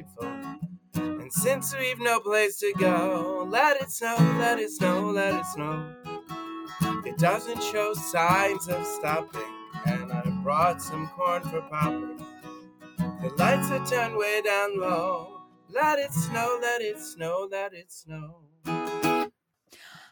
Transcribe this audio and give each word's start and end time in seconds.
delightful. 0.00 0.60
And 0.94 1.32
since 1.32 1.74
we've 1.76 1.98
no 2.00 2.20
place 2.20 2.58
to 2.58 2.72
go, 2.78 3.46
let 3.50 3.80
it 3.80 3.90
snow, 3.90 4.16
let 4.38 4.58
it 4.58 4.70
snow, 4.70 5.10
let 5.10 5.34
it 5.34 5.46
snow. 5.46 5.94
It 7.04 7.18
doesn't 7.18 7.62
show 7.62 7.94
signs 7.94 8.68
of 8.68 8.84
stopping, 8.86 9.42
and 9.86 10.12
I 10.12 10.22
brought 10.42 10.82
some 10.82 11.08
corn 11.08 11.42
for 11.42 11.60
popping. 11.62 12.24
The 12.98 13.32
lights 13.36 13.70
are 13.70 13.86
turned 13.86 14.16
way 14.16 14.42
down 14.42 14.78
low. 14.78 15.42
Let 15.68 15.98
it 15.98 16.12
snow, 16.12 16.58
let 16.60 16.82
it 16.82 16.98
snow, 16.98 17.48
let 17.50 17.72
it 17.74 17.92
snow. 17.92 18.42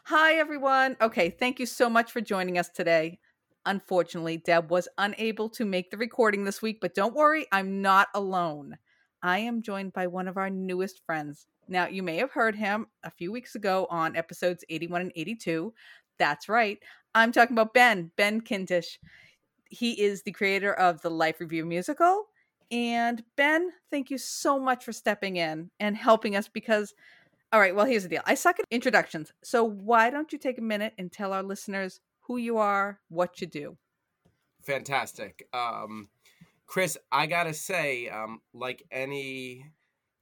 Hi, 0.05 0.33
everyone. 0.33 0.97
Okay, 1.01 1.29
thank 1.29 1.59
you 1.59 1.65
so 1.65 1.89
much 1.89 2.11
for 2.11 2.21
joining 2.21 2.57
us 2.57 2.69
today. 2.69 3.19
Unfortunately, 3.65 4.37
Deb 4.37 4.71
was 4.71 4.87
unable 4.97 5.49
to 5.49 5.65
make 5.65 5.91
the 5.91 5.97
recording 5.97 6.45
this 6.45 6.61
week, 6.61 6.79
but 6.81 6.95
don't 6.95 7.13
worry, 7.13 7.45
I'm 7.51 7.81
not 7.81 8.07
alone. 8.15 8.77
I 9.21 9.39
am 9.39 9.61
joined 9.61 9.93
by 9.93 10.07
one 10.07 10.27
of 10.27 10.37
our 10.37 10.49
newest 10.49 11.05
friends. 11.05 11.45
Now, 11.67 11.87
you 11.87 12.01
may 12.03 12.17
have 12.17 12.31
heard 12.31 12.55
him 12.55 12.87
a 13.03 13.11
few 13.11 13.31
weeks 13.31 13.55
ago 13.55 13.85
on 13.89 14.15
episodes 14.15 14.63
81 14.69 15.01
and 15.01 15.11
82. 15.15 15.73
That's 16.17 16.49
right. 16.49 16.79
I'm 17.13 17.31
talking 17.31 17.55
about 17.55 17.73
Ben, 17.73 18.11
Ben 18.15 18.41
Kintisch. 18.41 18.97
He 19.69 20.01
is 20.01 20.23
the 20.23 20.31
creator 20.31 20.73
of 20.73 21.01
the 21.01 21.11
Life 21.11 21.39
Review 21.39 21.65
musical. 21.65 22.25
And 22.71 23.23
Ben, 23.35 23.71
thank 23.89 24.09
you 24.09 24.17
so 24.17 24.59
much 24.59 24.83
for 24.83 24.93
stepping 24.93 25.37
in 25.37 25.69
and 25.79 25.97
helping 25.97 26.35
us 26.35 26.47
because, 26.47 26.93
all 27.51 27.59
right, 27.59 27.75
well, 27.75 27.85
here's 27.85 28.03
the 28.03 28.09
deal. 28.09 28.21
I 28.25 28.35
suck 28.35 28.59
at 28.59 28.65
introductions. 28.71 29.31
So 29.43 29.63
why 29.63 30.09
don't 30.09 30.31
you 30.31 30.39
take 30.39 30.57
a 30.57 30.63
minute 30.63 30.93
and 30.97 31.11
tell 31.11 31.33
our 31.33 31.43
listeners 31.43 31.99
who 32.21 32.37
you 32.37 32.57
are, 32.57 32.99
what 33.09 33.41
you 33.41 33.47
do? 33.47 33.77
Fantastic. 34.61 35.47
Um, 35.53 36.09
Chris, 36.69 36.99
I 37.11 37.25
gotta 37.25 37.55
say, 37.55 38.09
um, 38.09 38.41
like 38.53 38.83
any 38.91 39.65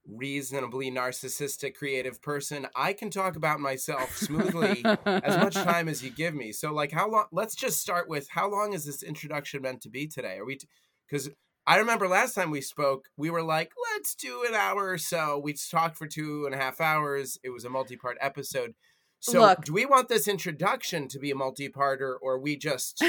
reasonably 0.06 0.90
narcissistic 0.90 1.74
creative 1.74 2.22
person, 2.22 2.66
I 2.74 2.94
can 2.94 3.10
talk 3.10 3.36
about 3.36 3.60
myself 3.60 4.16
smoothly 4.16 4.82
as 5.04 5.36
much 5.36 5.52
time 5.66 5.90
as 5.90 6.02
you 6.02 6.08
give 6.08 6.34
me. 6.34 6.52
So, 6.52 6.72
like, 6.72 6.90
how 6.90 7.10
long? 7.10 7.26
Let's 7.32 7.54
just 7.54 7.80
start 7.80 8.08
with 8.08 8.28
how 8.30 8.50
long 8.50 8.72
is 8.72 8.86
this 8.86 9.02
introduction 9.02 9.60
meant 9.60 9.82
to 9.82 9.90
be 9.90 10.06
today? 10.06 10.38
Are 10.38 10.46
we? 10.46 10.58
Because 11.06 11.26
t- 11.26 11.34
I 11.66 11.76
remember 11.76 12.08
last 12.08 12.34
time 12.34 12.50
we 12.50 12.62
spoke, 12.62 13.10
we 13.18 13.28
were 13.28 13.42
like, 13.42 13.72
let's 13.92 14.14
do 14.14 14.42
an 14.48 14.54
hour 14.54 14.88
or 14.88 14.96
so. 14.96 15.38
We 15.38 15.52
talked 15.52 15.98
for 15.98 16.06
two 16.06 16.46
and 16.46 16.54
a 16.54 16.58
half 16.58 16.80
hours. 16.80 17.38
It 17.44 17.50
was 17.50 17.66
a 17.66 17.70
multi-part 17.70 18.16
episode. 18.22 18.74
So, 19.20 19.40
Look. 19.40 19.66
do 19.66 19.74
we 19.74 19.84
want 19.84 20.08
this 20.08 20.26
introduction 20.26 21.08
to 21.08 21.18
be 21.18 21.30
a 21.30 21.34
multi-parter, 21.34 22.14
or 22.22 22.40
we 22.40 22.56
just? 22.56 23.04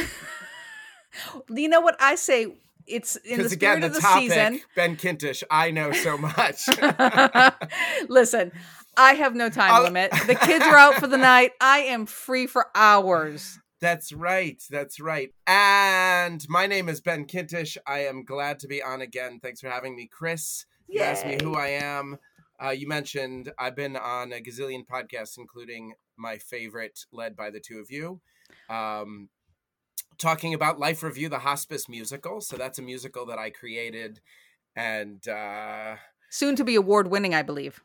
you 1.50 1.70
know 1.70 1.80
what 1.80 1.96
I 2.02 2.16
say? 2.16 2.58
It's 2.90 3.16
in 3.18 3.42
the 3.44 3.50
spirit 3.50 3.78
again, 3.78 3.82
the, 3.82 3.88
of 3.88 3.94
the 3.94 4.00
topic, 4.02 4.30
season. 4.32 4.62
Ben 4.76 4.96
Kintisch, 4.96 5.44
I 5.52 5.72
know 5.72 5.92
so 5.92 6.18
much. 6.18 6.68
Listen, 8.10 8.52
I 8.98 9.14
have 9.14 9.36
no 9.36 9.50
time 9.50 9.72
I'll- 9.72 9.84
limit. 9.84 10.12
The 10.28 10.36
kids 10.36 10.66
are 10.66 10.76
out 10.76 10.96
for 10.96 11.08
the 11.08 11.18
night. 11.18 11.52
I 11.62 11.80
am 11.80 12.06
free 12.06 12.48
for 12.48 12.68
hours. 12.76 13.60
That's 13.82 14.12
right. 14.12 14.62
That's 14.70 15.00
right. 15.00 15.34
And 15.48 16.46
my 16.50 16.68
name 16.68 16.90
is 16.90 17.00
Ben 17.00 17.26
Kintisch. 17.26 17.78
I 17.88 18.00
am 18.00 18.26
glad 18.26 18.60
to 18.60 18.68
be 18.68 18.84
on 18.84 19.02
again. 19.02 19.40
Thanks 19.42 19.62
for 19.62 19.70
having 19.70 19.96
me, 19.96 20.08
Chris. 20.12 20.66
You 20.88 21.02
asked 21.02 21.26
me 21.26 21.38
who 21.42 21.56
I 21.56 21.68
am. 21.68 22.18
Uh, 22.62 22.72
you 22.72 22.88
mentioned 22.88 23.52
I've 23.58 23.76
been 23.76 23.96
on 23.96 24.34
a 24.34 24.42
gazillion 24.42 24.86
podcasts, 24.86 25.38
including 25.38 25.94
my 26.18 26.38
favorite, 26.38 27.06
led 27.14 27.38
by 27.38 27.52
the 27.52 27.62
two 27.62 27.80
of 27.80 27.90
you, 27.90 28.20
um, 28.70 29.30
talking 30.20 30.54
about 30.54 30.80
Life 30.80 31.02
Review, 31.02 31.30
the 31.30 31.40
hospice 31.40 31.90
musical. 31.90 32.42
So 32.42 32.58
that's 32.58 32.78
a 32.78 32.82
musical 32.84 33.26
that 33.28 33.40
I 33.40 33.50
created. 33.50 34.20
And, 34.76 35.28
uh, 35.28 35.96
Soon 36.30 36.56
to 36.58 36.64
be 36.64 36.76
award 36.76 37.08
winning, 37.10 37.34
I 37.34 37.42
believe. 37.42 37.82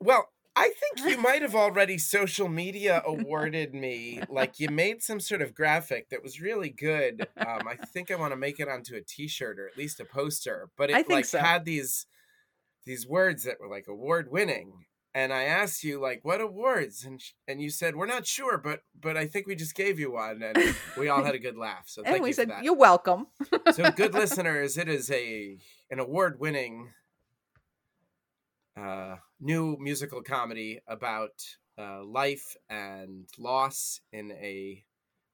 well, 0.00 0.28
I 0.58 0.70
think 0.70 1.06
you 1.06 1.18
might 1.22 1.42
have 1.42 1.54
already 1.54 1.98
social 1.98 2.48
media 2.48 3.02
awarded 3.06 3.74
me. 3.74 4.22
Like 4.30 4.58
you 4.58 4.70
made 4.70 5.02
some 5.02 5.20
sort 5.20 5.42
of 5.42 5.54
graphic 5.54 6.08
that 6.08 6.22
was 6.22 6.40
really 6.40 6.70
good. 6.70 7.28
Um, 7.36 7.68
I 7.68 7.76
think 7.76 8.10
I 8.10 8.16
want 8.16 8.32
to 8.32 8.36
make 8.36 8.58
it 8.58 8.66
onto 8.68 8.96
a 8.96 9.02
T-shirt 9.02 9.58
or 9.58 9.68
at 9.68 9.76
least 9.76 10.00
a 10.00 10.06
poster. 10.06 10.70
But 10.78 10.88
it 10.90 10.96
I 10.96 11.02
think 11.02 11.10
like 11.10 11.24
so. 11.26 11.38
had 11.40 11.66
these 11.66 12.06
these 12.86 13.06
words 13.06 13.44
that 13.44 13.60
were 13.60 13.68
like 13.68 13.86
award 13.86 14.30
winning. 14.30 14.85
And 15.16 15.32
I 15.32 15.44
asked 15.44 15.82
you 15.82 15.98
like 15.98 16.20
what 16.24 16.42
awards, 16.42 17.02
and 17.02 17.22
sh- 17.22 17.32
and 17.48 17.58
you 17.58 17.70
said 17.70 17.96
we're 17.96 18.04
not 18.04 18.26
sure, 18.26 18.58
but 18.58 18.80
but 19.00 19.16
I 19.16 19.26
think 19.26 19.46
we 19.46 19.56
just 19.56 19.74
gave 19.74 19.98
you 19.98 20.12
one, 20.12 20.42
and 20.42 20.76
we 20.98 21.08
all 21.08 21.24
had 21.24 21.34
a 21.34 21.38
good 21.38 21.56
laugh. 21.56 21.84
So 21.86 22.02
thank 22.02 22.16
and 22.16 22.22
we 22.22 22.28
you 22.28 22.34
said. 22.34 22.52
You're 22.60 22.76
welcome. 22.76 23.28
So, 23.72 23.90
good 23.92 24.12
listeners, 24.22 24.76
it 24.76 24.90
is 24.90 25.10
a 25.10 25.56
an 25.90 26.00
award 26.00 26.38
winning 26.38 26.90
uh, 28.76 29.16
new 29.40 29.78
musical 29.80 30.20
comedy 30.22 30.80
about 30.86 31.42
uh, 31.78 32.04
life 32.04 32.54
and 32.68 33.24
loss 33.38 34.02
in 34.12 34.32
a 34.32 34.84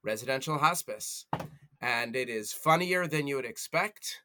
residential 0.01 0.59
hospice, 0.59 1.25
and 1.81 2.15
it 2.15 2.29
is 2.29 2.53
funnier 2.53 3.05
than 3.05 3.27
you 3.27 3.35
would 3.35 3.43
expect, 3.43 4.21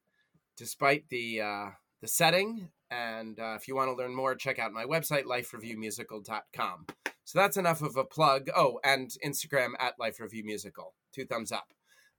despite 0.56 1.08
the 1.08 1.40
uh, 1.40 1.66
the 2.00 2.06
setting. 2.06 2.68
And 2.90 3.38
uh, 3.38 3.54
if 3.56 3.68
you 3.68 3.76
want 3.76 3.90
to 3.90 3.96
learn 3.96 4.14
more, 4.14 4.34
check 4.34 4.58
out 4.58 4.72
my 4.72 4.84
website, 4.84 5.24
lifereviewmusical.com. 5.24 6.86
So 7.24 7.38
that's 7.38 7.58
enough 7.58 7.82
of 7.82 7.96
a 7.96 8.04
plug. 8.04 8.48
Oh, 8.56 8.80
and 8.82 9.10
Instagram 9.24 9.72
at 9.78 9.98
Life 9.98 10.18
Review 10.20 10.44
Musical. 10.44 10.94
Two 11.12 11.26
thumbs 11.26 11.52
up. 11.52 11.74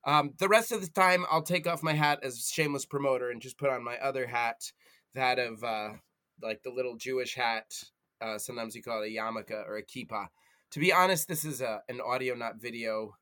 Um, 0.05 0.33
the 0.37 0.47
rest 0.47 0.71
of 0.71 0.81
the 0.81 0.89
time, 0.89 1.25
I'll 1.29 1.41
take 1.41 1.67
off 1.67 1.83
my 1.83 1.93
hat 1.93 2.19
as 2.23 2.47
shameless 2.47 2.85
promoter 2.85 3.31
and 3.31 3.41
just 3.41 3.57
put 3.57 3.69
on 3.69 3.83
my 3.83 3.97
other 3.97 4.27
hat, 4.27 4.71
that 5.15 5.39
of 5.39 5.63
uh, 5.63 5.89
like 6.41 6.61
the 6.63 6.69
little 6.69 6.95
Jewish 6.95 7.35
hat. 7.35 7.65
Uh, 8.21 8.37
sometimes 8.37 8.75
you 8.75 8.83
call 8.83 9.01
it 9.01 9.07
a 9.07 9.15
yarmulke 9.15 9.51
or 9.51 9.77
a 9.77 9.83
kippah. 9.83 10.27
To 10.71 10.79
be 10.79 10.93
honest, 10.93 11.27
this 11.27 11.43
is 11.43 11.61
a, 11.61 11.81
an 11.89 11.99
audio, 12.01 12.35
not 12.35 12.61
video 12.61 13.15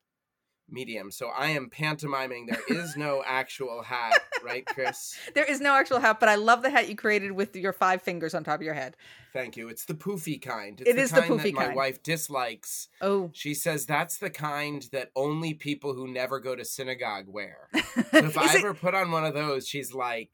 medium. 0.69 1.11
So 1.11 1.27
I 1.29 1.47
am 1.49 1.69
pantomiming. 1.69 2.47
There 2.47 2.77
is 2.77 2.95
no 2.97 3.23
actual 3.27 3.81
hat, 3.83 4.21
right, 4.43 4.65
Chris? 4.65 5.17
There 5.33 5.45
is 5.45 5.61
no 5.61 5.73
actual 5.75 5.99
hat, 5.99 6.19
but 6.19 6.29
I 6.29 6.35
love 6.35 6.61
the 6.63 6.69
hat 6.69 6.89
you 6.89 6.95
created 6.95 7.31
with 7.31 7.55
your 7.55 7.73
five 7.73 8.01
fingers 8.01 8.33
on 8.33 8.43
top 8.43 8.59
of 8.59 8.63
your 8.63 8.73
head. 8.73 8.95
Thank 9.33 9.55
you. 9.57 9.69
It's 9.69 9.85
the 9.85 9.93
poofy 9.93 10.41
kind. 10.41 10.79
It's 10.81 10.89
It 10.89 10.95
the 10.95 11.01
is 11.01 11.11
the 11.11 11.21
kind 11.21 11.31
poofy 11.33 11.43
that 11.43 11.53
my 11.53 11.63
kind. 11.65 11.75
wife 11.75 12.01
dislikes. 12.03 12.87
Oh. 13.01 13.29
She 13.33 13.53
says 13.53 13.85
that's 13.85 14.17
the 14.17 14.29
kind 14.29 14.87
that 14.91 15.11
only 15.15 15.53
people 15.53 15.93
who 15.93 16.07
never 16.07 16.39
go 16.39 16.55
to 16.55 16.65
synagogue 16.65 17.25
wear. 17.27 17.67
So 18.11 18.17
if 18.25 18.37
I 18.37 18.45
it- 18.53 18.55
ever 18.59 18.73
put 18.73 18.95
on 18.95 19.11
one 19.11 19.25
of 19.25 19.33
those, 19.33 19.67
she's 19.67 19.93
like, 19.93 20.31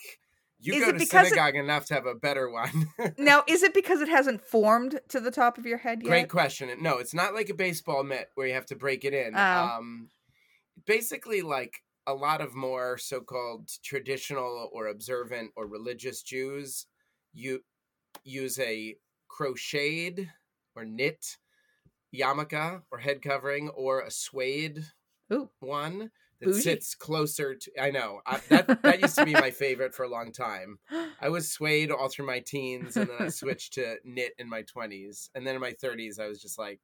"You 0.62 0.76
Is 0.76 0.80
go 0.86 0.92
to 0.94 0.98
because 1.00 1.28
it- 1.28 1.30
synagogue 1.32 1.56
enough 1.56 1.86
to 1.88 1.94
have 1.96 2.06
a 2.06 2.14
better 2.16 2.50
one." 2.50 2.88
now, 3.18 3.44
is 3.48 3.62
it 3.64 3.74
because 3.74 4.00
it 4.00 4.08
hasn't 4.10 4.42
formed 4.42 5.00
to 5.10 5.20
the 5.20 5.32
top 5.32 5.58
of 5.58 5.66
your 5.66 5.80
head 5.80 6.02
yet? 6.02 6.08
Great 6.10 6.30
question. 6.30 6.70
No, 6.82 6.98
it's 7.00 7.14
not 7.14 7.34
like 7.34 7.50
a 7.50 7.54
baseball 7.54 8.04
mitt 8.04 8.30
where 8.36 8.48
you 8.48 8.54
have 8.54 8.66
to 8.68 8.76
break 8.76 9.04
it 9.06 9.14
in. 9.14 9.34
Oh. 9.36 9.40
Um, 9.78 10.10
basically, 10.86 11.42
like 11.42 11.82
a 12.06 12.14
lot 12.14 12.42
of 12.42 12.56
more 12.56 12.98
so-called 12.98 13.70
traditional 13.84 14.70
or 14.74 14.88
observant 14.88 15.52
or 15.56 15.68
religious 15.68 16.22
Jews, 16.22 16.86
you 17.34 17.62
use 18.24 18.60
a 18.60 18.96
crocheted 19.28 20.30
or 20.76 20.86
knit 20.86 21.38
yarmulke 22.14 22.82
or 22.92 23.00
head 23.00 23.22
covering 23.22 23.70
or 23.70 24.02
a 24.02 24.12
suede 24.12 24.86
Ooh. 25.32 25.50
one 25.60 26.12
that 26.40 26.46
Bougie. 26.46 26.62
sits 26.62 26.96
closer 26.96 27.56
to. 27.56 27.72
I 27.82 27.92
know 27.92 28.22
I, 28.26 28.40
that 28.50 28.82
that 28.84 29.02
used 29.02 29.16
to 29.18 29.26
be 29.26 29.34
my 29.34 29.52
favorite 29.52 29.96
for 29.96 30.04
a 30.04 30.10
long 30.10 30.32
time. 30.32 30.80
I 31.22 31.30
was 31.30 31.52
suede 31.52 31.92
all 31.92 32.10
through 32.10 32.28
my 32.28 32.40
teens, 32.40 32.98
and 32.98 33.08
then 33.08 33.18
I 33.20 33.28
switched 33.30 33.74
to 33.74 33.98
knit 34.04 34.34
in 34.38 34.50
my 34.50 34.64
twenties, 34.64 35.30
and 35.36 35.46
then 35.46 35.56
in 35.56 35.62
my 35.62 35.74
thirties, 35.74 36.20
I 36.20 36.28
was 36.28 36.42
just 36.42 36.60
like 36.60 36.82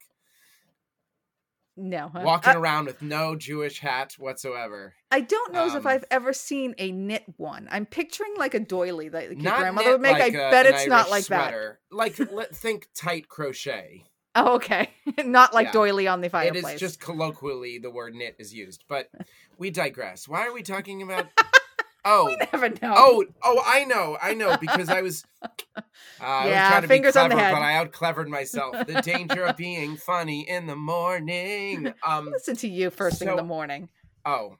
No. 1.76 2.10
huh? 2.12 2.22
walking 2.24 2.52
I, 2.52 2.56
around 2.56 2.86
with 2.86 3.00
no 3.02 3.36
Jewish 3.36 3.80
hat 3.80 4.14
whatsoever. 4.18 4.94
I 5.10 5.20
don't 5.20 5.52
know 5.52 5.66
as 5.66 5.74
if 5.74 5.86
um, 5.86 5.92
I've 5.92 6.04
ever 6.10 6.32
seen 6.32 6.74
a 6.78 6.92
knit 6.92 7.24
one. 7.36 7.68
I'm 7.70 7.86
picturing 7.86 8.34
like 8.36 8.54
a 8.54 8.60
doily 8.60 9.08
that 9.08 9.28
like, 9.30 9.42
your 9.42 9.56
grandmother 9.56 9.92
would 9.92 10.00
make. 10.00 10.12
like 10.18 10.34
I 10.34 10.38
a- 10.38 10.50
bet 10.50 10.66
it's 10.66 10.86
not 10.86 11.00
Irish 11.06 11.10
like 11.10 11.24
that. 11.26 11.50
sweater. 11.50 11.80
Like 11.90 12.18
let, 12.32 12.54
think 12.54 12.88
tight 12.94 13.28
crochet. 13.28 14.04
Oh, 14.36 14.54
okay. 14.56 14.90
not 15.24 15.52
like 15.54 15.66
Yeah. 15.68 15.72
doily 15.72 16.06
on 16.06 16.20
the 16.20 16.26
It 16.26 16.32
fireplace. 16.32 16.74
is 16.74 16.80
just 16.80 17.00
colloquially 17.00 17.78
the 17.78 17.90
word 17.90 18.14
knit 18.14 18.36
is 18.38 18.54
used, 18.54 18.84
but 18.88 19.10
we 19.58 19.70
digress. 19.70 20.28
Why 20.28 20.46
are 20.46 20.52
we 20.52 20.62
talking 20.62 21.02
about? 21.02 21.26
Oh, 22.04 22.26
We 22.26 22.36
never 22.36 22.68
know. 22.68 22.94
Oh, 22.96 23.24
oh, 23.42 23.62
I 23.66 23.84
know, 23.84 24.16
I 24.20 24.34
know, 24.34 24.56
because 24.60 24.88
I 24.88 25.02
was, 25.02 25.24
uh, 25.42 25.48
I 26.20 26.44
was 26.46 26.54
Yeah, 26.54 26.68
trying 26.68 26.82
to 26.82 26.88
fingers 26.88 27.14
be 27.14 27.20
on 27.20 27.28
the 27.28 27.34
clever, 27.36 27.48
head. 27.48 27.54
but 27.56 27.62
I 27.62 27.74
out 27.76 27.92
clevered 27.92 28.28
myself. 28.28 28.86
The 28.86 29.00
danger 29.02 29.44
of 29.44 29.56
being 29.56 29.96
funny 29.96 30.48
in 30.48 30.66
the 30.66 30.76
morning. 30.76 31.92
Um, 32.06 32.28
Listen 32.32 32.56
to 32.56 32.68
you 32.68 32.90
first 32.90 33.18
thing 33.18 33.28
in 33.28 33.36
the 33.36 33.42
morning. 33.42 33.88
oh, 34.24 34.56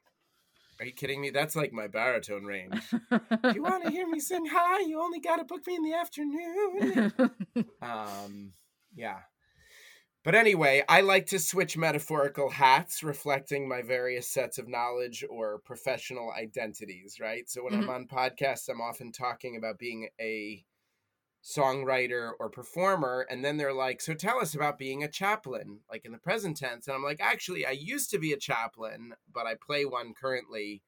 are 0.79 0.85
you 0.87 0.93
kidding 0.93 1.21
me? 1.21 1.31
That's 1.31 1.57
like 1.57 1.73
my 1.73 1.87
baritone 1.89 2.45
range. 2.45 2.83
You 3.55 3.63
want 3.65 3.83
to 3.85 3.91
hear 3.91 4.07
me 4.07 4.21
sing 4.21 4.47
high, 4.47 4.81
you 4.87 5.01
only 5.01 5.19
got 5.21 5.37
to 5.37 5.45
book 5.45 5.67
me 5.67 5.75
in 5.77 5.83
the 5.83 5.95
afternoon. 5.95 7.13
Um, 7.83 8.53
yeah. 8.95 9.19
But 10.23 10.35
anyway, 10.35 10.85
I 10.89 11.01
like 11.01 11.27
to 11.27 11.39
switch 11.39 11.77
metaphorical 11.79 12.51
hats, 12.51 13.03
reflecting 13.03 13.67
my 13.67 13.81
various 13.81 14.29
sets 14.29 14.59
of 14.59 14.69
knowledge 14.69 15.25
or 15.29 15.59
professional 15.61 16.31
identities, 16.33 17.19
right? 17.19 17.49
So 17.49 17.65
when 17.65 17.73
Mhm. 17.73 17.87
I'm 17.89 17.89
on 17.89 18.07
podcasts, 18.07 18.69
I'm 18.69 18.83
often 18.83 19.13
talking 19.13 19.57
about 19.57 19.79
being 19.79 20.11
a 20.21 20.65
songwriter 21.45 22.33
or 22.41 22.51
performer. 22.51 23.27
And 23.31 23.45
then 23.45 23.57
they're 23.59 23.75
like, 23.75 24.01
So 24.03 24.15
tell 24.15 24.41
us 24.41 24.55
about 24.55 24.79
being 24.79 25.05
a 25.05 25.09
chaplain, 25.09 25.83
like 25.91 26.05
in 26.05 26.13
the 26.13 26.19
present 26.19 26.57
tense. 26.59 26.89
And 26.89 26.97
I'm 26.97 27.05
like, 27.05 27.21
Actually, 27.21 27.67
I 27.67 27.73
used 27.73 28.11
to 28.11 28.19
be 28.19 28.33
a 28.33 28.39
chaplain, 28.39 29.15
but 29.33 29.47
I 29.47 29.57
play 29.57 29.85
one 29.87 30.15
currently. 30.15 30.83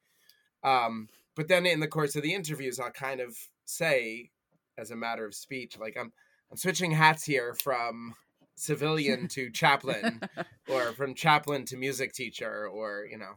Um, 0.62 1.08
but 1.34 1.48
then 1.48 1.66
in 1.66 1.80
the 1.80 1.88
course 1.88 2.16
of 2.16 2.22
the 2.22 2.34
interviews, 2.34 2.78
I'll 2.80 2.90
kind 2.90 3.20
of 3.20 3.36
say, 3.64 4.30
as 4.78 4.90
a 4.90 4.96
matter 4.96 5.24
of 5.24 5.34
speech, 5.34 5.78
like 5.78 5.96
I'm 5.96 6.12
I'm 6.50 6.56
switching 6.58 6.92
hats 6.92 7.24
here 7.24 7.54
from 7.54 8.14
civilian 8.62 9.28
to 9.28 9.50
chaplain 9.52 10.20
or 10.68 10.92
from 10.92 11.14
chaplain 11.14 11.64
to 11.64 11.76
music 11.76 12.12
teacher 12.12 12.68
or 12.68 13.06
you 13.10 13.18
know 13.18 13.34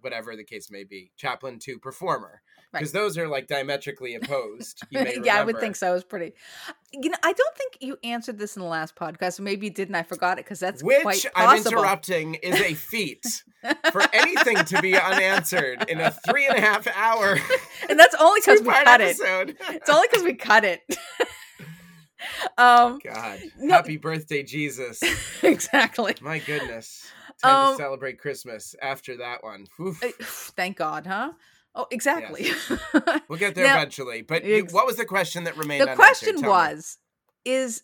whatever 0.00 0.36
the 0.36 0.44
case 0.44 0.70
may 0.70 0.84
be 0.84 1.10
chaplain 1.16 1.58
to 1.58 1.78
performer 1.78 2.42
because 2.72 2.92
those 2.92 3.16
are 3.16 3.28
like 3.28 3.46
diametrically 3.46 4.14
opposed 4.14 4.82
you 4.90 5.02
may 5.02 5.18
yeah, 5.24 5.40
I 5.40 5.44
would 5.44 5.58
think 5.58 5.74
so. 5.74 5.90
It 5.90 5.94
was 5.94 6.04
pretty. 6.04 6.34
You 6.92 7.10
know, 7.10 7.16
I 7.22 7.32
don't 7.32 7.56
think 7.56 7.78
you 7.80 7.98
answered 8.04 8.38
this 8.38 8.56
in 8.56 8.62
the 8.62 8.68
last 8.68 8.94
podcast. 8.94 9.40
Maybe 9.40 9.66
you 9.66 9.72
didn't. 9.72 9.94
I 9.94 10.02
forgot 10.02 10.38
it 10.38 10.44
because 10.44 10.60
that's 10.60 10.82
which 10.82 11.26
i'm 11.34 11.58
interrupting 11.58 12.34
is 12.34 12.60
a 12.60 12.74
feat 12.74 13.24
for 13.90 14.02
anything 14.12 14.56
to 14.66 14.80
be 14.82 14.96
unanswered 14.96 15.88
in 15.88 16.00
a 16.00 16.10
three 16.28 16.46
and 16.46 16.56
a 16.56 16.60
half 16.60 16.86
hour 16.88 17.38
and 17.88 17.98
that's 17.98 18.14
only 18.20 18.40
because 18.40 18.60
we 18.60 18.72
cut 18.72 19.00
it. 19.00 19.16
It's 19.20 19.90
only 19.90 20.08
because 20.10 20.24
we 20.24 20.34
cut 20.34 20.64
it. 20.64 20.82
um, 22.58 22.98
god 23.04 23.40
No. 23.58 23.74
happy 23.74 23.96
birthday 23.96 24.42
jesus 24.42 25.02
exactly. 25.42 26.14
my 26.20 26.38
goodness 26.38 27.06
time 27.42 27.68
Um, 27.68 27.76
to 27.76 27.82
celebrate 27.82 28.18
christmas 28.18 28.74
after 28.82 29.16
that 29.18 29.42
one 29.44 29.66
Whew. 29.76 29.96
Uh, 30.02 30.08
Thank 30.20 30.76
God, 30.78 31.06
huh? 31.06 31.32
Oh, 31.74 31.86
exactly. 31.90 32.50
we'll 33.28 33.38
get 33.38 33.54
there 33.54 33.66
now- 33.66 33.76
eventually 33.76 34.22
but 34.22 34.44
you, 34.44 34.66
what 34.70 34.86
was 34.86 34.96
the 34.96 35.04
question 35.04 35.44
that 35.44 35.56
remained 35.56 35.86
the 35.88 35.94
question 35.94 36.34
Tell 36.34 36.42
me. 36.42 36.48
was 36.48 36.98
is 37.44 37.82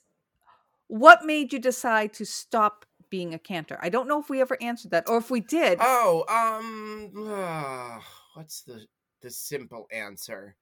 what 0.88 1.24
made 1.24 1.52
you 1.52 1.58
decide 1.58 2.12
to 2.14 2.24
stop 2.24 2.84
being 3.10 3.32
a 3.34 3.38
cantor 3.38 3.78
i 3.80 3.88
don't 3.88 4.08
know 4.08 4.18
if 4.20 4.28
we 4.28 4.40
ever 4.40 4.56
answered 4.60 4.90
that 4.90 5.08
or 5.08 5.18
if 5.18 5.30
we 5.30 5.38
did 5.40 5.78
Oh, 5.80 6.24
um, 6.28 7.12
ah, 7.30 8.02
what's 8.34 8.62
the 8.62 8.86
the 9.22 9.30
simple 9.30 9.86
answer? 9.92 10.56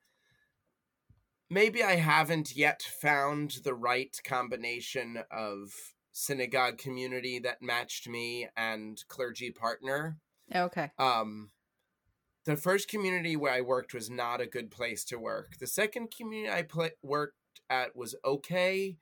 Maybe 1.52 1.82
I 1.82 1.96
haven't 1.96 2.56
yet 2.56 2.82
found 2.82 3.58
the 3.62 3.74
right 3.74 4.18
combination 4.24 5.22
of 5.30 5.74
synagogue 6.10 6.78
community 6.78 7.38
that 7.40 7.60
matched 7.60 8.08
me 8.08 8.48
and 8.56 9.02
clergy 9.08 9.50
partner. 9.50 10.16
okay 10.54 10.90
Um, 10.98 11.50
the 12.46 12.56
first 12.56 12.88
community 12.88 13.36
where 13.36 13.52
I 13.52 13.60
worked 13.60 13.92
was 13.92 14.08
not 14.08 14.40
a 14.40 14.46
good 14.46 14.70
place 14.70 15.04
to 15.04 15.16
work. 15.16 15.58
The 15.58 15.66
second 15.66 16.10
community 16.10 16.50
I 16.50 16.62
pla 16.62 16.88
worked 17.02 17.36
at 17.68 17.94
was 17.94 18.14
okay. 18.24 18.96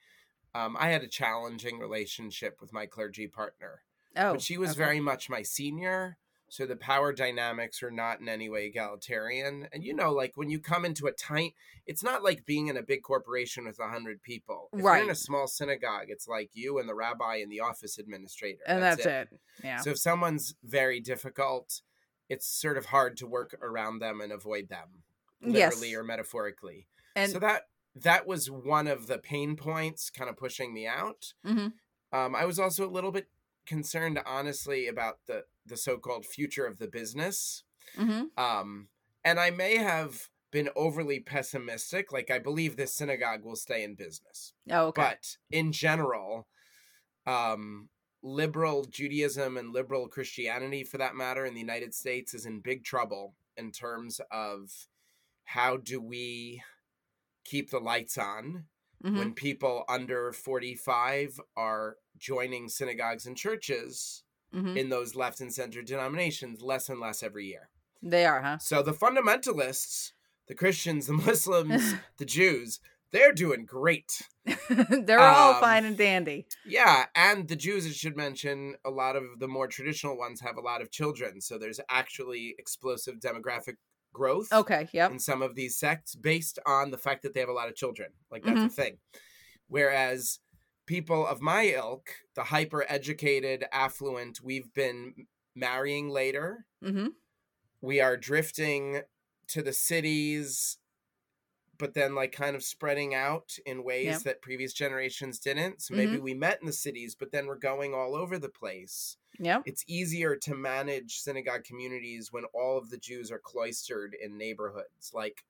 Um, 0.52 0.76
I 0.78 0.88
had 0.88 1.02
a 1.02 1.08
challenging 1.08 1.78
relationship 1.78 2.58
with 2.60 2.72
my 2.72 2.86
clergy 2.86 3.28
partner 3.28 3.82
oh 4.16 4.32
but 4.32 4.42
she 4.42 4.58
was 4.58 4.70
okay. 4.70 4.78
very 4.78 5.00
much 5.00 5.30
my 5.30 5.42
senior 5.42 6.18
so 6.50 6.66
the 6.66 6.76
power 6.76 7.12
dynamics 7.12 7.82
are 7.82 7.90
not 7.90 8.20
in 8.20 8.28
any 8.28 8.50
way 8.50 8.66
egalitarian 8.66 9.66
and 9.72 9.82
you 9.82 9.94
know 9.94 10.12
like 10.12 10.32
when 10.34 10.50
you 10.50 10.58
come 10.58 10.84
into 10.84 11.06
a 11.06 11.12
tight 11.12 11.54
it's 11.86 12.02
not 12.02 12.22
like 12.22 12.44
being 12.44 12.66
in 12.66 12.76
a 12.76 12.82
big 12.82 13.02
corporation 13.02 13.64
with 13.64 13.78
a 13.80 13.88
hundred 13.88 14.22
people. 14.22 14.68
If 14.72 14.80
you're 14.80 14.96
in 14.96 15.10
a 15.10 15.14
small 15.14 15.46
synagogue 15.46 16.06
it's 16.08 16.28
like 16.28 16.50
you 16.52 16.78
and 16.78 16.88
the 16.88 16.94
rabbi 16.94 17.36
and 17.36 17.50
the 17.50 17.60
office 17.60 17.98
administrator 17.98 18.60
and 18.66 18.82
that's, 18.82 19.06
it. 19.06 19.28
yeah. 19.64 19.78
So 19.78 19.90
if 19.90 19.98
someone's 19.98 20.54
very 20.62 21.00
difficult 21.00 21.80
it's 22.28 22.46
sort 22.46 22.76
of 22.76 22.86
hard 22.86 23.16
to 23.18 23.26
work 23.26 23.56
around 23.62 24.00
them 24.00 24.20
and 24.20 24.32
avoid 24.32 24.68
them 24.68 25.02
yes. 25.42 25.74
literally 25.74 25.94
or 25.94 26.04
metaphorically. 26.04 26.86
And 27.16 27.32
so 27.32 27.38
that 27.40 27.62
that 27.96 28.26
was 28.26 28.50
one 28.50 28.86
of 28.86 29.06
the 29.06 29.18
pain 29.18 29.56
points 29.56 30.10
kind 30.10 30.30
of 30.30 30.36
pushing 30.36 30.72
me 30.72 30.86
out. 30.86 31.32
Mhm. 31.44 31.72
um, 32.12 32.34
I 32.34 32.44
was 32.44 32.58
also 32.58 32.86
a 32.86 32.90
little 32.90 33.12
bit 33.12 33.28
concerned, 33.66 34.20
honestly, 34.24 34.88
about 34.88 35.18
the 35.26 35.44
the 35.66 35.76
so-called 35.76 36.26
future 36.26 36.66
of 36.66 36.78
the 36.78 36.88
business. 36.88 37.64
Mhm. 37.96 38.30
Um, 38.38 38.88
and 39.24 39.40
I 39.40 39.50
may 39.50 39.76
have 39.76 40.30
been 40.50 40.70
overly 40.76 41.20
pessimistic. 41.20 42.12
Like 42.12 42.30
I 42.30 42.38
believe 42.38 42.76
this 42.76 42.94
synagogue 42.94 43.44
will 43.44 43.56
stay 43.56 43.84
in 43.84 43.94
business, 43.94 44.54
oh 44.70 44.86
okay 44.88 45.12
but 45.12 45.36
in 45.50 45.72
general, 45.72 46.48
um, 47.26 47.90
liberal 48.22 48.84
Judaism 48.84 49.56
and 49.56 49.72
liberal 49.72 50.08
Christianity, 50.08 50.84
for 50.84 50.98
that 50.98 51.14
matter, 51.16 51.44
in 51.46 51.54
the 51.54 51.60
United 51.60 51.94
States, 51.94 52.34
is 52.34 52.46
in 52.46 52.60
big 52.60 52.84
trouble 52.84 53.36
in 53.56 53.72
terms 53.72 54.20
of 54.30 54.88
how 55.44 55.76
do 55.76 56.00
we 56.00 56.62
keep 57.44 57.70
the 57.70 57.80
lights 57.80 58.18
on 58.18 58.68
Mhm. 59.04 59.18
when 59.18 59.34
people 59.34 59.84
under 59.88 60.32
45 60.32 61.40
are 61.56 61.98
joining 62.18 62.68
synagogues 62.68 63.26
and 63.26 63.36
churches 63.36 64.24
Mhm. 64.54 64.76
in 64.76 64.88
those 64.88 65.14
left 65.14 65.40
and 65.40 65.52
center 65.54 65.82
denominations 65.82 66.60
less 66.62 66.88
and 66.88 67.00
less 67.00 67.22
every 67.22 67.46
year. 67.46 67.70
they 68.02 68.24
are 68.26 68.42
huh 68.42 68.58
So 68.58 68.82
the 68.82 68.92
fundamentalists, 68.92 70.12
the 70.48 70.54
Christians, 70.54 71.06
the 71.06 71.12
Muslims, 71.12 71.94
the 72.18 72.24
Jews, 72.24 72.80
they're 73.12 73.32
doing 73.32 73.64
great. 73.66 74.22
they're 75.06 75.20
all 75.20 75.54
Um, 75.54 75.60
fine 75.60 75.84
and 75.84 75.96
dandy 75.98 76.46
Yeah, 76.64 77.06
and 77.14 77.48
the 77.48 77.56
Jews, 77.56 77.86
I 77.86 77.90
should 77.90 78.16
mention, 78.16 78.76
a 78.84 78.90
lot 78.90 79.16
of 79.16 79.24
the 79.38 79.48
more 79.48 79.68
traditional 79.68 80.16
ones 80.16 80.40
have 80.40 80.56
a 80.56 80.60
lot 80.60 80.80
of 80.82 80.90
children. 80.90 81.40
So 81.40 81.58
there's 81.58 81.80
actually 81.88 82.54
explosive 82.58 83.16
demographic 83.20 83.76
growth. 84.12 84.52
okay 84.52 84.88
yep 84.92 85.10
in 85.12 85.18
some 85.20 85.42
of 85.42 85.54
these 85.54 85.78
sects 85.78 86.14
based 86.16 86.58
on 86.66 86.90
the 86.90 86.98
fact 86.98 87.22
that 87.22 87.32
they 87.34 87.40
have 87.40 87.48
a 87.48 87.52
lot 87.60 87.68
of 87.68 87.76
children. 87.76 88.10
Like 88.30 88.44
that's 88.44 88.64
a 88.64 88.68
thing. 88.68 88.98
Whereas 89.68 90.40
people 90.90 91.26
of 91.26 91.40
my 91.40 91.64
ilk, 91.68 92.10
the 92.34 92.44
hyper 92.44 92.84
educated, 92.88 93.64
affluent, 93.72 94.40
we've 94.42 94.74
been 94.74 95.28
marrying 95.54 96.10
later. 96.10 96.66
hmm 96.82 97.20
We 97.80 98.00
are 98.00 98.16
drifting 98.16 99.02
to 99.48 99.62
the 99.62 99.72
cities, 99.72 100.78
but 101.78 101.94
then 101.94 102.14
like 102.14 102.32
kind 102.32 102.56
of 102.56 102.62
spreading 102.64 103.14
out 103.14 103.56
in 103.66 103.84
ways 103.84 104.22
Yep. 104.22 104.24
that 104.24 104.42
previous 104.42 104.72
generations 104.72 105.38
didn't. 105.38 105.82
So 105.82 105.94
maybe 105.94 106.18
Mhm. 106.18 106.20
we 106.20 106.34
met 106.34 106.60
in 106.60 106.66
the 106.66 106.72
cities, 106.72 107.14
but 107.14 107.32
then 107.32 107.46
we're 107.46 107.56
going 107.56 107.94
all 107.94 108.14
over 108.14 108.38
the 108.38 108.48
place 108.50 109.16
yep 109.38 109.66
it's 109.66 109.84
easier 109.86 110.36
to 110.36 110.54
manage 110.54 111.20
synagogue 111.20 111.64
communities 111.64 112.32
when 112.32 112.44
all 112.54 112.78
of 112.78 112.90
the 112.90 112.98
Jews 112.98 113.30
are 113.30 113.38
cloistered 113.38 114.14
in 114.14 114.38
neighborhoods. 114.38 115.12
Like 115.14 115.44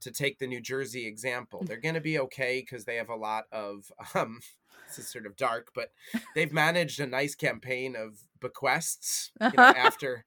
to 0.00 0.10
take 0.10 0.38
the 0.38 0.46
New 0.46 0.60
Jersey 0.60 1.06
example, 1.06 1.62
they're 1.64 1.80
going 1.80 1.94
to 1.94 2.00
be 2.00 2.18
okay 2.18 2.60
because 2.60 2.84
they 2.84 2.96
have 2.96 3.08
a 3.08 3.16
lot 3.16 3.44
of. 3.52 3.90
Um, 4.14 4.40
this 4.88 5.00
is 5.00 5.08
sort 5.10 5.26
of 5.26 5.36
dark, 5.36 5.68
but 5.74 5.90
they've 6.36 6.52
managed 6.52 7.00
a 7.00 7.06
nice 7.08 7.34
campaign 7.34 7.96
of 7.96 8.20
bequests. 8.40 9.32
You 9.40 9.50
know, 9.56 9.62
after 9.64 10.24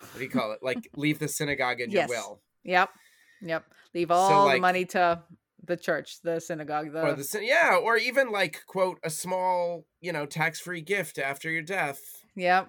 what 0.00 0.16
do 0.18 0.24
you 0.24 0.30
call 0.30 0.52
it? 0.52 0.60
Like 0.62 0.88
leave 0.96 1.18
the 1.18 1.28
synagogue 1.28 1.80
in 1.80 1.90
Yes. 1.90 2.08
your 2.08 2.18
will, 2.18 2.40
yep 2.64 2.88
yep 3.42 3.64
leave 3.94 4.10
all 4.10 4.42
the 4.42 4.46
like- 4.46 4.60
money 4.62 4.84
to 4.86 5.22
the 5.64 5.76
church 5.76 6.22
the 6.22 6.40
synagogue 6.40 6.90
the, 6.92 7.02
or 7.02 7.12
the 7.14 7.40
yeah, 7.42 7.76
or 7.80 7.98
even 7.98 8.30
like 8.30 8.62
quote 8.66 8.98
a 9.04 9.10
small 9.10 9.84
you 10.00 10.12
know 10.12 10.24
tax 10.24 10.58
free 10.58 10.80
gift 10.80 11.18
after 11.18 11.50
your 11.50 11.62
death. 11.62 12.00
yep 12.34 12.68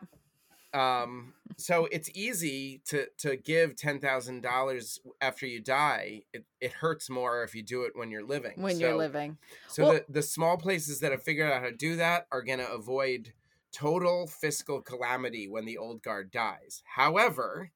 um 0.73 1.33
so 1.57 1.87
it's 1.91 2.09
easy 2.15 2.81
to 2.85 3.07
to 3.17 3.35
give 3.35 3.75
ten 3.75 3.99
thousand 3.99 4.41
dollars 4.41 4.99
after 5.19 5.45
you 5.45 5.59
die 5.59 6.21
it, 6.33 6.45
it 6.61 6.73
hurts 6.73 7.09
more 7.09 7.43
if 7.43 7.55
you 7.55 7.63
do 7.63 7.83
it 7.83 7.93
when 7.95 8.11
you're 8.11 8.23
living 8.25 8.61
when 8.61 8.79
you're 8.79 8.95
living 8.95 9.37
so 9.67 9.83
Well- 9.83 9.93
the, 9.93 10.05
the 10.09 10.21
small 10.21 10.57
places 10.57 10.99
that 10.99 11.11
have 11.11 11.23
figured 11.23 11.51
out 11.51 11.61
how 11.61 11.69
to 11.69 11.75
do 11.75 11.95
that 11.95 12.27
are 12.31 12.43
going 12.43 12.59
to 12.59 12.71
avoid 12.71 13.33
total 13.71 14.27
fiscal 14.27 14.81
calamity 14.81 15.47
when 15.47 15.65
the 15.65 15.77
old 15.77 16.03
guard 16.03 16.31
dies 16.31 16.83
however 16.95 17.71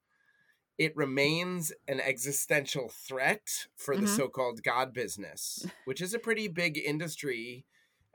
it 0.78 0.96
remains 0.96 1.72
an 1.88 2.00
existential 2.00 2.90
threat 2.90 3.68
for 3.76 3.96
the 3.96 4.04
Mhm. 4.04 4.08
so-called 4.08 4.64
god 4.64 4.94
business 4.94 5.66
which 5.86 6.02
is 6.02 6.14
a 6.14 6.20
pretty 6.20 6.48
big 6.48 6.78
industry 6.78 7.66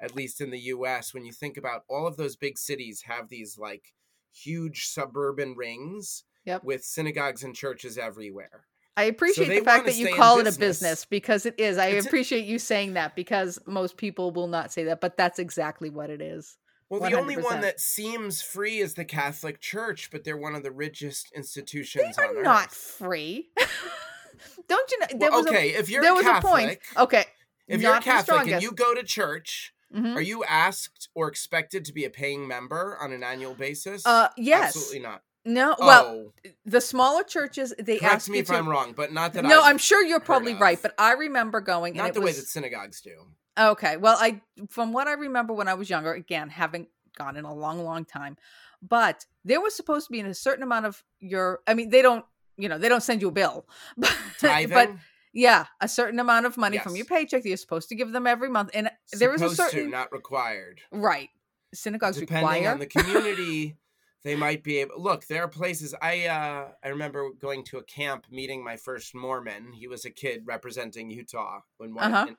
at 0.00 0.14
least 0.14 0.40
in 0.40 0.50
the 0.50 0.60
US 0.60 1.12
when 1.12 1.24
you 1.24 1.32
think 1.32 1.56
about 1.56 1.84
all 1.88 2.06
of 2.06 2.16
those 2.16 2.36
big 2.36 2.58
cities 2.58 3.02
have 3.02 3.28
these 3.28 3.58
like 3.58 3.94
huge 4.32 4.86
suburban 4.86 5.54
rings 5.56 6.24
Yep. 6.44 6.64
with 6.64 6.82
synagogues 6.84 7.42
and 7.44 7.54
churches 7.54 7.98
everywhere 7.98 8.64
I 8.96 9.04
appreciate 9.04 9.46
they 9.48 9.58
the 9.60 9.64
fact 9.64 9.84
that 9.86 9.96
you 9.96 10.14
call 10.16 10.40
it 10.40 10.46
a 10.52 10.58
business. 10.58 11.04
because 11.04 11.46
it 11.46 11.54
is. 11.58 11.78
I 11.78 11.86
It's 11.88 12.04
a- 12.04 12.08
appreciate 12.08 12.46
you 12.46 12.58
saying 12.58 12.94
that 12.94 13.14
because 13.14 13.58
most 13.66 13.96
people 13.96 14.32
will 14.32 14.48
not 14.48 14.72
say 14.72 14.82
that, 14.84 15.00
but 15.00 15.16
that's 15.16 15.38
exactly 15.38 15.88
what 15.90 16.10
it 16.10 16.20
is. 16.20 16.56
Well, 16.88 17.00
the 17.08 17.12
only 17.16 17.36
one 17.36 17.60
that 17.60 17.78
seems 17.80 18.40
free 18.42 18.78
is 18.78 18.94
the 18.94 19.04
Catholic 19.04 19.60
Church, 19.60 20.10
but 20.10 20.24
they're 20.24 20.36
one 20.38 20.54
of 20.56 20.62
the 20.64 20.72
richest 20.72 21.30
institutions 21.32 22.16
They 22.16 22.22
on 22.24 22.30
are 22.30 22.38
earth. 22.38 22.44
not 22.44 22.72
free. 22.72 23.50
Don't 24.68 24.90
you 24.90 24.98
know? 25.00 25.06
There 25.16 25.30
Well, 25.30 25.40
was 25.42 25.46
okay, 25.48 25.70
if 25.74 25.88
a, 25.88 25.92
you're 25.92 26.02
there 26.02 26.12
a 26.12 26.16
was 26.16 26.24
Catholic, 26.24 26.42
a 26.44 26.48
point. 26.48 26.78
Okay, 26.96 27.24
if 27.68 27.80
you're 27.82 27.94
a 27.94 28.00
Catholic 28.00 28.48
and 28.48 28.62
you 28.62 28.72
go 28.72 28.94
to 28.94 29.02
church, 29.02 29.72
Mhm. 29.94 30.16
Are 30.16 30.20
you 30.20 30.44
asked 30.44 31.08
or 31.14 31.28
expected 31.28 31.84
to 31.86 31.92
be 31.92 32.04
a 32.04 32.10
paying 32.10 32.46
member 32.46 32.98
on 33.00 33.12
an 33.12 33.22
annual 33.22 33.54
basis? 33.54 34.04
Uh, 34.04 34.28
yes. 34.36 34.76
Absolutely 34.76 35.00
not. 35.00 35.22
No. 35.44 35.76
Well, 35.78 36.04
oh, 36.06 36.50
the 36.66 36.80
smaller 36.80 37.22
churches 37.22 37.72
they 37.78 37.98
correct 37.98 38.14
ask 38.14 38.28
me 38.28 38.40
if 38.40 38.48
to. 38.48 38.54
I'm 38.54 38.68
wrong, 38.68 38.92
but 38.92 39.12
not 39.12 39.32
that 39.32 39.44
no, 39.44 39.60
I've 39.60 39.70
I'm 39.70 39.78
sure 39.78 40.04
you're 40.04 40.20
probably 40.20 40.52
of. 40.52 40.60
right, 40.60 40.78
but 40.80 40.94
I 40.98 41.12
remember 41.12 41.60
going. 41.60 41.92
and 41.92 41.98
Not 41.98 42.12
the 42.12 42.20
way 42.20 42.32
that 42.32 42.46
synagogues 42.46 43.00
do. 43.00 43.28
Okay. 43.58 43.96
Well, 43.96 44.16
I 44.20 44.42
from 44.68 44.92
what 44.92 45.08
I 45.08 45.12
remember 45.12 45.54
when 45.54 45.68
I 45.68 45.74
was 45.74 45.88
younger, 45.88 46.12
again, 46.12 46.50
haven't 46.50 46.88
gone 47.16 47.36
in 47.36 47.44
a 47.46 47.54
long, 47.54 47.82
long 47.82 48.04
time, 48.04 48.36
but 48.82 49.24
there 49.44 49.60
was 49.60 49.74
supposed 49.74 50.08
to 50.08 50.12
be 50.12 50.20
a 50.20 50.34
certain 50.34 50.62
amount 50.62 50.84
of 50.84 51.02
your. 51.18 51.60
I 51.66 51.72
mean, 51.74 51.88
they 51.88 52.02
don't. 52.02 52.26
You 52.58 52.68
know, 52.68 52.76
they 52.76 52.88
don't 52.88 53.02
send 53.02 53.22
you 53.22 53.28
a 53.28 53.32
bill, 53.32 53.66
but, 53.96 54.14
but 54.42 54.90
yeah, 55.38 55.66
a 55.80 55.86
certain 55.86 56.18
amount 56.18 56.46
of 56.46 56.56
money 56.56 56.78
from 56.78 56.96
your 56.96 57.04
paycheck 57.04 57.44
that 57.44 57.48
you're 57.48 57.56
supposed 57.56 57.88
to 57.90 57.94
give 57.94 58.10
them 58.10 58.26
every 58.26 58.48
month, 58.48 58.70
and 58.74 58.90
there 59.12 59.32
is 59.32 59.40
a 59.40 59.48
Supposed 59.48 59.70
certain 59.70 59.84
to, 59.86 59.90
not 59.90 60.10
required. 60.10 60.80
right. 60.90 61.28
Synagogues 61.72 62.18
require. 62.18 62.40
Depending 62.40 62.62
require. 62.62 62.72
on 62.72 62.78
the 62.80 62.86
community, 62.86 63.76
they 64.24 64.34
might 64.34 64.64
be 64.64 64.78
able. 64.78 65.00
Look, 65.00 65.26
there 65.26 65.44
are 65.44 65.48
places. 65.48 65.94
I 66.02 66.26
uh, 66.26 66.68
I 66.82 66.88
remember 66.88 67.28
going 67.40 67.62
to 67.64 67.78
a 67.78 67.84
camp, 67.84 68.24
meeting 68.32 68.64
my 68.64 68.76
first 68.76 69.14
Mormon. 69.14 69.74
He 69.74 69.86
was 69.86 70.04
a 70.04 70.10
kid 70.10 70.42
representing 70.46 71.10
Utah 71.10 71.60
when 71.76 71.94
one. 71.94 72.12
Uh-huh. 72.12 72.34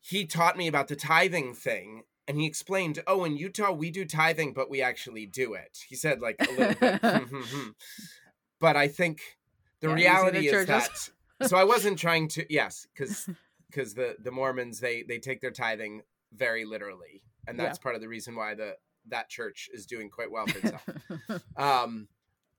he 0.00 0.26
taught 0.26 0.56
me 0.56 0.68
about 0.68 0.86
the 0.88 0.96
tithing 0.96 1.54
thing, 1.54 2.02
and 2.28 2.38
he 2.38 2.46
explained, 2.46 3.02
"Oh, 3.06 3.24
in 3.24 3.36
Utah 3.36 3.72
we 3.72 3.90
do 3.90 4.04
tithing, 4.04 4.52
but 4.52 4.70
we 4.70 4.80
actually 4.82 5.26
do 5.26 5.54
it." 5.54 5.78
He 5.88 5.96
said 5.96 6.20
like 6.20 6.36
a 6.38 6.52
little 6.52 6.74
bit. 6.74 7.00
but 8.60 8.76
I 8.76 8.86
think 8.86 9.37
the 9.80 9.88
Yeah, 9.88 9.94
reality 9.94 10.48
is 10.48 10.66
that. 10.66 11.10
So 11.48 11.56
I 11.56 11.64
wasn't 11.64 11.98
trying 12.06 12.28
to. 12.28 12.46
Yes, 12.52 12.86
because 12.94 13.28
because 13.70 13.94
the 14.00 14.16
the 14.22 14.30
Mormons 14.30 14.80
they 14.80 15.02
they 15.02 15.18
take 15.18 15.40
their 15.40 15.50
tithing 15.50 16.02
very 16.32 16.64
literally, 16.64 17.22
and 17.46 17.56
Yeah. 17.58 17.64
that's 17.64 17.78
part 17.78 17.94
of 17.94 18.00
the 18.00 18.08
reason 18.08 18.34
why 18.34 18.54
the 18.54 18.76
that 19.06 19.28
church 19.28 19.70
is 19.72 19.86
doing 19.86 20.10
quite 20.10 20.30
well 20.30 20.46
for 20.46 20.58
itself. 20.58 21.42
um, 21.56 22.08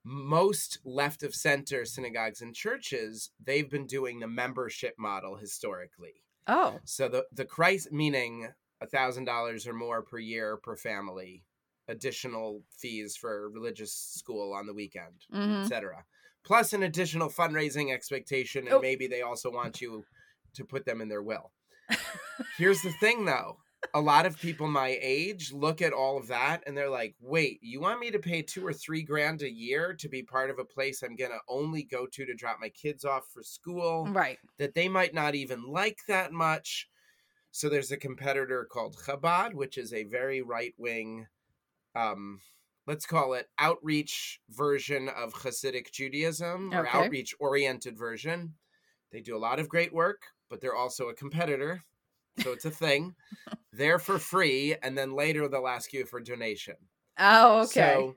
most 0.02 0.78
left 0.84 1.22
of 1.22 1.34
center 1.34 1.84
synagogues 1.84 2.40
and 2.40 2.54
churches 2.54 3.30
they've 3.44 3.70
been 3.70 3.86
doing 3.86 4.18
the 4.18 4.26
membership 4.26 4.94
model 4.98 5.36
historically. 5.36 6.22
oh, 6.46 6.80
So 6.84 7.08
the 7.08 7.26
the 7.32 7.44
Christ 7.44 7.92
meaning 7.92 8.48
a 8.80 8.86
thousand 8.86 9.26
dollars 9.26 9.66
or 9.66 9.74
more 9.74 10.00
per 10.02 10.18
year 10.18 10.56
per 10.56 10.74
family, 10.74 11.44
additional 11.86 12.62
fees 12.70 13.14
for 13.16 13.50
religious 13.50 13.92
school 13.92 14.54
on 14.54 14.66
the 14.66 14.72
weekend, 14.74 15.26
mhm. 15.32 15.62
etc. 15.62 16.04
Plus 16.44 16.72
an 16.72 16.82
additional 16.84 17.28
fundraising 17.28 17.92
expectation, 17.92 18.64
and 18.66 18.74
Oh. 18.76 18.80
maybe 18.80 19.06
they 19.06 19.22
also 19.22 19.50
want 19.50 19.80
you 19.80 20.04
to 20.54 20.64
put 20.64 20.84
them 20.84 21.00
in 21.00 21.08
their 21.08 21.22
will. 21.22 21.52
Here's 22.58 22.82
the 22.82 22.92
thing, 22.92 23.24
though. 23.24 23.58
A 23.94 24.00
lot 24.00 24.26
of 24.26 24.38
people 24.38 24.68
my 24.68 24.98
age 25.00 25.52
look 25.52 25.80
at 25.80 25.94
all 25.94 26.18
of 26.18 26.26
that 26.28 26.62
and 26.66 26.76
they're 26.76 26.90
like, 26.90 27.14
wait, 27.18 27.58
you 27.62 27.80
want 27.80 27.98
me 27.98 28.10
to 28.10 28.18
pay 28.18 28.42
two 28.42 28.64
or 28.66 28.74
three 28.74 29.02
grand 29.02 29.40
a 29.40 29.50
year 29.50 29.94
to 29.94 30.08
be 30.08 30.22
part 30.22 30.50
of 30.50 30.58
a 30.58 30.64
place 30.66 31.02
I'm 31.02 31.16
going 31.16 31.30
to 31.30 31.38
only 31.48 31.84
go 31.84 32.06
to 32.06 32.26
to 32.26 32.34
drop 32.34 32.58
my 32.60 32.68
kids 32.68 33.06
off 33.06 33.24
for 33.32 33.42
school? 33.42 34.06
right. 34.10 34.38
that 34.58 34.74
they 34.74 34.86
might 34.86 35.14
not 35.14 35.34
even 35.34 35.62
like 35.66 35.98
that 36.08 36.30
much. 36.30 36.88
So 37.52 37.68
there's 37.70 37.90
a 37.90 37.96
competitor 37.96 38.66
called 38.70 38.96
Chabad, 38.96 39.54
which 39.54 39.78
is 39.78 39.94
a 39.94 40.04
very 40.04 40.42
right 40.42 40.74
wing, 40.76 41.26
um, 41.96 42.40
let's 42.90 43.06
call 43.06 43.34
it 43.34 43.48
outreach 43.58 44.40
version 44.50 45.08
of 45.10 45.34
Hasidic 45.34 45.92
Judaism 45.92 46.74
or 46.74 46.88
Okay. 46.88 46.88
outreach 46.88 47.34
oriented 47.40 47.98
version. 47.98 48.56
They 49.12 49.20
do 49.22 49.36
a 49.36 49.38
lot 49.48 49.60
of 49.60 49.68
great 49.70 49.92
work, 49.94 50.22
but 50.50 50.60
they're 50.62 50.76
also 50.76 51.08
a 51.10 51.14
competitor. 51.14 51.84
So 52.34 52.52
it's 52.52 52.66
a 52.66 52.72
thing. 52.72 53.16
they're 53.72 54.00
for 54.00 54.18
free, 54.18 54.76
and 54.82 54.98
then 54.98 55.12
later 55.14 55.48
they'll 55.48 55.68
ask 55.68 55.92
you 55.92 56.06
for 56.06 56.20
donation. 56.20 56.76
Oh, 57.18 57.60
okay. 57.66 58.08
So, 58.08 58.16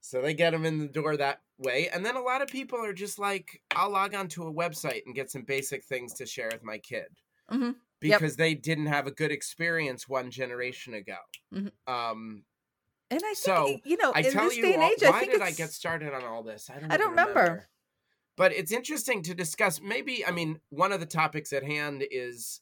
so 0.00 0.22
they 0.22 0.34
get 0.34 0.52
them 0.52 0.66
in 0.66 0.78
the 0.78 0.88
door 0.88 1.16
that 1.16 1.42
way. 1.58 1.88
And 1.90 2.06
then 2.06 2.16
a 2.16 2.22
lot 2.22 2.42
of 2.42 2.48
people 2.48 2.78
are 2.84 2.94
just 2.94 3.18
like, 3.18 3.62
I'll 3.74 3.90
log 3.90 4.14
onto 4.14 4.46
a 4.46 4.52
website 4.54 5.02
and 5.06 5.14
get 5.16 5.30
some 5.30 5.44
basic 5.44 5.84
things 5.84 6.14
to 6.14 6.26
share 6.26 6.50
with 6.52 6.64
my 6.64 6.78
kid. 6.78 7.08
Mhm. 7.50 7.80
Yep. 8.04 8.24
Because 8.24 8.36
they 8.36 8.54
didn't 8.54 8.86
have 8.86 9.06
a 9.06 9.12
good 9.12 9.32
experience 9.32 10.08
one 10.08 10.30
generation 10.30 10.94
ago. 10.94 11.18
Mhm. 11.50 11.72
Um, 11.86 12.44
and 13.12 13.20
I 13.24 13.34
think 13.34 13.36
so, 13.36 13.78
you 13.84 13.96
know, 13.96 14.12
I 14.14 14.20
in 14.20 14.32
tell 14.32 14.44
this 14.44 14.56
you, 14.56 14.62
day 14.62 14.74
and 14.74 14.82
all- 14.82 14.90
age, 14.90 15.02
I 15.02 15.20
think 15.20 15.32
did 15.32 15.42
I 15.42 15.50
get 15.52 15.70
started 15.72 16.12
on 16.14 16.24
all 16.24 16.42
this? 16.42 16.68
I 16.70 16.80
don't, 16.80 16.92
I 16.92 16.96
don't 16.96 17.12
even 17.12 17.24
remember. 17.26 17.68
But 18.36 18.52
it's 18.52 18.72
interesting 18.72 19.22
to 19.24 19.34
discuss. 19.34 19.80
Maybe, 19.82 20.24
I 20.26 20.30
mean, 20.30 20.58
one 20.70 20.90
of 20.92 21.00
the 21.00 21.06
topics 21.06 21.52
at 21.52 21.62
hand 21.62 22.02
is. 22.10 22.60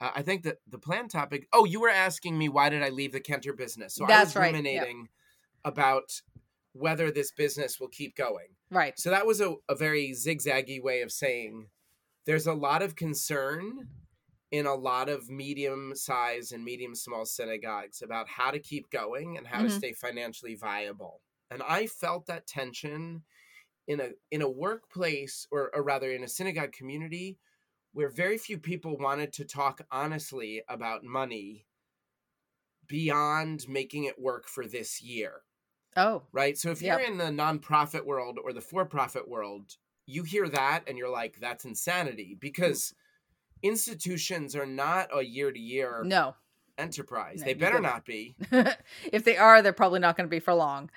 Uh, 0.00 0.10
I 0.16 0.22
think 0.22 0.42
that 0.42 0.56
the 0.68 0.78
plan 0.78 1.06
topic. 1.06 1.46
Oh, 1.52 1.64
you 1.64 1.80
were 1.80 1.88
asking 1.88 2.36
me 2.36 2.48
why 2.48 2.68
did 2.70 2.82
I 2.82 2.88
leave 2.88 3.12
the 3.12 3.20
cantor 3.20 3.52
business? 3.52 3.94
So 3.94 4.04
I 4.04 4.24
was 4.24 4.34
right, 4.34 4.46
ruminating 4.46 5.08
about 5.64 6.20
whether 6.72 7.12
this 7.12 7.30
business 7.30 7.78
will 7.78 7.88
keep 7.88 8.16
going. 8.16 8.48
right. 8.70 8.98
So 8.98 9.10
that 9.10 9.26
was 9.26 9.40
a, 9.40 9.54
a 9.68 9.76
very 9.76 10.10
zigzaggy 10.10 10.82
way 10.82 11.02
of 11.02 11.12
saying 11.12 11.68
there's 12.26 12.46
a 12.48 12.52
lot 12.52 12.82
of 12.82 12.96
concern 12.96 13.88
in 14.52 14.66
a 14.66 14.74
lot 14.76 15.10
of 15.10 15.30
medium 15.30 15.96
size 15.96 16.52
and 16.52 16.64
medium 16.64 16.94
small 16.96 17.26
synagogues 17.26 18.02
about 18.02 18.28
how 18.28 18.52
to 18.52 18.60
keep 18.60 18.90
going 18.90 19.38
and 19.38 19.48
how 19.48 19.62
to 19.62 19.68
Mhm. 19.68 19.70
stay 19.70 19.94
financially 19.94 20.56
viable. 20.56 21.22
And 21.50 21.62
I 21.64 21.88
felt 21.88 22.26
that 22.26 22.46
tension 22.46 23.24
in 23.86 24.00
a 24.00 24.10
in 24.30 24.42
a 24.42 24.50
workplace 24.50 25.46
or, 25.50 25.74
or 25.74 25.82
rather 25.82 26.12
in 26.12 26.24
a 26.24 26.28
synagogue 26.28 26.72
community 26.72 27.38
where 27.92 28.10
very 28.10 28.38
few 28.38 28.58
people 28.58 28.98
wanted 28.98 29.32
to 29.34 29.44
talk 29.46 29.82
honestly 29.90 30.62
about 30.68 31.04
money 31.04 31.66
beyond 32.86 33.68
making 33.68 34.04
it 34.04 34.18
work 34.18 34.48
for 34.48 34.66
this 34.66 35.00
year 35.00 35.42
Oh, 35.96 36.28
right? 36.32 36.58
So 36.58 36.70
if 36.70 36.82
Yep. 36.82 36.84
you're 36.84 37.00
in 37.00 37.18
the 37.18 37.24
nonprofit 37.26 38.04
world 38.06 38.38
or 38.42 38.52
the 38.52 38.60
for-profit 38.60 39.28
world, 39.28 39.76
you 40.06 40.24
hear 40.24 40.48
that 40.48 40.84
and 40.88 40.98
you're 40.98 41.10
like, 41.10 41.38
that's 41.40 41.64
insanity 41.64 42.36
because 42.40 42.94
institutions 43.62 44.56
are 44.56 44.66
not 44.66 45.08
a 45.14 45.22
year-to-year 45.22 46.02
no. 46.04 46.34
enterprise. 46.78 47.40
No, 47.40 47.46
they 47.46 47.54
better 47.54 47.80
gotta- 47.80 47.94
not 47.94 48.04
be. 48.04 48.34
if 49.12 49.24
they 49.24 49.36
are, 49.36 49.62
they're 49.62 49.72
probably 49.72 50.00
not 50.00 50.16
going 50.16 50.26
to 50.26 50.30
be 50.30 50.40
for 50.40 50.54
long. 50.54 50.90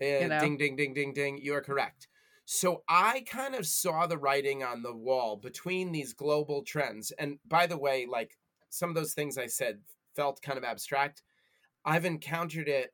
Uh, 0.00 0.26
know? 0.26 0.40
Ding, 0.40 0.56
ding, 0.56 0.76
ding, 0.76 0.94
ding, 0.94 1.12
ding. 1.12 1.38
You 1.38 1.54
are 1.54 1.60
correct. 1.60 2.08
So 2.44 2.82
I 2.88 3.24
kind 3.28 3.54
of 3.54 3.66
saw 3.66 4.06
the 4.06 4.16
writing 4.16 4.62
on 4.62 4.82
the 4.82 4.94
wall 4.94 5.36
between 5.36 5.92
these 5.92 6.14
global 6.14 6.62
trends. 6.62 7.10
And 7.18 7.38
by 7.46 7.66
the 7.66 7.76
way, 7.76 8.06
like 8.06 8.38
some 8.70 8.88
of 8.88 8.94
those 8.94 9.12
things 9.12 9.36
I 9.36 9.46
said 9.46 9.80
felt 10.14 10.40
kind 10.40 10.56
of 10.56 10.64
abstract. 10.64 11.22
I've 11.84 12.04
encountered 12.04 12.68
it 12.68 12.92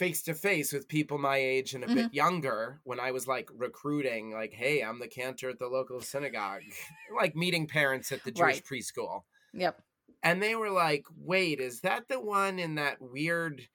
face 0.00 0.22
to 0.22 0.32
face 0.34 0.72
with 0.72 0.88
people 0.88 1.18
my 1.18 1.36
age 1.36 1.74
and 1.74 1.84
a 1.84 1.94
bit 1.94 2.14
younger 2.14 2.80
when 2.84 2.98
I 2.98 3.10
was 3.12 3.28
like 3.28 3.50
recruiting, 3.54 4.32
like, 4.32 4.54
hey, 4.54 4.80
I'm 4.80 4.98
the 4.98 5.06
cantor 5.08 5.50
at 5.50 5.58
the 5.58 5.68
local 5.68 6.00
synagogue, 6.00 6.62
like 7.20 7.36
meeting 7.36 7.66
parents 7.66 8.10
at 8.10 8.24
the 8.24 8.30
Jewish 8.32 8.56
Right. 8.56 8.64
preschool. 8.64 9.24
Yep. 9.52 9.82
And 10.22 10.42
they 10.42 10.54
were 10.56 10.70
like, 10.70 11.04
wait, 11.16 11.60
is 11.60 11.80
that 11.82 12.08
the 12.08 12.18
one 12.20 12.58
in 12.58 12.76
that 12.76 12.96
weird 13.00 13.68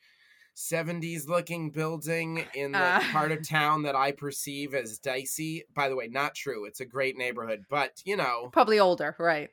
70s 0.56 1.28
looking 1.28 1.70
building 1.70 2.46
in 2.54 2.72
the 2.72 2.80
Uh. 2.80 3.02
part 3.12 3.32
of 3.32 3.48
town 3.48 3.84
that 3.84 3.96
I 3.96 4.12
perceive 4.12 4.74
as 4.74 4.98
dicey? 5.00 5.64
By 5.76 5.90
the 5.90 5.96
way, 5.96 6.08
not 6.08 6.34
true. 6.34 6.66
It's 6.66 6.80
a 6.80 6.86
great 6.86 7.18
neighborhood, 7.18 7.66
but 7.70 8.02
you 8.06 8.16
know, 8.18 8.50
Probably 8.52 8.80
older, 8.80 9.16
right? 9.20 9.50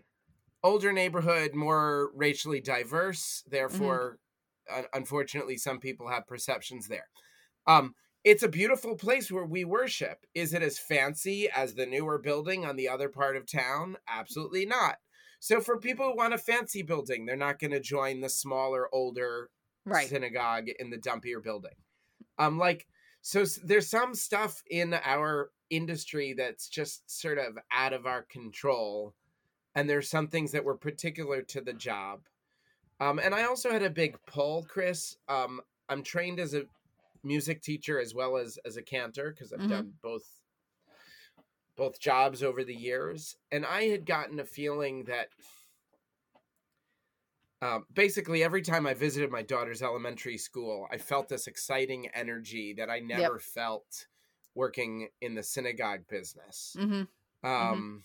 older 0.65 0.93
neighborhood, 0.93 1.55
more 1.55 2.11
racially 2.15 2.61
diverse. 2.61 3.43
Therefore, 3.49 4.11
un- 4.13 4.19
unfortunately, 4.93 5.57
some 5.57 5.81
people 5.81 6.09
have 6.09 6.27
perceptions 6.27 6.89
there. 6.89 7.09
Um, 7.67 7.95
it's 8.25 8.43
a 8.43 8.49
beautiful 8.49 8.97
place 8.97 9.31
where 9.31 9.45
we 9.47 9.65
worship. 9.65 10.27
Is 10.35 10.55
it 10.55 10.63
as 10.63 10.79
fancy 10.79 11.51
as 11.51 11.75
the 11.75 11.87
newer 11.87 12.19
building 12.19 12.65
on 12.65 12.77
the 12.77 12.89
other 12.89 13.09
part 13.09 13.37
of 13.37 13.47
town? 13.47 13.97
Absolutely 14.09 14.65
not. 14.67 14.99
So, 15.41 15.61
for 15.61 15.79
people 15.79 16.07
who 16.11 16.17
want 16.17 16.35
a 16.35 16.39
fancy 16.39 16.83
building, 16.83 17.27
they're 17.27 17.37
not 17.37 17.59
going 17.59 17.73
to 17.73 17.81
join 17.81 18.21
the 18.21 18.29
smaller, 18.29 18.89
older 18.95 19.51
Right. 19.85 20.13
synagogue 20.13 20.69
in 20.69 20.91
the 20.91 20.99
dumpier 20.99 21.43
building. 21.43 21.75
Um, 22.39 22.59
like 22.59 22.87
so, 23.23 23.45
there's 23.65 23.89
some 23.89 24.15
stuff 24.15 24.63
in 24.71 24.95
our 24.95 25.53
industry 25.71 26.33
that's 26.35 26.69
just 26.69 27.11
sort 27.11 27.39
of 27.39 27.59
out 27.71 27.93
of 27.93 28.07
our 28.07 28.23
control, 28.23 29.15
and 29.75 29.89
there's 29.91 30.11
some 30.11 30.29
things 30.29 30.53
that 30.53 30.65
were 30.65 30.79
particular 30.79 31.43
to 31.43 31.61
the 31.61 31.75
job. 31.75 32.27
Um, 33.03 33.19
and 33.19 33.35
I 33.35 33.45
also 33.45 33.71
had 33.73 33.83
a 33.83 33.91
big 33.91 34.17
pull, 34.27 34.63
Chris. 34.63 35.17
Um, 35.29 35.61
I'm 35.89 36.05
trained 36.05 36.39
as 36.39 36.55
a 36.55 36.67
music 37.25 37.61
teacher 37.61 38.01
as 38.01 38.15
well 38.15 38.37
as 38.37 38.59
as 38.65 38.77
a 38.77 38.83
cantor 38.83 39.31
because 39.31 39.53
I've 39.53 39.61
Mhm. 39.61 39.69
done 39.69 39.99
both 40.01 40.41
both 41.77 41.99
jobs 41.99 42.43
over 42.43 42.63
the 42.65 42.75
years, 42.75 43.37
and 43.51 43.67
I 43.67 43.85
had 43.85 44.07
gotten 44.07 44.39
a 44.39 44.45
feeling 44.45 45.05
that 45.05 45.31
um, 47.61 47.87
basically, 47.93 48.43
every 48.43 48.63
time 48.63 48.87
I 48.87 48.95
visited 48.95 49.31
my 49.31 49.43
daughter's 49.43 49.83
elementary 49.83 50.37
school, 50.37 50.89
I 50.91 50.99
felt 50.99 51.29
this 51.29 51.47
exciting 51.47 52.09
energy 52.09 52.73
that 52.75 52.91
I 52.91 52.99
never 52.99 53.39
felt 53.39 54.09
working 54.55 55.09
in 55.21 55.35
the 55.35 55.43
synagogue 55.43 56.07
business. 56.09 56.77
Mm-hmm. 56.79 57.49
Um, 57.49 58.05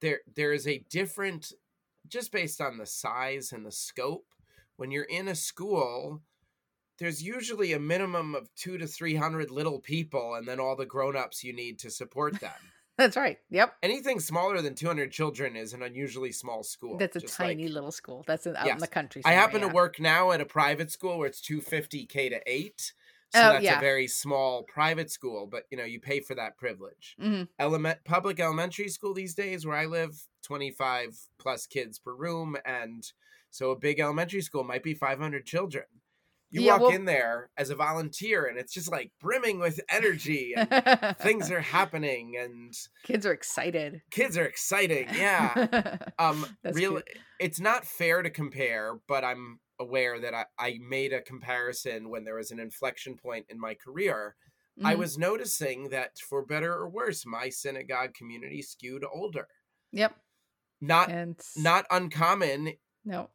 There, 0.00 0.20
there 0.34 0.52
is 0.52 0.66
a 0.66 0.78
different 0.90 1.52
just 2.08 2.32
based 2.32 2.60
on 2.60 2.78
the 2.78 2.86
size 2.86 3.52
and 3.52 3.64
the 3.64 3.72
scope, 3.72 4.26
when 4.76 4.90
you're 4.90 5.04
in 5.04 5.28
a 5.28 5.34
school, 5.34 6.22
there's 6.98 7.22
usually 7.22 7.72
a 7.72 7.80
minimum 7.80 8.34
of 8.34 8.48
two 8.54 8.78
to 8.78 8.86
300 8.86 9.50
little 9.50 9.80
people 9.80 10.34
and 10.34 10.46
then 10.46 10.60
all 10.60 10.76
the 10.76 10.86
grown 10.86 11.16
ups 11.16 11.42
you 11.42 11.52
need 11.52 11.78
to 11.80 11.90
support 11.90 12.40
them. 12.40 12.52
That's 12.96 13.16
right. 13.16 13.38
Yep. 13.50 13.74
Anything 13.82 14.20
smaller 14.20 14.62
than 14.62 14.76
200 14.76 15.10
children 15.10 15.56
is 15.56 15.72
an 15.72 15.82
unusually 15.82 16.30
small 16.30 16.62
school. 16.62 16.96
That's 16.96 17.16
a 17.16 17.20
tiny 17.20 17.64
like- 17.64 17.74
little 17.74 17.90
school. 17.90 18.24
That's 18.26 18.46
in, 18.46 18.56
out 18.56 18.68
in 18.68 18.78
the 18.78 18.86
country. 18.86 19.22
I 19.24 19.32
happen 19.32 19.62
somewhere, 19.62 19.70
to 19.70 19.74
work 19.74 20.00
now 20.00 20.30
at 20.30 20.40
a 20.40 20.44
private 20.44 20.92
school 20.92 21.18
where 21.18 21.26
it's 21.26 21.40
250k 21.40 22.30
to 22.30 22.40
8. 22.46 22.92
So 23.34 23.40
Oh, 23.40 23.52
that's 23.54 23.64
yeah. 23.64 23.78
a 23.78 23.80
very 23.80 24.06
small 24.06 24.62
private 24.62 25.10
school, 25.10 25.46
but 25.46 25.64
you 25.70 25.76
know, 25.76 25.84
you 25.84 26.00
pay 26.00 26.20
for 26.20 26.34
that 26.36 26.56
privilege. 26.56 27.16
Mhm. 27.20 27.48
Element 27.58 27.98
public 28.04 28.38
elementary 28.40 28.88
school 28.88 29.12
these 29.14 29.34
days 29.34 29.66
where 29.66 29.76
I 29.76 29.86
live, 29.86 30.12
25 30.42 31.18
plus 31.38 31.66
kids 31.66 31.98
per 31.98 32.14
room 32.14 32.56
and 32.64 33.12
so 33.50 33.70
a 33.70 33.76
big 33.78 33.98
elementary 34.00 34.40
school 34.42 34.64
might 34.64 34.82
be 34.82 34.94
500 34.94 35.44
children. 35.46 35.84
You 36.50 36.60
Yeah, 36.62 36.72
walk 36.74 36.80
well- 36.82 36.90
in 36.92 37.04
there 37.06 37.50
as 37.56 37.70
a 37.70 37.74
volunteer 37.74 38.44
and 38.46 38.56
it's 38.58 38.72
just 38.72 38.90
like 38.92 39.10
brimming 39.20 39.58
with 39.58 39.80
energy 39.88 40.54
and 40.54 41.16
things 41.18 41.50
are 41.50 41.60
happening 41.78 42.36
and 42.36 42.72
Kids 43.02 43.26
are 43.26 43.32
excited. 43.32 44.02
kids 44.10 44.36
are 44.38 44.44
exciting. 44.46 45.08
Yeah. 45.14 45.96
Um 46.18 46.46
really 46.62 47.02
it's 47.40 47.58
not 47.58 47.84
fair 47.84 48.22
to 48.22 48.30
compare, 48.30 48.94
but 49.08 49.24
I'm 49.24 49.58
aware 49.80 50.20
that 50.20 50.34
I, 50.34 50.44
I 50.58 50.78
made 50.80 51.12
a 51.12 51.20
comparison 51.22 52.08
when 52.10 52.24
there 52.24 52.36
was 52.36 52.50
an 52.50 52.60
inflection 52.60 53.16
point 53.16 53.46
in 53.48 53.58
my 53.58 53.74
career. 53.74 54.36
I 54.84 54.94
Mhm. 54.94 54.98
was 54.98 55.18
noticing 55.18 55.88
that 55.90 56.18
for 56.18 56.44
better 56.44 56.72
or 56.72 56.88
worse, 56.88 57.24
my 57.24 57.48
synagogue 57.48 58.14
community 58.14 58.60
skewed 58.62 59.04
older. 59.04 59.46
Yep. 59.92 60.16
Not 60.80 61.10
And 61.10 61.40
not 61.56 61.86
uncommon 61.90 62.74
no. 63.04 63.30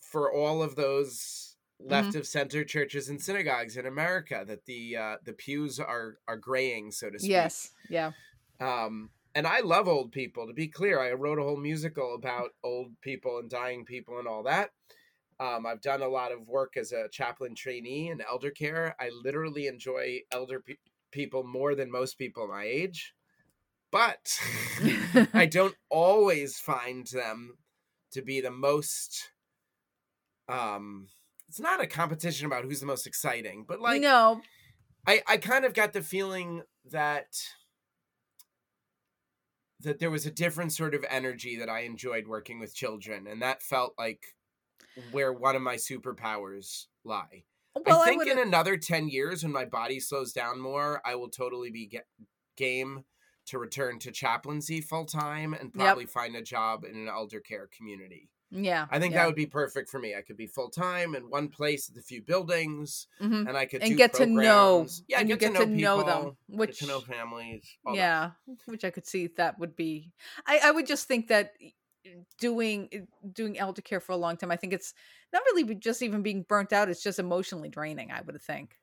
for 0.00 0.32
all 0.32 0.62
of 0.62 0.76
those 0.76 1.46
Mm-hmm. 1.80 1.90
left 1.92 2.14
of 2.14 2.26
center 2.26 2.62
churches 2.62 3.08
and 3.08 3.22
synagogues 3.22 3.76
in 3.78 3.86
America 3.86 4.44
that 4.46 4.66
the 4.66 4.96
uh, 4.96 5.16
the 5.24 5.32
pews 5.32 5.80
are 5.80 6.18
are 6.28 6.36
graying, 6.36 6.92
so 6.92 7.08
to 7.08 7.18
speak. 7.18 7.30
Yes. 7.30 7.72
Yeah. 7.88 8.12
Um, 8.60 9.10
and 9.34 9.46
I 9.46 9.60
love 9.60 9.88
old 9.88 10.12
people. 10.12 10.46
To 10.46 10.52
be 10.52 10.68
clear, 10.68 11.00
I 11.00 11.12
wrote 11.12 11.38
a 11.38 11.42
whole 11.42 11.56
musical 11.56 12.14
about 12.14 12.50
old 12.62 13.00
people 13.00 13.38
and 13.38 13.48
dying 13.48 13.86
people 13.86 14.18
and 14.18 14.28
all 14.28 14.42
that. 14.42 14.72
Um, 15.40 15.64
I've 15.64 15.80
done 15.80 16.02
a 16.02 16.08
lot 16.08 16.32
of 16.32 16.46
work 16.46 16.76
as 16.76 16.92
a 16.92 17.08
chaplain 17.08 17.54
trainee 17.54 18.10
in 18.10 18.20
elder 18.20 18.50
care. 18.50 18.94
I 19.00 19.08
literally 19.08 19.68
enjoy 19.68 20.20
elder 20.30 20.60
pe- 20.60 20.74
people 21.10 21.44
more 21.44 21.74
than 21.74 21.90
most 21.90 22.18
people 22.18 22.46
my 22.46 22.64
age, 22.64 23.14
but 23.90 24.38
I 25.32 25.46
don't 25.46 25.74
always 25.88 26.58
find 26.58 27.06
them 27.06 27.56
to 28.12 28.20
be 28.20 28.42
the 28.42 28.50
most. 28.50 29.30
Um, 30.46 31.08
it's 31.48 31.60
not 31.60 31.82
a 31.82 31.86
competition 31.86 32.44
about 32.44 32.64
who's 32.64 32.80
the 32.80 32.86
most 32.86 33.06
exciting, 33.06 33.64
but 33.66 33.80
like 33.80 34.02
no. 34.02 34.42
I, 35.06 35.22
I 35.26 35.36
kind 35.38 35.64
of 35.64 35.72
got 35.72 35.94
the 35.94 36.02
feeling 36.02 36.64
that 36.90 37.28
that 39.80 39.98
there 40.00 40.10
was 40.10 40.26
a 40.26 40.30
different 40.30 40.74
sort 40.74 40.94
of 40.94 41.02
energy 41.08 41.56
that 41.56 41.70
I 41.70 41.80
enjoyed 41.80 42.26
working 42.26 42.60
with 42.60 42.74
children, 42.74 43.26
and 43.26 43.40
that 43.40 43.62
felt 43.62 43.94
like 43.96 44.22
where 45.12 45.32
one 45.32 45.56
of 45.56 45.62
my 45.62 45.76
superpowers 45.76 46.86
lie. 47.04 47.44
Well, 47.86 48.00
I 48.00 48.06
think 48.06 48.18
would 48.18 48.28
in 48.28 48.38
another 48.38 48.76
ten 48.76 49.08
years, 49.08 49.42
when 49.44 49.52
my 49.52 49.64
body 49.64 50.00
slows 50.00 50.32
down 50.32 50.60
more, 50.60 51.00
I 51.04 51.14
will 51.14 51.28
totally 51.30 51.70
be 51.70 51.86
get, 51.86 52.06
game 52.56 53.04
to 53.46 53.58
return 53.58 53.98
to 54.00 54.10
chaplaincy 54.12 54.80
full 54.80 55.04
time 55.06 55.54
and 55.54 55.70
Yep. 55.74 55.84
probably 55.84 56.06
find 56.06 56.36
a 56.36 56.42
job 56.42 56.84
in 56.84 56.94
an 56.96 57.08
elder 57.08 57.40
care 57.40 57.68
community. 57.76 58.28
Yeah. 58.52 58.86
I 58.90 58.98
think 58.98 59.12
yeah. 59.14 59.20
that 59.20 59.26
would 59.26 59.36
be 59.36 59.46
perfect 59.46 59.88
for 59.88 60.00
me. 60.00 60.16
I 60.16 60.22
could 60.22 60.36
be 60.36 60.48
full 60.48 60.70
time 60.70 61.14
in 61.14 61.30
one 61.30 61.48
place 61.48 61.88
with 61.88 61.96
a 61.98 62.02
few 62.04 62.20
buildings, 62.20 63.06
Mhm. 63.20 63.48
and 63.48 63.56
I 63.56 63.64
could 63.66 63.82
and 63.82 63.96
get 63.96 64.12
to 64.14 64.26
know. 64.26 64.88
Yeah, 65.08 65.20
and 65.20 65.28
you 65.28 65.36
get, 65.36 65.52
get 65.52 65.60
to 65.60 65.66
know, 65.66 65.98
people, 65.98 66.04
them 66.04 66.24
get 66.50 66.58
which 66.58 66.78
to 66.80 66.86
know 66.86 67.00
families. 67.00 67.64
all 67.86 67.94
that. 67.94 67.98
yeah 67.98 68.30
which 68.66 68.84
i 68.84 68.90
could 68.90 69.06
see 69.06 69.28
that 69.36 69.58
would 69.60 69.76
be 69.76 70.10
i 70.46 70.58
i 70.64 70.70
would 70.72 70.86
just 70.86 71.06
think 71.06 71.28
that 71.28 71.52
doing 72.38 72.88
eh, 72.92 73.00
doing 73.32 73.58
elder 73.58 73.82
care 73.82 74.00
for 74.00 74.12
a 74.12 74.16
long 74.16 74.36
time 74.36 74.50
i 74.50 74.56
think 74.56 74.72
it's 74.72 74.94
not 75.32 75.42
really 75.46 75.74
just 75.76 76.02
even 76.02 76.22
being 76.22 76.42
burnt 76.44 76.72
out 76.72 76.88
it's 76.88 77.02
just 77.02 77.18
emotionally 77.18 77.68
draining 77.68 78.10
i 78.12 78.20
would 78.22 78.40
think 78.40 78.80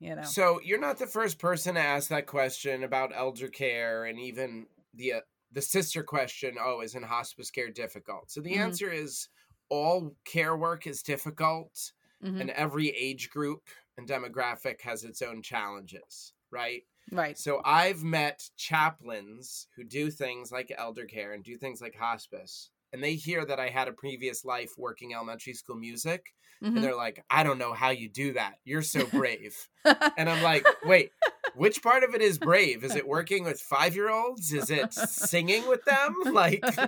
you 0.00 0.14
know 0.14 0.36
So 0.36 0.60
you're 0.60 0.78
not 0.78 0.98
the 0.98 1.06
first 1.06 1.38
person 1.38 1.74
to 1.74 1.80
ask 1.80 2.08
that 2.10 2.26
question 2.26 2.82
about 2.84 3.14
elder 3.14 3.48
care, 3.48 4.04
and 4.04 4.18
even 4.18 4.66
the 4.92 5.14
uh, 5.14 5.20
the 5.50 5.62
sister 5.62 6.02
question. 6.02 6.56
Oh, 6.60 6.82
isn't 6.82 7.02
hospice 7.04 7.50
care 7.50 7.70
difficult? 7.70 8.30
So 8.30 8.40
the 8.40 8.54
Mhm. 8.54 8.56
answer 8.56 8.90
is 8.90 9.28
all 9.70 10.16
care 10.24 10.56
work 10.56 10.86
is 10.86 11.02
difficult, 11.02 11.92
Mhm. 12.20 12.30
and 12.38 12.50
every 12.50 12.88
age 12.90 13.30
group 13.30 13.68
and 13.96 14.06
demographic 14.08 14.82
has 14.82 15.04
its 15.04 15.22
own 15.22 15.42
challenges, 15.42 16.34
right? 16.50 16.82
Right 17.12 17.38
So 17.38 17.62
I've 17.64 18.02
met 18.02 18.42
chaplains 18.56 19.68
who 19.76 19.84
do 19.84 20.10
things 20.10 20.52
like 20.52 20.72
elder 20.76 21.06
care 21.06 21.32
and 21.32 21.44
do 21.44 21.56
things 21.56 21.80
like 21.80 21.94
hospice, 21.96 22.70
and 22.92 23.02
they 23.02 23.14
hear 23.14 23.44
that 23.46 23.60
I 23.60 23.68
had 23.68 23.88
a 23.88 23.92
previous 23.92 24.44
life 24.44 24.72
working 24.76 25.14
elementary 25.14 25.54
school 25.54 25.76
music, 25.76 26.34
Mhm. 26.60 26.76
and 26.76 26.84
they're 26.84 26.96
like, 26.96 27.24
"I 27.30 27.42
don't 27.42 27.58
know 27.58 27.72
how 27.72 27.90
you 27.90 28.08
do 28.08 28.32
that. 28.34 28.56
You're 28.64 28.82
so 28.82 29.06
brave." 29.06 29.68
and 30.16 30.28
I'm 30.28 30.42
like, 30.42 30.66
"Wait, 30.82 31.12
which 31.54 31.82
part 31.82 32.04
of 32.04 32.14
it 32.14 32.20
is 32.22 32.38
brave? 32.38 32.84
Is 32.84 32.94
it 32.94 33.06
working 33.06 33.44
with 33.44 33.60
five 33.60 33.94
year 33.94 34.10
olds? 34.10 34.52
Is 34.52 34.70
it 34.70 34.92
singing 34.92 35.66
with 35.66 35.84
them? 35.84 36.14
Like, 36.32 36.82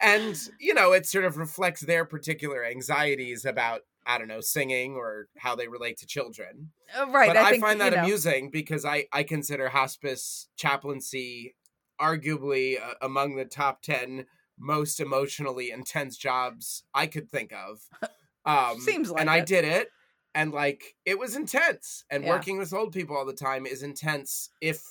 and 0.00 0.36
you 0.58 0.74
know, 0.74 0.92
it 0.92 1.06
sort 1.06 1.24
of 1.24 1.36
reflects 1.36 1.80
their 1.82 2.04
particular 2.04 2.64
anxieties 2.64 3.44
about." 3.44 3.82
I 4.06 4.18
don't 4.18 4.28
know, 4.28 4.40
singing 4.40 4.94
or 4.94 5.28
how 5.38 5.54
they 5.56 5.68
relate 5.68 5.96
to 5.98 6.06
children 6.06 6.70
Uh, 6.96 7.06
right 7.10 7.28
but 7.28 7.36
I, 7.36 7.50
think, 7.50 7.62
find 7.64 7.78
you 7.78 7.84
that 7.90 7.96
know, 7.96 8.02
amusing 8.02 8.50
because 8.50 8.84
I 8.84 9.06
I 9.12 9.22
consider 9.22 9.68
hospice 9.68 10.48
chaplaincy 10.56 11.54
arguably 12.00 12.80
uh, 12.82 12.94
among 13.00 13.36
the 13.36 13.44
top 13.44 13.82
10 13.82 14.26
most 14.58 15.00
emotionally 15.00 15.70
intense 15.70 16.16
jobs 16.16 16.84
I 16.94 17.06
could 17.06 17.30
think 17.30 17.52
of. 17.52 17.80
Um 18.46 18.78
Seems 18.78 19.10
like 19.10 19.22
and 19.22 19.30
I 19.30 19.40
did 19.40 19.64
it 19.64 19.88
and 20.34 20.52
like 20.52 20.96
it 21.06 21.18
was 21.18 21.34
intense 21.34 22.04
and 22.10 22.22
Yeah. 22.24 22.30
working 22.30 22.58
with 22.58 22.74
old 22.74 22.92
people 22.92 23.16
all 23.16 23.24
the 23.24 23.32
time 23.32 23.64
is 23.64 23.82
intense 23.82 24.50
if 24.60 24.82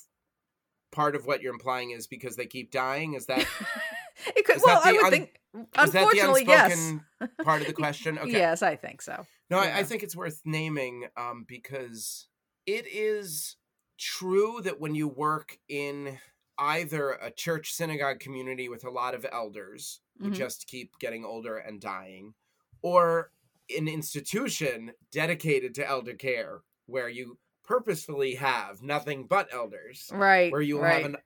part 0.92 1.16
of 1.16 1.28
what 1.28 1.42
you're 1.44 1.54
implying 1.54 1.92
is 1.92 2.08
because 2.08 2.36
they 2.36 2.48
keep 2.48 2.72
dying 2.72 3.14
is 3.14 3.28
that 3.28 3.40
it 4.36 4.44
could 4.46 4.56
is 4.56 4.64
well 4.66 4.78
that 4.82 4.88
i 4.88 4.92
would 4.92 5.04
un- 5.06 5.12
think 5.12 5.30
is 5.30 5.30
that 5.30 5.34
the 5.34 5.43
unfortunately 5.76 6.46
yes. 6.46 6.94
part 7.44 7.62
of 7.62 7.68
the 7.68 7.74
question? 7.74 8.18
Okay. 8.22 8.32
Yes 8.32 8.62
i 8.62 8.76
think 8.76 9.02
so. 9.02 9.26
No, 9.50 9.60
I, 9.60 9.80
I 9.80 9.84
think 9.84 10.02
it's 10.04 10.16
worth 10.16 10.42
naming 10.46 11.08
um, 11.18 11.46
because 11.48 12.28
it 12.66 12.86
is 12.88 13.56
true 14.00 14.62
that 14.64 14.80
when 14.80 14.96
you 14.96 15.08
work 15.08 15.58
in 15.70 16.18
either 16.58 17.12
a 17.12 17.32
church 17.32 17.72
synagogue 17.74 18.20
community 18.20 18.70
with 18.70 18.84
a 18.84 18.90
lot 18.90 19.14
of 19.14 19.26
elders 19.32 20.02
who 20.20 20.30
Mhm. 20.30 20.36
just 20.36 20.68
keep 20.68 20.98
getting 21.00 21.26
older 21.26 21.58
and 21.58 21.82
dying, 21.82 22.34
or 22.82 23.32
an 23.76 23.88
institution 23.88 24.94
dedicated 25.12 25.74
to 25.76 25.88
elder 25.88 26.14
care 26.16 26.62
where 26.86 27.10
you 27.10 27.38
purposefully 27.64 28.36
have 28.36 28.82
nothing 28.82 29.26
but 29.26 29.48
elders, 29.54 30.10
right 30.14 30.52
where 30.52 30.62
you 30.62 30.80
right. 30.80 31.02
have 31.02 31.06
an, 31.14 31.18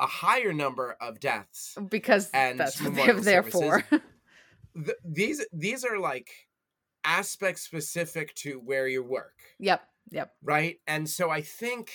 a 0.00 0.06
higher 0.06 0.52
number 0.52 0.96
of 1.00 1.20
deaths. 1.20 1.76
because 1.88 2.30
and 2.32 2.58
that's 2.58 2.80
what 2.80 2.94
they're 2.94 3.20
there 3.20 3.42
for 3.42 3.82
Th- 4.74 4.96
these 5.04 5.44
these 5.52 5.84
are 5.84 5.98
like 5.98 6.28
aspects 7.04 7.62
specific 7.62 8.34
to 8.36 8.60
where 8.64 8.88
you 8.88 9.02
work. 9.02 9.34
yep 9.58 9.82
yep 10.10 10.32
right? 10.42 10.78
And 10.86 11.08
so 11.08 11.30
I 11.30 11.42
think 11.42 11.90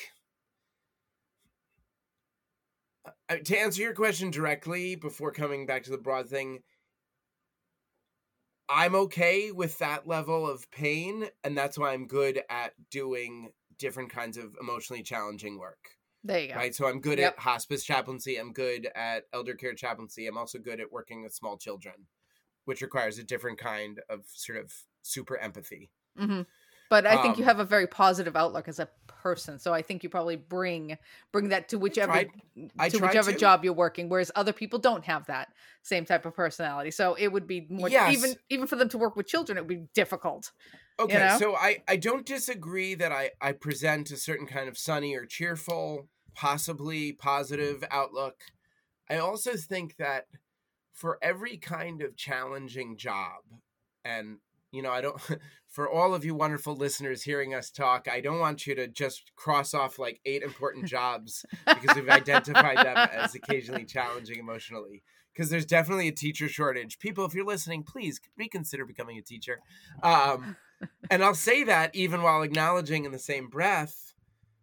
uh, 3.30 3.38
to 3.44 3.58
answer 3.58 3.82
your 3.82 3.94
question 3.94 4.32
directly 4.32 4.96
before 4.96 5.32
coming 5.32 5.66
back 5.66 5.84
to 5.84 5.92
the 5.92 5.98
broad 5.98 6.28
thing, 6.30 6.60
I'm 8.70 8.96
okay 8.96 9.52
with 9.52 9.78
that 9.80 10.08
level 10.08 10.50
of 10.50 10.70
pain, 10.72 11.26
and 11.44 11.58
that's 11.58 11.78
why 11.78 11.94
I'm 11.94 12.08
good 12.08 12.42
at 12.50 12.74
doing 12.92 13.52
different 13.78 14.12
kinds 14.12 14.38
of 14.38 14.56
emotionally 14.60 15.04
challenging 15.04 15.58
work. 15.58 15.97
There 16.24 16.40
you 16.42 16.48
go 16.50 16.60
Right. 16.60 16.74
So 16.74 16.88
I'm 16.88 17.02
good 17.02 17.20
Yep. 17.20 17.36
at 17.36 17.40
hospice 17.40 17.84
chaplaincy. 17.84 18.38
I'm 18.38 18.54
good 18.54 18.88
at 18.96 19.26
elder 19.34 19.54
care 19.56 19.76
chaplaincy. 19.76 20.28
I'm 20.28 20.38
also 20.38 20.60
good 20.60 20.80
at 20.80 20.92
working 20.92 21.22
with 21.22 21.34
small 21.34 21.58
children, 21.58 22.08
which 22.66 22.82
requires 22.82 23.20
a 23.20 23.24
different 23.24 23.60
kind 23.60 24.02
of 24.10 24.28
sort 24.30 24.60
of 24.60 24.74
super 25.04 25.38
empathy. 25.38 25.92
hmm 26.18 26.42
But 26.90 27.06
I 27.06 27.18
think 27.18 27.38
you 27.38 27.44
Um, 27.44 27.46
have 27.46 27.60
a 27.60 27.66
very 27.66 27.88
positive 27.88 28.36
outlook 28.36 28.68
as 28.68 28.80
a 28.80 28.90
person, 29.08 29.60
so 29.60 29.74
I 29.74 29.82
think 29.82 30.04
you 30.04 30.10
probably 30.10 30.36
bring 30.38 30.98
bring 31.32 31.50
that 31.50 31.70
to 31.70 31.78
whichever 31.78 32.20
tried- 32.20 32.32
I 32.80 32.90
to 32.90 32.98
whichever 33.00 33.32
to. 33.32 33.34
job 33.34 33.64
you're 33.66 33.74
working. 33.74 34.10
Whereas 34.10 34.32
other 34.36 34.54
people 34.54 34.80
don't 34.80 35.06
have 35.06 35.26
that 35.28 35.50
same 35.84 36.06
type 36.06 36.26
of 36.26 36.34
personality, 36.36 36.92
so 36.92 37.16
it 37.16 37.30
would 37.30 37.46
be 37.48 37.68
more 37.70 37.90
Yes. 37.90 37.98
even 38.06 38.38
even 38.50 38.68
for 38.68 38.78
them 38.78 38.90
to 38.90 38.98
work 38.98 39.16
with 39.16 39.28
children, 39.28 39.58
it 39.58 39.62
would 39.62 39.68
be 39.68 39.88
difficult. 39.94 40.52
Okay, 41.00 41.18
know? 41.18 41.38
so 41.38 41.56
I 41.56 41.84
I 41.88 41.96
don't 41.96 42.26
disagree 42.26 42.96
that 42.96 43.12
I 43.12 43.32
I 43.40 43.52
present 43.52 44.12
a 44.12 44.18
certain 44.18 44.48
kind 44.48 44.68
of 44.68 44.78
sunny 44.78 45.16
or 45.16 45.26
cheerful, 45.26 46.10
possibly 46.34 47.14
positive 47.14 47.84
outlook. 47.92 48.42
I 49.10 49.18
also 49.18 49.56
think 49.56 49.98
that 49.98 50.26
for 50.94 51.20
every 51.22 51.58
kind 51.58 52.02
of 52.02 52.18
challenging 52.18 52.98
job, 52.98 53.44
and 54.04 54.40
you 54.72 54.82
know, 54.82 54.92
I 54.92 55.02
don't, 55.02 55.20
for 55.70 55.90
all 55.90 56.14
of 56.14 56.26
you 56.26 56.36
wonderful 56.36 56.76
listeners 56.76 57.24
hearing 57.24 57.54
us 57.54 57.70
talk, 57.70 58.08
I 58.12 58.22
don't 58.22 58.40
want 58.40 58.68
you 58.68 58.76
to 58.76 58.88
just 58.88 59.32
cross 59.36 59.74
off 59.74 60.00
like 60.00 60.20
eight 60.26 60.44
important 60.44 60.86
jobs 60.86 61.46
because 61.66 61.96
we've 61.96 62.10
identified 62.10 62.78
them 62.78 62.98
as 62.98 63.36
occasionally 63.36 63.86
challenging 63.86 64.40
emotionally. 64.40 65.04
Because 65.34 65.52
there's 65.52 65.68
definitely 65.68 66.08
a 66.08 66.14
teacher 66.14 66.50
shortage. 66.50 66.98
People, 66.98 67.24
if 67.24 67.36
you're 67.36 67.46
listening, 67.46 67.84
please 67.84 68.20
reconsider 68.38 68.86
becoming 68.86 69.20
a 69.20 69.22
teacher. 69.22 69.60
Um, 70.02 70.56
and 71.10 71.24
I'll 71.24 71.36
say 71.36 71.64
that 71.64 71.96
even 71.96 72.22
while 72.22 72.42
acknowledging 72.42 73.06
in 73.06 73.12
the 73.12 73.20
same 73.20 73.48
breath 73.50 74.14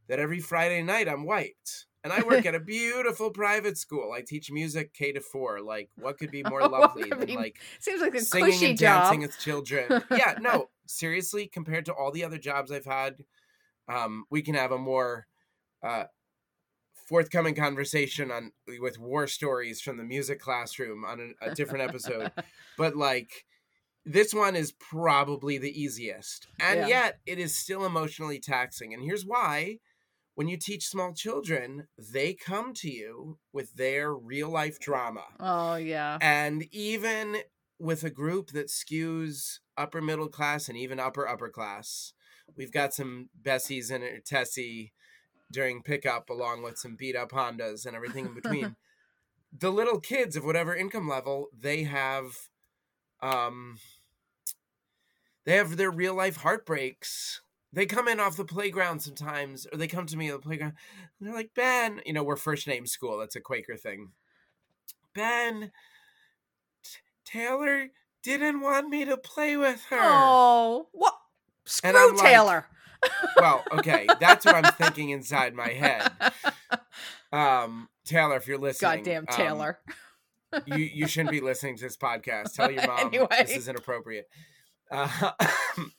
that 0.08 0.18
every 0.18 0.40
Friday 0.40 0.82
night 0.82 1.08
I'm 1.08 1.24
wiped. 1.24 1.86
And 2.02 2.12
I 2.12 2.22
work 2.22 2.44
at 2.46 2.54
a 2.54 2.60
beautiful 2.60 3.30
private 3.30 3.78
school. 3.78 4.12
I 4.12 4.20
teach 4.20 4.50
music 4.50 4.92
K 4.92 5.12
to 5.12 5.20
four. 5.20 5.60
Like, 5.62 5.88
what 5.96 6.18
could 6.18 6.30
be 6.30 6.42
more 6.48 6.60
lovely 6.68 7.08
than 7.08 7.24
mean, 7.24 7.36
like 7.36 7.56
Seems 7.80 8.00
like 8.00 8.14
a 8.14 8.20
singing 8.20 8.52
cushy 8.52 8.66
and 8.70 8.78
job. 8.78 9.04
dancing 9.04 9.20
with 9.22 9.38
children? 9.38 10.02
yeah, 10.10 10.36
no, 10.40 10.68
seriously, 10.86 11.46
compared 11.46 11.86
to 11.86 11.94
all 11.94 12.12
the 12.12 12.24
other 12.24 12.38
jobs 12.38 12.70
I've 12.70 12.84
had, 12.84 13.24
um, 13.88 14.24
we 14.30 14.42
can 14.42 14.54
have 14.54 14.72
a 14.72 14.78
more 14.78 15.26
uh, 15.82 16.04
forthcoming 17.08 17.54
conversation 17.54 18.30
on 18.30 18.52
with 18.80 18.98
war 18.98 19.26
stories 19.26 19.80
from 19.80 19.96
the 19.96 20.04
music 20.04 20.40
classroom 20.40 21.04
on 21.04 21.34
a, 21.40 21.50
a 21.50 21.54
different 21.54 21.88
episode. 21.88 22.32
but 22.78 22.96
like, 22.96 23.46
this 24.04 24.34
one 24.34 24.54
is 24.56 24.72
probably 24.72 25.58
the 25.58 25.80
easiest, 25.80 26.46
and 26.60 26.80
Yeah. 26.80 26.86
yet 26.88 27.20
it 27.26 27.38
is 27.38 27.56
still 27.56 27.84
emotionally 27.84 28.38
taxing. 28.38 28.92
And 28.92 29.02
here's 29.02 29.24
why 29.24 29.78
when 30.34 30.48
you 30.48 30.56
teach 30.56 30.88
small 30.88 31.14
children, 31.14 31.86
they 31.96 32.34
come 32.34 32.74
to 32.74 32.90
you 32.90 33.38
with 33.52 33.74
their 33.74 34.12
real 34.12 34.48
life 34.50 34.78
drama. 34.80 35.24
oh 35.40 35.76
yeah. 35.76 36.18
And 36.20 36.64
even 36.72 37.38
with 37.78 38.02
a 38.04 38.10
group 38.10 38.50
that 38.50 38.68
skews 38.68 39.58
upper 39.76 40.00
middle 40.00 40.28
class 40.28 40.68
and 40.68 40.76
even 40.76 40.98
upper 41.00 41.26
upper 41.28 41.48
class, 41.48 42.12
we've 42.56 42.72
got 42.72 42.92
some 42.94 43.30
Bessies 43.40 43.90
and 43.90 44.02
uh, 44.04 44.06
Tessie 44.24 44.92
during 45.52 45.82
pickup, 45.82 46.30
along 46.30 46.62
with 46.62 46.78
some 46.78 46.96
beat 46.96 47.14
up 47.16 47.30
Hondas 47.30 47.86
and 47.86 47.94
everything 47.94 48.26
in 48.26 48.34
between. 48.34 48.76
the 49.56 49.70
little 49.70 50.00
kids 50.00 50.34
of 50.36 50.44
whatever 50.44 50.74
income 50.74 51.08
level, 51.08 51.48
they 51.56 51.84
have 51.84 52.48
um 53.24 53.78
they 55.46 55.56
have 55.56 55.76
their 55.76 55.90
real 55.90 56.14
life 56.14 56.36
heartbreaks. 56.36 57.40
They 57.72 57.86
come 57.86 58.06
in 58.08 58.20
off 58.20 58.36
the 58.36 58.44
playground 58.44 59.00
sometimes, 59.00 59.66
or 59.70 59.76
they 59.76 59.88
come 59.88 60.06
to 60.06 60.16
me 60.16 60.30
on 60.30 60.36
the 60.38 60.42
playground. 60.42 60.74
And 61.18 61.28
they're 61.28 61.34
like, 61.34 61.50
Ben, 61.54 62.00
you 62.06 62.12
know, 62.12 62.22
we're 62.22 62.36
first 62.36 62.66
name 62.66 62.86
school. 62.86 63.18
That's 63.18 63.36
a 63.36 63.40
Quaker 63.40 63.76
thing. 63.76 64.12
Ben, 65.14 65.72
T- 66.82 66.98
Taylor 67.24 67.88
didn't 68.22 68.60
want 68.60 68.88
me 68.88 69.04
to 69.04 69.16
play 69.16 69.56
with 69.56 69.84
her. 69.90 69.98
Oh, 70.00 70.88
what? 70.92 71.14
And 71.82 71.96
I'm 71.96 72.08
Screw 72.08 72.18
like, 72.18 72.26
Taylor. 72.26 72.66
Well, 73.36 73.64
okay, 73.72 74.06
that's 74.18 74.46
what 74.46 74.54
I'm 74.54 74.72
thinking 74.74 75.10
inside 75.10 75.54
my 75.54 75.68
head. 75.68 76.10
Um, 77.32 77.88
Taylor, 78.04 78.36
if 78.36 78.46
you're 78.46 78.58
listening, 78.58 78.98
Goddamn 78.98 79.24
um, 79.28 79.36
Taylor. 79.36 79.78
You 80.66 80.76
you 80.76 81.06
shouldn't 81.06 81.30
be 81.30 81.40
listening 81.40 81.76
to 81.76 81.82
this 81.84 81.96
podcast. 81.96 82.54
Tell 82.54 82.70
your 82.70 82.86
mom 82.86 83.06
Anyway. 83.08 83.26
this 83.40 83.56
is 83.56 83.68
inappropriate. 83.68 84.28
Uh, 84.90 85.32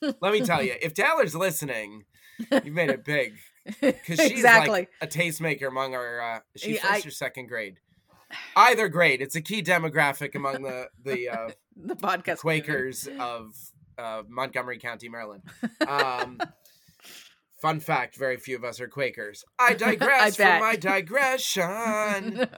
let 0.20 0.32
me 0.32 0.40
tell 0.40 0.62
you, 0.62 0.74
if 0.80 0.94
Taylor's 0.94 1.34
listening, 1.34 2.04
you've 2.50 2.66
made 2.68 2.90
it 2.90 3.04
big 3.04 3.34
because 3.80 4.18
she's 4.20 4.30
exactly. 4.30 4.70
like 4.70 4.90
a 5.00 5.06
tastemaker 5.06 5.66
among 5.68 5.94
our. 5.94 6.20
Uh, 6.20 6.38
is 6.54 6.62
she 6.62 6.74
Yeah, 6.74 6.80
first 6.92 7.06
I- 7.06 7.08
or 7.08 7.12
second 7.12 7.46
grade? 7.48 7.78
Either 8.56 8.88
grade. 8.88 9.22
It's 9.22 9.36
a 9.36 9.40
key 9.40 9.62
demographic 9.62 10.34
among 10.34 10.62
the 10.62 10.88
the 11.04 11.28
uh, 11.28 11.50
the 11.76 11.94
podcast. 11.94 12.38
Quakers 12.38 13.08
of 13.20 13.54
uh, 13.98 14.22
Montgomery 14.28 14.78
County, 14.78 15.08
Maryland. 15.08 15.42
Um, 15.86 16.40
fun 17.62 17.78
fact: 17.78 18.16
very 18.16 18.36
few 18.36 18.56
of 18.56 18.64
us 18.64 18.80
are 18.80 18.88
Quakers. 18.88 19.44
I 19.60 19.74
digress 19.74 20.36
bet. 20.36 20.58
from 20.58 20.68
my 20.68 20.74
digression. 20.76 22.48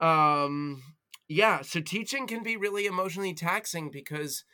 Um, 0.00 0.82
yeah. 1.28 1.62
So 1.62 1.80
teaching 1.80 2.26
can 2.26 2.42
be 2.42 2.56
really 2.56 2.86
emotionally 2.86 3.34
taxing 3.34 3.90
because, 3.90 4.44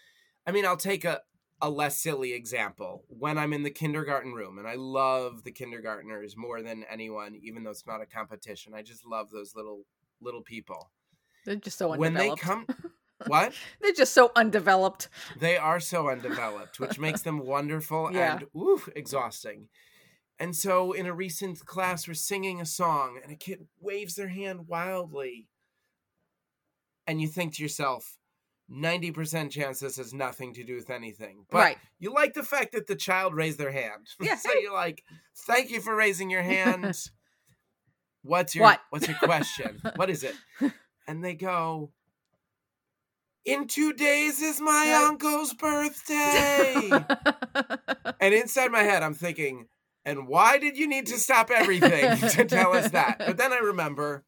I 0.47 0.53
mean, 0.53 0.65
I'll 0.67 0.77
take 0.77 1.05
a 1.05 1.21
a 1.63 1.71
less 1.71 1.99
silly 1.99 2.33
example. 2.33 3.05
When 3.09 3.39
I'm 3.39 3.53
in 3.53 3.63
the 3.63 3.71
kindergarten 3.71 4.33
room, 4.35 4.59
and 4.59 4.67
I 4.67 4.75
love 4.75 5.45
the 5.45 5.53
kindergartners 5.53 6.37
more 6.37 6.63
than 6.63 6.85
anyone, 6.91 7.39
even 7.43 7.63
though 7.63 7.71
it's 7.71 7.87
not 7.87 8.03
a 8.03 8.07
competition. 8.07 8.75
I 8.75 8.83
just 8.83 9.07
love 9.07 9.31
those 9.31 9.55
little 9.55 9.85
little 10.21 10.43
people. 10.43 10.91
They're 11.45 11.57
just 11.57 11.79
so 11.79 11.95
When 11.97 12.15
they 12.15 12.35
come, 12.35 12.67
what? 13.27 13.53
They're 13.81 13.93
just 13.93 14.15
so 14.15 14.33
undeveloped. 14.35 15.09
They 15.39 15.57
are 15.57 15.81
so 15.81 16.09
undeveloped, 16.09 16.81
which 16.81 16.99
makes 16.99 17.23
them 17.23 17.39
wonderful 17.39 18.11
Yeah. 18.13 18.37
and 18.37 18.47
ooh, 18.57 18.83
exhausting. 18.97 19.69
And 20.39 20.57
so, 20.57 20.93
in 20.93 21.07
a 21.07 21.15
recent 21.15 21.65
class, 21.65 22.09
we're 22.09 22.15
singing 22.15 22.61
a 22.61 22.67
song, 22.67 23.21
and 23.23 23.33
a 23.33 23.37
kid 23.37 23.67
waves 23.81 24.17
their 24.17 24.29
hand 24.29 24.67
wildly. 24.67 25.49
And 27.07 27.21
you 27.21 27.29
think 27.29 27.55
to 27.55 27.63
yourself, 27.63 28.19
90% 28.71 29.51
chance 29.51 29.81
this 29.81 29.99
has 29.99 30.15
nothing 30.15 30.55
to 30.55 30.65
do 30.65 30.75
with 30.75 30.91
anything. 30.91 31.45
But 31.51 31.59
right. 31.59 31.79
you 31.99 32.13
like 32.13 32.35
the 32.35 32.43
fact 32.43 32.73
that 32.73 32.87
the 32.87 32.97
child 32.97 33.35
raised 33.35 33.59
their 33.59 33.73
hand. 33.73 34.07
Yeah, 34.21 34.37
so 34.37 34.51
you're 34.55 34.73
like, 34.73 35.05
thank 35.47 35.71
you 35.71 35.81
for 35.81 35.95
raising 35.95 36.31
your 36.31 36.43
hand. 36.43 36.97
What's 38.23 38.55
your 38.55 38.63
What? 38.63 38.81
what's 38.89 39.07
your 39.07 39.19
question? 39.19 39.83
what 39.97 40.09
is 40.09 40.25
it? 40.25 40.35
And 41.07 41.23
they 41.23 41.35
go, 41.35 41.93
In 43.45 43.67
two 43.67 43.93
days 43.93 44.41
is 44.41 44.63
my 44.63 45.07
uncle's 45.07 45.53
birthday. 45.53 46.91
and 48.21 48.33
inside 48.35 48.73
my 48.73 48.83
head, 48.83 49.03
I'm 49.03 49.13
thinking, 49.13 49.67
and 50.05 50.27
why 50.29 50.59
did 50.59 50.77
you 50.77 50.87
need 50.87 51.07
to 51.07 51.19
stop 51.19 51.51
everything 51.51 52.17
to 52.31 52.45
tell 52.45 52.75
us 52.75 52.91
that? 52.91 53.19
But 53.19 53.37
then 53.37 53.53
I 53.53 53.59
remember, 53.59 54.25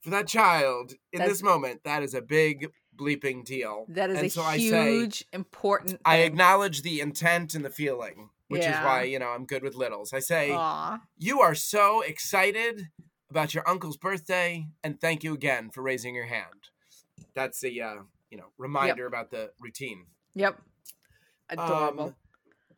for 0.00 0.10
that 0.10 0.26
child 0.26 0.92
in 1.12 1.18
That's- 1.18 1.36
this 1.36 1.42
moment, 1.42 1.82
that 1.84 2.02
is 2.02 2.14
a 2.14 2.22
big 2.22 2.68
bleeping 2.96 3.44
deal. 3.44 3.84
that 3.88 4.10
is 4.10 4.16
and 4.18 4.26
a 4.26 4.30
so 4.30 4.42
I 4.42 4.56
say, 4.58 4.92
huge, 4.92 5.24
important. 5.32 6.00
I 6.04 6.18
acknowledge 6.18 6.82
the 6.82 7.00
intent 7.00 7.54
and 7.54 7.64
the 7.64 7.70
feeling, 7.70 8.30
which 8.48 8.62
is 8.62 8.74
why, 8.76 9.02
you 9.02 9.18
know, 9.18 9.28
I'm 9.28 9.44
good 9.44 9.62
with 9.62 9.74
littles. 9.74 10.12
I 10.12 10.20
say, 10.20 10.52
Aw. 10.52 11.00
You 11.18 11.40
are 11.40 11.54
so 11.54 12.00
excited 12.00 12.88
about 13.30 13.52
your 13.54 13.68
uncle's 13.68 13.96
birthday, 13.96 14.66
and 14.84 15.00
thank 15.00 15.24
you 15.24 15.34
again 15.34 15.68
for 15.70 15.82
raising 15.82 16.14
your 16.14 16.26
hand. 16.26 16.70
That's 17.34 17.62
a, 17.64 17.80
uh, 17.80 17.96
you 18.30 18.38
know, 18.38 18.46
reminder 18.56 19.06
about 19.06 19.30
the 19.30 19.50
routine. 19.60 20.06
Yep. 20.34 20.60
Adorable. 21.50 22.04
Um, 22.04 22.14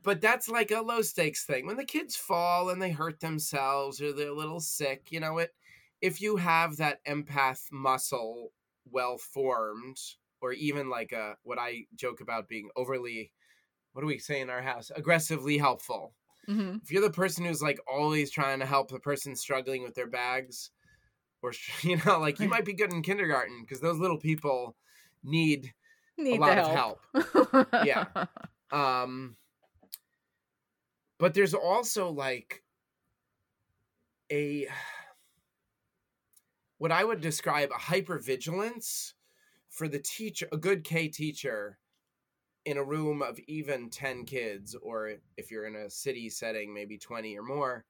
but 0.03 0.21
that's 0.21 0.49
like 0.49 0.71
a 0.71 0.81
low 0.81 1.03
stakes 1.03 1.45
thing. 1.45 1.67
When 1.67 1.77
the 1.77 1.85
kids 1.85 2.17
fall 2.17 2.71
and 2.71 2.81
they 2.81 2.91
hurt 2.91 3.21
themselves 3.21 4.01
or 4.01 4.13
they're 4.13 4.29
a 4.31 4.35
little 4.35 4.61
sick, 4.61 5.11
you 5.13 5.21
know, 5.21 5.39
it 5.39 5.55
if 6.01 6.21
you 6.21 6.37
have 6.37 6.77
that 6.77 7.05
empath 7.05 7.73
muscle 7.73 8.53
well 8.85 9.19
formed, 9.19 9.99
or 10.41 10.53
even 10.53 10.89
like 10.89 11.13
a 11.13 11.37
what 11.43 11.59
I 11.59 11.87
joke 11.97 12.21
about 12.21 12.49
being 12.49 12.71
overly 12.77 13.33
what 13.93 14.03
do 14.03 14.07
we 14.09 14.19
say 14.19 14.41
in 14.41 14.51
our 14.51 14.63
house? 14.63 14.91
Aggressively 14.95 15.59
helpful. 15.59 16.15
hmm 16.49 16.79
If 16.83 16.93
you're 16.93 17.03
the 17.03 17.11
person 17.11 17.45
who's 17.45 17.63
like 17.63 17.81
always 17.89 18.31
trying 18.31 18.61
to 18.61 18.67
help 18.67 18.91
the 18.91 19.01
person 19.01 19.37
struggling 19.37 19.83
with 19.83 19.95
their 19.95 20.07
bags, 20.09 20.71
or 21.43 21.53
you 21.83 21.99
know, 22.05 22.19
like 22.21 22.41
you 22.41 22.49
might 22.51 22.65
be 22.65 22.75
good 22.75 22.93
in 22.93 23.03
kindergarten 23.03 23.63
because 23.63 23.81
those 23.81 23.99
little 23.99 24.19
people 24.19 24.77
need 25.23 25.75
Need 26.19 26.37
a 26.37 26.37
lot 26.37 26.55
the 26.55 26.55
of 26.59 26.69
help. 26.69 26.69
help. 26.69 27.07
Yeah. 27.81 28.07
Um, 28.73 29.37
but 31.19 31.35
there's 31.35 31.55
also 31.55 32.11
like 32.11 32.63
a 34.31 34.69
what 36.79 36.93
I 36.93 37.05
would 37.05 37.21
describe 37.21 37.71
a 37.71 37.79
hypervigilance 37.79 39.15
for 39.69 39.89
the 39.89 39.99
teacher, 39.99 40.49
a 40.53 40.57
good 40.57 40.85
K 40.85 41.09
teacher 41.09 41.79
in 42.65 42.77
a 42.77 42.85
room 42.85 43.23
of 43.23 43.39
even 43.49 43.91
10 43.91 44.25
kids, 44.25 44.77
or 44.81 45.15
if 45.37 45.51
you're 45.51 45.67
in 45.67 45.75
a 45.75 45.91
city 45.91 46.29
setting, 46.29 46.75
maybe 46.75 46.99
20 46.99 47.37
or 47.39 47.43
more, 47.43 47.85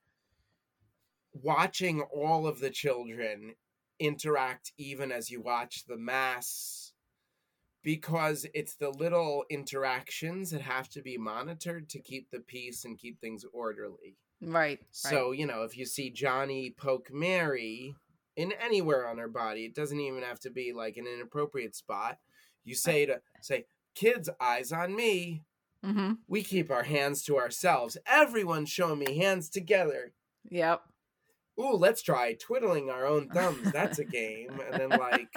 watching 1.33 2.01
all 2.01 2.47
of 2.47 2.61
the 2.61 2.71
children 2.71 3.55
interact 3.99 4.73
even 4.79 5.11
as 5.11 5.31
you 5.31 5.41
watch 5.41 5.85
the 5.87 5.97
mass 5.97 6.93
because 7.88 8.44
it's 8.53 8.74
the 8.74 8.90
little 8.90 9.46
interactions 9.48 10.51
that 10.51 10.61
have 10.61 10.90
to 10.90 11.01
be 11.01 11.16
monitored 11.16 11.88
to 11.88 11.98
keep 11.98 12.31
the 12.31 12.38
peace 12.38 12.85
and 12.85 12.98
keep 12.98 13.18
things 13.18 13.46
orderly. 13.51 14.18
right. 14.42 14.53
right. 14.53 14.81
So, 14.90 15.33
you 15.33 15.46
know, 15.46 15.62
if 15.62 15.74
you 15.74 15.87
see 15.87 16.11
Johnny 16.11 16.74
poke 16.77 17.09
Mary 17.11 17.94
in 18.37 18.53
anywhere 18.62 19.09
on 19.09 19.16
her 19.16 19.27
body, 19.27 19.64
it 19.64 19.74
doesn't 19.74 19.98
even 19.98 20.22
have 20.22 20.38
to 20.40 20.51
be 20.51 20.74
like 20.74 20.98
an 20.98 21.07
inappropriate 21.07 21.74
spot. 21.74 22.18
You 22.62 22.74
say 22.74 23.07
to 23.07 23.22
say, 23.40 23.64
kids, 23.94 24.29
eyes 24.38 24.70
on 24.70 24.94
me. 24.94 25.44
hmm 25.83 26.12
We 26.27 26.42
keep 26.42 26.70
our 26.70 26.83
hands 26.83 27.22
to 27.22 27.38
ourselves. 27.38 27.96
Everyone's 28.07 28.68
showing 28.68 28.98
me 28.98 29.16
hands 29.16 29.48
together. 29.48 30.12
Yep. 30.51 30.83
ooh, 31.59 31.72
let's 31.72 32.03
try 32.03 32.35
twiddling 32.35 32.90
our 32.90 33.07
own 33.07 33.31
thumbs. 33.31 33.72
That's 33.72 33.98
a 33.98 34.05
game. 34.20 34.61
And 34.70 34.79
then 34.79 34.90
like 34.90 35.35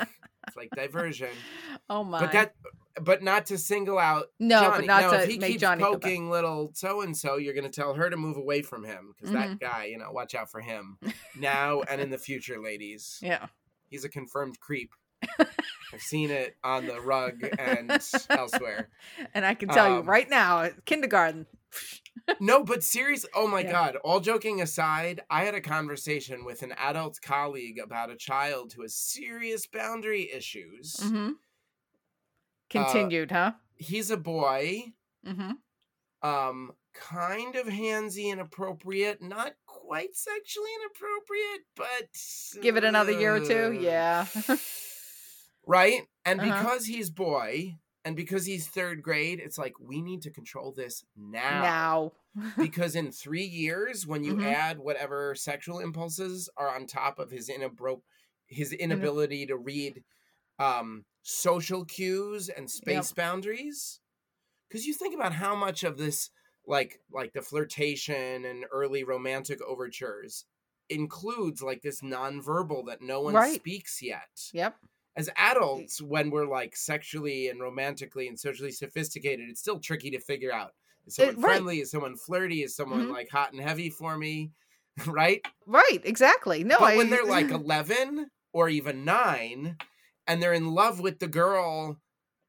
it's 0.48 0.56
like 0.58 0.70
diversion. 0.76 1.30
Oh 1.90 2.04
my! 2.06 2.20
But 2.22 2.32
that 2.34 2.54
but 3.02 3.22
not 3.24 3.46
to 3.48 3.58
single 3.58 3.98
out 4.00 4.28
no, 4.40 4.62
Johnny. 4.62 4.78
but 4.78 4.86
not 4.88 5.02
now, 5.02 5.12
to 5.12 5.24
if 5.24 5.30
he 5.30 5.38
make 5.40 5.52
keeps 5.52 5.62
Johnny 5.62 5.84
poking 5.84 6.30
little 6.30 6.72
so 6.74 7.02
and 7.02 7.16
so, 7.18 7.36
you're 7.38 7.54
gonna 7.54 7.70
tell 7.70 7.94
her 7.94 8.10
to 8.10 8.16
move 8.18 8.38
away 8.38 8.62
from 8.62 8.84
him 8.86 9.14
because 9.16 9.30
Mhm. 9.34 9.40
that 9.40 9.60
guy, 9.60 9.86
you 9.86 9.98
know, 9.98 10.12
watch 10.12 10.34
out 10.36 10.50
for 10.50 10.62
him 10.62 10.98
now 11.38 11.82
and 11.82 12.00
in 12.00 12.10
the 12.10 12.18
future, 12.18 12.62
ladies. 12.62 13.20
Yeah. 13.22 13.48
He's 13.88 14.06
a 14.06 14.10
confirmed 14.10 14.60
creep. 14.62 14.92
I've 15.40 16.02
seen 16.02 16.32
it 16.32 16.56
on 16.64 16.88
the 16.88 17.02
rug 17.02 17.44
and 17.60 17.92
elsewhere. 18.30 18.90
And 19.34 19.46
I 19.46 19.54
can 19.54 19.68
tell 19.70 19.90
you 19.90 19.96
Um, 19.98 20.06
right 20.10 20.30
now, 20.30 20.70
kindergarten. 20.86 21.46
No, 22.40 22.64
but 22.64 22.84
serious. 22.84 23.26
Oh 23.36 23.48
my 23.48 23.64
Yeah. 23.64 23.72
god! 23.72 23.96
All 23.98 24.20
joking 24.20 24.62
aside, 24.62 25.22
I 25.30 25.44
had 25.46 25.56
a 25.56 25.62
conversation 25.62 26.44
with 26.44 26.64
an 26.64 26.72
adult 26.74 27.20
colleague 27.22 27.78
about 27.80 28.10
a 28.10 28.16
child 28.16 28.74
who 28.74 28.82
has 28.82 28.96
serious 28.96 29.68
boundary 29.68 30.32
issues. 30.32 30.96
hmm 31.00 31.32
Continued, 32.70 33.32
huh? 33.32 33.54
He's 33.76 34.10
a 34.12 34.18
boy, 34.18 34.94
hmm 35.26 35.52
um, 36.22 36.74
kind 36.94 37.56
of 37.56 37.68
handsy, 37.68 38.32
and 38.32 38.40
appropriate, 38.42 39.22
not 39.22 39.54
quite 39.66 40.16
sexually 40.16 40.70
inappropriate, 40.82 41.62
but 41.76 42.62
Give 42.62 42.78
it 42.78 42.84
another 42.84 43.12
year 43.12 43.36
or 43.36 43.40
two. 43.40 43.72
uh, 43.78 43.82
Yeah. 43.82 44.28
right. 45.66 46.08
And 46.26 46.40
Uh-huh. 46.42 46.54
because 46.54 46.86
he's 46.86 47.10
boy, 47.10 47.78
and 48.06 48.16
because 48.16 48.46
he's 48.46 48.68
third 48.68 49.02
grade, 49.04 49.40
it's 49.40 49.58
like 49.58 49.80
we 49.80 50.02
need 50.02 50.22
to 50.24 50.32
control 50.32 50.72
this 50.72 51.04
now. 51.16 51.62
Now. 51.62 52.12
because 52.58 52.96
in 52.96 53.12
three 53.12 53.46
years, 53.46 54.08
when 54.08 54.24
you 54.24 54.36
Mhm. 54.36 54.44
add 54.44 54.80
whatever 54.80 55.36
sexual 55.36 55.80
impulses 55.80 56.50
are 56.58 56.70
on 56.74 56.88
top 56.88 57.20
of 57.20 57.32
his 57.32 57.50
inabro- 57.50 58.04
his 58.48 58.74
inability 58.74 59.46
to 59.48 59.58
read 59.58 60.04
um, 60.60 61.06
social 61.24 61.86
cues 61.86 62.50
and 62.50 62.70
space 62.72 63.12
boundaries, 63.14 64.02
because 64.68 64.86
you 64.88 64.94
think 64.94 65.16
about 65.16 65.34
how 65.34 65.56
much 65.56 65.84
of 65.84 65.98
this, 65.98 66.30
like 66.66 67.02
like 67.12 67.34
the 67.34 67.42
flirtation 67.42 68.46
and 68.46 68.66
early 68.72 69.04
romantic 69.04 69.62
overtures, 69.62 70.46
includes 70.90 71.62
like 71.62 71.82
this 71.82 72.02
nonverbal 72.02 72.86
that 72.88 73.02
no 73.02 73.22
one 73.22 73.34
Right. 73.36 73.56
speaks 73.56 74.02
yet 74.02 74.52
Yep. 74.54 74.78
As 75.18 75.30
adults 75.36 76.02
when 76.02 76.30
we're 76.32 76.48
like 76.48 76.76
sexually 76.76 77.50
and 77.50 77.60
romantically 77.62 78.28
and 78.28 78.40
socially 78.40 78.72
sophisticated 78.72 79.50
it's 79.50 79.60
still 79.60 79.80
tricky 79.80 80.10
to 80.12 80.20
figure 80.20 80.52
out 80.54 80.72
is 81.06 81.16
someone 81.16 81.36
right. 81.36 81.42
friendly 81.44 81.80
is 81.82 81.92
someone 81.92 82.16
flirty 82.16 82.64
is 82.64 82.76
someone 82.76 83.08
Mhm. 83.08 83.12
like 83.12 83.30
hot 83.30 83.52
and 83.52 83.62
heavy 83.62 83.90
for 83.90 84.18
me 84.18 84.52
right 85.08 85.42
Right. 85.66 86.02
Exactly. 86.04 86.64
No. 86.64 86.78
but 86.80 86.94
I, 86.94 86.98
when 86.98 87.10
they're 87.10 87.26
like 87.26 87.50
11 87.52 88.28
or 88.54 88.68
even 88.70 89.06
9 89.06 89.78
and 90.28 90.42
they're 90.44 90.54
in 90.54 90.74
love 90.74 91.00
with 91.00 91.20
the 91.20 91.28
girl 91.28 92.00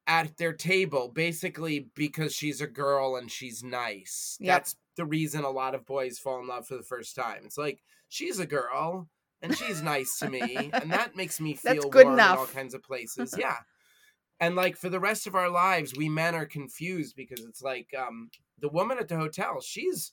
at 0.06 0.36
their 0.36 0.52
table 0.52 1.08
basically 1.14 1.88
because 1.94 2.34
she's 2.34 2.60
a 2.60 2.66
girl 2.66 3.16
and 3.16 3.30
she's 3.30 3.62
nice 3.62 4.36
Yep. 4.40 4.48
that's 4.54 4.76
the 4.96 5.04
reason 5.06 5.44
a 5.44 5.50
lot 5.50 5.74
of 5.74 5.86
boys 5.86 6.18
fall 6.18 6.40
in 6.40 6.48
love 6.48 6.66
for 6.66 6.76
the 6.76 6.82
first 6.82 7.14
time 7.14 7.42
it's 7.44 7.56
like 7.56 7.80
she's 8.08 8.38
a 8.40 8.46
girl 8.46 9.08
and 9.42 9.56
she's 9.56 9.82
nice 9.82 10.18
to 10.18 10.28
me 10.28 10.70
and 10.72 10.90
that 10.90 11.16
makes 11.16 11.40
me 11.40 11.54
feel 11.54 11.74
That's 11.74 11.86
good 11.86 12.06
warm 12.06 12.18
in 12.18 12.24
all 12.24 12.46
kinds 12.46 12.74
of 12.74 12.82
places 12.82 13.34
yeah 13.38 13.58
and 14.40 14.56
like 14.56 14.76
for 14.76 14.88
the 14.88 15.00
rest 15.00 15.26
of 15.26 15.34
our 15.34 15.50
lives 15.50 15.94
we 15.96 16.08
men 16.08 16.34
are 16.34 16.46
confused 16.46 17.14
because 17.16 17.44
it's 17.44 17.62
like 17.62 17.88
um 17.98 18.30
the 18.60 18.68
woman 18.68 18.98
at 18.98 19.08
the 19.08 19.16
hotel 19.16 19.60
she's 19.60 20.12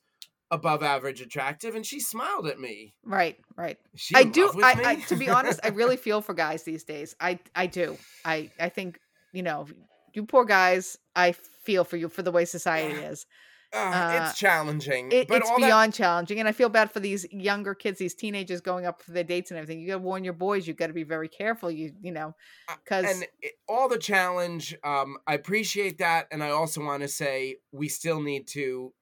above 0.52 0.82
average 0.82 1.22
attractive 1.22 1.76
and 1.76 1.86
she 1.86 2.00
smiled 2.00 2.48
at 2.48 2.60
me 2.60 2.94
right. 3.04 3.38
Right. 3.56 3.78
She 3.96 4.16
I 4.16 4.24
do. 4.24 4.52
I? 4.64 4.82
I 4.84 4.96
to 4.96 5.16
be 5.16 5.30
honest, 5.30 5.60
I 5.64 5.70
really 5.70 5.98
feel 6.08 6.22
for 6.22 6.34
guys 6.34 6.64
these 6.64 6.84
days. 6.84 7.16
I 7.20 7.40
I 7.56 7.68
do. 7.68 7.98
I 8.26 8.50
I 8.60 8.70
think 8.70 9.00
you 9.32 9.44
know 9.44 9.68
you 10.14 10.26
poor 10.26 10.46
guys. 10.46 10.98
I 11.16 11.34
feel 11.64 11.84
for 11.84 11.98
you 11.98 12.10
for 12.10 12.24
the 12.24 12.32
way 12.32 12.46
society 12.46 12.96
is. 12.96 13.26
Uh, 13.72 13.78
uh, 13.78 14.20
it's 14.24 14.40
challenging, 14.40 15.12
It, 15.12 15.28
but 15.28 15.42
it's 15.42 15.50
all 15.50 15.60
that 15.60 15.68
beyond 15.68 15.94
challenging, 15.94 16.40
and 16.40 16.48
I 16.48 16.52
feel 16.52 16.70
bad 16.70 16.90
for 16.90 17.00
these 17.00 17.28
younger 17.32 17.76
kids, 17.76 18.00
these 18.00 18.16
teenagers 18.16 18.62
going 18.62 18.88
up 18.88 19.04
for 19.04 19.12
their 19.12 19.24
dates 19.24 19.52
and 19.52 19.60
everything. 19.60 19.80
You 19.80 19.88
got 19.88 19.94
to 19.94 20.00
warn 20.00 20.24
your 20.24 20.34
boys. 20.34 20.68
You 20.68 20.74
got 20.74 20.88
to 20.88 20.94
be 20.94 21.04
very 21.04 21.28
careful. 21.28 21.70
You 21.70 21.94
you 22.02 22.12
know 22.12 22.36
Uh, 22.68 22.76
because 22.84 23.06
and 23.06 23.28
it, 23.42 23.54
all 23.68 23.88
the 23.88 23.98
challenge 23.98 24.76
um 24.84 25.18
i 25.28 25.34
appreciate 25.34 25.98
that 25.98 26.28
and 26.32 26.44
i 26.44 26.50
also 26.50 26.84
want 26.84 27.02
to 27.02 27.08
say 27.08 27.58
we 27.72 27.88
still 27.88 28.22
need 28.22 28.48
to 28.48 28.94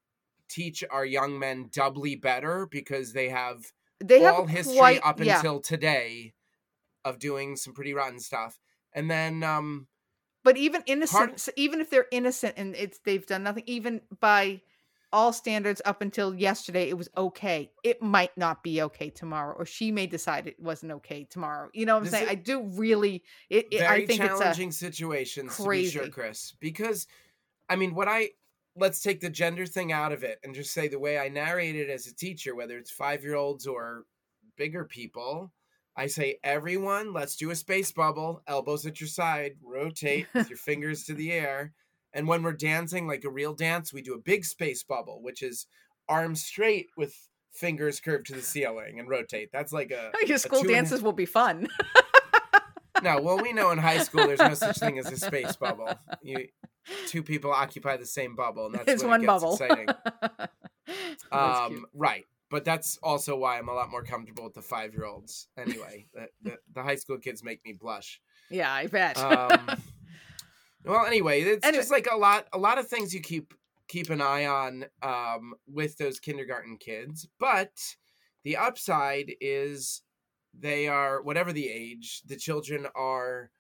teach 0.50 0.84
our 0.92 1.06
young 1.06 1.38
men 1.38 1.70
doubly 1.74 2.16
better 2.16 2.68
because 2.70 3.14
they 3.14 3.30
have 3.30 3.72
they 4.04 4.22
have 4.22 4.36
all 4.36 4.46
history 4.46 4.78
quite 4.78 5.02
up 5.04 5.20
yeah. 5.20 5.38
until 5.38 5.60
today 5.60 6.34
of 7.04 7.20
doing 7.20 7.56
some 7.56 7.74
pretty 7.74 7.94
rotten 7.94 8.20
stuff 8.20 8.60
and 8.94 9.10
then 9.10 9.44
um 9.44 9.88
But 10.48 10.56
even 10.56 10.82
innocent, 10.86 11.50
even 11.58 11.82
if 11.82 11.90
they're 11.90 12.08
innocent 12.10 12.54
and 12.56 12.74
it's 12.74 13.00
they've 13.00 13.26
done 13.26 13.44
nothing, 13.44 13.64
even 13.66 14.00
by 14.22 14.62
all 15.12 15.34
standards 15.34 15.82
up 15.84 16.02
until 16.02 16.34
yesterday, 16.34 16.88
it 16.88 16.98
was 16.98 17.10
okay. 17.18 17.70
It 17.84 18.02
might 18.02 18.38
not 18.38 18.64
be 18.64 18.82
okay 18.84 19.10
tomorrow, 19.10 19.54
or 19.58 19.66
she 19.66 19.92
may 19.92 20.08
decide 20.08 20.48
it 20.48 20.58
wasn't 20.58 20.94
okay 20.94 21.26
tomorrow. 21.30 21.70
You 21.74 21.86
know 21.86 21.96
what 21.96 21.98
I'm 21.98 22.04
This 22.06 22.12
saying? 22.14 22.30
I 22.30 22.36
do 22.36 22.62
really. 22.62 23.26
It, 23.50 23.68
it 23.72 23.80
very 23.80 24.04
I 24.04 24.06
think 24.06 24.22
it's 24.22 24.40
a 24.40 24.44
challenging 24.44 24.72
situations 24.72 25.58
to 25.58 25.70
be 25.70 25.90
sure 25.90 26.04
crazy. 26.04 26.12
chris 26.12 26.54
because 26.62 27.08
i 27.68 27.76
mean 27.76 27.94
what 27.94 28.08
i 28.08 28.30
let's 28.78 29.02
take 29.02 29.20
the 29.20 29.30
gender 29.30 29.66
thing 29.66 29.92
out 29.92 30.14
of 30.14 30.24
it 30.24 30.40
and 30.46 30.56
just 30.56 30.72
say 30.72 30.88
the 30.88 30.98
way 30.98 31.20
i 31.20 31.28
narrate 31.28 31.76
it 31.76 31.90
as 31.90 32.08
a 32.08 32.16
teacher 32.16 32.56
whether 32.56 32.78
it's 32.78 32.92
five 32.92 33.22
year 33.22 33.36
olds 33.36 33.68
or 33.68 34.06
bigger 34.56 34.86
people 34.86 35.52
i 35.98 36.08
say 36.08 36.38
everyone 36.44 37.12
let's 37.12 37.36
do 37.36 37.50
a 37.50 37.56
space 37.56 37.92
bubble 37.92 38.42
elbows 38.48 38.86
at 38.86 39.02
your 39.02 39.08
side 39.08 39.54
rotate 39.62 40.28
with 40.34 40.50
your 40.50 40.58
fingers 40.58 41.04
to 41.04 41.14
the 41.14 41.32
air 41.32 41.74
and 42.14 42.28
when 42.28 42.42
we're 42.44 42.54
dancing 42.54 43.08
like 43.08 43.24
a 43.26 43.30
real 43.30 43.54
dance 43.54 43.92
we 43.92 44.02
do 44.02 44.14
a 44.14 44.20
big 44.20 44.46
space 44.46 44.84
bubble 44.84 45.22
which 45.22 45.42
is 45.42 45.68
arms 46.08 46.44
straight 46.44 46.88
with 46.96 47.28
fingers 47.54 48.00
curved 48.00 48.28
to 48.28 48.34
the 48.34 48.42
ceiling 48.42 49.00
and 49.00 49.10
rotate 49.10 49.50
that's 49.52 49.74
like 49.74 49.92
a 49.92 50.12
your 50.28 50.38
school 50.38 50.60
two 50.60 50.68
and 50.68 50.72
a- 50.72 50.74
dances 50.76 51.02
will 51.02 51.12
be 51.12 51.26
fun. 51.26 51.68
no, 53.04 53.20
well, 53.22 53.38
we 53.38 53.54
know 53.54 53.72
in 53.72 53.78
high 53.78 54.00
school 54.00 54.28
there's 54.28 54.40
no 54.40 54.54
such 54.54 54.78
thing 54.78 55.00
as 55.00 55.12
a 55.12 55.18
space 55.18 55.56
bubble. 55.56 55.90
You 56.22 56.48
two 57.08 57.24
people 57.24 57.52
occupy 57.52 57.98
the 57.98 58.06
same 58.06 58.36
bubble, 58.36 58.68
and 58.68 58.76
that's 58.76 58.88
it's 58.88 59.04
one 59.04 59.24
it 59.24 59.28
gets 59.28 59.42
bubble. 59.42 59.54
exciting. 59.54 59.88
Um, 61.32 61.86
right, 61.94 62.26
but 62.50 62.64
that's 62.66 62.98
also 63.04 63.36
why 63.38 63.58
I'm 63.58 63.68
a 63.70 63.74
lot 63.74 63.92
more 63.92 64.04
comfortable 64.04 64.44
with 64.46 64.54
the 64.54 64.62
five 64.62 64.94
year 64.94 65.06
olds. 65.06 65.48
Anyway, 65.58 66.08
the, 66.14 66.28
the 66.42 66.58
the 66.74 66.84
high 66.84 66.96
school 66.96 67.18
kids 67.18 67.44
make 67.44 67.60
me 67.66 67.74
blush. 67.74 68.22
Yeah, 68.50 68.72
I 68.72 68.88
bet. 68.88 69.18
Um, 69.18 69.70
well, 70.86 71.06
anyway, 71.06 71.42
it's 71.42 71.66
Anyway. 71.66 71.82
just 71.82 71.92
like 71.92 72.08
a 72.12 72.16
lot 72.18 72.48
a 72.54 72.58
lot 72.58 72.78
of 72.78 72.88
things 72.88 73.14
you 73.14 73.22
keep 73.22 73.54
keep 73.88 74.10
an 74.10 74.22
eye 74.22 74.46
on 74.46 74.86
um, 75.02 75.54
with 75.68 75.98
those 75.98 76.20
kindergarten 76.20 76.78
kids, 76.78 77.28
but 77.40 77.72
the 78.44 78.58
upside 78.58 79.34
is 79.42 80.02
they 80.58 80.88
are 80.88 81.22
whatever 81.22 81.54
the 81.54 81.70
age 81.70 82.22
the 82.26 82.36
children 82.36 82.88
are 82.96 83.52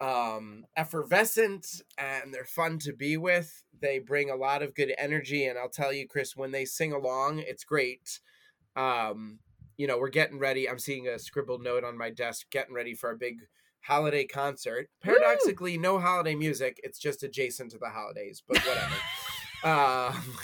um 0.00 0.64
effervescent 0.76 1.82
and 1.96 2.32
they're 2.32 2.44
fun 2.44 2.78
to 2.78 2.92
be 2.92 3.16
with. 3.16 3.62
They 3.80 3.98
bring 3.98 4.30
a 4.30 4.36
lot 4.36 4.62
of 4.62 4.74
good 4.74 4.92
energy 4.98 5.46
and 5.46 5.58
i'll 5.58 5.68
tell 5.68 5.92
you 5.92 6.06
chris 6.06 6.36
when 6.36 6.52
they 6.52 6.64
sing 6.64 6.92
along 6.92 7.40
it's 7.40 7.64
great. 7.64 8.20
Um 8.76 9.40
you 9.76 9.86
know 9.86 9.98
we're 9.98 10.08
getting 10.08 10.38
ready 10.38 10.68
i'm 10.68 10.78
seeing 10.78 11.06
a 11.08 11.18
scribbled 11.18 11.62
note 11.62 11.84
on 11.84 11.96
my 11.96 12.10
desk 12.10 12.46
getting 12.50 12.74
ready 12.74 12.94
for 12.94 13.10
a 13.10 13.16
big 13.16 13.36
holiday 13.82 14.26
concert. 14.26 14.88
Paradoxically 15.02 15.78
no 15.78 15.98
holiday 15.98 16.34
music 16.34 16.78
it's 16.82 16.98
just 16.98 17.22
adjacent 17.22 17.70
to 17.72 17.78
the 17.78 17.88
holidays 17.88 18.42
but 18.46 18.58
whatever. 18.58 18.94
Um 19.64 20.34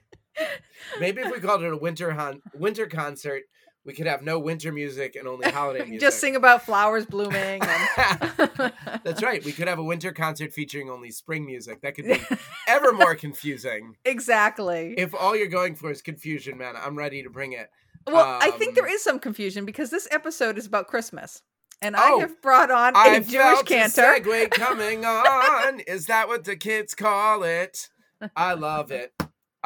maybe 1.00 1.22
if 1.22 1.32
we 1.32 1.38
called 1.38 1.62
it 1.62 1.72
a 1.72 1.76
winter 1.76 2.10
hon- 2.12 2.42
winter 2.54 2.86
concert 2.86 3.42
we 3.88 3.94
could 3.94 4.06
have 4.06 4.20
no 4.20 4.38
winter 4.38 4.70
music 4.70 5.16
and 5.16 5.26
only 5.26 5.50
holiday 5.50 5.82
music 5.86 6.00
Just 6.02 6.20
sing 6.20 6.36
about 6.36 6.62
flowers 6.62 7.06
blooming. 7.06 7.62
And... 7.62 8.72
That's 9.02 9.22
right. 9.22 9.42
We 9.42 9.52
could 9.52 9.66
have 9.66 9.78
a 9.78 9.82
winter 9.82 10.12
concert 10.12 10.52
featuring 10.52 10.90
only 10.90 11.10
spring 11.10 11.46
music. 11.46 11.80
That 11.80 11.94
could 11.94 12.04
be 12.04 12.20
ever 12.68 12.92
more 12.92 13.14
confusing. 13.14 13.96
exactly. 14.04 14.92
If 14.98 15.14
all 15.14 15.34
you're 15.34 15.46
going 15.46 15.74
for 15.74 15.90
is 15.90 16.02
confusion, 16.02 16.58
man, 16.58 16.74
I'm 16.76 16.96
ready 16.96 17.22
to 17.22 17.30
bring 17.30 17.52
it. 17.52 17.70
Well, 18.06 18.38
I 18.42 18.50
think 18.50 18.74
there 18.74 18.86
Um, 18.86 18.98
some 18.98 19.18
confusion 19.20 19.64
because 19.64 19.88
this 19.88 20.06
episode 20.10 20.58
is 20.58 20.66
about 20.66 20.86
Christmas. 20.86 21.40
And 21.80 21.96
Oh, 21.96 22.18
I 22.18 22.20
have 22.20 22.42
brought 22.42 22.70
on 22.70 22.94
a 22.94 22.98
I 22.98 23.20
Jewish 23.20 23.32
felt 23.32 23.66
cantor. 23.66 24.02
a 24.02 24.20
segue 24.20 24.50
coming 24.50 25.06
on. 25.06 25.80
is 25.86 26.06
that 26.08 26.28
what 26.28 26.44
the 26.44 26.56
kids 26.56 26.94
call 26.94 27.42
it? 27.42 27.88
I 28.36 28.52
love 28.52 28.90
it. 28.90 29.14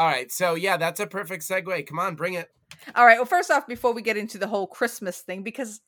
All 0.03 0.09
right, 0.09 0.33
so 0.33 0.57
yeah, 0.57 0.79
that's 0.79 0.99
a 0.99 1.07
perfect 1.07 1.45
segue. 1.45 1.87
Come 1.87 2.01
on, 2.01 2.17
bring 2.17 2.35
it. 2.35 2.49
All 2.97 3.07
right. 3.07 3.19
Well, 3.19 3.25
first 3.25 3.53
off, 3.53 3.69
before 3.69 3.93
we 3.93 4.03
get 4.03 4.17
into 4.17 4.37
the 4.37 4.49
whole 4.49 4.67
Christmas 4.67 5.21
thing, 5.21 5.45
because 5.45 5.81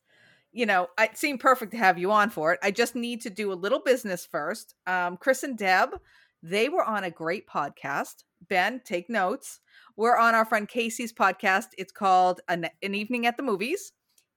you 0.53 0.66
know 0.66 0.87
it 1.00 1.18
seemed 1.18 1.40
perfect 1.40 1.72
to 1.72 1.79
have 1.79 1.98
you 1.98 2.12
on 2.12 2.31
for 2.31 2.53
it, 2.53 2.61
I 2.62 2.70
just 2.70 2.94
need 2.94 3.22
to 3.22 3.31
do 3.31 3.53
a 3.53 3.55
little 3.55 3.81
business 3.81 4.24
first. 4.24 4.77
Um, 4.87 5.16
Chris 5.16 5.42
and 5.42 5.59
Deb, 5.59 5.98
they 6.44 6.68
were 6.68 6.85
on 6.85 7.03
a 7.03 7.11
great 7.11 7.48
podcast. 7.48 8.22
Ben, 8.48 8.81
take 8.85 9.11
notes. 9.11 9.59
We're 9.96 10.16
on 10.16 10.37
our 10.37 10.44
friend 10.44 10.68
Casey's 10.68 11.12
podcast. 11.12 11.70
It's 11.77 11.90
called 11.90 12.40
An, 12.46 12.68
An 12.85 12.94
Evening 12.94 13.27
at 13.27 13.37
the 13.37 13.42
Movies. 13.42 13.90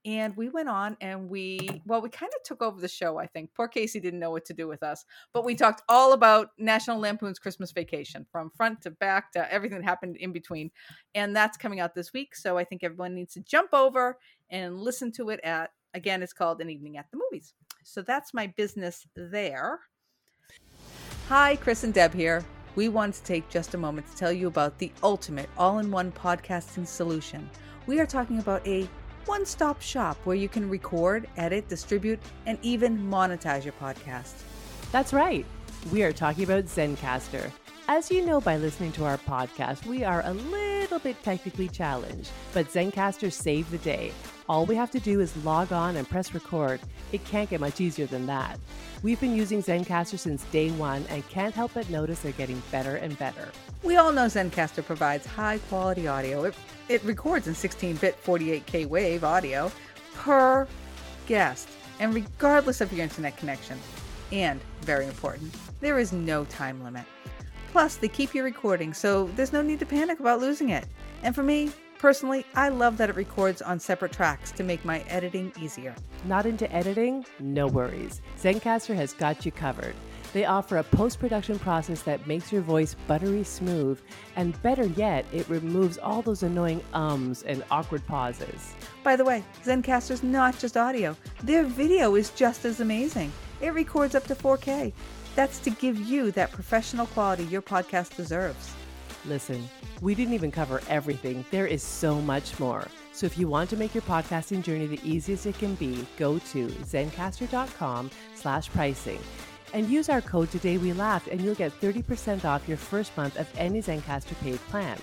And 0.07 0.37
we 0.37 0.47
went 0.47 0.69
on 0.69 0.95
and 1.01 1.29
we, 1.29 1.81
well, 1.85 2.01
we 2.01 2.07
kind 2.07 2.31
of 2.33 2.41
took 2.43 2.61
over 2.61 2.79
the 2.79 2.87
show, 2.87 3.17
I 3.17 3.27
think. 3.27 3.53
Poor 3.53 3.67
Casey 3.67 3.99
didn't 3.99 4.21
know 4.21 4.31
what 4.31 4.45
to 4.45 4.53
do 4.53 4.65
with 4.65 4.81
us, 4.81 5.03
but 5.33 5.43
we 5.43 5.53
talked 5.53 5.81
all 5.89 6.13
about 6.13 6.51
National 6.57 6.97
Lampoon's 6.97 7.39
Christmas 7.39 7.73
Vacation 7.73 8.25
from 8.31 8.49
front 8.55 8.81
to 8.83 8.91
back 8.91 9.33
to 9.33 9.51
everything 9.53 9.79
that 9.79 9.83
happened 9.83 10.15
in 10.15 10.31
between. 10.31 10.71
And 11.13 11.35
that's 11.35 11.57
coming 11.57 11.81
out 11.81 11.93
this 11.93 12.13
week. 12.13 12.37
So 12.37 12.57
I 12.57 12.63
think 12.63 12.85
everyone 12.85 13.15
needs 13.15 13.33
to 13.33 13.41
jump 13.41 13.73
over 13.73 14.17
and 14.49 14.79
listen 14.79 15.11
to 15.11 15.29
it 15.29 15.41
at, 15.43 15.71
again, 15.93 16.23
it's 16.23 16.31
called 16.31 16.61
An 16.61 16.69
Evening 16.69 16.95
at 16.97 17.11
the 17.11 17.17
Movies. 17.17 17.53
So 17.83 18.01
that's 18.01 18.33
my 18.33 18.47
business 18.47 19.05
there. 19.13 19.81
Hi, 21.27 21.57
Chris 21.57 21.83
and 21.83 21.93
Deb 21.93 22.13
here. 22.13 22.45
We 22.75 22.87
want 22.87 23.13
to 23.15 23.23
take 23.23 23.49
just 23.49 23.73
a 23.73 23.77
moment 23.77 24.09
to 24.09 24.15
tell 24.15 24.31
you 24.31 24.47
about 24.47 24.77
the 24.77 24.89
ultimate 25.03 25.49
all 25.57 25.79
in 25.79 25.91
one 25.91 26.13
podcasting 26.13 26.87
solution. 26.87 27.49
We 27.87 27.99
are 27.99 28.05
talking 28.05 28.39
about 28.39 28.65
a 28.65 28.87
one 29.27 29.45
stop 29.45 29.81
shop 29.81 30.17
where 30.23 30.35
you 30.35 30.49
can 30.49 30.69
record, 30.69 31.27
edit, 31.37 31.67
distribute, 31.67 32.19
and 32.45 32.57
even 32.61 32.97
monetize 32.97 33.63
your 33.63 33.73
podcast. 33.73 34.33
That's 34.91 35.13
right. 35.13 35.45
We 35.91 36.03
are 36.03 36.13
talking 36.13 36.45
about 36.45 36.65
Zencastr. 36.65 37.51
As 37.89 38.09
you 38.09 38.25
know 38.25 38.41
by 38.41 38.57
listening 38.57 38.91
to 38.93 39.05
our 39.05 39.17
podcast, 39.17 39.85
we 39.85 40.03
are 40.03 40.21
a 40.25 40.33
little 40.33 40.99
bit 40.99 41.21
technically 41.23 41.69
challenged, 41.69 42.29
but 42.53 42.67
Zencastr 42.67 43.31
saved 43.31 43.71
the 43.71 43.77
day. 43.79 44.11
All 44.49 44.65
we 44.65 44.75
have 44.75 44.91
to 44.91 44.99
do 45.01 45.19
is 45.19 45.36
log 45.43 45.73
on 45.73 45.97
and 45.97 46.10
press 46.10 46.33
record. 46.33 46.79
It 47.12 47.25
can't 47.25 47.49
get 47.49 47.60
much 47.60 47.81
easier 47.81 48.05
than 48.05 48.25
that. 48.27 48.57
We've 49.03 49.19
been 49.19 49.36
using 49.36 49.62
Zencastr 49.62 50.17
since 50.17 50.45
day 50.45 50.71
one 50.71 51.05
and 51.10 51.27
can't 51.27 51.53
help 51.53 51.73
but 51.73 51.89
notice 51.89 52.21
they're 52.21 52.31
getting 52.31 52.62
better 52.71 52.95
and 52.95 53.17
better. 53.19 53.49
We 53.83 53.97
all 53.97 54.13
know 54.13 54.27
Zencastr 54.27 54.86
provides 54.86 55.25
high 55.25 55.57
quality 55.67 56.07
audio. 56.07 56.45
It, 56.45 56.55
it 56.88 57.03
records 57.03 57.47
in 57.47 57.55
16 57.55 57.97
bit 57.97 58.23
48K 58.23 58.86
wave 58.86 59.25
audio 59.25 59.69
per 60.15 60.65
guest, 61.27 61.67
and 61.99 62.13
regardless 62.13 62.79
of 62.79 62.93
your 62.93 63.03
internet 63.03 63.36
connection. 63.36 63.77
And, 64.31 64.62
very 64.81 65.07
important, 65.07 65.53
there 65.81 65.99
is 65.99 66.13
no 66.13 66.45
time 66.45 66.81
limit. 66.83 67.03
Plus, 67.73 67.97
they 67.97 68.07
keep 68.07 68.33
your 68.33 68.45
recording, 68.45 68.93
so 68.93 69.25
there's 69.36 69.51
no 69.51 69.62
need 69.62 69.79
to 69.79 69.86
panic 69.86 70.21
about 70.21 70.39
losing 70.39 70.69
it. 70.69 70.86
And 71.21 71.36
for 71.36 71.43
me, 71.43 71.69
personally, 71.99 72.45
I 72.55 72.69
love 72.69 72.97
that 72.97 73.10
it 73.10 73.15
records 73.15 73.62
on 73.62 73.79
separate 73.79 74.12
tracks 74.12 74.51
to 74.53 74.63
make 74.63 74.83
my 74.86 74.99
editing 75.10 75.51
easier. 75.62 75.95
Not 76.25 76.45
into 76.45 76.71
editing? 76.71 77.25
No 77.39 77.67
worries. 77.67 78.21
Zencastr 78.39 78.95
has 78.95 79.13
got 79.13 79.45
you 79.45 79.51
covered. 79.51 79.95
They 80.33 80.45
offer 80.45 80.77
a 80.77 80.83
post 80.83 81.19
production 81.19 81.57
process 81.57 82.01
that 82.03 82.27
makes 82.27 82.51
your 82.51 82.62
voice 82.62 82.95
buttery 83.07 83.43
smooth, 83.43 83.99
and 84.36 84.62
better 84.62 84.86
yet, 84.86 85.25
it 85.33 85.47
removes 85.49 85.97
all 85.97 86.21
those 86.21 86.43
annoying 86.43 86.83
ums 86.93 87.43
and 87.43 87.63
awkward 87.71 88.05
pauses. 88.05 88.75
By 89.03 89.15
the 89.15 89.25
way, 89.25 89.43
Zencastr's 89.63 90.23
not 90.23 90.60
just 90.60 90.77
audio, 90.77 91.15
their 91.43 91.63
video 91.63 92.15
is 92.15 92.29
just 92.31 92.65
as 92.65 92.81
amazing. 92.81 93.31
It 93.62 93.73
records 93.73 94.15
up 94.15 94.25
to 94.25 94.36
4K. 94.36 94.93
That's 95.36 95.60
to 95.60 95.69
give 95.69 95.99
you 95.99 96.31
that 96.31 96.51
professional 96.51 97.07
quality 97.07 97.45
your 97.45 97.62
podcast 97.62 98.15
deserves. 98.15 98.73
Listen, 99.27 99.67
we 100.01 100.15
didn't 100.15 100.33
even 100.33 100.51
cover 100.51 100.81
everything. 100.87 101.43
There 101.51 101.67
is 101.67 101.83
so 101.83 102.21
much 102.21 102.57
more. 102.59 102.87
So 103.11 103.25
if 103.25 103.37
you 103.37 103.47
want 103.47 103.69
to 103.71 103.77
make 103.77 103.93
your 103.93 104.03
podcasting 104.03 104.63
journey 104.63 104.87
the 104.87 105.01
easiest 105.03 105.45
it 105.45 105.57
can 105.57 105.75
be, 105.75 106.05
go 106.17 106.39
to 106.39 106.67
zencastr.com 106.67 108.11
slash 108.35 108.69
pricing 108.69 109.19
and 109.73 109.89
use 109.89 110.07
our 110.07 110.21
code 110.21 110.49
Today 110.49 110.77
We 110.77 110.93
Laughed 110.93 111.27
and 111.27 111.41
you'll 111.41 111.55
get 111.55 111.77
30% 111.81 112.45
off 112.45 112.67
your 112.67 112.77
first 112.77 113.15
month 113.17 113.37
of 113.37 113.51
any 113.57 113.81
Zencastr 113.81 114.39
paid 114.41 114.59
plan. 114.69 114.97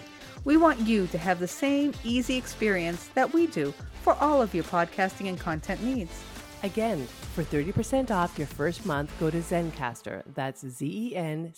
We 0.45 0.57
want 0.57 0.81
you 0.81 1.07
to 1.09 1.19
have 1.19 1.39
the 1.39 1.49
same 1.49 1.93
easy 2.03 2.37
experience 2.37 3.09
that 3.15 3.33
we 3.33 3.47
do 3.47 3.75
for 4.03 4.15
all 4.15 4.41
of 4.41 4.55
your 4.55 4.65
podcasting 4.65 5.29
and 5.29 5.39
content 5.39 5.83
needs. 5.83 6.23
Again, 6.65 7.07
for 7.35 7.45
30% 7.45 8.11
off 8.11 8.39
your 8.39 8.47
first 8.47 8.87
month, 8.87 9.13
go 9.21 9.29
to 9.29 9.37
Zencastr. 9.43 10.23
That's 10.35 10.67
Z-E-N-C-A-S-T-R 10.67 11.55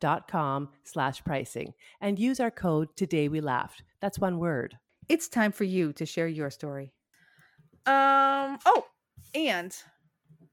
dot 0.00 0.26
com 0.26 0.70
slash 0.84 1.22
pricing. 1.22 1.74
And 2.00 2.18
use 2.18 2.40
our 2.40 2.50
code 2.50 2.96
Today 2.96 3.28
We 3.28 3.42
Laughed. 3.42 3.82
That's 4.00 4.18
one 4.18 4.38
word. 4.38 4.78
It's 5.06 5.28
time 5.28 5.52
for 5.52 5.64
you 5.64 5.92
to 5.92 6.06
share 6.06 6.28
your 6.28 6.48
story. 6.48 6.94
Um, 7.84 8.58
oh, 8.64 8.86
and 9.34 9.76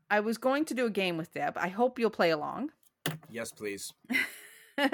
I 0.09 0.19
was 0.19 0.37
going 0.37 0.65
to 0.65 0.73
do 0.73 0.85
a 0.85 0.89
game 0.91 1.15
with 1.15 1.33
Deb. 1.33 1.57
I 1.57 1.69
hope 1.69 1.99
you'll 1.99 2.09
play 2.09 2.31
along. 2.31 2.71
Yes, 3.31 3.53
please. 3.53 3.93
We're 4.77 4.89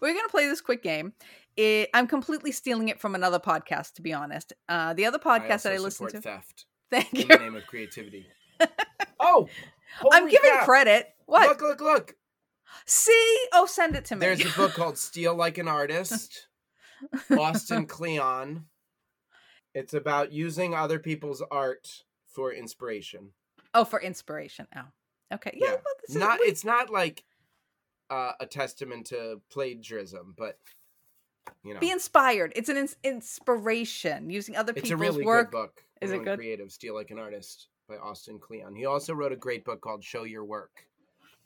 going 0.00 0.24
to 0.24 0.28
play 0.30 0.46
this 0.46 0.62
quick 0.62 0.82
game. 0.82 1.12
It, 1.58 1.90
I'm 1.92 2.06
completely 2.06 2.52
stealing 2.52 2.88
it 2.88 2.98
from 2.98 3.14
another 3.14 3.38
podcast, 3.38 3.92
to 3.96 4.02
be 4.02 4.14
honest. 4.14 4.54
Uh, 4.70 4.94
the 4.94 5.04
other 5.04 5.18
podcast 5.18 5.64
that 5.64 5.74
I 5.74 5.76
listen 5.76 6.08
to. 6.08 6.22
Theft. 6.22 6.64
Thank 6.92 7.14
in 7.14 7.20
you. 7.22 7.26
the 7.26 7.38
name 7.38 7.56
of 7.56 7.66
creativity. 7.66 8.26
oh, 9.18 9.48
I'm 10.12 10.28
giving 10.28 10.50
crap. 10.50 10.64
credit. 10.64 11.08
What? 11.26 11.48
Look, 11.48 11.62
look, 11.62 11.80
look. 11.80 12.16
See? 12.86 13.38
Oh, 13.52 13.66
send 13.66 13.96
it 13.96 14.04
to 14.06 14.16
me. 14.16 14.20
There's 14.20 14.44
a 14.44 14.50
book 14.56 14.74
called 14.74 14.98
Steal 14.98 15.34
Like 15.34 15.56
an 15.58 15.68
Artist, 15.68 16.48
Austin 17.30 17.86
Kleon. 17.86 18.66
It's 19.74 19.94
about 19.94 20.32
using 20.32 20.74
other 20.74 20.98
people's 20.98 21.42
art 21.50 22.04
for 22.28 22.52
inspiration. 22.52 23.30
oh, 23.74 23.84
for 23.86 24.00
inspiration. 24.00 24.66
Oh, 24.76 24.82
okay. 25.34 25.52
Yeah. 25.54 25.66
Yeah. 25.66 25.72
Well, 25.72 25.94
this 26.02 26.10
is, 26.10 26.16
Not 26.16 26.40
we- 26.40 26.46
it's 26.46 26.64
not 26.64 26.90
like 26.90 27.24
uh, 28.10 28.32
a 28.38 28.44
testament 28.46 29.06
to 29.06 29.40
plagiarism, 29.50 30.34
but 30.36 30.58
you 31.64 31.72
know, 31.74 31.80
be 31.80 31.90
inspired. 31.90 32.52
It's 32.54 32.68
an 32.68 32.76
ins- 32.76 32.96
inspiration 33.02 34.28
using 34.28 34.56
other 34.56 34.72
it's 34.76 34.82
people's 34.88 34.92
a 34.92 34.96
really 34.96 35.24
work. 35.24 35.54
Is 36.02 36.10
it 36.10 36.24
good? 36.24 36.38
Creative, 36.38 36.70
Steal 36.70 36.94
Like 36.94 37.10
an 37.10 37.18
Artist 37.18 37.68
by 37.88 37.96
Austin 37.96 38.38
Kleon. 38.38 38.74
He 38.74 38.86
also 38.86 39.14
wrote 39.14 39.32
a 39.32 39.36
great 39.36 39.64
book 39.64 39.80
called 39.80 40.02
Show 40.02 40.24
Your 40.24 40.44
Work. 40.44 40.86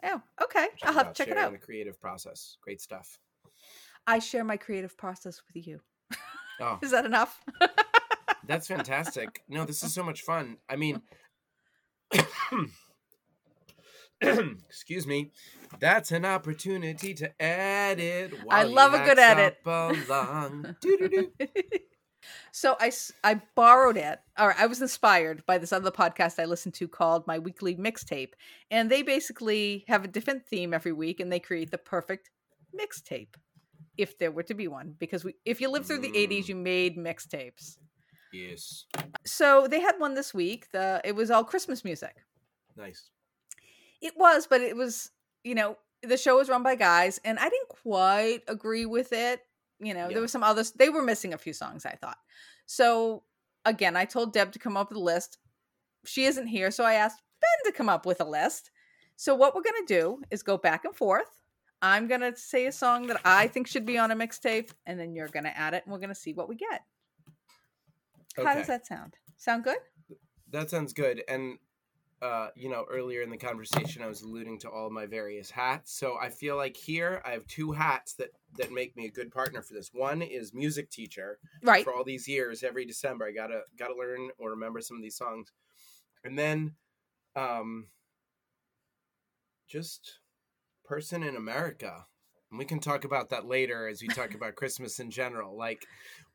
Oh, 0.05 0.21
okay. 0.43 0.69
I'll 0.83 0.93
have 0.95 1.13
to 1.13 1.25
check 1.25 1.29
it 1.31 1.37
out. 1.37 1.53
The 1.53 1.59
creative 1.59 2.01
process, 2.01 2.57
great 2.63 2.81
stuff. 2.81 3.19
I 4.07 4.19
share 4.19 4.45
my 4.45 4.57
creative 4.57 4.97
process 4.97 5.43
with 5.53 5.67
you. 5.67 5.81
Oh, 6.61 6.79
Is 6.83 6.93
that 6.93 7.05
enough? 7.05 7.43
That's 8.47 8.69
fantastic. 8.69 9.43
No, 9.49 9.65
this 9.65 9.83
is 9.83 9.93
so 9.93 10.05
much 10.05 10.23
fun. 10.23 10.59
I 10.69 10.77
mean, 10.77 11.03
excuse 14.21 15.07
me. 15.07 15.33
That's 15.81 16.13
an 16.13 16.25
opportunity 16.25 17.13
to 17.15 17.43
edit. 17.43 18.35
I 18.49 18.63
love 18.63 18.95
a 18.95 19.05
good 19.05 19.19
edit. 19.19 19.59
along. 19.67 20.77
So 22.53 22.77
I, 22.81 22.91
I 23.25 23.41
borrowed 23.55 23.97
it 23.97 24.21
or 24.39 24.55
i 24.59 24.67
was 24.67 24.81
inspired 24.83 25.45
by 25.47 25.59
this 25.59 25.73
other 25.73 25.91
podcast 25.91 26.39
i 26.39 26.45
listened 26.45 26.75
to 26.75 26.89
called 26.89 27.27
my 27.27 27.39
weekly 27.39 27.75
mixtape 27.77 28.33
and 28.71 28.91
they 28.91 29.03
basically 29.03 29.85
have 29.89 30.05
a 30.05 30.09
different 30.09 30.47
theme 30.47 30.75
every 30.75 30.93
week 30.93 31.21
and 31.21 31.33
they 31.33 31.41
create 31.41 31.71
the 31.71 31.79
perfect 31.79 32.31
mixtape 32.79 33.35
if 33.97 34.19
there 34.19 34.31
were 34.31 34.43
to 34.43 34.55
be 34.55 34.69
one 34.69 34.95
because 34.99 35.25
we, 35.25 35.35
if 35.45 35.61
you 35.61 35.71
lived 35.71 35.87
through 35.87 36.01
the 36.01 36.11
80s 36.13 36.45
Mm. 36.45 36.49
you 36.49 36.55
made 36.55 36.97
mixtapes 36.99 37.79
yes, 38.33 38.85
so 39.25 39.67
they 39.67 39.81
had 39.81 39.95
one 39.99 40.15
this 40.15 40.35
week 40.35 40.71
the 40.73 41.01
it 41.05 41.15
was 41.15 41.31
all 41.31 41.45
christmas 41.45 41.85
music 41.85 42.17
nice. 42.77 43.11
it 44.03 44.15
was 44.17 44.47
but 44.47 44.61
it 44.61 44.77
was 44.77 45.11
you 45.45 45.55
know 45.55 45.77
the 46.03 46.17
show 46.17 46.37
was 46.37 46.49
run 46.49 46.63
by 46.63 46.75
guys 46.75 47.19
and 47.25 47.39
i 47.39 47.49
didn't 47.49 47.69
quite 47.69 48.43
agree 48.49 48.85
with 48.87 49.13
it 49.13 49.41
you 49.81 49.95
know 49.95 50.09
Yeah. 50.09 50.15
there 50.15 50.21
were 50.21 50.29
some 50.29 50.43
others 50.43 50.73
they 50.73 50.89
were 50.89 51.03
missing 51.03 51.35
a 51.35 51.39
few 51.39 51.53
songs 51.53 51.85
i 51.87 51.93
thought. 51.93 52.19
So 52.67 53.23
again 53.65 53.97
i 53.97 54.05
told 54.05 54.33
deb 54.33 54.53
to 54.53 54.59
come 54.59 54.77
up 54.77 54.89
with 54.91 54.99
a 54.99 55.03
list. 55.03 55.39
She 56.05 56.25
isn't 56.25 56.47
here 56.47 56.71
so 56.71 56.85
i 56.85 56.95
asked 56.95 57.23
ben 57.41 57.73
to 57.73 57.77
come 57.77 57.89
up 57.89 58.07
with 58.07 58.21
a 58.21 58.25
list. 58.25 58.71
So 59.17 59.35
what 59.35 59.55
we're 59.55 59.63
going 59.63 59.87
to 59.87 59.95
do 59.95 60.23
is 60.31 60.43
go 60.43 60.57
back 60.59 60.85
and 60.85 60.95
forth. 60.95 61.43
I'm 61.83 62.07
going 62.09 62.21
to 62.23 62.35
say 62.37 62.67
a 62.67 62.73
song 62.73 63.07
that 63.09 63.21
i 63.25 63.47
think 63.49 63.67
should 63.67 63.85
be 63.87 63.99
on 63.99 64.11
a 64.11 64.17
mixtape 64.17 64.71
and 64.87 64.99
then 64.99 65.15
you're 65.15 65.29
going 65.29 65.45
to 65.45 65.57
add 65.57 65.75
it 65.75 65.83
and 65.85 65.93
we're 65.93 65.99
going 65.99 66.09
to 66.11 66.15
see 66.15 66.33
what 66.33 66.49
we 66.49 66.57
get. 66.57 66.83
How 68.37 68.55
does 68.55 68.67
that 68.67 68.87
sound? 68.87 69.15
Sound 69.37 69.65
good? 69.65 69.79
That 70.51 70.71
sounds 70.71 70.93
good. 70.93 71.23
And 71.29 71.59
uh, 72.23 72.49
you 72.57 72.71
know, 72.71 72.85
earlier 72.91 73.21
in 73.23 73.31
the 73.31 73.37
conversation, 73.37 74.03
I 74.03 74.07
was 74.07 74.23
alluding 74.23 74.59
to 74.61 74.71
all 74.71 74.91
my 74.91 75.07
various 75.07 75.51
hats. 75.51 75.99
So 75.99 76.17
I 76.21 76.31
feel 76.31 76.57
like 76.57 76.77
here 76.77 77.21
I 77.27 77.31
have 77.31 77.47
two 77.47 77.73
hats 77.73 78.15
that 78.15 78.31
that 78.57 78.73
make 78.73 78.97
me 78.97 79.07
a 79.07 79.11
good 79.11 79.31
partner 79.31 79.61
for 79.61 79.75
this. 79.75 79.91
One 79.93 80.23
is 80.23 80.55
music 80.55 80.91
teacher. 80.91 81.39
right 81.63 81.85
For 81.85 81.95
all 81.95 82.05
these 82.05 82.27
years, 82.27 82.63
every 82.63 82.87
December, 82.87 83.27
I 83.27 83.33
gotta 83.33 83.63
gotta 83.79 83.95
learn 83.95 84.31
or 84.39 84.51
remember 84.51 84.81
some 84.81 84.97
of 84.97 85.03
these 85.03 85.17
songs, 85.17 85.53
and 86.25 86.39
then, 86.39 86.75
um, 87.35 87.89
just 89.69 90.21
person 90.85 91.23
in 91.23 91.37
America. 91.37 92.07
And 92.57 92.59
we 92.59 92.65
can 92.65 92.81
talk 92.81 93.05
about 93.05 93.29
that 93.29 93.47
later 93.47 93.87
as 93.87 94.01
we 94.01 94.09
talk 94.09 94.33
about 94.33 94.55
Christmas 94.55 94.99
in 94.99 95.11
general. 95.11 95.59
Like, 95.59 95.85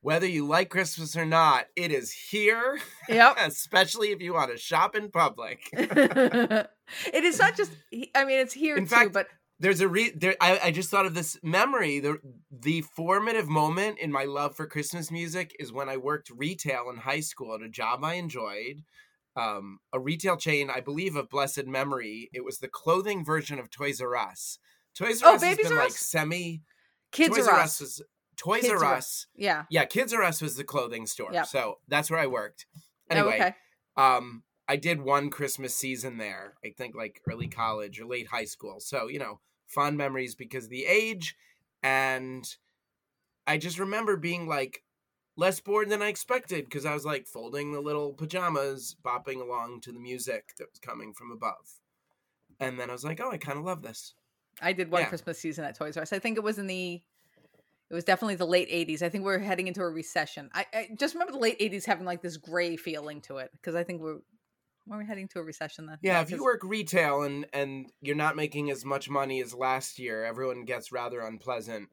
whether 0.02 0.28
you 0.28 0.46
like 0.46 0.70
Christmas 0.70 1.18
or 1.18 1.26
not, 1.26 1.66
it 1.76 1.92
is 1.92 2.12
here, 2.12 2.80
yep 3.10 3.38
especially 3.44 4.12
if 4.12 4.22
you 4.22 4.36
want 4.36 4.52
to 4.52 4.58
shop 4.58 4.96
in 4.96 5.10
public. 5.10 5.68
it 5.74 6.68
is 7.12 7.40
not 7.40 7.58
just 7.58 7.72
i 8.14 8.24
mean 8.24 8.38
it's 8.38 8.54
here 8.54 8.76
In 8.76 8.84
too 8.84 8.90
fact, 8.90 9.14
but 9.14 9.30
there's 9.60 9.82
a 9.82 9.88
re 9.88 10.12
there 10.12 10.36
I, 10.40 10.60
I 10.66 10.72
just 10.72 10.92
thought 10.92 11.08
of 11.08 11.16
this 11.16 11.40
memory 11.42 12.00
the 12.00 12.20
the 12.52 12.82
formative 12.82 13.50
moment 13.50 13.98
in 13.98 14.12
my 14.12 14.26
love 14.26 14.56
for 14.56 14.68
christmas 14.68 15.10
music 15.10 15.56
is 15.60 15.72
when 15.72 15.88
i 15.88 15.98
worked 15.98 16.30
retail 16.30 16.90
in 16.90 16.98
high 16.98 17.22
school 17.22 17.56
at 17.56 17.62
a 17.62 17.70
job 17.70 18.04
i 18.04 18.16
enjoyed 18.16 18.84
um, 19.36 19.80
a 19.94 20.00
retail 20.00 20.36
chain 20.36 20.70
i 20.70 20.82
believe 20.82 21.16
of 21.16 21.30
blessed 21.30 21.66
memory 21.68 22.30
it 22.34 22.44
was 22.44 22.58
the 22.58 22.68
clothing 22.68 23.24
version 23.24 23.58
of 23.60 23.70
toys 23.70 24.02
r 24.02 24.16
us 24.16 24.60
toys 24.96 25.22
r 25.24 25.32
Oh, 25.32 25.36
us 25.36 25.44
has 25.44 25.58
been 25.58 25.76
like 25.76 25.92
semi 25.92 26.62
Kids 27.12 27.36
toys 27.36 27.48
are 27.48 27.54
r 27.56 27.60
us. 27.62 27.80
was 27.82 28.02
toys 28.38 28.62
Kids 28.62 28.82
r 28.82 28.94
us 28.96 29.28
Yeah. 29.36 29.64
yeah 29.70 29.86
kids 29.86 30.14
r 30.14 30.24
us 30.24 30.42
was 30.42 30.56
the 30.56 30.64
clothing 30.64 31.06
store 31.06 31.32
Yep. 31.34 31.48
so 31.48 31.80
that's 31.88 32.10
where 32.10 32.20
i 32.20 32.28
worked 32.28 32.66
anyway 33.10 33.38
oh, 33.40 33.46
okay. 33.46 33.56
um 33.98 34.44
i 34.68 34.76
did 34.76 35.02
one 35.02 35.30
christmas 35.30 35.76
season 35.76 36.18
there 36.18 36.56
i 36.66 36.70
think 36.70 36.96
like 36.96 37.22
early 37.30 37.48
college 37.48 38.00
or 38.00 38.06
late 38.06 38.28
high 38.28 38.46
school 38.46 38.80
so 38.80 39.08
you 39.08 39.20
know 39.20 39.40
fond 39.68 39.98
memories 39.98 40.36
because 40.36 40.66
of 40.66 40.70
the 40.70 40.86
age 40.86 41.36
and 41.84 42.56
i 43.48 43.58
just 43.58 43.80
remember 43.80 44.16
being 44.18 44.48
like 44.48 44.84
less 45.38 45.60
bored 45.60 45.90
than 45.90 46.02
i 46.02 46.08
expected 46.08 46.66
because 46.66 46.86
i 46.86 46.94
was 46.94 47.06
like 47.06 47.26
folding 47.28 47.72
the 47.72 47.80
little 47.82 48.14
pajamas 48.14 48.96
bopping 49.04 49.42
along 49.42 49.80
to 49.82 49.92
the 49.92 50.00
music 50.00 50.52
that 50.58 50.68
was 50.70 50.80
coming 50.80 51.14
from 51.14 51.32
above 51.32 51.80
and 52.60 52.80
then 52.80 52.90
i 52.90 52.94
was 52.94 53.04
like 53.06 53.20
oh 53.22 53.32
i 53.32 53.38
kind 53.38 53.58
of 53.58 53.66
love 53.66 53.82
this 53.82 54.14
I 54.62 54.74
did 54.74 54.92
one 54.92 55.02
Yeah. 55.02 55.10
Christmas 55.10 55.40
season 55.40 55.66
at 55.66 55.76
Toys 55.76 55.98
R 55.98 56.04
Us. 56.04 56.14
I 56.14 56.20
think 56.20 56.38
it 56.38 56.44
was 56.44 56.60
in 56.60 56.68
the 56.68 57.02
it 57.90 57.94
was 57.94 58.06
definitely 58.06 58.36
the 58.36 58.48
late 58.48 58.70
80s. 58.70 59.02
I 59.02 59.10
think 59.10 59.26
we 59.26 59.34
are 59.34 59.40
heading 59.40 59.68
into 59.68 59.82
a 59.82 59.90
recession. 59.90 60.50
I, 60.54 60.66
I 60.74 60.90
just 60.98 61.14
remember 61.14 61.34
the 61.34 61.40
late 61.40 61.60
80s 61.60 61.86
having 61.86 62.06
like 62.06 62.22
this 62.22 62.38
gray 62.38 62.78
feeling 62.78 63.20
to 63.22 63.38
it 63.38 63.52
because 63.52 63.76
I 63.76 63.84
think 63.84 64.02
we're 64.02 64.20
were 64.88 64.98
we 64.98 65.06
heading 65.06 65.28
to 65.30 65.40
a 65.40 65.44
recession 65.44 65.86
then? 65.86 65.98
yeah 66.02 66.22
if 66.22 66.32
you 66.32 66.44
work 66.44 66.62
retail 66.64 67.22
and 67.22 67.46
and 67.54 67.92
you're 68.02 68.16
not 68.16 68.36
making 68.36 68.72
as 68.72 68.84
much 68.84 69.10
money 69.10 69.42
as 69.42 69.54
last 69.54 70.00
year 70.00 70.26
everyone 70.26 70.66
gets 70.66 70.92
rather 70.92 71.22
unpleasant 71.22 71.88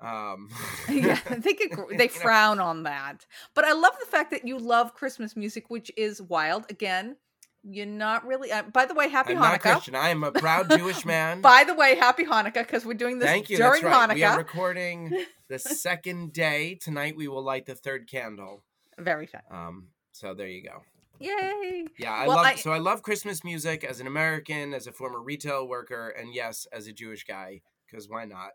um 0.00 0.48
yeah, 0.88 1.18
I 1.28 1.34
think 1.34 1.60
it, 1.60 1.98
they 1.98 2.08
frown 2.08 2.58
on 2.58 2.84
that. 2.84 3.26
But 3.54 3.66
I 3.66 3.72
love 3.72 3.92
the 4.00 4.06
fact 4.06 4.30
that 4.30 4.46
you 4.46 4.56
love 4.56 4.94
Christmas 4.94 5.36
music, 5.36 5.68
which 5.68 5.92
is 5.96 6.22
wild. 6.22 6.64
Again, 6.70 7.16
you're 7.62 7.86
not 7.86 8.26
really. 8.26 8.50
Uh, 8.52 8.62
by 8.64 8.86
the 8.86 8.94
way, 8.94 9.08
happy 9.08 9.32
I'm 9.34 9.40
not 9.40 9.60
Hanukkah. 9.60 9.72
Christian. 9.72 9.94
I 9.94 10.08
am 10.10 10.24
a 10.24 10.32
proud 10.32 10.70
Jewish 10.70 11.04
man. 11.04 11.40
By 11.42 11.64
the 11.64 11.74
way, 11.74 11.94
happy 11.96 12.24
Hanukkah 12.24 12.54
because 12.54 12.84
we're 12.86 12.94
doing 12.94 13.18
this 13.18 13.28
Thank 13.28 13.50
you. 13.50 13.56
during 13.58 13.82
That's 13.82 13.84
right. 13.84 14.10
Hanukkah. 14.10 14.14
We 14.14 14.22
are 14.24 14.38
recording 14.38 15.24
the 15.48 15.58
second 15.58 16.32
day. 16.32 16.76
Tonight 16.80 17.16
we 17.16 17.28
will 17.28 17.42
light 17.42 17.66
the 17.66 17.74
third 17.74 18.08
candle. 18.10 18.62
Very 18.98 19.26
fun. 19.26 19.42
Um, 19.50 19.88
so 20.12 20.34
there 20.34 20.48
you 20.48 20.62
go. 20.62 20.82
Yay! 21.22 21.84
Yeah, 21.98 22.12
I 22.14 22.26
Well, 22.26 22.36
love 22.38 22.46
I- 22.46 22.54
so 22.54 22.72
I 22.72 22.78
love 22.78 23.02
Christmas 23.02 23.44
music 23.44 23.84
as 23.84 24.00
an 24.00 24.06
American, 24.06 24.72
as 24.72 24.86
a 24.86 24.92
former 24.92 25.20
retail 25.20 25.68
worker, 25.68 26.08
and 26.08 26.32
yes, 26.34 26.66
as 26.72 26.86
a 26.86 26.92
Jewish 26.94 27.24
guy, 27.24 27.60
because 27.86 28.08
why 28.08 28.24
not? 28.24 28.52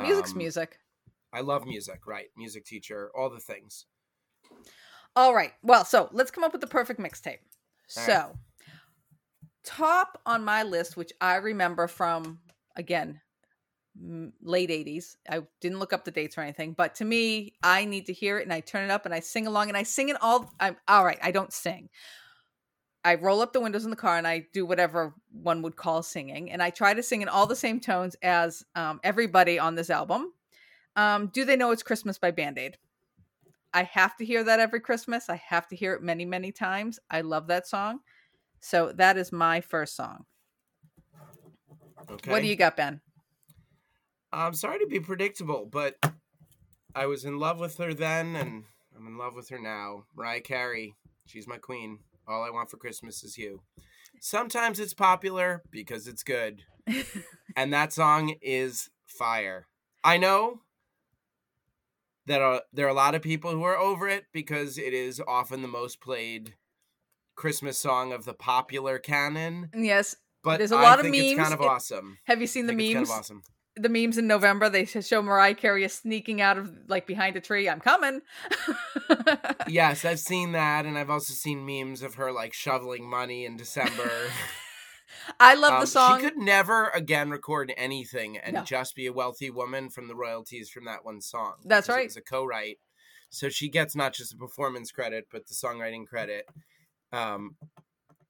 Music's 0.00 0.30
Um, 0.32 0.38
music. 0.38 0.78
I 1.32 1.40
love 1.40 1.66
music, 1.66 2.06
right? 2.06 2.26
Music 2.36 2.64
teacher, 2.64 3.10
all 3.16 3.28
the 3.28 3.40
things. 3.40 3.86
All 5.16 5.34
right. 5.34 5.52
Well, 5.62 5.84
so 5.84 6.08
let's 6.12 6.30
come 6.30 6.44
up 6.44 6.52
with 6.52 6.60
the 6.60 6.66
perfect 6.66 7.00
mixtape. 7.00 7.38
So, 7.86 8.12
right. 8.12 8.26
top 9.64 10.20
on 10.26 10.44
my 10.44 10.62
list, 10.62 10.96
which 10.96 11.12
I 11.20 11.36
remember 11.36 11.86
from 11.86 12.40
again 12.76 13.20
late 14.42 14.70
80s. 14.70 15.16
I 15.28 15.42
didn't 15.60 15.78
look 15.78 15.92
up 15.92 16.04
the 16.04 16.10
dates 16.10 16.36
or 16.36 16.42
anything, 16.42 16.72
but 16.72 16.96
to 16.96 17.04
me, 17.04 17.54
I 17.62 17.84
need 17.84 18.06
to 18.06 18.12
hear 18.12 18.38
it 18.38 18.44
and 18.44 18.52
I 18.52 18.60
turn 18.60 18.84
it 18.84 18.90
up 18.90 19.06
and 19.06 19.14
I 19.14 19.20
sing 19.20 19.46
along 19.46 19.68
and 19.68 19.76
I 19.76 19.82
sing 19.84 20.08
it 20.08 20.16
all 20.20 20.52
I'm 20.60 20.76
all 20.86 21.04
right, 21.04 21.18
I 21.22 21.30
don't 21.30 21.52
sing. 21.52 21.88
I 23.04 23.14
roll 23.14 23.40
up 23.40 23.52
the 23.52 23.60
windows 23.60 23.84
in 23.84 23.90
the 23.90 23.96
car 23.96 24.18
and 24.18 24.26
I 24.26 24.46
do 24.52 24.66
whatever 24.66 25.14
one 25.30 25.62
would 25.62 25.76
call 25.76 26.02
singing 26.02 26.50
and 26.50 26.62
I 26.62 26.70
try 26.70 26.92
to 26.92 27.02
sing 27.02 27.22
in 27.22 27.28
all 27.28 27.46
the 27.46 27.56
same 27.56 27.78
tones 27.78 28.16
as 28.20 28.64
um, 28.74 29.00
everybody 29.04 29.58
on 29.58 29.76
this 29.76 29.90
album. 29.90 30.32
Um, 30.96 31.28
do 31.28 31.44
they 31.44 31.56
know 31.56 31.70
it's 31.70 31.82
Christmas 31.82 32.18
by 32.18 32.32
Band-Aid? 32.32 32.78
I 33.76 33.82
have 33.92 34.16
to 34.16 34.24
hear 34.24 34.42
that 34.42 34.58
every 34.58 34.80
Christmas. 34.80 35.28
I 35.28 35.36
have 35.36 35.68
to 35.68 35.76
hear 35.76 35.92
it 35.92 36.02
many, 36.02 36.24
many 36.24 36.50
times. 36.50 36.98
I 37.10 37.20
love 37.20 37.48
that 37.48 37.66
song. 37.66 37.98
So 38.60 38.90
that 38.92 39.18
is 39.18 39.32
my 39.32 39.60
first 39.60 39.94
song. 39.94 40.24
Okay. 42.10 42.30
What 42.30 42.40
do 42.40 42.48
you 42.48 42.56
got, 42.56 42.78
Ben? 42.78 43.02
I'm 44.32 44.54
sorry 44.54 44.78
to 44.78 44.86
be 44.86 44.98
predictable, 44.98 45.68
but 45.70 45.96
I 46.94 47.04
was 47.04 47.26
in 47.26 47.38
love 47.38 47.60
with 47.60 47.76
her 47.76 47.92
then, 47.92 48.34
and 48.34 48.64
I'm 48.96 49.06
in 49.08 49.18
love 49.18 49.34
with 49.34 49.50
her 49.50 49.58
now. 49.58 50.04
Mariah 50.16 50.40
Carey, 50.40 50.94
she's 51.26 51.46
my 51.46 51.58
queen. 51.58 51.98
All 52.26 52.42
I 52.42 52.48
want 52.48 52.70
for 52.70 52.78
Christmas 52.78 53.22
is 53.24 53.36
you. 53.36 53.60
Sometimes 54.22 54.80
it's 54.80 54.94
popular 54.94 55.62
because 55.70 56.06
it's 56.06 56.22
good, 56.22 56.62
and 57.56 57.74
that 57.74 57.92
song 57.92 58.36
is 58.40 58.88
fire. 59.06 59.66
I 60.02 60.16
know 60.16 60.62
that 62.26 62.40
are 62.42 62.62
there 62.72 62.86
are 62.86 62.90
a 62.90 62.94
lot 62.94 63.14
of 63.14 63.22
people 63.22 63.50
who 63.52 63.62
are 63.64 63.76
over 63.76 64.08
it 64.08 64.24
because 64.32 64.78
it 64.78 64.92
is 64.94 65.20
often 65.26 65.62
the 65.62 65.68
most 65.68 66.00
played 66.00 66.54
Christmas 67.36 67.78
song 67.78 68.12
of 68.12 68.24
the 68.24 68.34
popular 68.34 68.98
canon. 68.98 69.70
yes. 69.74 70.16
But 70.42 70.58
There's 70.58 70.70
a 70.70 70.76
lot 70.76 71.00
of 71.00 71.04
think 71.04 71.16
it's 71.16 71.36
memes. 71.36 71.48
kind 71.48 71.54
of 71.54 71.60
It- 71.60 71.66
awesome. 71.66 72.18
Have 72.26 72.40
you 72.40 72.46
seen 72.46 72.64
I 72.66 72.68
the 72.68 72.72
memes? 72.74 72.94
kind 72.94 73.04
of 73.06 73.10
awesome. 73.10 73.42
The 73.78 73.88
memes 73.90 74.16
in 74.16 74.26
November, 74.26 74.68
they 74.70 74.84
show 74.86 75.20
Mariah 75.20 75.54
Carey 75.54 75.86
sneaking 75.88 76.40
out 76.40 76.56
of 76.56 76.72
like 76.88 77.06
behind 77.06 77.36
a 77.36 77.40
tree. 77.40 77.68
I'm 77.68 77.80
coming. 77.80 78.20
Yes, 79.68 80.04
I've 80.04 80.20
seen 80.20 80.52
that, 80.52 80.86
and 80.86 80.96
I've 80.96 81.10
also 81.10 81.32
seen 81.34 81.66
memes 81.66 82.00
of 82.02 82.14
her 82.14 82.30
like 82.32 82.52
shoveling 82.52 83.08
money 83.10 83.44
in 83.44 83.56
December. 83.56 84.10
I 85.40 85.54
love 85.54 85.74
Um, 85.74 85.80
the 85.80 85.86
song. 85.86 86.18
She 86.20 86.24
could 86.28 86.38
never 86.38 86.88
again 86.88 87.30
record 87.30 87.72
anything 87.76 88.36
and 88.38 88.54
No. 88.54 88.62
just 88.64 88.94
be 88.94 89.06
a 89.06 89.12
wealthy 89.12 89.50
woman 89.50 89.90
from 89.90 90.08
the 90.08 90.14
royalties 90.14 90.70
from 90.70 90.84
that 90.86 91.04
one 91.04 91.20
song. 91.20 91.54
That's 91.64 91.88
right. 91.88 92.02
It 92.02 92.06
was 92.06 92.16
a 92.16 92.22
co-write, 92.22 92.78
so 93.30 93.48
she 93.48 93.68
gets 93.68 93.94
not 93.96 94.12
just 94.14 94.32
the 94.32 94.38
performance 94.38 94.90
credit 94.92 95.26
but 95.30 95.46
the 95.46 95.54
songwriting 95.54 96.06
credit. 96.06 96.48
Um, 97.12 97.56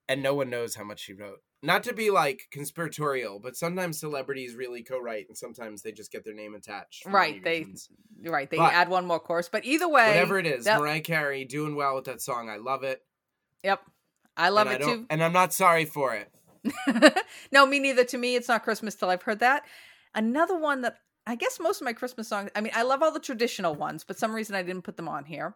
and 0.08 0.22
no 0.22 0.34
one 0.34 0.50
knows 0.50 0.74
how 0.76 0.84
much 0.84 1.00
she 1.00 1.12
wrote. 1.12 1.40
Not 1.62 1.82
to 1.84 1.92
be 1.94 2.10
like 2.10 2.42
conspiratorial, 2.52 3.40
but 3.40 3.56
sometimes 3.56 3.98
celebrities 3.98 4.54
really 4.54 4.82
co-write, 4.84 5.26
and 5.28 5.36
sometimes 5.36 5.82
they 5.82 5.90
just 5.90 6.12
get 6.12 6.22
their 6.24 6.34
name 6.34 6.54
attached. 6.54 7.06
Right, 7.06 7.42
they- 7.42 7.60
reasons. 7.60 7.88
Right. 8.22 8.48
They 8.48 8.58
but- 8.58 8.72
add 8.72 8.88
one 8.88 9.06
more 9.06 9.18
chorus, 9.18 9.48
but 9.48 9.64
either 9.64 9.88
way, 9.88 10.08
whatever 10.08 10.38
it 10.38 10.46
is, 10.46 10.64
that- 10.66 10.78
Mariah 10.78 11.00
Carey 11.00 11.44
doing 11.44 11.74
well 11.74 11.94
with 11.96 12.04
that 12.04 12.20
song. 12.20 12.48
I 12.50 12.56
love 12.56 12.84
it. 12.84 13.04
Yep. 13.64 13.82
I 14.36 14.50
love 14.50 14.66
and 14.68 14.82
it 14.82 14.86
I 14.86 14.92
too. 14.94 15.06
and 15.10 15.24
I'm 15.24 15.32
not 15.32 15.52
sorry 15.54 15.86
for 15.86 16.14
it. 16.14 16.30
no, 17.52 17.66
me 17.66 17.78
neither. 17.78 18.04
To 18.04 18.18
me, 18.18 18.36
it's 18.36 18.48
not 18.48 18.64
Christmas 18.64 18.94
till 18.94 19.10
I've 19.10 19.22
heard 19.22 19.40
that. 19.40 19.64
Another 20.14 20.58
one 20.58 20.82
that 20.82 20.98
I 21.26 21.34
guess 21.34 21.58
most 21.58 21.80
of 21.80 21.84
my 21.84 21.92
Christmas 21.92 22.28
songs. 22.28 22.50
I 22.54 22.60
mean, 22.60 22.72
I 22.74 22.82
love 22.82 23.02
all 23.02 23.12
the 23.12 23.20
traditional 23.20 23.74
ones, 23.74 24.04
but 24.04 24.18
some 24.18 24.34
reason 24.34 24.54
I 24.54 24.62
didn't 24.62 24.82
put 24.82 24.96
them 24.96 25.08
on 25.08 25.24
here 25.24 25.54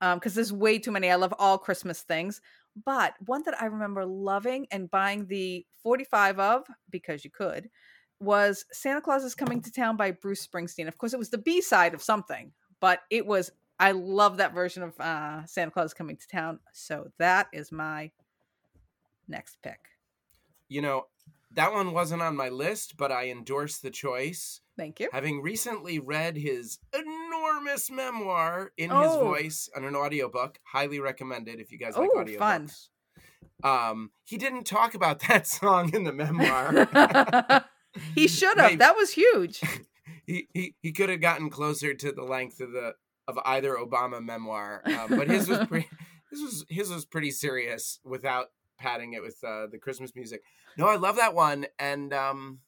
because 0.00 0.34
there's 0.34 0.52
way 0.52 0.78
too 0.78 0.90
many. 0.90 1.10
I 1.10 1.16
love 1.16 1.34
all 1.38 1.58
Christmas 1.58 2.02
things, 2.02 2.40
but 2.84 3.14
one 3.26 3.42
that 3.44 3.60
I 3.60 3.66
remember 3.66 4.04
loving 4.04 4.66
and 4.70 4.90
buying 4.90 5.26
the 5.26 5.66
45 5.82 6.38
of 6.38 6.64
because 6.90 7.24
you 7.24 7.30
could 7.30 7.70
was 8.18 8.64
Santa 8.72 9.00
Claus 9.00 9.24
is 9.24 9.34
Coming 9.34 9.60
to 9.62 9.72
Town 9.72 9.96
by 9.96 10.12
Bruce 10.12 10.46
Springsteen. 10.46 10.88
Of 10.88 10.96
course, 10.96 11.12
it 11.12 11.18
was 11.18 11.30
the 11.30 11.38
B 11.38 11.60
side 11.60 11.94
of 11.94 12.02
something, 12.02 12.52
but 12.80 13.00
it 13.10 13.26
was. 13.26 13.50
I 13.80 13.92
love 13.92 14.36
that 14.36 14.54
version 14.54 14.84
of 14.84 15.00
uh, 15.00 15.44
Santa 15.44 15.72
Claus 15.72 15.86
is 15.86 15.94
Coming 15.94 16.16
to 16.16 16.28
Town. 16.28 16.60
So 16.72 17.08
that 17.18 17.48
is 17.52 17.72
my 17.72 18.12
next 19.26 19.56
pick. 19.62 19.91
You 20.72 20.80
know, 20.82 21.06
that 21.52 21.72
one 21.72 21.92
wasn't 21.92 22.22
on 22.22 22.34
my 22.36 22.48
list, 22.48 22.96
but 22.96 23.12
I 23.12 23.28
endorse 23.28 23.78
the 23.78 23.90
choice. 23.90 24.60
Thank 24.78 25.00
you. 25.00 25.10
Having 25.12 25.42
recently 25.42 25.98
read 25.98 26.36
his 26.36 26.78
enormous 26.94 27.90
memoir 27.90 28.72
in 28.78 28.88
his 28.90 29.10
Oh. 29.12 29.20
voice 29.20 29.68
on 29.76 29.84
an 29.84 29.94
audiobook, 29.94 30.58
highly 30.64 30.98
recommended 30.98 31.60
if 31.60 31.70
you 31.70 31.78
guys 31.78 31.96
like 31.96 32.08
Oh, 32.14 32.18
audiobooks. 32.24 32.38
fun. 32.38 32.70
Um, 33.62 34.10
he 34.24 34.38
didn't 34.38 34.64
talk 34.64 34.94
about 34.94 35.20
that 35.28 35.46
song 35.46 35.94
in 35.94 36.04
the 36.04 36.12
memoir. 36.12 37.64
he 38.14 38.26
should 38.28 38.58
have. 38.58 38.78
That 38.78 38.96
was 38.96 39.12
huge. 39.12 39.60
he 40.26 40.48
he, 40.54 40.74
he 40.80 40.92
could 40.92 41.10
have 41.10 41.20
gotten 41.20 41.50
closer 41.50 41.92
to 41.94 42.12
the 42.12 42.22
length 42.24 42.60
of 42.60 42.72
the 42.72 42.94
of 43.28 43.38
either 43.44 43.74
Obama 43.76 44.24
memoir, 44.24 44.82
um, 44.86 45.10
but 45.10 45.28
his 45.28 45.48
was 45.48 45.66
pretty. 45.66 45.88
His 46.30 46.40
was 46.40 46.64
his 46.68 46.90
was 46.90 47.04
pretty 47.04 47.30
serious 47.30 48.00
without 48.04 48.48
padding 48.78 49.12
it 49.12 49.22
with 49.22 49.42
uh, 49.44 49.66
the 49.70 49.78
Christmas 49.78 50.14
music. 50.14 50.42
No, 50.76 50.86
I 50.88 50.96
love 50.96 51.16
that 51.16 51.34
one, 51.34 51.66
and 51.78 52.12
um, 52.12 52.60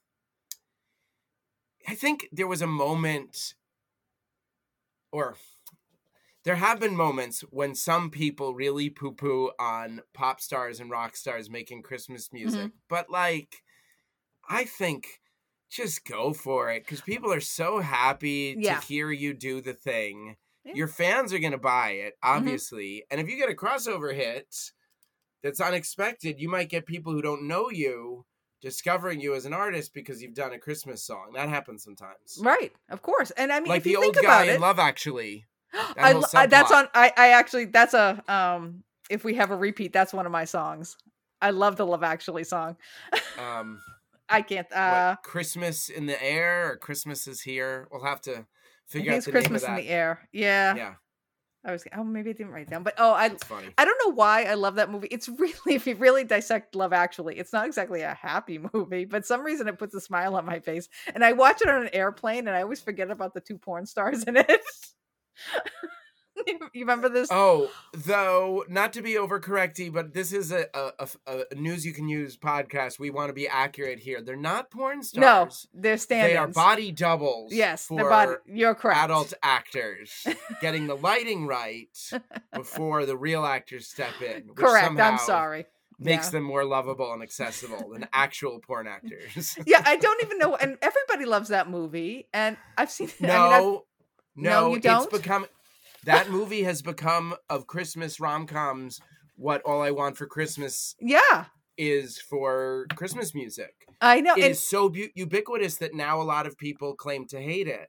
I 1.86 1.94
think 1.94 2.28
there 2.32 2.46
was 2.46 2.62
a 2.62 2.66
moment, 2.66 3.54
or 5.12 5.36
there 6.44 6.56
have 6.56 6.80
been 6.80 6.96
moments 6.96 7.40
when 7.50 7.74
some 7.74 8.10
people 8.10 8.54
really 8.54 8.90
poo 8.90 9.12
poo 9.12 9.50
on 9.58 10.00
pop 10.12 10.40
stars 10.40 10.80
and 10.80 10.90
rock 10.90 11.16
stars 11.16 11.48
making 11.50 11.82
Christmas 11.82 12.32
music, 12.32 12.72
but 12.88 13.10
like, 13.10 13.62
I 14.48 14.64
think 14.64 15.20
just 15.70 16.04
go 16.04 16.32
for 16.32 16.70
it 16.70 16.84
because 16.84 17.00
people 17.00 17.32
are 17.32 17.40
so 17.40 17.80
happy 17.80 18.54
Yeah. 18.58 18.78
to 18.78 18.86
hear 18.86 19.10
you 19.10 19.34
do 19.34 19.60
the 19.60 19.72
thing. 19.74 20.36
Yeah. 20.64 20.74
Your 20.74 20.88
fans 20.88 21.32
are 21.32 21.38
going 21.38 21.52
to 21.52 21.58
buy 21.58 21.90
it, 21.92 22.14
obviously. 22.22 23.04
And 23.10 23.20
if 23.20 23.28
you 23.28 23.36
get 23.36 23.50
a 23.50 23.54
crossover 23.54 24.14
hit 24.14 24.72
that's 25.44 25.60
unexpected, 25.60 26.40
you 26.40 26.48
might 26.48 26.68
get 26.70 26.86
people 26.86 27.12
who 27.12 27.22
don't 27.22 27.46
know 27.46 27.70
you 27.70 28.24
discovering 28.62 29.20
you 29.20 29.34
as 29.34 29.44
an 29.44 29.52
artist 29.52 29.92
because 29.92 30.22
you've 30.22 30.34
done 30.34 30.54
a 30.54 30.58
Christmas 30.58 31.04
song. 31.04 31.32
That 31.34 31.50
happens 31.50 31.84
sometimes. 31.84 32.38
Right, 32.40 32.72
of 32.88 33.02
course. 33.02 33.30
And 33.32 33.52
I 33.52 33.60
mean, 33.60 33.68
like 33.68 33.78
if 33.78 33.84
the 33.84 33.90
you 33.90 33.96
old 34.02 34.14
think 34.14 34.26
guy 34.26 34.42
about 34.44 34.48
in 34.48 34.54
it, 34.56 34.60
Love 34.60 34.78
Actually. 34.78 35.44
I, 35.74 36.20
I- 36.34 36.46
that's 36.46 36.72
on. 36.72 36.88
I, 36.94 37.12
I 37.16 37.28
actually 37.28 37.66
that's 37.66 37.94
a 37.94 38.22
um. 38.26 38.82
If 39.10 39.22
we 39.22 39.34
have 39.34 39.50
a 39.50 39.56
repeat, 39.56 39.92
that's 39.92 40.14
one 40.14 40.24
of 40.24 40.32
my 40.32 40.46
songs. 40.46 40.96
I 41.42 41.50
love 41.50 41.76
the 41.76 41.84
Love 41.84 42.02
Actually 42.02 42.44
song. 42.44 42.78
Um, 43.38 43.82
I 44.30 44.40
can't. 44.40 44.66
what, 44.70 44.78
Uh, 44.78 45.16
Christmas 45.22 45.90
in 45.90 46.06
the 46.06 46.20
air 46.24 46.70
or 46.72 46.76
Christmas 46.78 47.26
is 47.26 47.42
here. 47.42 47.86
We'll 47.92 48.02
have 48.04 48.22
to 48.22 48.46
figure 48.86 49.12
out 49.12 49.16
it's 49.18 49.26
the 49.26 49.32
Christmas 49.32 49.62
name 49.62 49.72
in 49.72 49.76
the 49.76 49.88
air. 49.90 50.26
Yeah, 50.32 50.74
Yeah, 50.74 50.94
I 51.64 51.72
was. 51.72 51.84
Oh, 51.96 52.04
maybe 52.04 52.30
I 52.30 52.32
didn't 52.34 52.52
write 52.52 52.66
it 52.66 52.70
down. 52.70 52.82
But 52.82 52.94
oh, 52.98 53.12
I. 53.12 53.30
I 53.78 53.84
don't 53.84 54.00
know 54.04 54.12
why 54.12 54.44
I 54.44 54.54
love 54.54 54.74
that 54.74 54.90
movie. 54.90 55.08
It's 55.10 55.28
really, 55.38 55.74
if 55.74 55.86
you 55.86 55.94
really 55.94 56.24
dissect 56.24 56.74
Love 56.74 56.92
Actually, 56.92 57.38
it's 57.38 57.52
not 57.52 57.66
exactly 57.66 58.02
a 58.02 58.14
happy 58.14 58.60
movie, 58.72 59.04
but 59.04 59.26
some 59.26 59.42
reason 59.42 59.68
it 59.68 59.78
puts 59.78 59.94
a 59.94 60.00
smile 60.00 60.36
on 60.36 60.44
my 60.44 60.60
face. 60.60 60.88
And 61.14 61.24
I 61.24 61.32
watch 61.32 61.62
it 61.62 61.68
on 61.68 61.82
an 61.82 61.90
airplane, 61.92 62.46
and 62.46 62.56
I 62.56 62.62
always 62.62 62.80
forget 62.80 63.10
about 63.10 63.34
the 63.34 63.40
two 63.40 63.58
porn 63.58 63.86
stars 63.86 64.24
in 64.24 64.36
it. 64.36 64.48
you 66.72 66.80
remember 66.80 67.08
this? 67.08 67.28
Oh, 67.30 67.70
though 67.92 68.64
not 68.68 68.92
to 68.94 69.02
be 69.02 69.12
overcorrecty, 69.14 69.92
but 69.92 70.12
this 70.14 70.32
is 70.32 70.52
a, 70.52 70.66
a, 70.74 71.08
a, 71.26 71.42
a 71.50 71.54
news 71.54 71.84
you 71.86 71.92
can 71.92 72.08
use 72.08 72.36
podcast. 72.36 72.98
We 72.98 73.10
want 73.10 73.28
to 73.30 73.32
be 73.34 73.48
accurate 73.48 73.98
here. 73.98 74.20
They're 74.22 74.36
not 74.36 74.70
porn 74.70 75.02
stars. 75.02 75.68
no, 75.74 75.80
they're 75.80 75.96
stand 75.98 76.30
they 76.30 76.36
are 76.36 76.48
body 76.48 76.92
doubles. 76.92 77.52
Yes, 77.52 77.86
for 77.86 78.08
body. 78.08 78.32
You're 78.46 78.74
correct. 78.74 78.98
adult 79.00 79.32
actors 79.42 80.26
getting 80.60 80.86
the 80.86 80.96
lighting 80.96 81.46
right 81.46 81.88
before 82.52 83.06
the 83.06 83.16
real 83.16 83.44
actors 83.44 83.86
step 83.88 84.20
in. 84.20 84.48
Correct. 84.54 84.98
I'm 84.98 85.18
sorry. 85.18 85.66
Makes 85.98 86.26
Yeah. 86.26 86.30
them 86.32 86.42
more 86.42 86.64
lovable 86.64 87.12
and 87.12 87.22
accessible 87.22 87.90
than 87.92 88.08
actual 88.12 88.58
porn 88.58 88.88
actors. 88.88 89.56
Yeah, 89.66 89.80
I 89.86 89.94
don't 89.96 90.20
even 90.24 90.38
know. 90.38 90.56
And 90.56 90.76
everybody 90.82 91.24
loves 91.24 91.50
that 91.50 91.70
movie, 91.70 92.26
and 92.34 92.56
I've 92.76 92.90
seen. 92.90 93.08
I 93.20 93.22
mean, 93.22 93.30
I've- 93.30 93.64
No, 93.64 93.84
No, 94.36 94.50
no, 94.62 94.68
you 94.70 94.76
it's 94.78 94.84
don't? 94.84 95.10
become 95.10 95.46
that 96.04 96.30
movie 96.30 96.62
has 96.62 96.82
become 96.82 97.34
of 97.48 97.66
Christmas 97.66 98.20
rom 98.20 98.46
coms 98.46 99.00
what 99.36 99.62
All 99.62 99.82
I 99.82 99.90
Want 99.90 100.16
for 100.16 100.26
Christmas 100.26 100.94
yeah, 101.00 101.46
is 101.76 102.18
for 102.18 102.86
Christmas 102.94 103.34
music. 103.34 103.86
I 104.00 104.20
know. 104.20 104.34
It 104.34 104.42
and- 104.44 104.50
is 104.52 104.66
so 104.66 104.88
bu- 104.88 105.08
ubiquitous 105.14 105.76
that 105.76 105.94
now 105.94 106.20
a 106.20 106.24
lot 106.24 106.46
of 106.46 106.56
people 106.56 106.94
claim 106.94 107.26
to 107.28 107.40
hate 107.40 107.66
it. 107.66 107.88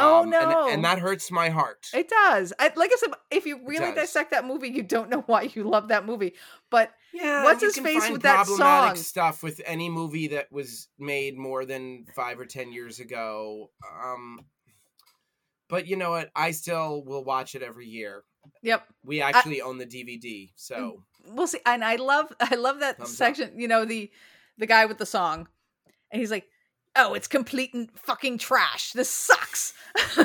Oh, 0.00 0.22
and- 0.22 0.30
no. 0.30 0.68
And, 0.68 0.84
that 0.84 0.98
hurts 1.00 1.30
my 1.30 1.48
heart. 1.48 1.88
It 1.92 2.08
does. 2.08 2.52
I, 2.58 2.70
like 2.76 2.90
I 2.92 2.96
said, 2.98 3.10
if 3.30 3.46
you 3.46 3.60
really 3.66 3.92
dissect 3.94 4.30
that 4.30 4.44
movie, 4.44 4.68
you 4.68 4.82
don't 4.82 5.10
know 5.10 5.20
why 5.26 5.42
you 5.54 5.64
love 5.64 5.88
that 5.88 6.06
movie. 6.06 6.34
But 6.70 6.92
yeah, 7.12 7.44
what's 7.44 7.62
his 7.62 7.78
face 7.78 8.08
with 8.08 8.22
that 8.22 8.46
problematic 8.46 8.96
song? 8.96 9.02
stuff 9.02 9.42
with 9.42 9.60
any 9.64 9.88
movie 9.88 10.28
that 10.28 10.52
was 10.52 10.88
made 10.98 11.36
more 11.36 11.64
than 11.64 12.04
five 12.14 12.38
or 12.38 12.46
ten 12.46 12.72
years 12.72 13.00
ago. 13.00 13.70
Um, 14.04 14.40
but 15.68 15.86
you 15.86 15.96
know 15.96 16.10
what? 16.10 16.30
I 16.34 16.50
still 16.52 17.02
will 17.04 17.24
watch 17.24 17.54
it 17.54 17.62
every 17.62 17.86
year. 17.86 18.24
yep, 18.62 18.86
We 19.04 19.20
actually 19.20 19.60
own 19.60 19.78
the 19.78 19.86
DVD, 19.86 20.50
so 20.56 21.04
we'll 21.26 21.46
see. 21.46 21.60
And 21.66 21.84
I 21.84 21.96
love, 21.96 22.32
I 22.40 22.54
love 22.54 22.80
that 22.80 22.96
Thumbs 22.98 23.10
up. 23.10 23.16
section. 23.16 23.58
You 23.60 23.68
know 23.68 23.84
the 23.84 24.10
the 24.58 24.66
guy 24.66 24.86
with 24.86 24.98
the 24.98 25.06
song, 25.06 25.48
and 26.10 26.20
he's 26.20 26.30
like, 26.30 26.46
"Oh, 26.96 27.14
it's 27.14 27.28
complete 27.28 27.74
and 27.74 27.90
fucking 27.96 28.38
trash. 28.38 28.92
This 28.92 29.10
sucks." 29.10 29.74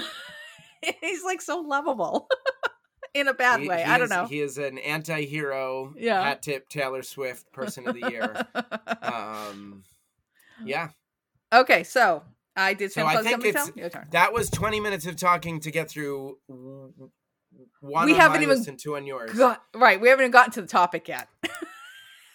he's 1.02 1.24
like 1.24 1.41
so 1.41 1.60
lovable 1.60 2.28
in 3.14 3.28
a 3.28 3.34
bad 3.34 3.62
he- 3.62 3.70
way. 3.70 3.78
he 3.78 3.84
I 3.84 3.98
don't 3.98 4.06
is- 4.06 4.10
know. 4.12 4.26
He 4.26 4.39
is 4.41 4.58
an 4.58 4.78
anti-hero, 4.80 5.94
Yeah. 5.98 6.22
hat 6.24 6.41
tip 6.41 6.70
Taylor 6.70 7.04
Swift 7.04 7.52
person 7.54 7.88
of 7.88 7.96
the 8.00 8.10
year. 8.10 8.46
um, 9.02 9.84
yeah, 10.64 10.89
okay, 11.54 11.84
so 11.84 12.24
I 12.56 12.74
did 12.74 12.91
So 12.91 13.06
I 13.06 13.22
think 13.24 13.43
it's- 13.45 13.72
Your 13.76 13.89
turn. 13.89 14.08
that 14.12 14.32
was 14.34 14.49
twenty 14.49 14.80
minutes 14.80 15.06
of 15.06 15.16
talking 15.16 15.60
to 15.62 15.72
get 15.72 15.89
through. 15.89 16.38
One 16.47 18.06
We 18.08 18.14
on 18.14 18.20
haven't 18.20 18.38
my 18.39 18.43
even 18.43 18.58
list 18.58 18.68
and 18.68 18.80
two 18.80 18.95
on 18.95 19.06
yours. 19.06 19.32
God, 19.32 19.58
right, 19.76 19.99
we 20.01 20.10
haven't 20.10 20.24
even 20.24 20.32
gotten 20.32 20.51
to 20.54 20.62
the 20.62 20.68
topic 20.68 21.08
yet. 21.08 21.28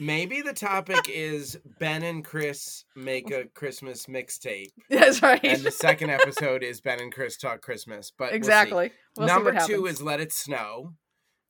Maybe 0.00 0.42
the 0.42 0.52
topic 0.52 1.08
is 1.08 1.58
Ben 1.80 2.04
and 2.04 2.24
Chris 2.24 2.84
make 2.94 3.32
a 3.32 3.46
Christmas 3.46 4.06
mixtape, 4.06 4.68
That's 4.88 5.22
right. 5.22 5.40
and 5.42 5.62
the 5.64 5.72
second 5.72 6.10
episode 6.20 6.62
is 6.62 6.80
Ben 6.80 7.00
and 7.00 7.12
Chris 7.12 7.36
talk 7.36 7.62
Christmas. 7.62 8.12
But 8.16 8.26
we'll 8.28 8.36
exactly. 8.36 8.92
We'll 9.16 9.26
see 9.26 9.34
Number 9.34 9.58
two 9.66 9.86
is 9.86 10.00
Let 10.00 10.20
It 10.20 10.32
Snow. 10.32 10.92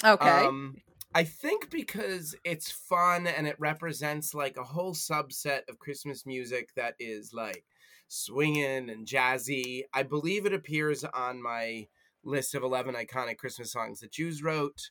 okay. 0.02 0.26
Um, 0.46 0.76
I 1.14 1.24
think 1.24 1.68
because 1.70 2.34
it's 2.42 2.70
fun 2.70 3.26
and 3.26 3.46
it 3.46 3.56
represents 3.58 4.32
like 4.32 4.56
a 4.56 4.64
whole 4.64 4.94
subset 4.94 5.68
of 5.68 5.78
Christmas 5.78 6.24
music 6.24 6.70
that 6.76 6.94
is 6.98 7.32
like 7.34 7.64
swinging 8.09 8.90
and 8.90 9.06
jazzy. 9.06 9.84
I 9.92 10.02
believe 10.02 10.46
it 10.46 10.52
appears 10.52 11.04
on 11.04 11.42
my 11.42 11.88
list 12.24 12.54
of 12.54 12.62
11 12.62 12.94
iconic 12.94 13.38
Christmas 13.38 13.72
songs 13.72 14.00
that 14.00 14.12
Jews 14.12 14.42
wrote. 14.42 14.90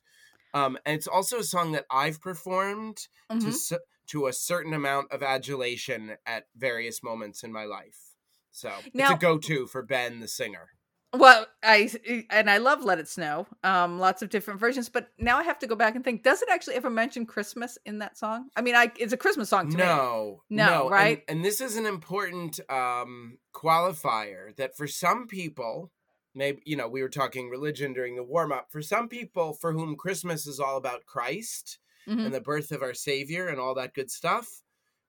Um, 0.54 0.78
and 0.86 0.96
it's 0.96 1.06
also 1.08 1.38
a 1.38 1.44
song 1.44 1.72
that 1.72 1.86
I've 1.90 2.20
performed 2.20 3.08
to 3.40 3.48
Mhm. 3.48 3.50
s- 3.50 3.72
to 4.08 4.26
a 4.26 4.32
certain 4.32 4.72
amount 4.74 5.12
of 5.12 5.22
adulation 5.22 6.16
at 6.26 6.46
various 6.56 7.02
moments 7.02 7.44
in 7.44 7.52
my 7.52 7.64
life. 7.64 8.16
So 8.50 8.86
it's 8.96 9.10
a 9.10 9.14
go-to 9.14 9.66
for 9.66 9.82
Ben 9.82 10.20
the 10.20 10.28
singer. 10.28 10.70
Well, 11.14 11.46
I 11.62 11.90
and 12.28 12.50
I 12.50 12.58
love 12.58 12.84
Let 12.84 12.98
It 12.98 13.08
Snow. 13.08 13.46
Um, 13.64 13.98
lots 13.98 14.20
of 14.20 14.28
different 14.28 14.60
versions, 14.60 14.90
but 14.90 15.08
now 15.18 15.38
I 15.38 15.42
have 15.42 15.58
to 15.60 15.66
go 15.66 15.74
back 15.74 15.94
and 15.94 16.04
think. 16.04 16.22
Does 16.22 16.42
it 16.42 16.48
actually 16.52 16.74
ever 16.74 16.90
mention 16.90 17.24
Christmas 17.24 17.78
in 17.86 17.98
that 18.00 18.18
song? 18.18 18.50
I 18.56 18.60
mean, 18.60 18.74
I 18.74 18.92
it's 18.98 19.14
a 19.14 19.16
Christmas 19.16 19.48
song 19.48 19.70
to 19.70 19.76
me. 19.78 19.82
No, 19.84 20.42
No, 20.50 20.90
right? 20.90 21.22
And, 21.26 21.42
this 21.42 21.62
is 21.62 21.76
an 21.76 21.86
important 21.86 22.60
um, 22.70 23.38
qualifier 23.54 24.54
that 24.56 24.76
for 24.76 24.86
some 24.86 25.26
people, 25.26 25.90
maybe 26.34 26.60
you 26.66 26.76
know, 26.76 26.88
we 26.88 27.00
were 27.00 27.08
talking 27.08 27.48
religion 27.48 27.94
during 27.94 28.14
the 28.14 28.22
warm 28.22 28.52
up. 28.52 28.70
For 28.70 28.82
some 28.82 29.08
people, 29.08 29.54
for 29.54 29.72
whom 29.72 29.96
Christmas 29.96 30.46
is 30.46 30.60
all 30.60 30.76
about 30.76 31.06
Christ 31.06 31.78
Mhm. 32.06 32.26
and 32.26 32.34
the 32.34 32.40
birth 32.40 32.70
of 32.70 32.82
our 32.82 32.94
Savior 32.94 33.48
and 33.48 33.58
all 33.58 33.74
that 33.74 33.94
good 33.94 34.10
stuff, 34.10 34.62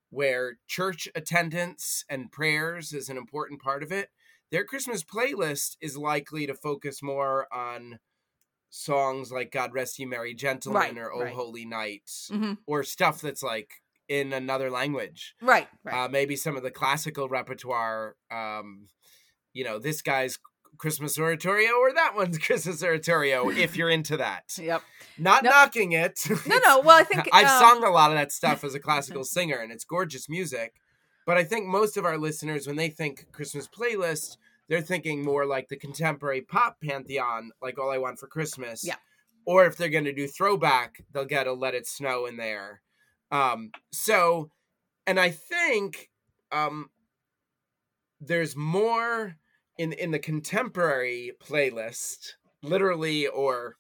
where 0.10 0.60
church 0.68 1.08
attendance 1.16 2.04
and 2.10 2.32
prayers 2.32 2.94
is 2.94 3.10
an 3.10 3.18
important 3.18 3.62
part 3.62 3.84
of 3.84 3.92
it. 3.92 4.10
Their 4.52 4.64
Christmas 4.64 5.04
playlist 5.04 5.78
is 5.82 5.98
likely 5.98 6.48
to 6.48 6.54
focus 6.54 7.02
more 7.04 7.48
on 7.54 8.00
songs 8.70 9.32
like 9.32 9.52
"God 9.52 9.74
Rest 9.74 10.00
You 10.00 10.08
Merry 10.08 10.34
Gentlemen" 10.34 10.82
Right, 10.82 10.98
or 10.98 11.14
"Oh 11.14 11.22
right. 11.24 11.34
Holy 11.34 11.66
Night," 11.66 12.06
Mhm. 12.32 12.58
or 12.66 12.84
stuff 12.84 13.22
that's 13.22 13.44
like 13.44 13.72
in 14.08 14.34
another 14.34 14.70
language. 14.72 15.36
Right, 15.42 15.68
right. 15.84 16.06
Uh, 16.06 16.08
maybe 16.10 16.36
some 16.36 16.58
of 16.58 16.64
the 16.64 16.72
classical 16.72 17.30
repertoire. 17.30 18.16
Um, 18.32 18.88
you 19.54 19.64
know, 19.64 19.78
this 19.80 20.02
guy's 20.02 20.38
Christmas 20.78 21.20
oratorio 21.20 21.74
or 21.74 21.92
that 21.94 22.16
one's 22.16 22.38
Christmas 22.48 22.82
oratorio. 22.84 23.50
if 23.50 23.76
you're 23.76 23.90
into 23.90 24.18
that, 24.18 24.46
yep. 24.58 24.82
not 25.18 25.44
No- 25.44 25.50
knocking 25.52 25.92
it. 25.92 26.20
No, 26.48 26.58
no. 26.60 26.80
Well, 26.80 26.98
I 27.00 27.04
think 27.12 27.28
I've 27.34 27.48
um, 27.48 27.60
sung 27.80 27.84
a 27.84 27.90
lot 27.92 28.12
of 28.12 28.18
that 28.18 28.32
stuff 28.32 28.64
as 28.64 28.74
a 28.76 28.80
classical 28.80 29.24
singer, 29.24 29.58
and 29.58 29.72
it's 29.72 29.84
gorgeous 29.86 30.30
music. 30.30 30.74
But 31.30 31.38
I 31.38 31.44
think 31.44 31.68
most 31.68 31.96
of 31.96 32.06
our 32.06 32.18
listeners, 32.18 32.66
when 32.66 32.76
they 32.76 32.90
think 32.90 33.32
Christmas 33.32 33.68
playlist, 33.68 34.38
they're 34.68 34.82
thinking 34.82 35.24
more 35.24 35.46
like 35.46 35.70
the 35.70 35.76
contemporary 35.76 36.42
pop 36.42 36.82
pantheon, 36.84 37.52
like 37.62 37.78
All 37.78 37.92
I 37.92 38.00
Want 38.00 38.18
for 38.18 38.26
Christmas. 38.26 38.84
Yeah. 38.84 38.96
Or 39.46 39.64
if 39.68 39.78
they're 39.78 39.90
going 39.90 40.06
to 40.06 40.12
do 40.12 40.28
throwback, 40.28 41.04
they'll 41.14 41.26
get 41.26 41.46
a 41.46 41.54
Let 41.54 41.76
It 41.76 41.86
Snow 41.86 42.26
in 42.26 42.38
there. 42.38 42.82
Um, 43.30 43.70
so, 43.92 44.50
and 45.06 45.20
I 45.20 45.30
think 45.30 46.10
um, 46.52 46.90
there's 48.20 48.56
more 48.56 49.36
in 49.78 49.94
in 49.94 50.10
the 50.10 50.18
contemporary 50.18 51.34
playlist, 51.40 52.38
literally 52.64 53.28
or 53.28 53.76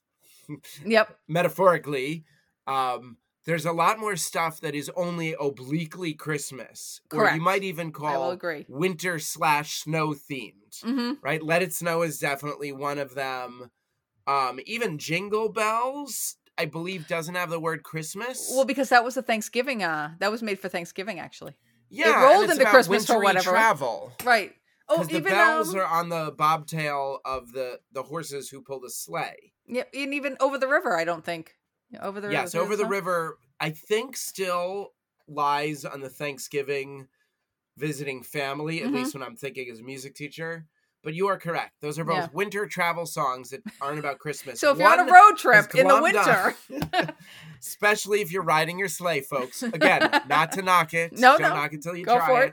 Yep. 0.85 1.17
metaphorically, 1.27 2.25
um, 2.67 3.17
there's 3.49 3.65
a 3.65 3.71
lot 3.71 3.97
more 3.97 4.15
stuff 4.15 4.61
that 4.61 4.75
is 4.75 4.91
only 4.95 5.35
obliquely 5.39 6.13
Christmas, 6.13 7.01
or 7.11 7.31
you 7.31 7.41
might 7.41 7.63
even 7.63 7.91
call 7.91 8.37
winter 8.67 9.17
slash 9.17 9.77
snow 9.79 10.09
themed. 10.13 10.83
hmm 10.83 11.13
Right? 11.23 11.41
Let 11.41 11.63
It 11.63 11.73
Snow 11.73 12.03
is 12.03 12.19
definitely 12.19 12.71
one 12.71 12.99
of 12.99 13.15
them. 13.15 13.71
Um, 14.27 14.59
even 14.67 14.99
Jingle 14.99 15.49
Bells, 15.49 16.35
I 16.59 16.65
believe, 16.65 17.07
doesn't 17.07 17.33
have 17.33 17.49
the 17.49 17.59
word 17.59 17.81
Christmas. 17.81 18.51
Well, 18.53 18.65
because 18.65 18.89
that 18.89 19.03
was 19.03 19.17
a 19.17 19.23
Thanksgiving. 19.23 19.81
Uh, 19.81 20.11
that 20.19 20.29
was 20.29 20.43
made 20.43 20.59
for 20.59 20.69
Thanksgiving, 20.69 21.19
actually. 21.19 21.55
yeah, 21.89 22.21
it 22.21 22.27
rolled 22.27 22.51
into 22.51 22.65
Christmas 22.65 23.09
or 23.09 23.19
whatever. 23.19 23.49
Travel. 23.49 24.13
Right. 24.23 24.53
Oh, 24.87 24.97
Because 24.97 25.07
the 25.07 25.17
even 25.17 25.31
bells 25.31 25.73
um, 25.73 25.79
are 25.79 25.85
on 25.87 26.09
the 26.09 26.35
bobtail 26.37 27.19
of 27.25 27.51
the 27.53 27.79
the 27.93 28.03
horses 28.03 28.49
who 28.49 28.61
pull 28.61 28.79
the 28.79 28.91
sleigh. 28.91 29.53
yeah, 29.67 29.83
and 29.93 30.13
even 30.13 30.37
over 30.39 30.59
the 30.59 30.67
river. 30.67 30.95
I 30.95 31.03
don't 31.03 31.25
think 31.25 31.55
over 32.01 32.21
the 32.21 32.31
yes, 32.31 32.53
river. 32.53 32.63
over 32.65 32.75
the 32.75 32.83
song? 32.83 32.91
river, 32.91 33.37
I 33.59 33.69
think 33.71 34.15
still 34.17 34.93
lies 35.27 35.85
on 35.85 36.01
the 36.01 36.09
Thanksgiving 36.09 37.07
visiting 37.77 38.23
family, 38.23 38.81
at 38.83 38.89
Mhm. 38.89 38.93
least 38.95 39.13
when 39.13 39.23
I'm 39.23 39.35
thinking 39.35 39.69
as 39.71 39.79
a 39.79 39.83
music 39.83 40.15
teacher. 40.15 40.65
but 41.01 41.13
you 41.13 41.27
are 41.29 41.37
correct. 41.39 41.75
Those 41.79 41.97
are 41.97 42.03
both 42.03 42.17
Yeah. 42.17 42.27
winter 42.33 42.67
travel 42.67 43.05
songs 43.05 43.51
that 43.51 43.61
aren't 43.79 43.99
about 43.99 44.19
Christmas. 44.19 44.59
So 44.59 44.73
if 44.73 44.79
you're 44.79 44.89
on 44.89 44.99
a 45.07 45.09
road 45.09 45.37
trip 45.37 45.73
in 45.73 45.87
the 45.87 46.01
winter, 46.01 46.55
especially 47.61 48.19
if 48.19 48.33
you're 48.33 48.43
riding 48.43 48.77
your 48.77 48.89
sleigh, 48.89 49.21
folks. 49.21 49.63
Again, 49.63 50.01
not 50.27 50.51
to 50.53 50.61
knock 50.61 50.93
it. 50.93 51.13
No, 51.13 51.37
Don't 51.37 51.41
no. 51.43 51.55
knock 51.55 51.71
it 51.71 51.75
until 51.77 51.95
you 51.95 52.03
Go 52.03 52.17
try 52.17 52.27
for 52.27 52.43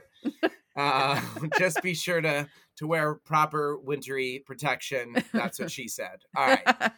it. 0.44 0.52
Uh, 0.76 1.20
just 1.58 1.82
be 1.82 1.92
sure 1.94 2.20
to 2.20 2.48
to 2.76 2.86
wear 2.86 3.14
proper 3.16 3.76
wintry 3.78 4.44
protection. 4.46 5.16
That's 5.32 5.58
what 5.58 5.72
she 5.72 5.88
said. 5.88 6.20
All 6.36 6.46
right. 6.46 6.92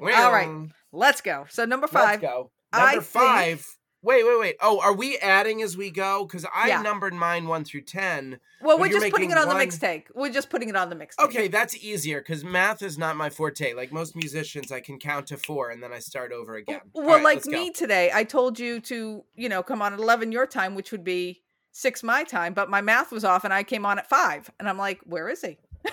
All 0.00 0.06
right. 0.32 0.68
let's 0.92 1.20
go. 1.20 1.46
So 1.48 1.64
number 1.64 1.86
five. 1.86 2.20
Let's 2.20 2.32
go. 2.32 2.50
I 2.72 2.78
Number 2.94 3.00
think- 3.02 3.24
five. 3.24 3.66
Wait, 4.04 4.26
wait, 4.26 4.40
wait. 4.40 4.56
Oh, 4.60 4.80
are 4.80 4.92
we 4.94 5.16
adding 5.18 5.62
as 5.62 5.76
we 5.76 5.88
go? 5.88 6.24
Because 6.24 6.44
I 6.52 6.66
Yeah. 6.68 6.82
numbered 6.82 7.14
mine 7.14 7.46
one 7.46 7.62
through 7.64 7.82
ten. 7.82 8.40
Well, 8.60 8.76
we're 8.76 8.88
just 8.88 9.12
putting 9.12 9.30
it 9.30 9.38
on 9.38 9.46
one- 9.46 9.56
the 9.58 9.64
mixtape. 9.64 10.06
We're 10.12 10.32
just 10.32 10.50
putting 10.50 10.68
it 10.68 10.74
on 10.74 10.90
the 10.90 10.96
mixtape. 10.96 11.24
Okay, 11.26 11.46
that's 11.46 11.76
easier 11.76 12.20
because 12.20 12.42
math 12.42 12.82
is 12.82 12.98
not 12.98 13.16
my 13.16 13.30
forte. 13.30 13.74
Like 13.74 13.92
most 13.92 14.16
musicians, 14.16 14.72
I 14.72 14.80
can 14.80 14.98
count 14.98 15.28
to 15.28 15.36
four 15.36 15.70
and 15.70 15.80
then 15.80 15.92
I 15.92 16.00
start 16.00 16.32
over 16.32 16.56
again. 16.56 16.80
Well, 16.94 17.06
right, 17.16 17.22
like 17.22 17.44
go. 17.44 17.52
me 17.52 17.70
today, 17.70 18.10
I 18.12 18.24
told 18.24 18.58
you 18.58 18.80
to, 18.80 19.24
you 19.36 19.48
know, 19.48 19.62
come 19.62 19.80
on 19.80 19.92
at 19.92 20.00
11 20.00 20.32
your 20.32 20.46
time, 20.48 20.74
which 20.74 20.90
would 20.90 21.04
be 21.04 21.40
six 21.70 22.02
my 22.02 22.24
time, 22.24 22.54
but 22.54 22.68
my 22.68 22.80
math 22.80 23.12
was 23.12 23.24
off 23.24 23.44
and 23.44 23.54
I 23.54 23.62
came 23.62 23.86
on 23.86 24.00
at 24.00 24.08
five. 24.08 24.50
And 24.58 24.68
I'm 24.68 24.78
like, 24.78 24.98
where 25.04 25.28
is 25.28 25.42
he? 25.42 25.58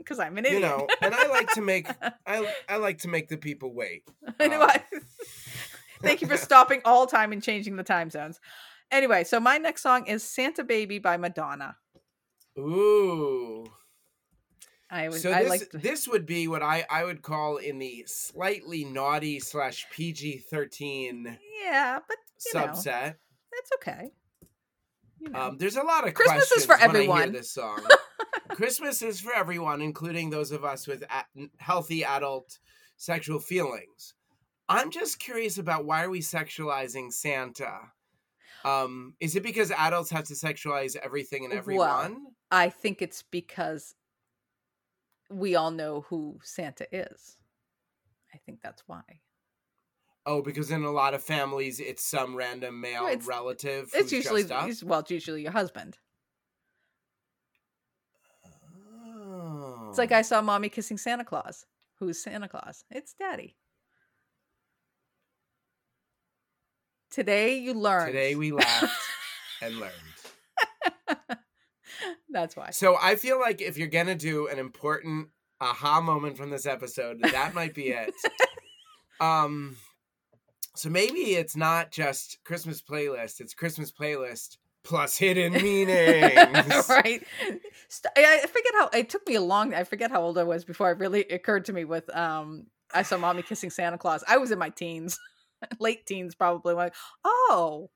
Because 0.00 0.18
I'm 0.18 0.38
an 0.38 0.46
idiot. 0.46 0.62
You 0.62 0.66
know, 0.66 0.88
and 1.02 1.14
I 1.14 1.28
like 1.28 1.52
to 1.52 1.60
make 1.60 1.86
I 2.26 2.52
I 2.68 2.76
like 2.76 2.98
to 2.98 3.08
make 3.08 3.28
the 3.28 3.36
people 3.36 3.74
wait. 3.74 4.08
anyway, 4.40 4.82
thank 6.02 6.22
you 6.22 6.28
for 6.28 6.36
stopping 6.38 6.80
all 6.84 7.06
time 7.06 7.32
and 7.32 7.42
changing 7.42 7.76
the 7.76 7.82
time 7.82 8.08
zones. 8.10 8.40
Anyway, 8.90 9.24
so 9.24 9.38
my 9.38 9.58
next 9.58 9.82
song 9.82 10.06
is 10.06 10.24
Santa 10.24 10.64
Baby 10.64 10.98
by 10.98 11.16
Madonna. 11.16 11.76
Ooh. 12.58 13.66
I 14.92 15.08
was, 15.08 15.22
So 15.22 15.30
I 15.32 15.42
this 15.42 15.50
like, 15.50 15.70
this 15.72 16.08
would 16.08 16.26
be 16.26 16.48
what 16.48 16.62
I 16.62 16.84
I 16.90 17.04
would 17.04 17.22
call 17.22 17.58
in 17.58 17.78
the 17.78 18.04
slightly 18.06 18.84
naughty 18.84 19.38
slash 19.38 19.86
PG 19.92 20.38
thirteen 20.50 21.38
yeah, 21.62 22.00
but 22.08 22.16
you 22.46 22.60
know, 22.60 22.66
subset. 22.68 23.14
that's 23.52 23.70
okay. 23.76 24.10
You 25.20 25.28
know. 25.28 25.40
Um, 25.40 25.58
there's 25.58 25.76
a 25.76 25.82
lot 25.82 26.08
of 26.08 26.14
Christmas 26.14 26.50
is 26.52 26.64
for 26.64 26.76
when 26.76 26.80
I 26.80 26.82
hear 26.82 27.00
everyone. 27.02 27.32
this 27.32 27.52
song. 27.52 27.80
Christmas 28.50 29.02
is 29.02 29.20
for 29.20 29.32
everyone, 29.32 29.80
including 29.80 30.30
those 30.30 30.50
of 30.52 30.64
us 30.64 30.86
with 30.86 31.04
healthy 31.58 32.04
adult 32.04 32.58
sexual 32.96 33.38
feelings. 33.38 34.14
I'm 34.68 34.90
just 34.90 35.18
curious 35.18 35.58
about 35.58 35.84
why 35.84 36.04
are 36.04 36.10
we 36.10 36.20
sexualizing 36.20 37.12
Santa? 37.12 37.78
Um, 38.64 39.14
is 39.20 39.34
it 39.36 39.42
because 39.42 39.70
adults 39.70 40.10
have 40.10 40.24
to 40.24 40.34
sexualize 40.34 40.94
everything 40.96 41.44
and 41.44 41.52
Well, 41.52 41.58
everyone? 41.60 42.26
I 42.50 42.68
think 42.68 43.00
it's 43.02 43.22
because 43.22 43.94
we 45.30 45.54
all 45.54 45.70
know 45.70 46.02
who 46.08 46.38
Santa 46.42 46.86
is. 46.94 47.36
I 48.34 48.38
think 48.38 48.60
that's 48.62 48.82
why. 48.86 49.02
oh, 50.26 50.42
because 50.42 50.70
in 50.70 50.84
a 50.84 50.90
lot 50.90 51.14
of 51.14 51.22
families, 51.24 51.80
it's 51.80 52.04
some 52.04 52.36
random 52.36 52.80
male 52.80 53.06
It's- 53.06 53.26
relative. 53.26 53.90
It's 53.94 54.12
usually 54.12 54.44
well, 54.84 55.00
it's 55.00 55.10
usually 55.10 55.42
your 55.42 55.52
husband. 55.52 55.96
It's 59.90 59.98
like 59.98 60.12
Oh. 60.12 60.16
I 60.16 60.22
saw 60.22 60.40
mommy 60.40 60.68
kissing 60.68 60.96
Santa 60.96 61.24
Claus. 61.24 61.66
Who's 61.98 62.22
Santa 62.22 62.48
Claus? 62.48 62.84
It's 62.90 63.12
daddy. 63.12 63.56
Today 67.10 67.58
you 67.58 67.74
learned. 67.74 68.12
Today 68.12 68.36
we 68.36 68.52
laughed 68.52 68.94
and 69.62 69.78
learned. 69.78 69.92
That's 72.30 72.56
why. 72.56 72.70
So 72.70 72.96
I 73.00 73.16
feel 73.16 73.40
like 73.40 73.60
if 73.60 73.76
you're 73.76 73.88
gonna 73.88 74.14
do 74.14 74.46
an 74.46 74.58
important 74.58 75.28
aha 75.60 76.00
moment 76.00 76.36
from 76.36 76.50
this 76.50 76.66
episode, 76.66 77.20
that 77.22 77.52
might 77.54 77.74
be 77.74 77.88
it. 77.88 78.14
um, 79.20 79.76
so 80.76 80.88
maybe 80.88 81.34
it's 81.34 81.56
not 81.56 81.90
just 81.90 82.38
Christmas 82.44 82.80
playlist; 82.80 83.40
it's 83.40 83.54
Christmas 83.54 83.90
playlist 83.92 84.58
plus 84.84 85.16
hidden 85.16 85.52
meanings. 85.62 86.88
right. 86.88 87.22
I 88.16 88.46
forget 88.46 88.72
how 88.74 88.88
it 88.92 89.08
took 89.08 89.26
me 89.26 89.34
a 89.34 89.40
long. 89.40 89.74
I 89.74 89.84
forget 89.84 90.10
how 90.10 90.22
old 90.22 90.38
I 90.38 90.44
was 90.44 90.64
before 90.64 90.90
it 90.90 90.98
really 90.98 91.22
occurred 91.22 91.64
to 91.66 91.72
me. 91.72 91.84
With 91.84 92.14
um, 92.16 92.66
I 92.94 93.02
saw 93.02 93.18
mommy 93.18 93.42
kissing 93.42 93.70
Santa 93.70 93.98
Claus. 93.98 94.24
I 94.28 94.38
was 94.38 94.50
in 94.50 94.58
my 94.58 94.70
teens, 94.70 95.18
late 95.80 96.06
teens, 96.06 96.34
probably. 96.34 96.74
Like, 96.74 96.94
oh, 97.24 97.90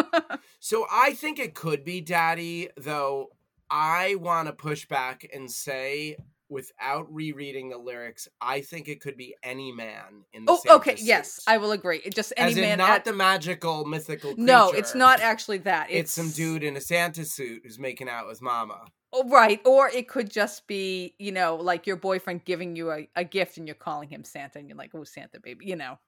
So 0.60 0.86
I 0.90 1.12
think 1.14 1.38
it 1.38 1.54
could 1.54 1.84
be 1.84 2.00
Daddy, 2.00 2.68
though. 2.76 3.30
I 3.70 4.16
want 4.16 4.48
to 4.48 4.52
push 4.52 4.86
back 4.86 5.26
and 5.32 5.50
say, 5.50 6.16
without 6.52 7.12
rereading 7.12 7.70
the 7.70 7.78
lyrics, 7.78 8.28
I 8.40 8.60
think 8.60 8.86
it 8.88 9.00
could 9.00 9.16
be 9.16 9.34
any 9.42 9.72
man 9.72 10.24
in 10.32 10.44
the 10.44 10.52
oh, 10.52 10.76
okay, 10.76 10.96
yes. 10.98 11.42
I 11.46 11.56
will 11.58 11.72
agree. 11.72 12.00
It 12.04 12.14
just 12.14 12.32
any 12.36 12.52
As 12.52 12.56
in 12.56 12.62
man. 12.62 12.78
not 12.78 12.90
at- 12.90 13.04
the 13.04 13.12
magical 13.12 13.84
mythical. 13.84 14.34
no, 14.36 14.70
it's 14.70 14.94
not 14.94 15.20
actually 15.20 15.58
that. 15.58 15.88
It's, 15.90 16.12
some 16.12 16.30
dude 16.30 16.62
in 16.62 16.76
a 16.76 16.80
Santa 16.80 17.24
suit 17.24 17.62
who's 17.64 17.78
making 17.78 18.08
out 18.08 18.26
with 18.28 18.42
Mama. 18.42 18.84
Oh, 19.12 19.28
right. 19.28 19.60
Or 19.66 19.88
it 19.88 20.08
could 20.08 20.30
just 20.30 20.66
be, 20.66 21.14
you 21.18 21.32
know, 21.32 21.56
like 21.56 21.86
your 21.86 21.96
boyfriend 21.96 22.44
giving 22.44 22.76
you 22.76 22.90
a, 22.92 23.08
a 23.16 23.24
gift 23.24 23.56
and 23.58 23.66
you're 23.66 23.74
calling 23.74 24.08
him 24.08 24.24
Santa 24.24 24.58
and 24.58 24.68
you're 24.68 24.78
like, 24.78 24.90
oh, 24.94 25.04
Santa 25.04 25.40
baby. 25.40 25.66
You 25.66 25.76
know, 25.76 25.98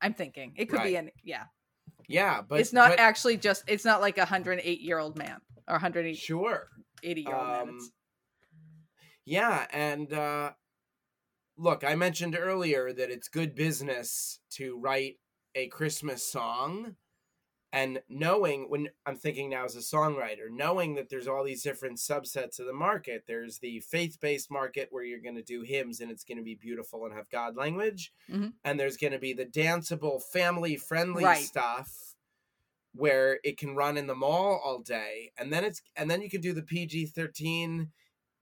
I'm 0.00 0.14
thinking 0.14 0.52
it 0.56 0.66
could 0.66 0.82
be 0.82 0.94
Right. 0.94 1.04
an, 1.04 1.10
yeah. 1.22 1.44
Yeah, 2.08 2.42
but 2.46 2.60
it's 2.60 2.72
not 2.72 2.90
but- 2.90 3.00
actually 3.00 3.36
just, 3.38 3.64
it's 3.66 3.84
not 3.84 4.00
like 4.00 4.16
a 4.18 4.22
108 4.22 4.80
year 4.80 4.98
old 4.98 5.16
man 5.18 5.40
or 5.68 5.74
180 5.74 6.14
sure. 6.18 6.68
80 7.02 7.20
year 7.22 7.34
old 7.34 7.46
man. 7.48 7.60
Um, 7.68 7.76
It's, 7.76 7.90
yeah, 9.24 9.66
and 9.72 10.12
uh, 10.12 10.52
look, 11.56 11.84
I 11.84 11.94
mentioned 11.94 12.36
earlier 12.38 12.92
that 12.92 13.10
it's 13.10 13.28
good 13.28 13.54
business 13.54 14.40
to 14.52 14.78
write 14.78 15.16
a 15.54 15.68
Christmas 15.68 16.26
song. 16.26 16.96
And 17.72 18.00
knowing 18.08 18.70
when 18.70 18.90
I'm 19.04 19.16
thinking 19.16 19.50
now 19.50 19.64
as 19.64 19.74
a 19.74 19.80
songwriter, 19.80 20.48
knowing 20.48 20.94
that 20.94 21.08
there's 21.08 21.26
all 21.26 21.42
these 21.42 21.64
different 21.64 21.98
subsets 21.98 22.60
of 22.60 22.66
the 22.66 22.72
market, 22.72 23.24
there's 23.26 23.58
the 23.58 23.80
faith 23.80 24.18
based 24.20 24.48
market 24.48 24.88
where 24.92 25.02
you're 25.02 25.20
going 25.20 25.34
to 25.34 25.42
do 25.42 25.62
hymns 25.62 25.98
and 26.00 26.08
it's 26.08 26.22
going 26.22 26.38
to 26.38 26.44
be 26.44 26.54
beautiful 26.54 27.04
and 27.04 27.12
have 27.12 27.28
God 27.30 27.56
language. 27.56 28.12
Mhm. 28.30 28.52
And 28.62 28.78
there's 28.78 28.96
going 28.96 29.12
to 29.12 29.18
be 29.18 29.32
the 29.32 29.44
danceable, 29.44 30.22
family 30.22 30.76
friendly 30.76 31.24
Right. 31.24 31.42
stuff 31.44 32.14
where 32.92 33.40
it 33.42 33.58
can 33.58 33.74
run 33.74 33.96
in 33.96 34.06
the 34.06 34.14
mall 34.14 34.60
all 34.64 34.78
day. 34.78 35.32
And 35.36 35.52
then 35.52 35.64
it's, 35.64 35.82
and 35.96 36.08
then 36.08 36.22
you 36.22 36.30
can 36.30 36.40
do 36.40 36.52
the 36.52 36.62
PG 36.62 37.06
13 37.06 37.92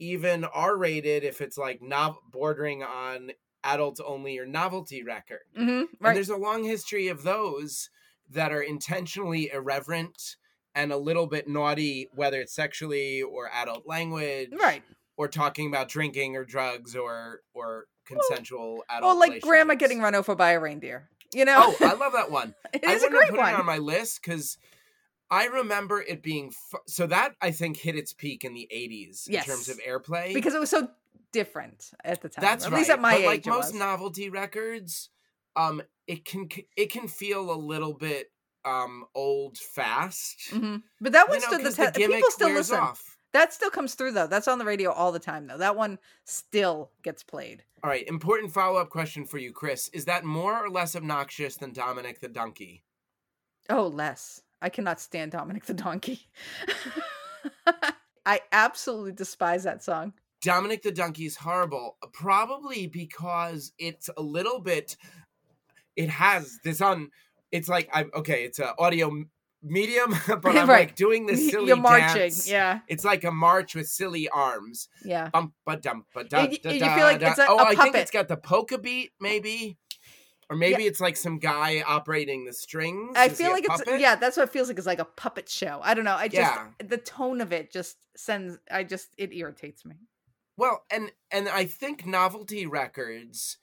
even 0.02 0.44
R 0.44 0.76
rated 0.76 1.22
if 1.24 1.40
it's 1.40 1.56
like 1.56 1.80
not 1.80 2.16
bordering 2.30 2.82
on 2.82 3.30
adults 3.64 4.00
only 4.04 4.38
or 4.38 4.46
novelty 4.46 5.02
record. 5.04 5.40
Mhm, 5.56 5.80
And 5.82 5.88
right. 6.00 6.14
there's 6.14 6.28
a 6.30 6.36
long 6.36 6.64
history 6.64 7.06
of 7.08 7.22
those 7.22 7.88
that 8.30 8.50
are 8.52 8.62
intentionally 8.62 9.50
irreverent 9.52 10.36
and 10.74 10.90
a 10.92 10.96
little 10.96 11.26
bit 11.26 11.46
naughty, 11.48 12.08
whether 12.14 12.40
it's 12.40 12.54
sexually 12.54 13.22
or 13.22 13.48
adult 13.52 13.86
language, 13.86 14.50
Right. 14.52 14.82
or 15.16 15.28
talking 15.28 15.68
about 15.68 15.88
drinking 15.88 16.34
or 16.36 16.44
drugs 16.44 16.96
or 16.96 17.42
or 17.54 17.86
consensual 18.04 18.82
adult. 18.88 19.02
Well, 19.04 19.18
like 19.18 19.40
grandma 19.42 19.74
getting 19.74 20.00
run 20.00 20.14
over 20.16 20.34
by 20.34 20.52
a 20.52 20.60
reindeer. 20.60 21.08
You 21.32 21.44
know, 21.44 21.74
Oh, 21.80 21.86
I 21.86 21.92
love 21.94 22.12
that 22.14 22.30
one. 22.30 22.54
it 22.74 22.84
I 22.84 22.92
is 22.94 23.02
a 23.04 23.08
great 23.08 23.30
put 23.30 23.38
it 23.38 23.42
one. 23.42 23.54
on 23.54 23.64
my 23.64 23.78
list 23.78 24.20
because 24.22 24.58
I 25.32 25.46
remember 25.46 26.00
it 26.02 26.22
being 26.22 26.50
fu- 26.50 26.78
so 26.86 27.06
that 27.08 27.34
I 27.40 27.50
think 27.50 27.78
hit 27.78 27.96
its 27.96 28.12
peak 28.12 28.44
in 28.44 28.52
the 28.54 28.68
'80s 28.72 29.28
in 29.28 29.42
terms 29.42 29.68
of 29.68 29.78
airplay 29.78 30.34
because 30.34 30.54
it 30.54 30.60
was 30.60 30.70
so 30.70 30.88
different 31.32 31.90
at 32.04 32.20
the 32.20 32.28
time. 32.28 32.42
That's 32.42 32.66
at 32.66 32.70
right. 32.72 32.78
least 32.78 32.90
at 32.90 33.00
my 33.00 33.12
but 33.12 33.20
age. 33.20 33.26
like 33.26 33.46
most 33.46 33.72
was. 33.72 33.74
novelty 33.74 34.28
records, 34.28 35.08
um, 35.56 35.82
it 36.06 36.24
can 36.26 36.48
it 36.76 36.92
can 36.92 37.08
feel 37.08 37.50
a 37.50 37.56
little 37.56 37.94
bit 37.94 38.30
um 38.66 39.04
old 39.14 39.56
fast. 39.58 40.50
Mhm. 40.50 40.82
But 41.00 41.12
that 41.12 41.28
one 41.28 41.40
You 41.40 41.46
know, 41.46 41.48
stood 41.56 41.64
the 41.66 41.72
test. 41.76 41.94
People 41.96 42.30
still 42.30 42.50
listen. 42.50 42.78
off. 42.78 43.16
That 43.32 43.54
still 43.54 43.70
comes 43.70 43.94
through 43.94 44.12
though. 44.12 44.26
That's 44.26 44.46
on 44.46 44.58
the 44.58 44.64
radio 44.66 44.92
all 44.92 45.10
the 45.10 45.18
time 45.18 45.46
though. 45.46 45.56
That 45.56 45.74
one 45.76 45.98
still 46.24 46.90
gets 47.02 47.22
played. 47.24 47.64
All 47.82 47.88
right, 47.90 48.06
important 48.06 48.52
follow 48.52 48.78
up 48.78 48.90
question 48.90 49.24
for 49.24 49.38
you, 49.38 49.50
Chris. 49.52 49.88
Is 49.88 50.04
that 50.04 50.24
more 50.24 50.62
or 50.64 50.68
less 50.68 50.94
obnoxious 50.94 51.56
than 51.56 51.72
Dominic 51.72 52.20
the 52.20 52.28
Donkey? 52.28 52.84
Oh, 53.70 53.86
less. 53.86 54.42
I 54.62 54.68
cannot 54.68 55.00
stand 55.00 55.32
Dominic 55.32 55.64
the 55.66 55.74
Donkey. 55.74 56.28
I 58.24 58.40
absolutely 58.52 59.12
despise 59.12 59.64
that 59.64 59.82
song. 59.82 60.12
Dominic 60.42 60.82
the 60.82 60.92
Donkey 60.92 61.26
is 61.26 61.36
horrible, 61.36 61.96
probably 62.12 62.86
because 62.86 63.72
it's 63.78 64.08
a 64.16 64.22
little 64.22 64.60
bit. 64.60 64.96
It 65.96 66.08
has 66.08 66.58
this 66.64 66.80
on. 66.80 67.10
It's 67.50 67.68
like 67.68 67.88
I'm 67.92 68.10
okay. 68.14 68.44
It's 68.44 68.58
a 68.60 68.74
audio 68.78 69.24
medium, 69.62 70.14
but 70.26 70.46
I'm 70.56 70.68
Right. 70.68 70.88
like 70.88 70.94
doing 70.96 71.26
this 71.26 71.50
silly 71.50 71.68
You're 71.68 71.76
marching. 71.76 72.16
dance. 72.22 72.48
Yeah. 72.48 72.80
It's 72.88 73.04
like 73.04 73.24
a 73.24 73.30
march 73.30 73.74
with 73.74 73.88
silly 73.88 74.28
arms. 74.28 74.88
Yeah. 75.04 75.28
Bum, 75.30 75.52
ba, 75.66 75.76
dum, 75.76 76.04
ba, 76.14 76.24
da, 76.24 76.42
You- 76.42 76.58
da, 76.58 76.70
you 76.70 76.80
feel 76.80 76.88
like 77.04 77.20
da. 77.20 77.30
it's 77.30 77.38
a- 77.38 77.46
oh, 77.48 77.58
a 77.58 77.62
I 77.62 77.68
think 77.68 77.78
puppet. 77.78 78.00
it's 78.00 78.10
got 78.10 78.26
the 78.28 78.36
polka 78.36 78.78
beat, 78.78 79.12
maybe, 79.20 79.78
or 80.52 80.54
maybe 80.56 80.84
it's 80.84 81.00
like 81.00 81.16
some 81.16 81.38
guy 81.38 81.82
operating 81.86 82.44
the 82.44 82.52
strings. 82.52 83.16
I 83.16 83.26
Is 83.28 83.38
feel 83.38 83.52
like 83.52 83.64
it's 83.66 83.82
yeah, 83.98 84.16
that's 84.16 84.36
what 84.36 84.42
it 84.44 84.52
feels 84.52 84.68
like. 84.68 84.76
It's 84.76 84.86
like 84.86 84.98
a 84.98 85.06
puppet 85.06 85.48
show. 85.48 85.80
I 85.82 85.94
don't 85.94 86.04
know. 86.04 86.14
I 86.14 86.28
just 86.28 86.36
Yeah. 86.36 86.68
the 86.78 86.98
tone 86.98 87.40
of 87.40 87.54
it 87.54 87.72
just 87.72 87.96
sends 88.14 88.58
I 88.70 88.84
just 88.84 89.08
it 89.16 89.32
irritates 89.32 89.86
me. 89.86 89.94
Well, 90.58 90.84
and 90.90 91.10
and 91.30 91.48
I 91.48 91.64
think 91.64 92.04
novelty 92.04 92.66
records 92.66 93.56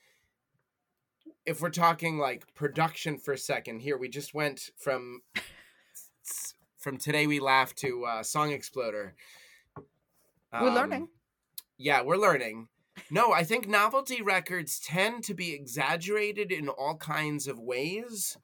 if 1.46 1.60
we're 1.60 1.70
talking 1.70 2.18
like 2.18 2.52
production 2.54 3.18
for 3.18 3.32
a 3.34 3.38
second 3.38 3.80
here, 3.82 3.96
we 3.96 4.08
just 4.08 4.34
went 4.34 4.70
from 4.76 5.22
from 6.76 6.96
today 6.96 7.28
we 7.28 7.38
laugh 7.38 7.72
to 7.76 8.04
uh, 8.04 8.22
Song 8.24 8.50
Exploder. 8.50 9.14
we're 10.52 10.68
Um, 10.68 10.74
learning. 10.74 11.08
Yeah, 11.78 12.02
we're 12.02 12.16
learning. 12.16 12.66
No, 13.10 13.32
I 13.32 13.44
think 13.44 13.68
novelty 13.68 14.22
records 14.22 14.80
tend 14.80 15.24
to 15.24 15.34
be 15.34 15.52
exaggerated 15.52 16.52
in 16.52 16.68
all 16.68 16.96
kinds 16.96 17.46
of 17.46 17.58
ways 17.58 18.36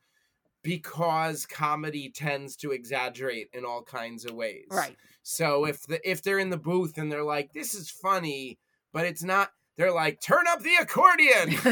because 0.63 1.47
comedy 1.47 2.11
tends 2.11 2.57
to 2.57 2.73
exaggerate 2.73 3.49
in 3.53 3.65
all 3.65 3.83
kinds 3.83 4.25
of 4.25 4.35
ways. 4.35 4.67
Right. 4.71 4.97
So 5.23 5.65
if 5.65 5.87
the 5.87 6.01
if 6.09 6.23
they're 6.23 6.41
in 6.41 6.51
the 6.51 6.57
booth 6.57 6.99
and 6.99 7.11
they're 7.11 7.23
like, 7.23 7.53
"This 7.53 7.75
is 7.75 7.91
funny," 7.91 8.59
but 8.93 9.07
it's 9.07 9.23
not, 9.23 9.51
they're 9.77 9.93
like, 9.93 10.21
"Turn 10.21 10.45
up 10.49 10.63
the 10.63 10.75
accordion, 10.81 11.55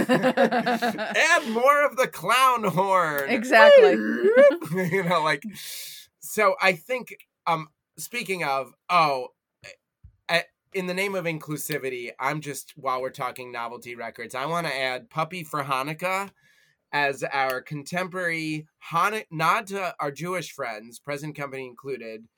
add 1.16 1.48
more 1.50 1.84
of 1.84 1.96
the 1.96 2.06
clown 2.06 2.64
horn." 2.64 3.28
Exactly. 3.28 3.92
you 4.92 5.02
know, 5.04 5.22
like. 5.22 5.42
So 6.20 6.54
I 6.60 6.72
think, 6.72 7.16
um, 7.46 7.68
speaking 7.98 8.44
of, 8.44 8.72
oh, 8.88 9.28
in 10.74 10.86
the 10.86 10.94
name 10.94 11.14
of 11.14 11.24
inclusivity, 11.24 12.10
I'm 12.18 12.40
just 12.40 12.72
while 12.76 13.00
we're 13.00 13.10
talking 13.10 13.52
novelty 13.52 13.94
records, 13.94 14.34
I 14.34 14.46
want 14.46 14.66
to 14.66 14.76
add 14.76 15.08
"Puppy 15.08 15.44
for 15.44 15.62
Hanukkah." 15.62 16.30
As 16.92 17.24
our 17.24 17.60
contemporary 17.60 18.68
Hanukkah 18.90 19.26
nod 19.30 19.66
to 19.68 19.94
our 19.98 20.12
Jewish 20.12 20.52
friends, 20.52 21.00
present 21.00 21.34
company 21.34 21.66
included, 21.66 22.28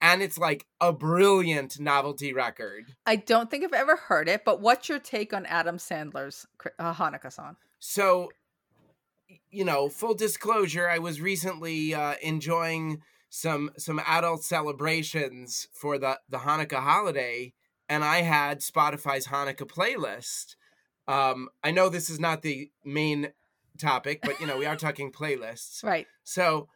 and 0.00 0.22
it's 0.22 0.36
like 0.36 0.66
a 0.80 0.92
brilliant 0.92 1.78
novelty 1.78 2.32
record. 2.32 2.96
I 3.06 3.14
don't 3.14 3.48
think 3.48 3.62
I've 3.62 3.72
ever 3.72 3.94
heard 3.94 4.28
it, 4.28 4.44
but 4.44 4.60
what's 4.60 4.88
your 4.88 4.98
take 4.98 5.32
on 5.32 5.46
Adam 5.46 5.76
Sandler's 5.76 6.46
uh, 6.80 6.92
Hanukkah 6.92 7.32
song? 7.32 7.56
So, 7.78 8.30
you 9.50 9.64
know, 9.64 9.88
full 9.88 10.14
disclosure, 10.14 10.88
I 10.88 10.98
was 10.98 11.20
recently 11.20 11.94
uh, 11.94 12.14
enjoying 12.20 13.02
some 13.28 13.70
some 13.78 14.00
adult 14.06 14.42
celebrations 14.42 15.68
for 15.72 15.96
the 15.96 16.18
the 16.28 16.38
Hanukkah 16.38 16.80
holiday, 16.80 17.52
and 17.92 18.02
I 18.02 18.22
had 18.22 18.60
Spotify's 18.60 19.26
Hanukkah 19.26 19.68
playlist. 19.68 20.56
Um, 21.06 21.50
I 21.62 21.72
know 21.72 21.90
this 21.90 22.08
is 22.08 22.18
not 22.18 22.40
the 22.40 22.70
main 22.86 23.32
topic, 23.78 24.20
but 24.22 24.40
you 24.40 24.46
know, 24.46 24.56
we 24.56 24.64
are 24.64 24.76
talking 24.86 25.12
playlists. 25.12 25.84
Right. 25.84 26.06
So 26.24 26.68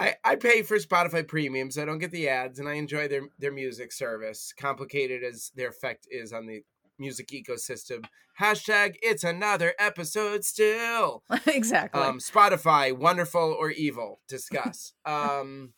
I, 0.00 0.16
I 0.24 0.34
pay 0.34 0.62
for 0.62 0.76
Spotify 0.78 1.26
Premium, 1.26 1.70
so 1.70 1.82
I 1.82 1.84
don't 1.84 2.00
get 2.00 2.10
the 2.10 2.28
ads, 2.28 2.58
and 2.58 2.68
I 2.68 2.74
enjoy 2.74 3.06
their 3.06 3.28
their 3.38 3.52
music 3.52 3.92
service. 3.92 4.52
Complicated 4.58 5.22
as 5.22 5.52
their 5.54 5.68
effect 5.68 6.08
is 6.10 6.32
on 6.32 6.46
the 6.46 6.64
music 6.98 7.28
ecosystem. 7.28 8.04
Hashtag 8.40 8.96
it's 9.02 9.22
another 9.22 9.74
episode 9.78 10.44
still. 10.44 11.22
exactly. 11.46 12.02
Um, 12.02 12.18
Spotify, 12.18 12.92
wonderful 12.96 13.56
or 13.56 13.70
evil? 13.70 14.18
Discuss. 14.26 14.94
um, 15.06 15.74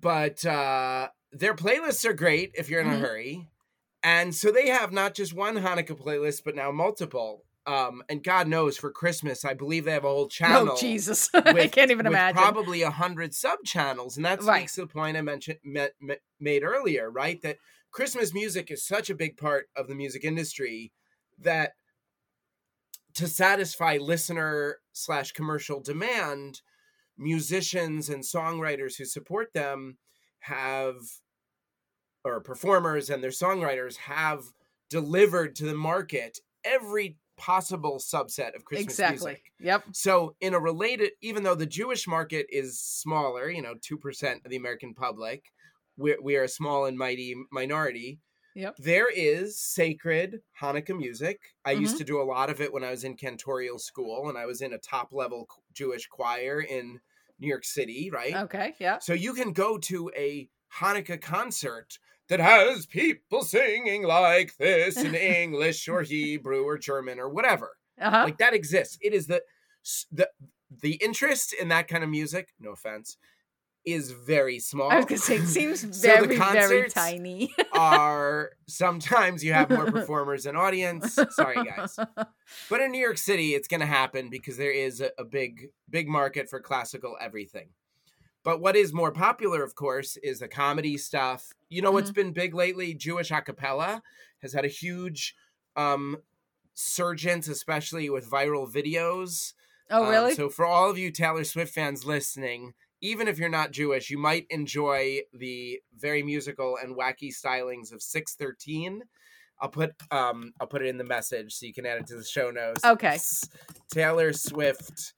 but 0.00 0.44
uh, 0.44 1.10
their 1.32 1.54
playlists 1.54 2.04
are 2.04 2.12
great 2.12 2.52
if 2.54 2.68
you're 2.68 2.80
in 2.80 2.88
Mhm. 2.88 2.94
a 2.96 2.98
hurry, 2.98 3.48
and 4.02 4.34
so 4.34 4.50
they 4.50 4.68
have 4.68 4.92
not 4.92 5.14
just 5.14 5.32
one 5.34 5.56
Hanukkah 5.56 5.98
playlist, 6.00 6.42
but 6.44 6.54
now 6.56 6.70
multiple. 6.70 7.44
Um, 7.66 8.02
and 8.08 8.24
God 8.24 8.48
knows 8.48 8.78
for 8.78 8.90
Christmas, 8.90 9.44
I 9.44 9.52
believe 9.54 9.84
they 9.84 9.92
have 9.92 10.04
a 10.04 10.08
whole 10.08 10.28
channel 10.28 10.72
oh 10.72 10.80
Jesus, 10.80 11.28
I 11.34 11.68
can't 11.68 11.90
even 11.90 12.06
with 12.06 12.12
imagine. 12.14 12.36
Probably 12.36 12.82
a 12.82 12.90
hundred 12.90 13.34
sub 13.34 13.58
channels, 13.64 14.16
and 14.16 14.24
that 14.24 14.42
Right. 14.42 14.66
to 14.68 14.80
the 14.80 14.86
point 14.86 15.16
I 15.16 15.20
mentioned 15.22 15.58
met, 15.62 15.92
met, 16.00 16.22
made 16.40 16.62
earlier, 16.64 17.10
right? 17.10 17.40
That 17.42 17.58
Christmas 17.90 18.32
music 18.32 18.70
is 18.70 18.84
such 18.84 19.10
a 19.10 19.14
big 19.14 19.36
part 19.36 19.68
of 19.76 19.88
the 19.88 19.94
music 19.94 20.24
industry 20.24 20.92
that 21.38 21.72
to 23.14 23.28
satisfy 23.28 23.98
listener 23.98 24.78
slash 24.92 25.32
commercial 25.32 25.80
demand, 25.80 26.62
musicians 27.18 28.08
and 28.08 28.22
songwriters 28.24 28.96
who 28.96 29.04
support 29.04 29.52
them 29.52 29.98
have, 30.40 30.96
or 32.24 32.40
performers 32.40 33.10
and 33.10 33.22
their 33.22 33.30
songwriters 33.30 33.96
have 33.96 34.44
delivered 34.88 35.54
to 35.56 35.64
the 35.64 35.74
market 35.74 36.38
every 36.64 37.16
possible 37.36 37.98
subset 37.98 38.54
of 38.54 38.64
Christmas 38.66 38.92
exactly. 38.94 39.30
music. 39.30 39.52
Yep. 39.60 39.84
So, 39.92 40.34
in 40.40 40.52
a 40.52 40.60
related, 40.60 41.12
even 41.22 41.42
though 41.42 41.54
the 41.54 41.64
Jewish 41.66 42.06
market 42.06 42.46
is 42.50 42.78
smaller, 42.78 43.48
you 43.50 43.62
know, 43.62 43.74
2% 43.76 44.44
of 44.44 44.50
the 44.50 44.56
American 44.56 44.92
public, 44.92 45.44
we're, 45.96 46.20
we 46.20 46.36
are 46.36 46.42
a 46.42 46.48
small 46.48 46.84
and 46.84 46.98
mighty 46.98 47.34
minority. 47.50 48.18
Yep. 48.54 48.76
There 48.78 49.08
is 49.10 49.58
sacred 49.58 50.40
Hanukkah 50.60 50.96
music. 50.98 51.40
I 51.64 51.70
used 51.72 51.94
Mhm. 51.94 51.98
to 51.98 52.04
do 52.04 52.20
a 52.20 52.24
lot 52.24 52.50
of 52.50 52.60
it 52.60 52.72
when 52.72 52.84
I 52.84 52.90
was 52.90 53.04
in 53.04 53.16
cantorial 53.16 53.80
school 53.80 54.28
and 54.28 54.36
I 54.36 54.44
was 54.44 54.60
in 54.60 54.72
a 54.72 54.78
top 54.78 55.12
level 55.12 55.46
Jewish 55.72 56.08
choir 56.08 56.60
in 56.60 57.00
New 57.40 57.48
York 57.48 57.64
City, 57.64 58.10
right? 58.12 58.34
Okay. 58.34 58.74
Yeah. 58.78 58.98
So 58.98 59.12
you 59.12 59.34
can 59.34 59.52
go 59.52 59.78
to 59.78 60.10
a 60.16 60.48
Hanukkah 60.78 61.20
concert 61.20 61.98
that 62.28 62.38
has 62.40 62.86
people 62.86 63.42
singing 63.42 64.04
like 64.04 64.56
this 64.56 64.96
in 64.98 65.14
English 65.42 65.88
or 65.88 66.02
Hebrew 66.02 66.62
or 66.62 66.78
German 66.78 67.18
or 67.18 67.28
whatever 67.28 67.76
Uh 68.00 68.10
huh. 68.10 68.22
like 68.24 68.38
that 68.38 68.54
exists 68.54 68.96
it 69.00 69.12
is 69.12 69.26
the 69.26 69.42
the 70.12 70.28
the 70.82 70.94
interest 71.02 71.52
in 71.52 71.68
that 71.68 71.88
kind 71.88 72.04
of 72.04 72.10
music 72.10 72.50
no 72.60 72.70
offense 72.72 73.16
is 73.84 74.10
very 74.10 74.58
small. 74.58 74.90
I 74.90 74.96
was 74.96 75.06
gonna 75.06 75.18
say 75.18 75.36
it 75.36 75.46
seems 75.46 75.80
So 75.80 75.86
the 75.88 76.26
very 76.26 76.36
very 76.36 76.90
tiny. 76.90 77.54
are 77.72 78.50
sometimes 78.68 79.42
you 79.42 79.52
have 79.52 79.70
more 79.70 79.86
performers 79.90 80.44
than 80.44 80.56
audience. 80.56 81.18
Sorry 81.30 81.56
guys. 81.64 81.98
But 82.68 82.80
in 82.80 82.90
new 82.92 83.00
york 83.00 83.18
city 83.18 83.54
it's 83.54 83.68
to 83.80 83.86
happen 83.86 84.28
because 84.30 84.56
there 84.56 84.72
is 84.72 85.00
a, 85.00 85.10
a 85.18 85.24
big 85.24 85.68
big 85.88 86.08
market 86.08 86.48
for 86.50 86.60
classical 86.60 87.16
everything. 87.20 87.70
But 88.42 88.60
what 88.60 88.76
is 88.76 88.92
more 88.92 89.12
popular 89.12 89.64
of 89.64 89.74
course 89.74 90.16
is 90.18 90.40
the 90.40 90.48
comedy 90.48 90.98
stuff. 90.98 91.48
You 91.68 91.80
know 91.82 91.90
what's 91.92 92.10
been 92.10 92.32
big 92.32 92.54
lately? 92.54 92.94
Jewish 92.94 93.30
a 93.30 93.40
cappella 93.40 94.02
has 94.42 94.52
had 94.52 94.64
a 94.64 94.68
huge 94.68 95.34
um 95.76 96.18
surgence 96.74 97.48
especially 97.48 98.10
with 98.10 98.30
viral 98.30 98.70
videos. 98.70 99.54
Oh 99.90 100.04
Um, 100.04 100.10
really? 100.10 100.34
so 100.34 100.48
for 100.48 100.66
all 100.66 100.90
of 100.90 100.98
you 100.98 101.10
Taylor 101.10 101.44
Swift 101.44 101.74
fans 101.74 102.04
listening, 102.04 102.74
even 103.00 103.28
if 103.28 103.38
you're 103.38 103.48
not 103.48 103.70
Jewish, 103.72 104.10
you 104.10 104.18
might 104.18 104.46
enjoy 104.50 105.20
the 105.32 105.80
very 105.96 106.22
musical 106.22 106.76
and 106.82 106.96
wacky 106.96 107.30
stylings 107.34 107.92
of 107.92 108.02
613. 108.02 109.02
I'll 109.62 109.68
put 109.68 109.92
um 110.10 110.52
I'll 110.60 110.66
put 110.66 110.82
it 110.82 110.88
in 110.88 110.98
the 110.98 111.04
message 111.04 111.54
so 111.54 111.66
you 111.66 111.74
can 111.74 111.84
add 111.86 111.98
it 111.98 112.06
to 112.08 112.16
the 112.16 112.24
show 112.24 112.50
notes. 112.50 112.84
Okay. 112.84 113.16
It's 113.16 113.48
Taylor 113.92 114.32
Swift 114.32 115.12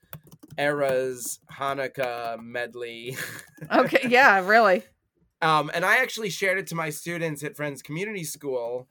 eras 0.58 1.38
Hanukkah 1.52 2.42
medley. 2.42 3.16
okay. 3.72 4.08
Yeah. 4.08 4.44
Really. 4.46 4.82
Um, 5.40 5.70
and 5.74 5.84
I 5.84 5.96
actually 5.96 6.30
shared 6.30 6.58
it 6.58 6.68
to 6.68 6.74
my 6.76 6.90
students 6.90 7.42
at 7.42 7.56
Friends 7.56 7.82
Community 7.82 8.22
School, 8.22 8.86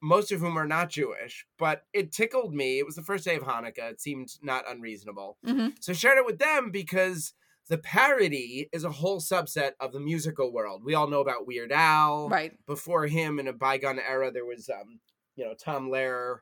most 0.00 0.32
of 0.32 0.40
whom 0.40 0.56
are 0.56 0.66
not 0.66 0.90
Jewish, 0.90 1.46
but 1.58 1.84
it 1.92 2.10
tickled 2.10 2.52
me. 2.52 2.80
It 2.80 2.86
was 2.86 2.96
the 2.96 3.02
first 3.02 3.24
day 3.24 3.36
of 3.36 3.42
Hanukkah. 3.44 3.92
It 3.92 4.00
seemed 4.00 4.30
not 4.42 4.64
unreasonable. 4.68 5.36
hmm 5.44 5.68
So 5.80 5.92
I 5.92 5.94
shared 5.94 6.18
it 6.18 6.26
with 6.26 6.38
them 6.38 6.70
because 6.72 7.34
the 7.72 7.78
parody 7.78 8.68
is 8.70 8.84
a 8.84 8.90
whole 8.90 9.18
subset 9.18 9.70
of 9.80 9.94
the 9.94 9.98
musical 9.98 10.52
world. 10.52 10.84
We 10.84 10.94
all 10.94 11.06
know 11.08 11.20
about 11.20 11.46
Weird 11.46 11.72
Al. 11.72 12.28
Right. 12.28 12.52
Before 12.66 13.06
him, 13.06 13.38
in 13.38 13.48
a 13.48 13.52
bygone 13.54 13.98
era, 13.98 14.30
there 14.30 14.44
was, 14.44 14.68
um, 14.68 15.00
you 15.36 15.46
know, 15.46 15.54
Tom 15.54 15.88
Lehrer, 15.88 16.40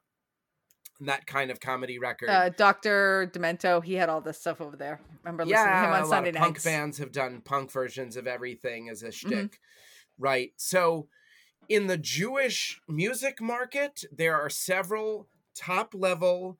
and 0.99 1.09
that 1.09 1.28
kind 1.28 1.53
of 1.53 1.61
comedy 1.61 2.01
record. 2.01 2.31
Uh, 2.31 2.49
Doctor 2.49 3.31
Demento. 3.33 3.83
He 3.83 3.95
had 3.95 4.09
all 4.09 4.20
this 4.20 4.41
stuff 4.41 4.61
over 4.61 4.76
there. 4.76 5.01
Remember 5.22 5.45
listening 5.45 5.66
to 5.66 5.70
him 5.70 5.85
yeah, 5.85 5.93
on 5.95 6.03
a 6.03 6.07
lot 6.07 6.09
Sunday 6.09 6.31
of 6.31 6.35
punk 6.35 6.57
nights. 6.57 6.64
bands 6.64 6.99
have 6.99 7.12
done 7.12 7.43
punk 7.43 7.70
versions 7.70 8.16
of 8.16 8.26
everything 8.26 8.89
as 8.89 9.05
a 9.05 9.07
Mm-hmm. 9.07 9.28
shtick, 9.28 9.61
right? 10.18 10.51
So, 10.57 11.07
in 11.68 11.87
the 11.87 11.97
Jewish 11.97 12.81
music 12.89 13.41
market, 13.41 14.03
there 14.11 14.35
are 14.35 14.51
several 14.51 15.28
top 15.55 15.95
level 15.95 16.59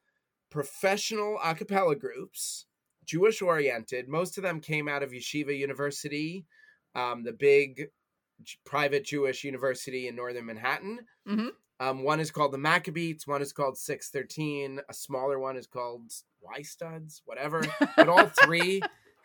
professional 0.49 1.39
a 1.43 1.57
cappella 1.57 1.97
groups, 1.97 2.67
Jewish 3.11 3.43
oriented. 3.43 4.09
Most 4.09 4.39
of 4.39 4.45
them 4.45 4.61
came 4.61 4.89
out 4.89 5.03
of 5.03 5.11
Yeshiva 5.11 5.57
University, 5.57 6.47
um, 6.95 7.25
the 7.25 7.33
big 7.33 7.89
private 8.65 9.05
Jewish 9.05 9.43
university 9.43 10.07
in 10.07 10.15
northern 10.15 10.47
Manhattan. 10.47 11.01
Mhm. 11.27 11.51
Um, 11.81 12.05
one 12.05 12.21
is 12.21 12.31
called 12.31 12.53
the 12.53 12.59
Maccabeats, 12.59 13.27
one 13.27 13.43
is 13.43 13.53
called 13.53 13.77
613, 13.77 14.81
a 14.89 14.95
smaller 14.95 15.41
one 15.41 15.57
is 15.57 15.67
called 15.67 16.13
Y 16.41 16.63
Studs, 16.63 17.23
whatever. 17.25 17.65
But 17.97 18.09
all 18.09 18.31
three, 18.45 18.81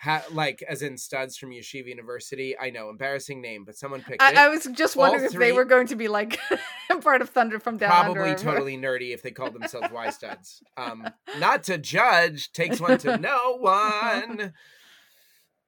ha- 0.06 0.24
like 0.32 0.64
as 0.70 0.82
in 0.82 0.98
studs 0.98 1.36
from 1.36 1.50
Yeshiva 1.50 1.88
University. 1.88 2.58
I 2.58 2.70
know, 2.70 2.90
embarrassing 2.90 3.42
name, 3.42 3.66
but 3.66 3.76
someone 3.76 4.02
picked 4.02 4.22
it. 4.22 4.38
I, 4.38 4.46
I 4.46 4.48
was 4.50 4.68
just 4.74 4.96
All 4.96 5.02
wondering 5.02 5.26
if 5.26 5.34
they 5.34 5.52
were 5.52 5.66
going 5.66 5.88
to 5.88 5.96
be 5.96 6.08
like 6.08 6.40
part 7.02 7.22
of 7.22 7.30
Thunder 7.30 7.60
from 7.60 7.78
Down 7.78 7.90
Probably 7.90 8.30
Under. 8.32 8.42
totally 8.42 8.78
nerdy 8.78 9.14
if 9.14 9.22
they 9.22 9.32
called 9.32 9.54
themselves 9.54 9.90
Y 9.92 10.10
Studs. 10.12 10.64
Um, 10.78 11.08
not 11.40 11.64
to 11.64 11.78
judge, 11.78 12.52
takes 12.54 12.80
one 12.80 12.98
to 13.00 13.18
know 13.18 13.58
one. 13.58 14.54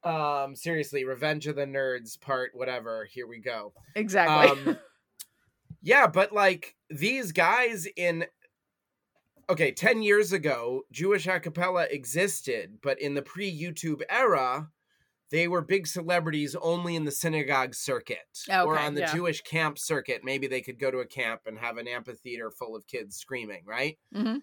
Um, 0.04 0.54
seriously, 0.54 1.04
Revenge 1.04 1.48
of 1.48 1.56
the 1.56 1.66
Nerds 1.66 2.18
part, 2.20 2.52
whatever. 2.54 3.04
Here 3.10 3.26
we 3.26 3.40
go. 3.40 3.72
Exactly. 3.96 4.72
Um, 4.72 4.78
Yeah, 5.82 6.06
but 6.06 6.32
like 6.32 6.74
these 6.90 7.32
guys 7.32 7.86
in 7.96 8.26
okay, 9.48 9.72
10 9.72 10.02
years 10.02 10.32
ago, 10.32 10.82
Jewish 10.92 11.26
a 11.26 11.40
cappella 11.40 11.86
existed, 11.90 12.78
but 12.82 13.00
in 13.00 13.14
the 13.14 13.22
pre-YouTube 13.22 14.02
era, 14.10 14.70
they 15.30 15.46
were 15.48 15.60
big 15.60 15.86
celebrities 15.86 16.56
only 16.60 16.96
in 16.96 17.04
the 17.04 17.10
synagogue 17.10 17.74
circuit 17.74 18.44
or 18.50 18.78
on 18.78 18.94
the 18.94 19.02
yeah. 19.02 19.14
Jewish 19.14 19.42
camp 19.42 19.78
circuit. 19.78 20.22
Maybe 20.24 20.46
they 20.46 20.62
could 20.62 20.78
go 20.78 20.90
to 20.90 20.98
a 20.98 21.06
camp 21.06 21.42
and 21.46 21.58
have 21.58 21.76
an 21.76 21.86
amphitheater 21.86 22.50
full 22.50 22.74
of 22.74 22.86
kids 22.86 23.16
screaming, 23.16 23.62
right? 23.66 23.98
Mhm. 24.14 24.40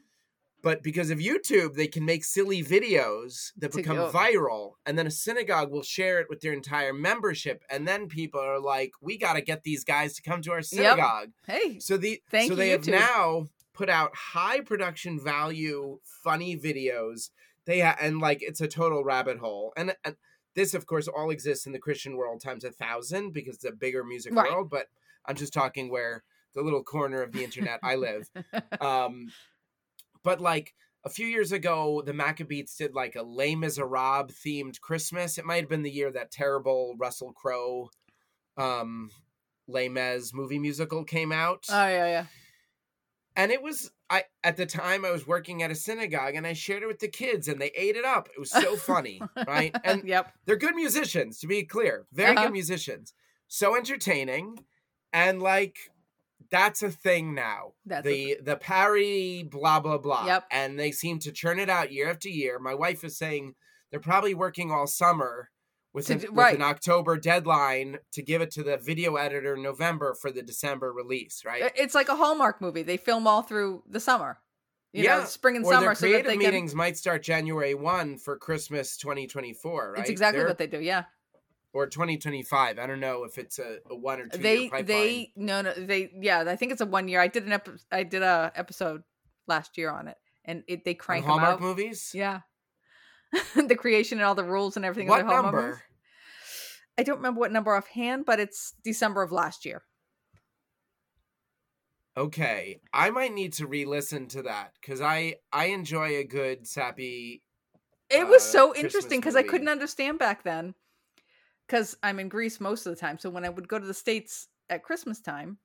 But 0.61 0.81
because 0.81 1.11
of 1.11 1.19
YouTube, 1.19 1.75
they 1.75 1.87
can 1.87 2.05
make 2.05 2.23
silly 2.23 2.63
videos 2.63 3.51
that 3.57 3.71
To 3.71 3.77
become 3.77 3.97
go- 3.97 4.11
viral, 4.11 4.73
and 4.85 4.97
then 4.97 5.05
a 5.05 5.11
synagogue 5.11 5.71
will 5.71 5.83
share 5.83 6.19
it 6.19 6.27
with 6.29 6.41
their 6.41 6.53
entire 6.53 6.93
membership, 6.93 7.63
and 7.69 7.87
then 7.87 8.07
people 8.07 8.39
are 8.39 8.59
like, 8.59 8.91
"We 9.01 9.17
got 9.17 9.33
to 9.33 9.41
get 9.41 9.63
these 9.63 9.83
guys 9.83 10.15
to 10.15 10.23
come 10.23 10.41
to 10.43 10.51
our 10.51 10.63
synagogue." 10.63 11.31
Hey, 11.45 11.79
So 11.79 11.97
the 11.97 12.19
Thank 12.31 12.47
so 12.47 12.53
you, 12.53 12.57
they 12.57 12.69
have 12.69 12.81
YouTube. 12.81 12.91
now 12.99 13.47
put 13.75 13.89
out 13.89 14.15
high 14.15 14.61
production 14.61 15.19
value, 15.19 15.99
funny 16.23 16.57
videos. 16.57 17.29
They 17.65 17.81
ha- 17.81 17.97
and 17.99 18.19
like 18.19 18.39
it's 18.41 18.61
a 18.61 18.67
total 18.67 19.03
rabbit 19.03 19.37
hole, 19.39 19.73
and, 19.75 19.95
and 20.03 20.15
this 20.55 20.73
of 20.73 20.85
course 20.85 21.07
all 21.07 21.29
exists 21.31 21.65
in 21.65 21.73
the 21.73 21.79
Christian 21.79 22.15
world 22.17 22.41
times 22.41 22.63
a 22.63 22.71
thousand 22.71 23.33
because 23.33 23.55
it's 23.55 23.65
a 23.65 23.71
bigger 23.71 24.03
music 24.03 24.33
Right. 24.33 24.49
world. 24.51 24.69
But 24.69 24.87
I'm 25.25 25.35
just 25.35 25.53
talking 25.53 25.89
where 25.89 26.23
the 26.53 26.61
little 26.61 26.83
corner 26.83 27.21
of 27.21 27.31
the 27.33 27.43
internet 27.43 27.79
I 27.83 27.95
live. 27.95 28.29
Um, 28.81 29.27
but 30.23 30.39
like 30.41 30.73
a 31.05 31.09
few 31.09 31.27
years 31.27 31.51
ago, 31.51 32.01
the 32.05 32.13
Maccabeats 32.13 32.77
did 32.77 32.93
like 32.95 33.15
a 33.15 33.21
Les 33.21 33.55
Miserables 33.55 34.31
themed 34.43 34.79
Christmas. 34.81 35.37
It 35.37 35.45
might 35.45 35.61
have 35.61 35.69
been 35.69 35.83
the 35.83 35.91
year 35.91 36.11
that 36.11 36.31
terrible 36.31 36.95
Russell 36.97 37.31
Crowe, 37.33 37.89
um, 38.57 39.09
Les 39.67 39.89
Mis 39.89 40.33
movie 40.33 40.59
musical 40.59 41.03
came 41.03 41.31
out 41.31 41.65
oh 41.69 41.87
yeah, 41.87 42.05
yeah. 42.07 42.25
And 43.35 43.51
it 43.51 43.61
was 43.61 43.91
i 44.09 44.23
at 44.43 44.57
the 44.57 44.65
time 44.65 45.03
i 45.05 45.11
was 45.11 45.27
working 45.27 45.61
at 45.63 45.71
a 45.71 45.75
synagogue 45.75 46.35
and 46.35 46.45
i 46.47 46.53
shared 46.53 46.83
it 46.83 46.87
with 46.87 46.99
the 46.99 47.07
kids 47.07 47.47
and 47.47 47.59
they 47.61 47.71
ate 47.75 47.95
it 47.95 48.05
up 48.05 48.29
it 48.35 48.39
was 48.39 48.51
so 48.51 48.75
funny 48.75 49.21
right 49.47 49.75
and 49.83 50.03
yep. 50.07 50.31
they're 50.45 50.55
good 50.55 50.75
musicians 50.75 51.39
to 51.39 51.47
be 51.47 51.63
clear 51.63 52.05
very 52.13 52.35
Uh-huh. 52.35 52.45
good 52.47 52.53
musicians 52.53 53.13
so 53.47 53.75
entertaining 53.75 54.59
and 55.13 55.41
like 55.41 55.77
that's 56.51 56.83
a 56.83 56.91
thing 56.91 57.33
now 57.33 57.73
That's 57.85 58.05
the 58.05 58.37
the 58.43 58.55
parry 58.57 59.43
blah 59.43 59.79
blah 59.79 59.97
blah 59.97 60.25
Yep. 60.25 60.45
and 60.51 60.79
they 60.79 60.91
seem 60.91 61.19
to 61.19 61.31
churn 61.31 61.59
it 61.59 61.69
out 61.69 61.91
year 61.91 62.09
after 62.09 62.29
year 62.29 62.59
my 62.59 62.73
wife 62.75 63.03
is 63.03 63.17
saying 63.17 63.55
they're 63.91 63.99
probably 63.99 64.33
working 64.33 64.71
all 64.71 64.87
summer 64.87 65.49
with, 65.95 66.09
an, 66.11 66.17
do- 66.19 66.31
with 66.31 66.53
an 66.55 66.61
october 66.61 67.17
deadline 67.17 67.97
to 68.11 68.21
give 68.21 68.41
it 68.41 68.51
to 68.51 68.63
the 68.63 68.77
video 68.77 69.15
editor 69.15 69.55
in 69.55 69.63
november 69.63 70.13
for 70.21 70.29
the 70.31 70.43
december 70.43 70.91
release 70.93 71.43
right 71.45 71.71
It's 71.75 71.95
like 71.95 72.09
a 72.09 72.15
Hallmark 72.15 72.61
movie. 72.61 72.83
They 72.83 72.97
film 72.97 73.25
all 73.27 73.41
through 73.41 73.83
the 73.89 73.99
summer. 73.99 74.37
You 74.93 75.03
Yeah, 75.03 75.19
know, 75.19 75.25
spring 75.25 75.55
and 75.57 75.65
or 75.65 75.73
summer 75.73 75.85
their 75.87 75.95
so 75.95 76.09
that 76.11 76.25
they 76.25 76.37
meetings 76.37 76.73
might 76.75 76.95
start 76.97 77.21
January 77.23 77.73
1 77.73 78.17
for 78.19 78.37
Christmas 78.37 78.95
2024, 78.97 79.91
right? 79.91 79.99
It's 79.99 80.09
exactly 80.09 80.39
They're- 80.39 80.47
what 80.47 80.57
they 80.57 80.67
do. 80.67 80.79
Yeah. 80.79 81.03
or 81.73 81.87
2025. 81.87 82.79
I 82.79 82.87
don't 82.87 83.01
know 83.01 83.25
if 83.25 83.37
it's 83.37 83.59
a, 83.59 83.79
a 83.89 83.95
one 83.95 84.21
or 84.21 84.27
two 84.29 84.37
they 84.37 84.59
year 84.61 84.69
pipeline. 84.69 84.85
they 84.85 85.31
no 85.35 85.61
no 85.61 85.73
they 85.73 86.11
yeah 86.21 86.45
i 86.47 86.55
think 86.55 86.71
it's 86.71 86.79
a 86.81 86.85
one 86.85 87.09
year 87.09 87.19
i 87.19 87.27
did 87.27 87.45
an 87.45 87.51
ep- 87.51 87.67
i 87.91 88.03
did 88.03 88.21
a 88.23 88.51
episode 88.55 89.03
last 89.47 89.77
year 89.77 89.89
on 89.91 90.07
it 90.07 90.17
and 90.45 90.63
it 90.67 90.85
they 90.85 90.91
On 90.91 90.97
crank 90.97 91.25
'em 91.25 91.29
Hallmark 91.31 91.59
movies? 91.59 92.11
yeah 92.13 92.39
the 93.55 93.75
creation 93.75 94.17
and 94.19 94.25
all 94.25 94.35
the 94.35 94.43
rules 94.43 94.75
and 94.75 94.85
everything 94.85 95.07
of 95.07 95.11
What 95.11 95.17
their 95.17 95.25
Hallmark 95.27 95.55
number? 95.55 95.83
i 96.97 97.03
don't 97.03 97.17
remember 97.17 97.39
what 97.39 97.51
number 97.51 97.75
offhand 97.75 98.25
but 98.25 98.39
it's 98.39 98.73
december 98.83 99.21
of 99.21 99.31
last 99.31 99.65
year 99.65 99.83
Okay, 102.17 102.79
I 102.93 103.09
might 103.09 103.33
need 103.33 103.51
to 103.53 103.67
re-listen 103.67 104.27
to 104.29 104.43
that 104.43 104.71
because 104.79 105.01
I 105.01 105.35
I 105.51 105.65
enjoy 105.65 106.15
a 106.15 106.23
good 106.23 106.65
sappy. 106.65 107.43
it 108.09 108.25
was 108.25 108.41
uh, 108.41 108.45
so 108.45 108.67
Christmas 108.71 108.85
interesting 108.85 109.19
because 109.19 109.35
i 109.35 109.43
couldn't 109.43 109.67
understand 109.67 110.19
back 110.19 110.43
then 110.43 110.75
because 111.67 111.97
i'm 112.03 112.19
in 112.19 112.29
greece 112.29 112.61
most 112.61 112.85
of 112.85 112.93
the 112.93 112.99
time 112.99 113.17
so 113.17 113.29
when 113.31 113.43
i 113.43 113.49
would 113.49 113.67
go 113.67 113.79
to 113.79 113.85
the 113.87 113.93
states 113.95 114.47
at 114.69 114.83
christmas 114.83 115.19
time 115.19 115.57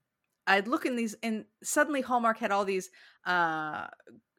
i'd 0.47 0.67
look 0.67 0.87
in 0.87 0.97
these 0.97 1.15
and 1.23 1.45
suddenly 1.63 2.01
hallmark 2.01 2.39
had 2.39 2.51
all 2.51 2.65
these 2.65 2.91
uh 3.27 3.87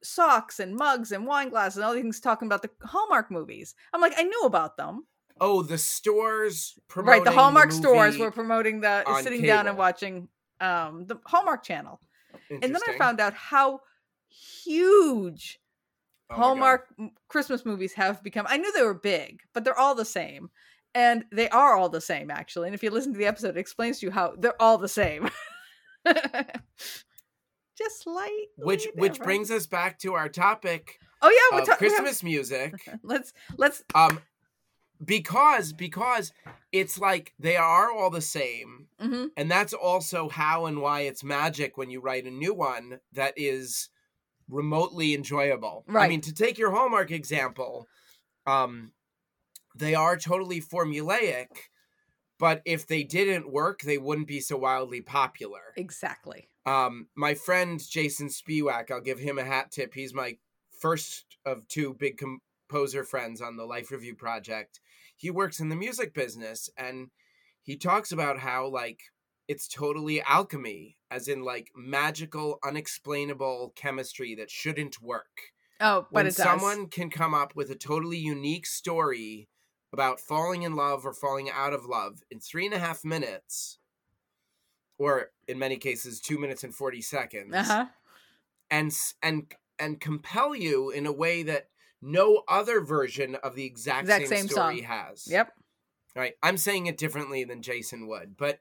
socks 0.03 0.59
and 0.59 0.75
mugs 0.75 1.11
and 1.11 1.25
wine 1.25 1.49
glasses 1.49 1.77
and 1.77 1.85
all 1.85 1.93
these 1.93 2.01
things 2.03 2.19
talking 2.19 2.47
about 2.47 2.61
the 2.61 2.69
hallmark 2.83 3.29
movies 3.31 3.75
i'm 3.93 4.01
like 4.01 4.13
i 4.17 4.23
knew 4.23 4.41
about 4.43 4.77
them 4.77 5.05
Oh, 5.43 5.63
the 5.63 5.77
stores 5.77 6.77
promoting 6.87 7.23
right 7.23 7.23
the 7.23 7.31
hallmark 7.31 7.71
stores 7.71 8.13
movie. 8.13 8.23
were 8.23 8.31
promoting 8.31 8.81
the 8.81 9.03
sitting 9.23 9.41
down 9.41 9.67
and 9.67 9.77
watching 9.77 10.27
um 10.59 11.05
the 11.07 11.17
hallmark 11.25 11.63
channel 11.63 11.99
and 12.49 12.63
then 12.63 12.81
i 12.87 12.97
found 12.97 13.19
out 13.19 13.33
how 13.33 13.81
huge 14.29 15.59
Oh. 16.29 16.35
Hallmark 16.35 16.87
Christmas 17.27 17.65
movies 17.65 17.91
have 17.95 18.23
become. 18.23 18.45
I 18.47 18.55
knew 18.55 18.71
they 18.71 18.83
were 18.83 18.93
big, 18.93 19.41
but 19.53 19.65
they're 19.65 19.77
all 19.77 19.95
the 19.95 20.05
same. 20.05 20.49
And 20.95 21.25
they 21.29 21.49
are 21.49 21.75
all 21.75 21.89
the 21.89 21.99
same, 21.99 22.31
actually. 22.31 22.69
And 22.69 22.73
if 22.73 22.81
you 22.83 22.89
listen 22.89 23.11
to 23.11 23.17
the 23.19 23.25
episode, 23.25 23.57
it 23.57 23.59
explains 23.59 23.99
to 23.99 24.05
you 24.05 24.13
how 24.13 24.35
they're 24.37 24.61
all 24.61 24.77
the 24.77 24.87
same. 24.87 25.29
Just. 28.57 28.65
Which 28.65 28.87
which 28.95 29.19
brings 29.19 29.49
us 29.49 29.65
back 29.65 29.97
to 29.99 30.13
our 30.13 30.29
topic 30.29 30.99
Oh 31.21 31.29
yeah, 31.29 31.57
we're 31.57 31.61
of 31.61 31.67
ta- 31.69 31.75
Christmas 31.75 32.23
music. 32.23 32.73
Let's 33.03 33.33
let's. 33.57 33.83
Um, 33.93 34.19
because 35.03 35.73
because 35.73 36.31
it's 36.71 36.99
like 36.99 37.33
they 37.39 37.57
are 37.57 37.91
all 37.91 38.09
the 38.09 38.21
same, 38.21 38.87
hmm 38.99 39.25
and 39.37 39.49
that's 39.49 39.73
also 39.73 40.29
how 40.29 40.65
and 40.65 40.81
why 40.81 41.01
it's 41.01 41.23
magic 41.23 41.77
when 41.77 41.89
you 41.89 42.01
write 42.01 42.25
a 42.25 42.31
new 42.31 42.53
one 42.53 42.99
that 43.13 43.33
is 43.37 43.89
remotely 44.49 45.15
enjoyable. 45.15 45.85
I 45.89 46.07
mean, 46.07 46.21
to 46.21 46.33
take 46.33 46.57
your 46.57 46.71
Hallmark 46.71 47.11
example, 47.11 47.87
um, 48.45 48.91
they 49.75 49.95
are 49.95 50.17
totally 50.17 50.61
formulaic, 50.61 51.47
but 52.37 52.61
if 52.65 52.85
they 52.85 53.03
didn't 53.03 53.51
work, 53.51 53.81
they 53.81 53.97
wouldn't 53.97 54.27
be 54.27 54.41
so 54.41 54.57
wildly 54.57 55.01
popular. 55.01 55.61
Exactly. 55.77 56.49
Um, 56.65 57.07
my 57.15 57.33
friend 57.33 57.81
Jason 57.87 58.27
Spiewak, 58.27 58.91
I'll 58.91 59.01
give 59.01 59.19
him 59.19 59.37
a 59.37 59.43
hat 59.43 59.71
tip. 59.71 59.93
He's 59.93 60.13
my 60.13 60.37
first 60.79 61.25
of 61.45 61.67
two 61.67 61.95
big 61.95 62.17
composer 62.17 63.03
friends 63.03 63.41
on 63.41 63.57
the 63.57 63.65
Life 63.65 63.91
Review 63.91 64.15
project. 64.15 64.79
He 65.15 65.31
works 65.31 65.59
in 65.59 65.69
the 65.69 65.75
music 65.75 66.13
business 66.13 66.69
and 66.77 67.09
he 67.63 67.77
talks 67.77 68.11
about 68.11 68.39
how 68.39 68.67
like 68.67 68.99
it's 69.47 69.67
totally 69.67 70.21
alchemy, 70.21 70.97
as 71.09 71.27
in 71.27 71.43
like 71.43 71.71
magical, 71.75 72.59
unexplainable 72.63 73.73
chemistry 73.75 74.35
that 74.35 74.49
shouldn't 74.49 75.01
work. 75.01 75.51
Oh, 75.79 76.03
but 76.03 76.11
when 76.11 76.27
it 76.27 76.35
does. 76.35 76.45
someone 76.45 76.87
can 76.87 77.09
come 77.09 77.33
up 77.33 77.55
with 77.55 77.69
a 77.69 77.75
totally 77.75 78.17
unique 78.17 78.65
story 78.65 79.49
about 79.93 80.19
falling 80.19 80.61
in 80.61 80.75
love 80.75 81.05
or 81.05 81.13
falling 81.13 81.49
out 81.49 81.73
of 81.73 81.85
love 81.85 82.21
in 82.31 82.39
three 82.39 82.65
and 82.65 82.73
a 82.73 82.79
half 82.79 83.03
minutes, 83.03 83.79
or 84.97 85.31
in 85.51 85.59
many 85.59 85.77
cases, 85.77 86.19
two 86.19 86.39
minutes 86.39 86.63
and 86.63 86.73
40 86.73 87.01
seconds, 87.01 87.53
Uh 87.53 87.63
huh. 87.63 87.85
and, 88.71 88.91
and, 89.21 89.53
and 89.77 89.99
compel 90.01 90.55
you 90.55 90.89
in 90.89 91.05
a 91.05 91.11
way 91.11 91.43
that 91.43 91.67
no 92.01 92.41
other 92.47 92.81
version 92.81 93.35
of 93.35 93.53
the 93.55 93.65
exact, 93.65 94.03
Exact 94.05 94.27
same, 94.27 94.37
same 94.39 94.47
story 94.47 94.77
song. 94.79 94.85
has. 94.87 95.27
Yep. 95.27 95.51
Right. 96.15 96.33
I'm 96.41 96.57
saying 96.57 96.87
it 96.87 96.97
differently 96.97 97.43
than 97.43 97.61
Jason 97.61 98.07
would, 98.07 98.35
but 98.37 98.59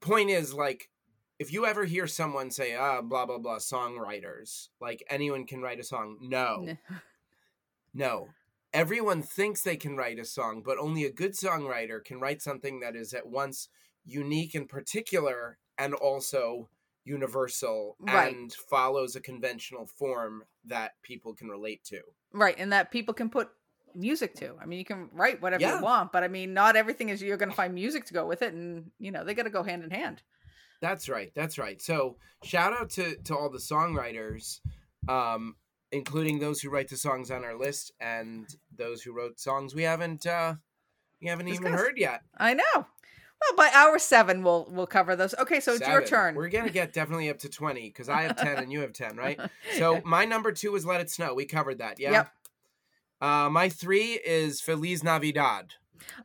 point 0.00 0.30
is 0.30 0.52
like 0.54 0.88
if 1.38 1.52
you 1.52 1.66
ever 1.66 1.84
hear 1.84 2.06
someone 2.06 2.50
say 2.50 2.74
ah 2.76 3.00
blah 3.02 3.26
blah 3.26 3.38
blah 3.38 3.56
songwriters 3.58 4.68
like 4.80 5.02
anyone 5.10 5.44
can 5.46 5.60
write 5.62 5.80
a 5.80 5.84
song 5.84 6.16
no 6.20 6.76
no 7.94 8.28
everyone 8.72 9.22
thinks 9.22 9.62
they 9.62 9.76
can 9.76 9.96
write 9.96 10.18
a 10.18 10.24
song 10.24 10.62
but 10.64 10.78
only 10.78 11.04
a 11.04 11.10
good 11.10 11.32
songwriter 11.32 12.04
can 12.04 12.20
write 12.20 12.42
something 12.42 12.80
that 12.80 12.94
is 12.94 13.12
at 13.14 13.26
once 13.26 13.68
unique 14.06 14.54
and 14.54 14.68
particular 14.68 15.58
and 15.78 15.94
also 15.94 16.68
universal 17.04 17.96
Right. 18.00 18.34
and 18.34 18.52
follows 18.52 19.14
a 19.16 19.20
conventional 19.20 19.86
form 19.86 20.44
that 20.64 20.92
people 21.02 21.34
can 21.34 21.48
relate 21.48 21.84
to 21.84 22.00
Right, 22.32 22.56
and 22.58 22.72
that 22.72 22.90
people 22.90 23.14
can 23.14 23.30
put 23.30 23.48
music 23.94 24.34
to. 24.34 24.56
I 24.60 24.66
mean, 24.66 24.78
you 24.78 24.84
can 24.84 25.08
write 25.12 25.40
whatever 25.40 25.62
Yeah. 25.62 25.76
you 25.78 25.82
want, 25.82 26.12
but 26.12 26.22
I 26.22 26.28
mean, 26.28 26.52
not 26.52 26.76
everything 26.76 27.08
is 27.08 27.22
you're 27.22 27.36
going 27.38 27.48
to 27.48 27.54
find 27.56 27.74
music 27.74 28.04
to 28.06 28.14
go 28.14 28.26
with 28.26 28.42
it, 28.42 28.52
and 28.52 28.90
you 28.98 29.10
know 29.10 29.24
they 29.24 29.32
got 29.34 29.44
to 29.44 29.50
go 29.50 29.62
hand 29.62 29.84
in 29.84 29.90
hand. 29.90 30.22
That's 30.82 31.08
right. 31.08 31.32
That's 31.34 31.56
right. 31.56 31.80
So 31.80 32.18
shout 32.44 32.74
out 32.74 32.90
to 32.90 33.16
to 33.16 33.34
all 33.36 33.48
the 33.48 33.58
songwriters, 33.58 34.60
um, 35.08 35.56
including 35.92 36.38
those 36.40 36.60
who 36.60 36.68
write 36.68 36.88
the 36.88 36.96
songs 36.98 37.30
on 37.30 37.44
our 37.44 37.56
list 37.56 37.92
and 38.00 38.46
those 38.76 39.02
who 39.02 39.12
wrote 39.12 39.40
songs 39.40 39.74
we 39.74 39.84
haven't 39.84 40.26
uh, 40.26 40.56
we 41.22 41.28
haven't 41.28 41.48
even 41.48 41.72
heard 41.72 41.96
yet. 41.96 42.22
I 42.36 42.52
know. 42.54 42.86
Well, 43.48 43.56
by 43.56 43.70
hour 43.74 43.98
seven, 43.98 44.42
we'll 44.42 44.66
we'll 44.70 44.86
cover 44.86 45.16
those. 45.16 45.34
Okay, 45.34 45.60
so 45.60 45.74
it's 45.74 45.86
your 45.86 46.04
turn. 46.04 46.34
We're 46.34 46.48
gonna 46.48 46.70
get 46.70 46.92
definitely 46.92 47.30
up 47.30 47.38
to 47.40 47.48
twenty 47.48 47.88
because 47.88 48.08
I 48.08 48.22
have 48.22 48.36
ten 48.36 48.58
and 48.58 48.72
you 48.72 48.80
have 48.80 48.92
ten, 48.92 49.16
right? 49.16 49.38
So 49.76 50.00
my 50.04 50.24
number 50.24 50.52
two 50.52 50.74
is 50.76 50.86
"Let 50.86 51.00
It 51.00 51.10
Snow." 51.10 51.34
We 51.34 51.44
covered 51.44 51.78
that. 51.78 51.98
Yeah. 51.98 52.12
Yep. 52.12 52.30
Uh, 53.20 53.50
my 53.50 53.68
three 53.68 54.12
is 54.12 54.60
"Feliz 54.60 55.02
Navidad." 55.02 55.74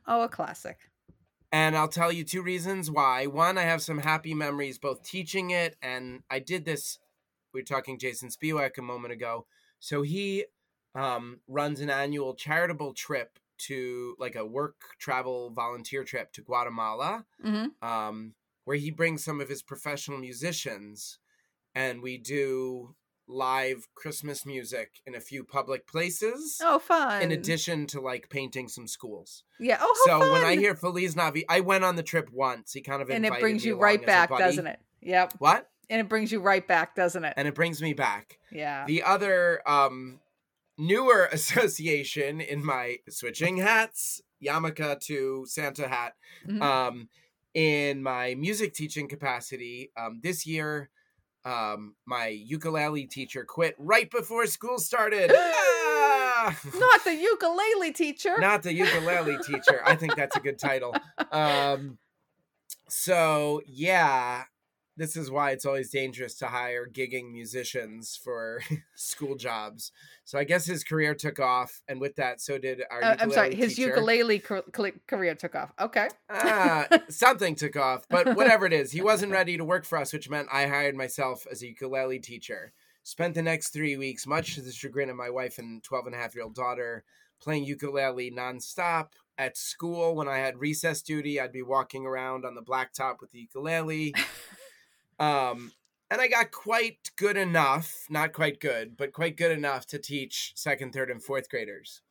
oh, 0.06 0.22
a 0.22 0.28
classic. 0.28 0.90
And 1.50 1.76
I'll 1.76 1.88
tell 1.88 2.10
you 2.10 2.24
two 2.24 2.42
reasons 2.42 2.90
why. 2.90 3.26
One, 3.26 3.58
I 3.58 3.62
have 3.62 3.82
some 3.82 3.98
happy 3.98 4.32
memories 4.32 4.78
both 4.78 5.02
teaching 5.02 5.50
it, 5.50 5.76
and 5.82 6.22
I 6.30 6.38
did 6.38 6.64
this. 6.64 6.98
We 7.52 7.60
were 7.60 7.64
talking 7.66 7.98
Jason 7.98 8.30
Spiewak 8.30 8.78
a 8.78 8.82
moment 8.82 9.12
ago. 9.12 9.46
So 9.78 10.00
he 10.00 10.46
um, 10.94 11.40
runs 11.46 11.80
an 11.80 11.90
annual 11.90 12.34
charitable 12.34 12.94
trip 12.94 13.38
to 13.68 14.14
like 14.18 14.34
a 14.36 14.44
work 14.46 14.76
travel 14.98 15.50
volunteer 15.50 16.04
trip 16.04 16.32
to 16.34 16.42
Guatemala, 16.42 17.24
hmm 17.42 17.66
um, 17.82 18.34
where 18.64 18.76
he 18.76 18.90
brings 18.90 19.24
some 19.24 19.40
of 19.40 19.48
his 19.48 19.62
professional 19.62 20.18
musicians, 20.18 21.18
and 21.74 22.02
we 22.02 22.16
do 22.18 22.94
live 23.28 23.86
Christmas 23.94 24.44
music 24.44 25.00
in 25.06 25.14
a 25.14 25.20
few 25.20 25.42
public 25.44 25.86
places. 25.86 26.60
Oh, 26.62 26.78
fun. 26.78 27.22
In 27.22 27.32
addition 27.32 27.86
to 27.88 28.00
like 28.00 28.28
painting 28.28 28.68
some 28.68 28.86
schools, 28.86 29.44
yeah. 29.58 29.78
Oh, 29.80 30.02
so 30.06 30.18
how 30.20 30.32
when 30.32 30.44
I 30.44 30.56
hear 30.56 30.74
Feliz 30.74 31.14
Navi, 31.14 31.44
I 31.48 31.60
went 31.60 31.84
on 31.84 31.96
the 31.96 32.02
trip 32.02 32.30
once. 32.32 32.72
He 32.72 32.80
kind 32.80 33.00
of 33.02 33.10
and 33.10 33.24
it 33.24 33.38
brings 33.40 33.64
you 33.64 33.76
right 33.76 34.04
back, 34.04 34.28
doesn't 34.30 34.66
it? 34.66 34.80
Yep. 35.00 35.34
What? 35.38 35.68
And 35.90 36.00
it 36.00 36.08
brings 36.08 36.32
you 36.32 36.40
right 36.40 36.66
back, 36.66 36.94
doesn't 36.94 37.24
it? 37.24 37.34
And 37.36 37.46
it 37.48 37.54
brings 37.54 37.82
me 37.82 37.92
back. 37.92 38.38
yeah. 38.50 38.84
The 38.86 39.02
other 39.02 39.62
um 39.68 40.20
newer 40.82 41.26
association 41.32 42.40
in 42.40 42.64
my 42.64 42.98
switching 43.08 43.56
hats, 43.58 44.20
yarmulke 44.44 44.98
to 45.00 45.44
Santa 45.46 45.88
hat, 45.88 46.14
Mhm. 46.46 46.60
um, 46.62 47.08
in 47.54 48.02
my 48.02 48.34
music 48.34 48.72
teaching 48.74 49.08
capacity, 49.08 49.90
um, 49.96 50.20
this 50.22 50.46
year, 50.46 50.90
um, 51.44 51.94
my 52.06 52.28
ukulele 52.28 53.06
teacher 53.06 53.44
quit 53.44 53.74
right 53.78 54.10
before 54.10 54.46
school 54.46 54.78
started. 54.78 55.30
Ah! 56.44 56.58
Not 56.74 57.04
the 57.04 57.14
ukulele 57.14 57.92
teacher. 57.92 58.36
Not 58.38 58.64
the 58.64 58.72
ukulele 58.72 59.38
teacher. 59.44 59.80
I 59.84 59.94
think 59.94 60.16
that's 60.16 60.34
a 60.36 60.40
good 60.40 60.58
title. 60.58 60.94
Um, 61.30 61.98
so 62.88 63.62
yeah, 63.66 64.44
this 64.96 65.16
is 65.16 65.30
why 65.30 65.50
it's 65.50 65.64
always 65.64 65.90
dangerous 65.90 66.34
to 66.36 66.46
hire 66.46 66.86
gigging 66.86 67.32
musicians 67.32 68.18
for 68.22 68.60
school 68.94 69.36
jobs. 69.36 69.92
So 70.24 70.38
I 70.38 70.44
guess 70.44 70.66
his 70.66 70.84
career 70.84 71.14
took 71.14 71.40
off, 71.40 71.82
and 71.88 72.00
with 72.00 72.16
that, 72.16 72.40
so 72.40 72.58
did 72.58 72.82
our. 72.90 73.02
Uh, 73.02 73.16
I'm 73.18 73.30
sorry, 73.30 73.54
his 73.54 73.74
teacher. 73.74 73.88
ukulele 73.88 74.38
car- 74.38 74.64
career 75.06 75.34
took 75.34 75.54
off. 75.54 75.72
Okay. 75.80 76.08
Ah, 76.30 76.86
something 77.08 77.54
took 77.54 77.76
off, 77.76 78.06
but 78.08 78.36
whatever 78.36 78.66
it 78.66 78.72
is, 78.72 78.92
he 78.92 79.02
wasn't 79.02 79.32
ready 79.40 79.56
to 79.56 79.64
work 79.64 79.84
for 79.84 79.98
us, 79.98 80.12
which 80.12 80.28
meant 80.28 80.48
I 80.52 80.66
hired 80.66 80.94
myself 80.94 81.46
as 81.50 81.62
a 81.62 81.68
ukulele 81.68 82.18
teacher. 82.18 82.72
Spent 83.02 83.34
the 83.34 83.42
next 83.42 83.70
three 83.70 83.96
weeks, 83.96 84.26
much 84.26 84.54
to 84.54 84.60
the 84.60 84.70
chagrin 84.70 85.10
of 85.10 85.16
my 85.16 85.28
wife 85.30 85.58
and 85.58 85.82
12 85.82 86.06
and 86.06 86.14
a 86.14 86.18
half 86.18 86.34
year 86.36 86.44
old 86.44 86.54
daughter, 86.54 87.04
playing 87.40 87.64
ukulele 87.64 88.30
nonstop. 88.30 89.08
At 89.38 89.56
school, 89.56 90.14
when 90.14 90.28
I 90.28 90.38
had 90.38 90.60
recess 90.60 91.02
duty, 91.02 91.40
I'd 91.40 91.52
be 91.52 91.62
walking 91.62 92.06
around 92.06 92.44
on 92.44 92.54
the 92.54 92.62
blacktop 92.62 93.20
with 93.20 93.32
the 93.32 93.40
ukulele. 93.40 94.14
Um, 95.22 95.70
and 96.10 96.20
I 96.20 96.26
got 96.26 96.50
quite 96.50 97.12
good 97.16 97.36
enough, 97.36 98.06
not 98.10 98.32
quite 98.32 98.58
good, 98.60 98.96
but 98.96 99.12
quite 99.12 99.36
good 99.36 99.52
enough 99.52 99.86
to 99.86 99.98
teach 99.98 100.52
second, 100.56 100.92
third, 100.92 101.10
and 101.10 101.22
fourth 101.22 101.48
graders. 101.48 102.02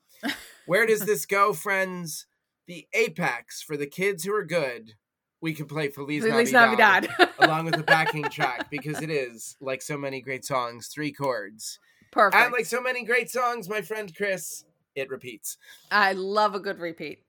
Where 0.65 0.85
does 0.85 1.01
this 1.01 1.25
go, 1.25 1.51
friends? 1.51 2.25
The 2.67 2.87
apex 2.93 3.61
for 3.61 3.75
the 3.75 3.87
kids 3.87 4.23
who 4.23 4.33
are 4.33 4.45
good. 4.45 4.93
We 5.41 5.53
can 5.53 5.65
play 5.65 5.89
Feliz, 5.89 6.23
Feliz 6.23 6.53
Navidad, 6.53 7.09
Navidad. 7.09 7.29
along 7.39 7.65
with 7.65 7.75
the 7.75 7.83
backing 7.83 8.23
track 8.29 8.69
because 8.69 9.01
it 9.01 9.09
is 9.09 9.57
like 9.59 9.81
so 9.81 9.97
many 9.97 10.21
great 10.21 10.45
songs, 10.45 10.87
three 10.87 11.11
chords, 11.11 11.79
Perfect. 12.11 12.41
and 12.41 12.53
like 12.53 12.65
so 12.65 12.79
many 12.79 13.03
great 13.03 13.29
songs, 13.29 13.67
my 13.67 13.81
friend 13.81 14.15
Chris, 14.15 14.63
it 14.95 15.09
repeats. 15.09 15.57
I 15.91 16.13
love 16.13 16.55
a 16.55 16.59
good 16.59 16.79
repeat. 16.79 17.23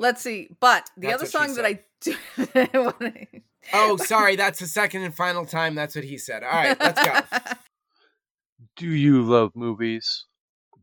Let's 0.00 0.22
see. 0.22 0.48
But 0.60 0.90
the 0.96 1.08
That's 1.08 1.14
other 1.16 1.24
what 1.24 1.30
song 1.30 1.54
that 1.56 1.66
I 1.66 1.80
do. 2.00 3.40
Oh, 3.74 3.98
sorry, 3.98 4.36
that's 4.36 4.58
the 4.58 4.66
second 4.66 5.02
and 5.02 5.14
final 5.14 5.44
time. 5.44 5.74
That's 5.74 5.94
what 5.94 6.02
he 6.02 6.16
said. 6.16 6.42
All 6.42 6.50
right, 6.50 6.80
let's 6.80 7.04
go. 7.04 7.20
Do 8.76 8.88
you 8.88 9.22
love 9.22 9.52
movies? 9.54 10.24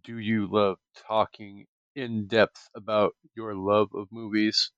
Do 0.04 0.20
you 0.20 0.48
love 0.48 0.78
talking 1.08 1.66
in 1.96 2.28
depth 2.28 2.70
about 2.76 3.14
your 3.36 3.56
love 3.56 3.90
of 3.96 4.10
movies? 4.12 4.72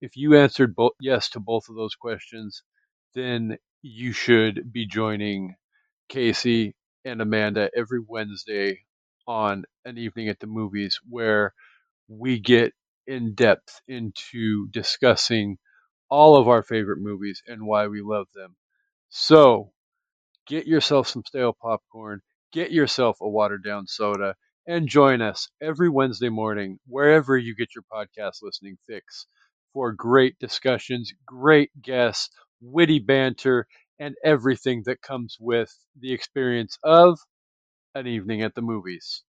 If 0.00 0.16
you 0.16 0.36
answered 0.36 0.76
bo- 0.76 0.92
yes 1.00 1.28
to 1.30 1.40
both 1.40 1.68
of 1.68 1.74
those 1.74 1.96
questions, 1.96 2.62
then 3.16 3.58
you 3.82 4.12
should 4.12 4.72
be 4.72 4.86
joining 4.86 5.56
Casey 6.08 6.76
and 7.04 7.20
Amanda 7.20 7.68
every 7.76 8.00
Wednesday 8.06 8.84
on 9.26 9.64
an 9.84 9.98
evening 9.98 10.28
at 10.28 10.38
the 10.38 10.46
movies 10.46 11.00
where 11.10 11.52
we 12.06 12.38
get 12.38 12.72
in 13.06 13.34
depth 13.34 13.80
into 13.88 14.68
discussing 14.68 15.58
all 16.10 16.36
of 16.36 16.48
our 16.48 16.62
favorite 16.62 17.00
movies 17.00 17.42
and 17.46 17.66
why 17.66 17.86
we 17.88 18.02
love 18.02 18.28
them. 18.34 18.56
So, 19.10 19.72
get 20.46 20.66
yourself 20.66 21.08
some 21.08 21.24
stale 21.26 21.52
popcorn, 21.52 22.22
get 22.52 22.70
yourself 22.72 23.18
a 23.20 23.28
watered 23.28 23.62
down 23.64 23.86
soda, 23.86 24.36
and 24.66 24.88
join 24.88 25.20
us 25.20 25.48
every 25.60 25.88
Wednesday 25.90 26.30
morning, 26.30 26.80
wherever 26.86 27.36
you 27.36 27.54
get 27.54 27.74
your 27.74 27.84
podcast 27.92 28.42
listening 28.42 28.78
fix, 28.86 29.26
for 29.74 29.92
great 29.92 30.38
discussions, 30.38 31.12
great 31.26 31.70
guests, 31.82 32.30
witty 32.60 32.98
banter, 33.00 33.66
and 33.98 34.14
everything 34.24 34.82
that 34.86 35.02
comes 35.02 35.36
with 35.40 35.76
the 35.98 36.12
experience 36.12 36.78
of 36.82 37.18
an 37.94 38.06
evening 38.06 38.42
at 38.42 38.54
the 38.54 38.62
movies. 38.62 39.22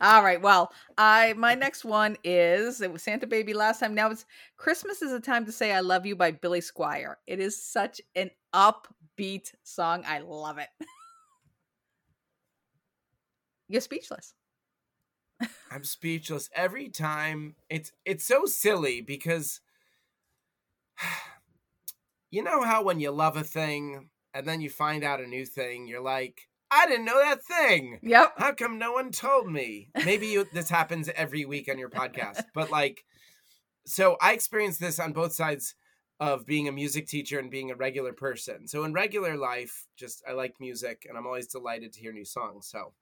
All 0.00 0.22
right. 0.22 0.40
Well, 0.40 0.72
I 0.96 1.34
my 1.36 1.54
next 1.54 1.84
one 1.84 2.16
is 2.24 2.80
it 2.80 2.92
was 2.92 3.02
Santa 3.02 3.26
Baby 3.26 3.54
last 3.54 3.80
time. 3.80 3.94
Now 3.94 4.10
it's 4.10 4.24
Christmas 4.56 5.02
is 5.02 5.12
a 5.12 5.20
time 5.20 5.46
to 5.46 5.52
say 5.52 5.72
I 5.72 5.80
love 5.80 6.06
you 6.06 6.16
by 6.16 6.30
Billy 6.32 6.60
Squier. 6.60 7.14
It 7.26 7.40
is 7.40 7.62
such 7.62 8.00
an 8.14 8.30
upbeat 8.54 9.52
song. 9.62 10.02
I 10.06 10.18
love 10.20 10.58
it. 10.58 10.68
You're 13.68 13.80
speechless. 13.80 14.34
I'm 15.70 15.84
speechless 15.84 16.48
every 16.54 16.88
time. 16.88 17.54
It's 17.68 17.92
it's 18.04 18.26
so 18.26 18.46
silly 18.46 19.00
because 19.00 19.60
you 22.30 22.42
know 22.42 22.62
how 22.62 22.82
when 22.82 23.00
you 23.00 23.10
love 23.10 23.36
a 23.36 23.44
thing 23.44 24.08
and 24.34 24.46
then 24.46 24.60
you 24.60 24.70
find 24.70 25.04
out 25.04 25.20
a 25.20 25.26
new 25.26 25.44
thing, 25.44 25.86
you're 25.86 26.02
like, 26.02 26.48
I 26.70 26.86
didn't 26.86 27.06
know 27.06 27.18
that 27.18 27.42
thing. 27.44 27.98
Yep. 28.02 28.34
How 28.36 28.52
come 28.52 28.78
no 28.78 28.92
one 28.92 29.10
told 29.10 29.50
me? 29.50 29.88
Maybe 30.04 30.26
you, 30.28 30.46
this 30.52 30.68
happens 30.68 31.08
every 31.14 31.44
week 31.44 31.68
on 31.70 31.78
your 31.78 31.88
podcast, 31.90 32.44
but 32.54 32.70
like, 32.70 33.04
so 33.86 34.16
I 34.20 34.32
experienced 34.32 34.80
this 34.80 34.98
on 35.00 35.12
both 35.12 35.32
sides 35.32 35.74
of 36.20 36.44
being 36.46 36.68
a 36.68 36.72
music 36.72 37.06
teacher 37.06 37.38
and 37.38 37.50
being 37.50 37.70
a 37.70 37.74
regular 37.76 38.12
person. 38.12 38.66
So 38.68 38.84
in 38.84 38.92
regular 38.92 39.36
life, 39.36 39.86
just 39.96 40.22
I 40.28 40.32
like 40.32 40.56
music 40.60 41.06
and 41.08 41.16
I'm 41.16 41.26
always 41.26 41.46
delighted 41.46 41.92
to 41.94 42.00
hear 42.00 42.12
new 42.12 42.24
songs. 42.24 42.66
So 42.68 42.92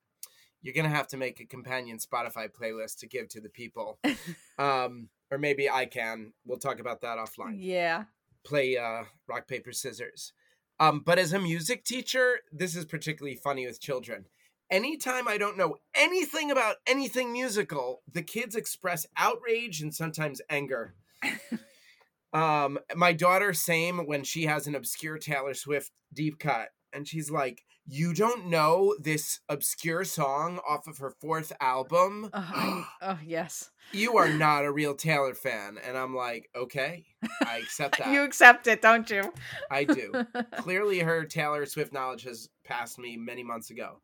you're 0.62 0.74
gonna 0.74 0.88
have 0.88 1.08
to 1.08 1.16
make 1.16 1.40
a 1.40 1.46
companion 1.46 1.98
Spotify 1.98 2.48
playlist 2.50 2.98
to 3.00 3.06
give 3.06 3.28
to 3.30 3.40
the 3.40 3.48
people, 3.48 3.98
um, 4.58 5.08
or 5.30 5.38
maybe 5.38 5.68
I 5.70 5.86
can. 5.86 6.32
We'll 6.44 6.58
talk 6.58 6.78
about 6.78 7.00
that 7.02 7.18
offline 7.18 7.56
Yeah. 7.58 8.04
play 8.44 8.76
uh, 8.76 9.04
rock 9.28 9.48
paper 9.48 9.72
scissors. 9.72 10.32
Um, 10.78 11.02
but 11.04 11.18
as 11.18 11.32
a 11.32 11.38
music 11.38 11.84
teacher, 11.84 12.40
this 12.52 12.76
is 12.76 12.84
particularly 12.84 13.36
funny 13.36 13.66
with 13.66 13.80
children. 13.80 14.26
Anytime 14.70 15.28
I 15.28 15.38
don't 15.38 15.56
know 15.56 15.76
anything 15.94 16.50
about 16.50 16.76
anything 16.86 17.32
musical, 17.32 18.02
the 18.10 18.22
kids 18.22 18.56
express 18.56 19.06
outrage 19.16 19.80
and 19.80 19.94
sometimes 19.94 20.42
anger. 20.50 20.94
um, 22.32 22.78
my 22.94 23.12
daughter, 23.12 23.54
same 23.54 24.06
when 24.06 24.24
she 24.24 24.44
has 24.46 24.66
an 24.66 24.74
obscure 24.74 25.18
Taylor 25.18 25.54
Swift 25.54 25.92
deep 26.12 26.38
cut, 26.38 26.70
and 26.92 27.06
she's 27.06 27.30
like, 27.30 27.64
"You 27.86 28.12
don't 28.12 28.46
know 28.46 28.94
this 29.00 29.40
obscure 29.48 30.04
song 30.04 30.60
off 30.68 30.86
of 30.86 30.98
her 30.98 31.10
fourth 31.10 31.52
album? 31.60 32.30
Oh, 32.32 32.88
oh, 33.02 33.18
yes. 33.24 33.70
you 33.92 34.16
are 34.16 34.28
not 34.28 34.64
a 34.64 34.72
real 34.72 34.94
Taylor 34.94 35.34
fan." 35.34 35.78
And 35.82 35.96
I'm 35.96 36.14
like, 36.14 36.50
"Okay, 36.54 37.06
I 37.44 37.58
accept 37.58 37.98
that. 37.98 38.08
You 38.12 38.22
accept 38.22 38.66
it, 38.66 38.82
don't 38.82 39.08
you? 39.10 39.32
I 39.70 39.84
do." 39.84 40.12
clearly 40.58 41.00
her 41.00 41.24
Taylor 41.24 41.66
Swift 41.66 41.92
knowledge 41.92 42.24
has 42.24 42.48
passed 42.64 42.98
me 42.98 43.16
many 43.16 43.42
months 43.42 43.70
ago. 43.70 44.00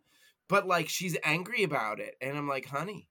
But 0.48 0.66
like 0.66 0.88
she's 0.88 1.16
angry 1.24 1.62
about 1.62 1.98
it 2.00 2.16
and 2.20 2.36
I'm 2.36 2.48
like, 2.48 2.66
"Honey, 2.66 3.08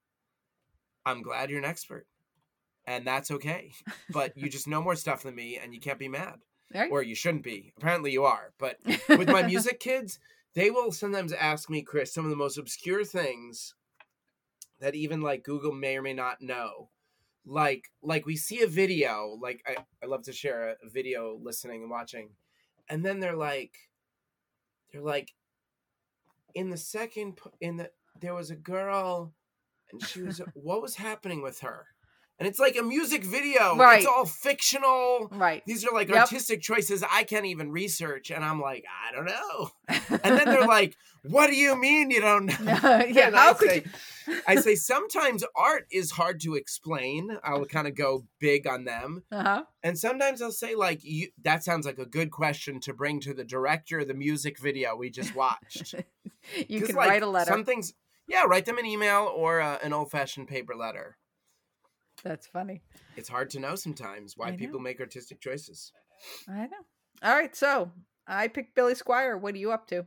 I'm 1.06 1.22
glad 1.22 1.50
you're 1.50 1.60
an 1.60 1.66
expert." 1.66 2.06
And 2.86 3.06
that's 3.06 3.32
okay. 3.32 3.72
But 4.10 4.36
you 4.38 4.50
just 4.50 4.68
know 4.68 4.82
more 4.82 4.96
stuff 4.96 5.24
than 5.24 5.36
me 5.36 5.58
and 5.62 5.74
you 5.74 5.80
can't 5.80 6.00
be 6.00 6.08
mad. 6.08 6.40
Right? 6.74 6.92
Or 6.92 7.02
you 7.04 7.16
shouldn't 7.16 7.44
be. 7.44 7.74
Apparently 7.78 8.12
you 8.12 8.24
are. 8.26 8.54
But 8.58 8.78
with 9.10 9.30
my 9.30 9.44
music 9.44 9.80
kids, 9.80 10.20
they 10.54 10.70
will 10.70 10.92
sometimes 10.92 11.34
ask 11.34 11.70
me, 11.70 11.82
Chris, 11.82 12.14
some 12.14 12.26
of 12.26 12.30
the 12.30 12.38
most 12.38 12.58
obscure 12.58 13.04
things 13.04 13.76
that 14.80 14.96
even 14.96 15.22
like 15.22 15.44
Google 15.44 15.72
may 15.72 15.98
or 15.98 16.02
may 16.02 16.14
not 16.14 16.42
know. 16.42 16.90
Like 17.46 17.90
like 18.04 18.26
we 18.26 18.36
see 18.36 18.62
a 18.62 18.68
video, 18.68 19.38
like 19.42 19.64
I, 19.66 19.78
I 20.04 20.06
love 20.06 20.24
to 20.24 20.34
share 20.34 20.70
a, 20.70 20.86
a 20.86 20.90
video 20.90 21.40
listening 21.42 21.82
and 21.82 21.90
watching. 21.90 22.32
And 22.90 23.04
then 23.04 23.20
they're 23.20 23.36
like 23.36 23.74
they're 24.92 25.02
like 25.02 25.34
in 26.54 26.70
the 26.70 26.78
second 26.78 27.40
in 27.60 27.78
the 27.78 27.90
there 28.20 28.36
was 28.36 28.52
a 28.52 28.56
girl 28.56 29.34
and 29.92 30.06
she 30.06 30.22
was 30.22 30.42
what 30.54 30.82
was 30.82 30.96
happening 30.96 31.42
with 31.42 31.62
her? 31.62 31.88
And 32.42 32.48
it's 32.48 32.58
like 32.58 32.76
a 32.76 32.82
music 32.82 33.24
video. 33.24 33.76
Right. 33.78 34.00
It's 34.00 34.08
all 34.08 34.26
fictional. 34.26 35.28
Right. 35.32 35.62
These 35.68 35.86
are 35.86 35.94
like 35.94 36.10
Yep. 36.10 36.18
artistic 36.18 36.62
choices 36.64 37.04
I 37.08 37.24
can't 37.24 37.46
even 37.46 37.72
research, 37.72 38.32
and 38.32 38.44
I'm 38.44 38.60
like, 38.60 38.84
I 39.08 39.12
don't 39.16 39.26
know. 39.26 39.70
And 40.24 40.38
then 40.38 40.46
they're 40.46 40.66
like, 40.68 40.96
"What 41.24 41.48
do 41.52 41.56
you 41.56 41.76
mean 41.80 42.10
you 42.10 42.20
don't 42.22 42.48
know?" 42.48 42.56
yeah. 43.08 43.28
And 43.28 43.36
How 43.36 43.52
I 43.52 43.54
could 43.54 43.70
say, 43.70 43.84
you? 44.28 44.42
I 44.48 44.56
say 44.56 44.74
sometimes 44.74 45.44
art 45.56 45.86
is 45.92 46.10
hard 46.12 46.40
to 46.42 46.56
explain. 46.56 47.38
I'll 47.44 47.66
kind 47.66 47.88
of 47.88 47.94
go 47.96 48.26
big 48.40 48.66
on 48.66 48.86
them, 48.86 49.24
Uh-huh. 49.32 49.64
and 49.84 49.98
sometimes 50.00 50.42
I'll 50.42 50.52
say 50.52 50.74
like, 50.74 51.00
you, 51.04 51.28
"That 51.44 51.64
sounds 51.64 51.86
like 51.86 52.00
a 52.00 52.06
good 52.08 52.32
question 52.32 52.80
to 52.82 52.94
bring 52.94 53.20
to 53.22 53.36
the 53.36 53.44
director 53.44 54.00
of 54.00 54.08
the 54.08 54.16
music 54.16 54.58
video 54.60 54.96
we 54.96 55.12
just 55.12 55.36
watched." 55.36 55.94
you 56.68 56.82
can 56.82 56.96
like, 56.96 57.10
write 57.10 57.24
a 57.24 57.28
letter. 57.28 57.52
Some 57.52 57.66
things, 57.66 57.94
yeah, 58.28 58.46
write 58.46 58.66
them 58.66 58.80
an 58.80 58.86
email 58.88 59.32
or 59.36 59.62
uh, 59.62 59.78
an 59.84 59.94
old-fashioned 59.94 60.48
paper 60.48 60.74
letter. 60.76 61.18
That's 62.24 62.48
funny. 62.48 62.82
It's 63.16 63.30
hard 63.30 63.50
to 63.52 63.60
know 63.60 63.76
sometimes 63.76 64.38
why 64.38 64.52
know. 64.52 64.58
people 64.58 64.80
make 64.80 65.00
artistic 65.00 65.42
choices. 65.42 65.92
I 66.48 66.68
know. 66.68 66.86
All 67.24 67.36
right, 67.36 67.56
so 67.56 67.92
I 68.28 68.48
picked 68.48 68.76
Billy 68.76 68.94
Squier. 68.94 69.40
What 69.40 69.56
are 69.56 69.60
you 69.60 69.72
up 69.72 69.88
to? 69.88 70.06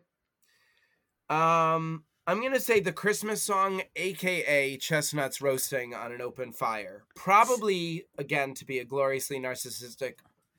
Um, 1.29 2.05
I'm 2.27 2.43
gonna 2.43 2.61
say 2.61 2.81
the 2.81 2.93
Christmas 2.93 3.43
song, 3.43 3.83
aka 3.97 4.77
chestnuts 4.77 5.41
roasting 5.41 5.95
on 5.95 6.13
an 6.13 6.21
open 6.21 6.53
fire. 6.53 7.05
Probably 7.15 8.07
again 8.19 8.55
to 8.55 8.65
be 8.65 8.79
a 8.79 8.85
gloriously 8.85 9.39
narcissistic 9.39 10.15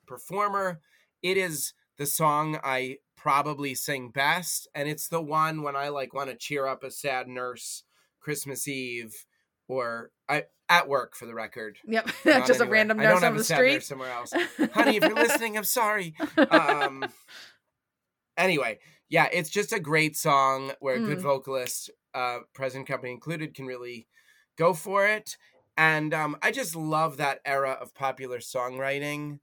performer. 0.06 0.80
It 1.22 1.36
is 1.36 1.72
the 1.96 2.06
song 2.06 2.58
I 2.62 2.98
probably 3.16 3.74
sing 3.74 4.10
best, 4.10 4.68
and 4.74 4.88
it's 4.88 5.08
the 5.08 5.20
one 5.20 5.62
when 5.62 5.74
I 5.74 5.88
like 5.88 6.14
want 6.14 6.30
to 6.30 6.36
cheer 6.36 6.66
up 6.66 6.84
a 6.84 6.90
sad 6.90 7.26
nurse 7.26 7.82
Christmas 8.20 8.68
Eve, 8.68 9.24
or 9.68 10.10
I 10.28 10.44
at 10.68 10.88
work 10.88 11.14
for 11.16 11.26
the 11.26 11.34
record. 11.34 11.78
Yep, 11.86 12.06
just 12.24 12.26
a 12.26 12.52
anywhere. 12.54 12.68
random 12.68 13.00
I 13.00 13.04
nurse 13.04 13.22
on 13.22 13.34
a 13.34 13.38
the 13.38 13.44
street. 13.44 13.82
somewhere 13.82 14.10
else. 14.10 14.32
Honey, 14.74 14.96
if 14.96 15.02
you're 15.04 15.14
listening, 15.14 15.56
I'm 15.56 15.64
sorry. 15.64 16.14
Um, 16.50 17.04
anyway, 18.36 18.78
yeah, 19.08 19.28
it's 19.32 19.50
just 19.50 19.72
a 19.72 19.80
great 19.80 20.16
song 20.16 20.72
where 20.80 20.96
a 20.96 21.00
good 21.00 21.18
Mm. 21.18 21.22
vocalist, 21.22 21.90
uh, 22.14 22.40
present 22.54 22.86
company 22.86 23.12
included, 23.12 23.54
can 23.54 23.66
really 23.66 24.08
go 24.56 24.72
for 24.74 25.06
it. 25.06 25.36
And 25.76 26.12
um, 26.14 26.36
I 26.42 26.50
just 26.50 26.74
love 26.74 27.18
that 27.18 27.40
era 27.44 27.72
of 27.80 27.94
popular 27.94 28.38
songwriting. 28.38 29.40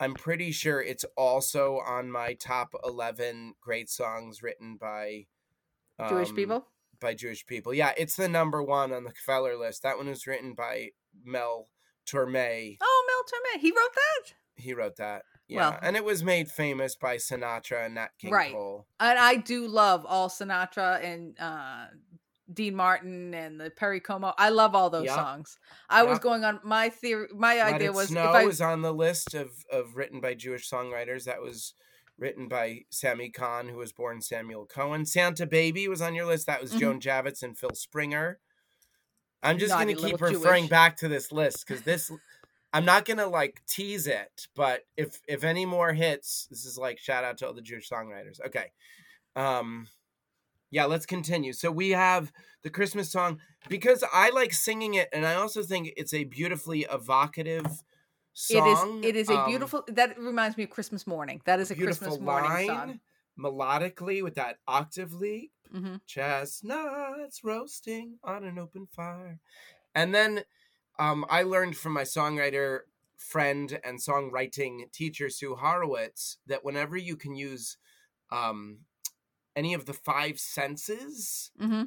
I'm 0.00 0.14
pretty 0.14 0.50
sure 0.50 0.82
it's 0.82 1.04
also 1.16 1.78
on 1.86 2.10
my 2.10 2.34
top 2.34 2.74
11 2.84 3.54
great 3.60 3.88
songs 3.88 4.42
written 4.42 4.76
by 4.78 5.26
Jewish 6.08 6.30
um, 6.30 6.34
people. 6.36 6.66
By 7.00 7.14
Jewish 7.14 7.46
people. 7.46 7.74
Yeah, 7.74 7.92
it's 7.96 8.16
the 8.16 8.28
number 8.28 8.62
one 8.62 8.92
on 8.92 9.04
the 9.04 9.12
Feller 9.24 9.56
list. 9.56 9.82
That 9.82 9.96
one 9.98 10.08
was 10.08 10.26
written 10.26 10.54
by 10.54 10.90
Mel 11.24 11.68
Torme. 12.06 12.76
Oh, 12.80 13.04
Mel 13.08 13.40
Torme. 13.56 13.60
He 13.60 13.70
wrote 13.70 13.94
that. 13.94 14.34
He 14.56 14.72
wrote 14.74 14.96
that. 14.96 15.22
Yeah. 15.48 15.70
Well- 15.70 15.78
and 15.82 15.96
it 15.96 16.04
was 16.04 16.22
made 16.24 16.50
famous 16.50 16.96
by 16.96 17.16
Sinatra 17.16 17.86
and 17.86 17.94
Nat 17.96 18.08
King 18.18 18.32
Right. 18.32 18.52
Cole. 18.52 18.86
And 18.98 19.18
I 19.18 19.36
do 19.36 19.66
love 19.68 20.04
all 20.06 20.28
Sinatra 20.28 21.02
and 21.04 21.38
uh, 21.38 21.86
Dean 22.52 22.74
Martin 22.74 23.34
and 23.34 23.60
the 23.60 23.70
Perry 23.70 24.00
Como. 24.00 24.32
I 24.38 24.48
love 24.48 24.74
all 24.74 24.88
those 24.90 25.06
Yep. 25.06 25.14
songs. 25.14 25.58
I 25.88 26.04
was 26.04 26.18
going 26.18 26.44
on 26.44 26.60
my 26.64 26.88
theory. 26.88 27.28
My 27.34 27.56
Let 27.56 27.74
idea 27.74 27.92
was 27.92 28.08
Snow 28.08 28.30
if 28.30 28.34
I 28.34 28.42
is 28.44 28.60
on 28.60 28.82
the 28.82 28.94
list 28.94 29.34
of, 29.34 29.50
of 29.70 29.96
written 29.96 30.20
by 30.20 30.34
Jewish 30.34 30.68
songwriters. 30.70 31.24
That 31.24 31.42
was 31.42 31.74
written 32.18 32.48
by 32.48 32.80
Sammy 32.90 33.30
Cahn, 33.30 33.68
who 33.68 33.76
was 33.76 33.92
born 33.92 34.20
Samuel 34.20 34.66
Cohen. 34.66 35.04
Santa 35.04 35.46
Baby 35.46 35.86
was 35.88 36.00
on 36.00 36.14
your 36.14 36.26
list. 36.26 36.46
That 36.46 36.60
was 36.62 36.72
Mhm. 36.72 36.80
Joan 36.80 37.00
Javits 37.00 37.42
and 37.42 37.56
Phil 37.58 37.74
Springer. 37.74 38.38
I'm 39.42 39.58
just 39.58 39.72
going 39.72 39.88
to 39.88 39.94
keep 39.94 40.20
referring 40.20 40.62
Jewish. 40.64 40.70
back 40.70 40.96
to 40.98 41.08
this 41.08 41.30
list 41.30 41.66
because 41.66 41.82
this, 41.82 42.10
I'm 42.72 42.84
not 42.84 43.04
going 43.04 43.18
to 43.18 43.26
like 43.26 43.62
tease 43.66 44.06
it, 44.06 44.48
but 44.54 44.86
if 44.96 45.20
if 45.28 45.44
any 45.44 45.66
more 45.66 45.92
hits, 45.92 46.46
this 46.50 46.64
is 46.64 46.78
like 46.78 46.98
shout 46.98 47.22
out 47.22 47.38
to 47.38 47.46
all 47.46 47.52
the 47.54 47.60
Jewish 47.62 47.88
songwriters. 47.88 48.40
Okay. 48.46 48.72
Um, 49.36 49.88
yeah, 50.70 50.86
let's 50.86 51.06
continue. 51.06 51.52
So 51.52 51.70
we 51.70 51.90
have 51.90 52.32
the 52.62 52.70
Christmas 52.70 53.12
song 53.12 53.40
because 53.68 54.02
I 54.12 54.30
like 54.30 54.52
singing 54.52 54.94
it, 54.94 55.08
and 55.12 55.26
I 55.26 55.34
also 55.34 55.62
think 55.62 55.92
it's 55.96 56.14
a 56.14 56.24
beautifully 56.24 56.86
evocative 56.90 57.66
song. 58.36 59.02
it 59.02 59.12
is 59.12 59.14
it 59.14 59.16
is 59.16 59.30
a 59.30 59.34
um, 59.34 59.46
beautiful 59.46 59.84
that 59.88 60.18
reminds 60.18 60.56
me 60.56 60.64
of 60.64 60.70
Christmas 60.70 61.06
morning. 61.06 61.40
That 61.44 61.60
is 61.60 61.70
a 61.70 61.74
beautiful 61.74 62.08
Christmas 62.08 62.20
morning 62.20 62.50
line 62.50 62.66
song. 62.66 63.00
melodically 63.38 64.22
with 64.22 64.34
that 64.36 64.58
octave 64.66 65.12
leap. 65.12 65.52
hmm 65.72 65.96
Chestnuts 66.06 67.42
roasting 67.42 68.18
on 68.22 68.44
an 68.44 68.58
open 68.58 68.86
fire, 68.86 69.40
and 69.94 70.14
then 70.14 70.44
um, 70.98 71.26
I 71.28 71.42
learned 71.42 71.76
from 71.76 71.92
my 71.92 72.02
songwriter 72.02 72.80
friend 73.16 73.80
and 73.82 73.98
songwriting 73.98 74.90
teacher 74.92 75.28
Sue 75.30 75.56
Horowitz 75.56 76.38
that 76.46 76.64
whenever 76.64 76.96
you 76.96 77.16
can 77.16 77.34
use 77.34 77.76
um, 78.30 78.80
any 79.56 79.74
of 79.74 79.86
the 79.86 79.94
five 79.94 80.38
senses 80.38 81.50
hmm 81.58 81.84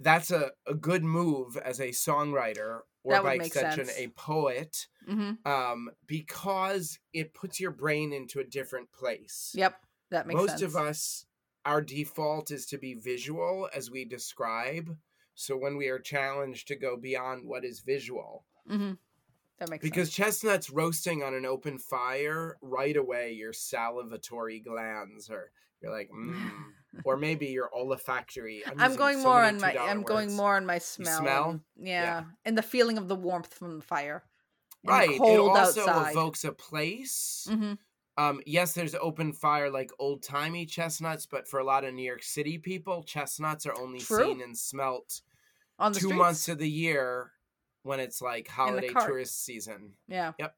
that's 0.00 0.30
a, 0.30 0.50
a 0.66 0.74
good 0.74 1.02
move 1.04 1.56
as 1.56 1.80
a 1.80 1.88
songwriter 1.88 2.80
or 3.06 3.12
That 3.12 3.22
by 3.22 3.34
extension 3.34 3.86
sense. 3.86 3.98
a 3.98 4.08
poet 4.08 4.86
hmm 5.06 5.32
um, 5.44 5.90
because 6.06 6.98
it 7.12 7.32
puts 7.34 7.60
your 7.60 7.70
brain 7.70 8.12
into 8.12 8.40
a 8.40 8.44
different 8.44 8.90
place. 8.90 9.52
Yep, 9.54 9.80
that 10.10 10.26
makes 10.26 10.40
sense. 10.40 10.50
Most 10.50 10.58
sense. 10.60 10.74
of 10.74 10.76
us, 10.76 11.26
our 11.64 11.80
default 11.80 12.50
is 12.50 12.66
to 12.66 12.78
be 12.78 12.94
visual 12.94 13.68
as 13.72 13.90
we 13.90 14.04
describe. 14.04 14.96
So 15.34 15.56
when 15.56 15.76
we 15.76 15.88
are 15.88 16.00
challenged 16.00 16.66
to 16.68 16.76
go 16.76 16.96
beyond 16.96 17.46
what 17.46 17.64
is 17.64 17.80
visual, 17.80 18.44
hmm 18.66 18.94
That 19.58 19.70
makes 19.70 19.82
sense. 19.82 19.92
because 19.92 20.08
sense. 20.08 20.16
chestnuts 20.16 20.70
roasting 20.70 21.22
on 21.22 21.34
an 21.34 21.46
open 21.46 21.78
fire, 21.78 22.56
right 22.60 22.96
away 22.96 23.32
your 23.32 23.52
salivatory 23.52 24.64
glands 24.64 25.30
are 25.30 25.52
you're 25.80 25.92
like, 25.92 26.10
mm. 26.14 26.72
Or 27.04 27.16
maybe 27.16 27.46
your 27.46 27.70
olfactory. 27.74 28.62
I'm, 28.66 28.80
I'm 28.80 28.96
going 28.96 29.18
so 29.18 29.24
more 29.24 29.42
on 29.42 29.60
my. 29.60 29.76
I'm 29.76 30.02
going 30.02 30.34
more 30.34 30.56
on 30.56 30.66
my 30.66 30.78
smell. 30.78 31.20
smell? 31.20 31.60
yeah, 31.76 32.02
Yeah. 32.02 32.24
and 32.44 32.56
the 32.56 32.62
feeling 32.62 32.98
of 32.98 33.08
the 33.08 33.16
warmth 33.16 33.52
from 33.54 33.78
the 33.78 33.84
fire. 33.84 34.22
and 34.84 34.88
the 34.88 34.92
Right. 34.92 35.10
It 35.10 35.20
also 35.20 35.80
outside. 35.88 36.10
evokes 36.12 36.44
a 36.44 36.52
place. 36.52 37.46
hmm 37.50 37.74
Um, 38.18 38.40
yes, 38.46 38.72
there's 38.72 38.94
open 38.94 39.32
fire 39.32 39.68
like 39.70 39.90
old 39.98 40.22
timey 40.22 40.64
chestnuts, 40.66 41.26
but 41.26 41.46
for 41.48 41.60
a 41.60 41.64
lot 41.64 41.84
of 41.84 41.92
New 41.94 42.02
York 42.04 42.22
City 42.22 42.56
people, 42.58 43.02
chestnuts 43.02 43.66
are 43.66 43.78
only 43.78 43.98
True. 44.00 44.24
seen 44.24 44.40
and 44.40 44.56
smelt 44.56 45.20
On 45.78 45.92
the 45.92 45.98
two 46.00 46.06
streets. 46.06 46.18
months 46.18 46.48
of 46.48 46.58
the 46.58 46.70
year 46.70 47.32
when 47.82 48.00
it's 48.00 48.22
like 48.22 48.48
holiday 48.48 48.88
tourist 48.88 49.44
season. 49.44 49.92
Yeah. 50.08 50.32
Yep. 50.38 50.54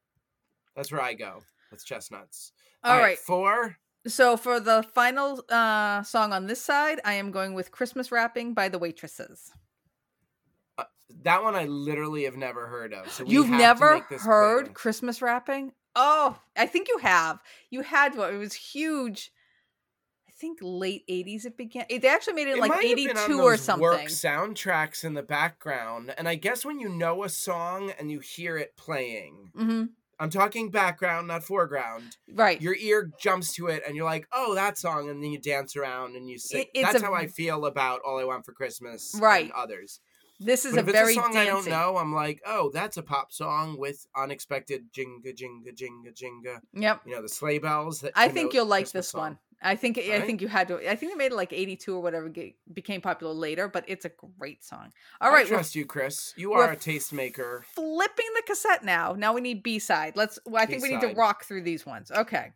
That's 0.75 0.91
where 0.91 1.01
I 1.01 1.13
go 1.15 1.41
with 1.71 1.83
chestnuts. 1.85 2.53
All 2.83 2.97
right. 2.97 3.17
Four. 3.19 3.75
So 4.07 4.37
for 4.37 4.59
the 4.59 4.83
final 4.93 5.43
uh, 5.49 6.03
song 6.03 6.31
on 6.31 6.47
this 6.47 6.61
side, 6.61 7.01
I 7.03 7.13
am 7.13 7.31
going 7.31 7.53
with 7.53 7.71
"Christmas 7.71 8.11
Wrapping" 8.11 8.53
by 8.53 8.69
the 8.69 8.79
Waitresses. 8.79 9.51
That 11.23 11.43
one 11.43 11.55
I 11.55 11.65
literally 11.65 12.23
have 12.23 12.37
never 12.37 12.67
heard 12.67 12.93
of. 12.93 13.11
So 13.11 13.25
You've 13.25 13.49
never 13.49 13.99
heard. 14.19 14.73
Christmas 14.73 15.21
Wrapping? 15.21 15.73
Oh, 15.95 16.39
I 16.55 16.65
think 16.65 16.87
you 16.87 16.99
have. 16.99 17.41
You 17.69 17.81
had 17.81 18.15
one. 18.15 18.33
It 18.33 18.37
was 18.37 18.53
huge. 18.53 19.31
I 20.27 20.31
think 20.31 20.59
late 20.61 21.03
'80s 21.09 21.45
it 21.45 21.57
began. 21.57 21.85
They 21.89 22.07
actually 22.07 22.33
made 22.33 22.47
it, 22.47 22.53
in 22.53 22.59
like 22.59 22.69
might 22.69 22.87
have 22.87 22.95
been 22.95 23.17
on 23.17 23.31
'82 23.31 23.41
or 23.41 23.57
something. 23.57 23.81
Work 23.81 24.05
soundtracks 24.05 25.03
in 25.03 25.13
the 25.13 25.23
background, 25.23 26.13
and 26.17 26.29
I 26.29 26.35
guess 26.35 26.63
when 26.63 26.79
you 26.79 26.87
know 26.87 27.23
a 27.23 27.29
song 27.29 27.91
and 27.99 28.09
you 28.09 28.19
hear 28.19 28.57
it 28.57 28.77
playing, 28.77 29.51
hmm 29.53 29.85
I'm 30.19 30.29
talking 30.29 30.69
background, 30.69 31.27
not 31.27 31.43
foreground. 31.43 32.03
Right. 32.33 32.61
your 32.61 32.75
ear 32.75 33.09
jumps 33.19 33.53
to 33.53 33.67
it 33.67 33.83
and 33.87 33.95
you're 33.95 34.05
like, 34.05 34.27
oh, 34.33 34.53
that 34.55 34.77
song, 34.77 35.09
and 35.09 35.23
then 35.23 35.31
you 35.31 35.39
dance 35.39 35.75
around 35.75 36.15
and 36.15 36.29
you 36.29 36.37
sing. 36.37 36.65
It- 36.73 36.81
That's 36.83 37.01
a- 37.01 37.05
how 37.05 37.13
I 37.13 37.27
feel 37.27 37.65
about 37.65 38.01
All 38.05 38.19
I 38.19 38.23
Want 38.25 38.45
for 38.45 38.51
Christmas 38.53 39.15
Right. 39.19 39.45
and 39.45 39.53
others. 39.53 40.01
this 40.41 40.63
is 40.63 40.71
But 40.73 40.79
a 40.79 40.81
if 40.83 40.87
it's 40.89 40.97
very 40.97 41.11
a 41.11 41.15
song 41.15 41.33
dancey. 41.33 41.39
I 41.41 41.45
don't 41.53 41.69
know, 41.69 41.97
I'm 41.97 42.13
like, 42.15 42.41
oh, 42.45 42.69
that's 42.73 42.95
a 42.97 43.01
pop 43.03 43.31
song 43.33 43.77
with 43.77 44.05
unexpected 44.15 44.85
jinga 44.93 45.35
jinga 45.35 45.73
jinga 45.75 46.13
jinga. 46.13 46.59
Yep. 46.73 47.01
You 47.05 47.15
know, 47.15 47.21
the 47.21 47.27
sleigh 47.29 47.59
bells. 47.59 47.99
That 48.01 48.13
I 48.15 48.29
think 48.29 48.53
you'll 48.53 48.65
like 48.65 48.85
Christmas 48.85 49.05
this 49.07 49.11
song. 49.11 49.21
one. 49.21 49.39
I 49.61 49.75
think 49.75 49.97
I 49.97 50.21
think 50.21 50.41
you 50.41 50.47
had 50.47 50.69
to. 50.69 50.75
I 50.89 50.95
think 50.95 51.11
they 51.11 51.17
made 51.17 51.31
it 51.31 51.35
like 51.35 51.51
'82 51.51 51.93
or 51.95 52.01
whatever 52.01 52.29
ge- 52.29 52.55
became 52.73 53.01
popular 53.01 53.33
later, 53.33 53.67
but 53.67 53.83
it's 53.87 54.05
a 54.05 54.11
great 54.37 54.63
song. 54.63 54.91
All 55.19 55.29
I 55.29 55.33
right, 55.33 55.47
trust 55.47 55.75
you, 55.75 55.85
Chris. 55.85 56.33
You 56.37 56.51
we're 56.51 56.71
a 56.71 56.77
tastemaker. 56.77 57.63
flipping 57.75 58.25
the 58.35 58.43
cassette 58.47 58.83
now. 58.85 59.13
Now 59.17 59.33
we 59.33 59.41
need 59.41 59.61
B 59.61 59.79
side. 59.79 60.13
Let's. 60.15 60.39
Well, 60.45 60.61
I 60.63 60.65
think 60.65 60.81
we 60.81 60.89
need 60.89 61.01
to 61.01 61.13
rock 61.13 61.43
through 61.43 61.63
these 61.63 61.85
ones. 61.85 62.09
Okay. 62.11 62.53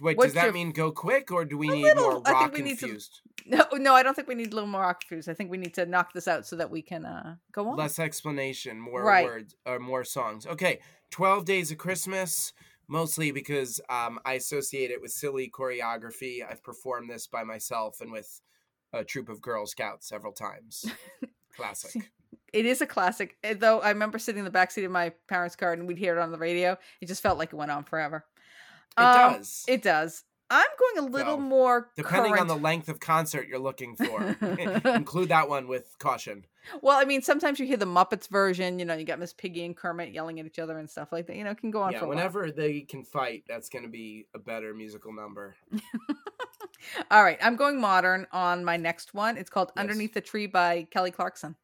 Wait, 0.00 0.16
What's 0.16 0.28
does 0.28 0.34
that 0.34 0.44
your- 0.44 0.52
mean 0.52 0.70
go 0.70 0.92
quick, 0.92 1.32
or 1.32 1.44
do 1.44 1.58
we 1.58 1.68
A 1.68 1.72
need 1.72 1.82
little. 1.82 2.04
more 2.04 2.22
I 2.24 2.30
think 2.30 2.40
rock 2.40 2.52
we 2.52 2.62
need 2.62 2.78
to- 2.78 2.84
infused? 2.86 3.20
No, 3.46 3.64
no, 3.72 3.94
I 3.94 4.02
don't 4.02 4.14
think 4.14 4.28
we 4.28 4.34
need 4.34 4.52
a 4.52 4.54
little 4.54 4.68
more 4.68 4.82
rock 4.82 5.02
throughs. 5.10 5.26
I 5.26 5.32
think 5.34 5.50
we 5.50 5.56
need 5.58 5.72
to 5.74 5.86
knock 5.86 6.12
this 6.12 6.28
out 6.28 6.46
so 6.46 6.54
that 6.56 6.70
we 6.70 6.82
can 6.82 7.04
uh 7.04 7.36
go 7.52 7.66
on. 7.68 7.76
Less 7.76 7.98
explanation, 7.98 8.78
more 8.78 9.02
Right. 9.02 9.24
words, 9.24 9.56
or 9.66 9.78
more 9.80 10.04
songs. 10.04 10.46
Okay, 10.46 10.78
Twelve 11.10 11.44
Days 11.46 11.72
of 11.72 11.78
Christmas, 11.78 12.52
mostly 12.88 13.30
because 13.30 13.80
um, 13.88 14.18
I 14.24 14.34
associate 14.34 14.90
it 14.90 15.00
with 15.00 15.12
silly 15.12 15.50
choreography. 15.50 16.38
I've 16.48 16.62
performed 16.62 17.08
this 17.10 17.26
by 17.26 17.44
myself 17.44 18.00
and 18.00 18.10
with 18.10 18.40
a 18.92 19.04
troop 19.04 19.28
of 19.28 19.40
Girl 19.42 19.66
Scouts 19.66 20.08
several 20.08 20.32
times. 20.32 20.86
Classic. 21.56 22.10
It 22.52 22.64
is 22.64 22.80
a 22.80 22.86
classic. 22.86 23.36
eh, 23.44 23.54
Though 23.58 23.80
I 23.80 23.90
remember 23.90 24.18
sitting 24.18 24.38
in 24.38 24.44
the 24.44 24.50
backseat 24.50 24.84
of 24.84 24.90
my 24.90 25.12
parents' 25.28 25.54
car 25.56 25.72
and 25.74 25.86
we'd 25.86 25.98
hear 25.98 26.16
it 26.16 26.20
on 26.22 26.32
the 26.32 26.38
radio. 26.38 26.78
It 27.00 27.06
just 27.06 27.22
felt 27.22 27.36
like 27.38 27.52
it 27.52 27.56
went 27.56 27.70
on 27.70 27.84
forever. 27.84 28.24
It 28.96 29.02
Um, 29.02 29.34
does. 29.34 29.64
It 29.68 29.82
does. 29.82 30.24
I'm 30.50 30.66
going 30.78 31.06
a 31.06 31.10
little 31.10 31.36
So, 31.36 31.40
more 31.40 31.90
Depending 31.96 32.38
on 32.38 32.46
the 32.46 32.56
length 32.56 32.88
of 32.88 33.00
concert 33.00 33.48
you're 33.48 33.58
looking 33.58 33.96
for, 33.96 34.36
include 34.94 35.28
that 35.28 35.48
one 35.48 35.68
with 35.68 35.94
caution. 35.98 36.46
Well, 36.82 36.98
I 36.98 37.04
mean, 37.04 37.22
sometimes 37.22 37.58
you 37.58 37.66
hear 37.66 37.76
the 37.76 37.86
Muppets 37.86 38.28
version. 38.28 38.78
You 38.78 38.84
know, 38.84 38.94
you 38.94 39.04
got 39.04 39.18
Miss 39.18 39.32
Piggy 39.32 39.64
and 39.64 39.76
Kermit 39.76 40.10
yelling 40.12 40.40
at 40.40 40.46
each 40.46 40.58
other 40.58 40.78
and 40.78 40.88
stuff 40.88 41.12
like 41.12 41.26
that. 41.26 41.36
You 41.36 41.44
know, 41.44 41.50
it 41.50 41.58
can 41.58 41.70
go 41.70 41.82
on 41.82 41.92
Yeah, 41.92 41.98
for 42.00 42.04
a 42.04 42.08
while. 42.08 42.16
whenever 42.16 42.50
they 42.50 42.80
can 42.80 43.04
fight, 43.04 43.44
that's 43.48 43.68
going 43.68 43.84
to 43.84 43.90
be 43.90 44.26
a 44.34 44.38
better 44.38 44.72
musical 44.74 45.12
number. 45.12 45.56
All 47.10 47.22
right, 47.22 47.38
I'm 47.42 47.56
going 47.56 47.80
modern 47.80 48.26
on 48.32 48.64
my 48.64 48.76
next 48.76 49.12
one. 49.14 49.36
It's 49.36 49.50
called 49.50 49.72
Yes. 49.76 49.80
"Underneath 49.80 50.14
the 50.14 50.20
Tree" 50.20 50.46
by 50.46 50.86
Kelly 50.90 51.10
Clarkson. 51.10 51.56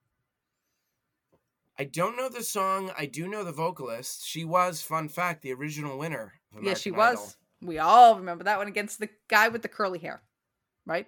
I 1.78 1.85
don't 1.85 2.16
know 2.16 2.28
the 2.28 2.43
song. 2.43 2.93
I 2.97 3.06
do 3.06 3.27
know 3.28 3.43
the 3.44 3.52
vocalist. 3.52 4.24
She 4.27 4.44
was, 4.44 4.81
fun 4.82 5.09
fact, 5.09 5.43
the 5.43 5.52
original 5.52 5.98
winner. 5.98 6.35
Yes, 6.55 6.62
yeah, 6.65 6.74
she 6.74 6.90
American 6.90 7.16
was. 7.20 7.36
We 7.62 7.78
all 7.78 8.16
remember 8.16 8.44
that 8.44 8.59
one 8.59 8.68
against 8.68 9.01
the 9.01 9.09
guy 9.28 9.48
with 9.48 9.62
the 9.62 9.68
curly 9.68 9.98
hair, 9.98 10.22
right? 10.86 11.06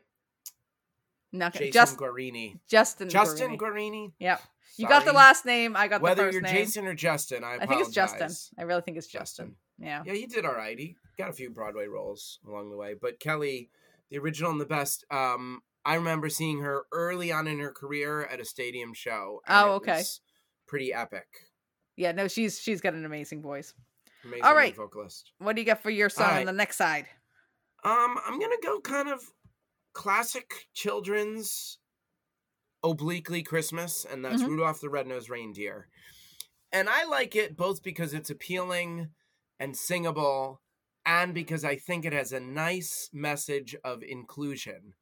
Not 1.33 1.53
Jason 1.53 1.73
just 1.73 1.97
Guarini. 1.99 2.59
Justin. 2.69 3.09
Justin 3.09 3.59
Guarini. 3.59 3.59
Guarini. 3.59 4.13
Yep. 4.19 4.41
You 4.79 4.89
got 4.89 5.05
the 5.05 5.13
last 5.13 5.45
name. 5.45 5.77
I 5.77 5.89
got 5.89 6.03
Whether 6.03 6.25
the 6.25 6.29
1st 6.29 6.33
you're 6.33 6.43
name. 6.43 6.55
Jason 6.55 6.87
or 6.87 6.95
Justin, 6.95 7.45
I 7.45 7.57
I 7.61 7.67
think 7.67 7.81
it's 7.81 7.91
Justin. 7.91 8.31
I 8.59 8.63
really 8.63 8.83
think 8.83 8.99
it's 8.99 9.07
Justin. 9.07 9.47
Justin. 9.47 9.57
Yeah. 9.79 10.03
Yeah, 10.05 10.15
he 10.15 10.27
did 10.27 10.45
all 10.45 10.55
right. 10.55 10.79
He 10.79 10.97
got 11.19 11.31
a 11.31 11.33
few 11.33 11.51
Broadway 11.51 11.87
roles 11.87 12.39
along 12.47 12.71
the 12.71 12.77
way. 12.77 12.95
But 13.01 13.21
Kelly, 13.21 13.71
the 14.11 14.19
original 14.19 14.51
and 14.51 14.61
the 14.61 14.67
best, 14.67 15.05
um, 15.11 15.63
I 15.85 15.95
remember 15.95 16.29
seeing 16.29 16.61
her 16.61 16.85
early 16.93 17.33
on 17.33 17.47
in 17.47 17.59
her 17.61 17.73
career 17.73 18.25
at 18.25 18.41
a 18.41 18.45
stadium 18.45 18.93
show. 18.95 19.41
Oh, 19.49 19.73
okay. 19.75 20.03
Pretty 20.67 20.93
epic. 20.93 21.27
Yeah. 21.97 22.13
No, 22.13 22.29
she's 22.29 22.61
she's 22.61 22.81
got 22.81 22.95
an 22.95 23.05
amazing 23.05 23.43
voice. 23.43 23.73
Amazing 24.27 24.45
All 24.45 24.55
right. 24.55 24.75
vocalist. 24.75 25.33
What 25.39 25.55
do 25.57 25.63
you 25.63 25.67
got 25.67 25.83
for 25.83 25.91
your 25.91 26.09
song 26.09 26.39
on 26.39 26.47
the 26.47 26.53
next 26.53 26.77
side? 26.77 27.07
Um, 27.85 28.19
I'm 28.25 28.41
gonna 28.41 28.57
go 28.63 28.81
kind 28.81 29.09
of 29.09 29.23
classic 29.93 30.69
children's 30.75 31.79
obliquely 32.83 33.43
Christmas, 33.43 34.05
and 34.05 34.25
that's 34.25 34.43
Mhm. 34.43 34.49
Rudolph 34.49 34.81
the 34.81 34.91
Red-Nosed 34.91 35.31
Reindeer. 35.31 35.89
And 36.73 36.89
I 36.89 37.05
like 37.05 37.37
it 37.37 37.57
both 37.57 37.83
because 37.83 38.15
it's 38.15 38.31
appealing 38.31 39.15
and 39.59 39.77
singable, 39.77 40.63
and 41.05 41.35
because 41.35 41.65
I 41.65 41.77
think 41.77 42.05
it 42.05 42.13
has 42.13 42.33
a 42.33 42.41
nice 42.41 43.11
message 43.13 43.75
of 43.85 44.03
inclusion. 44.03 44.95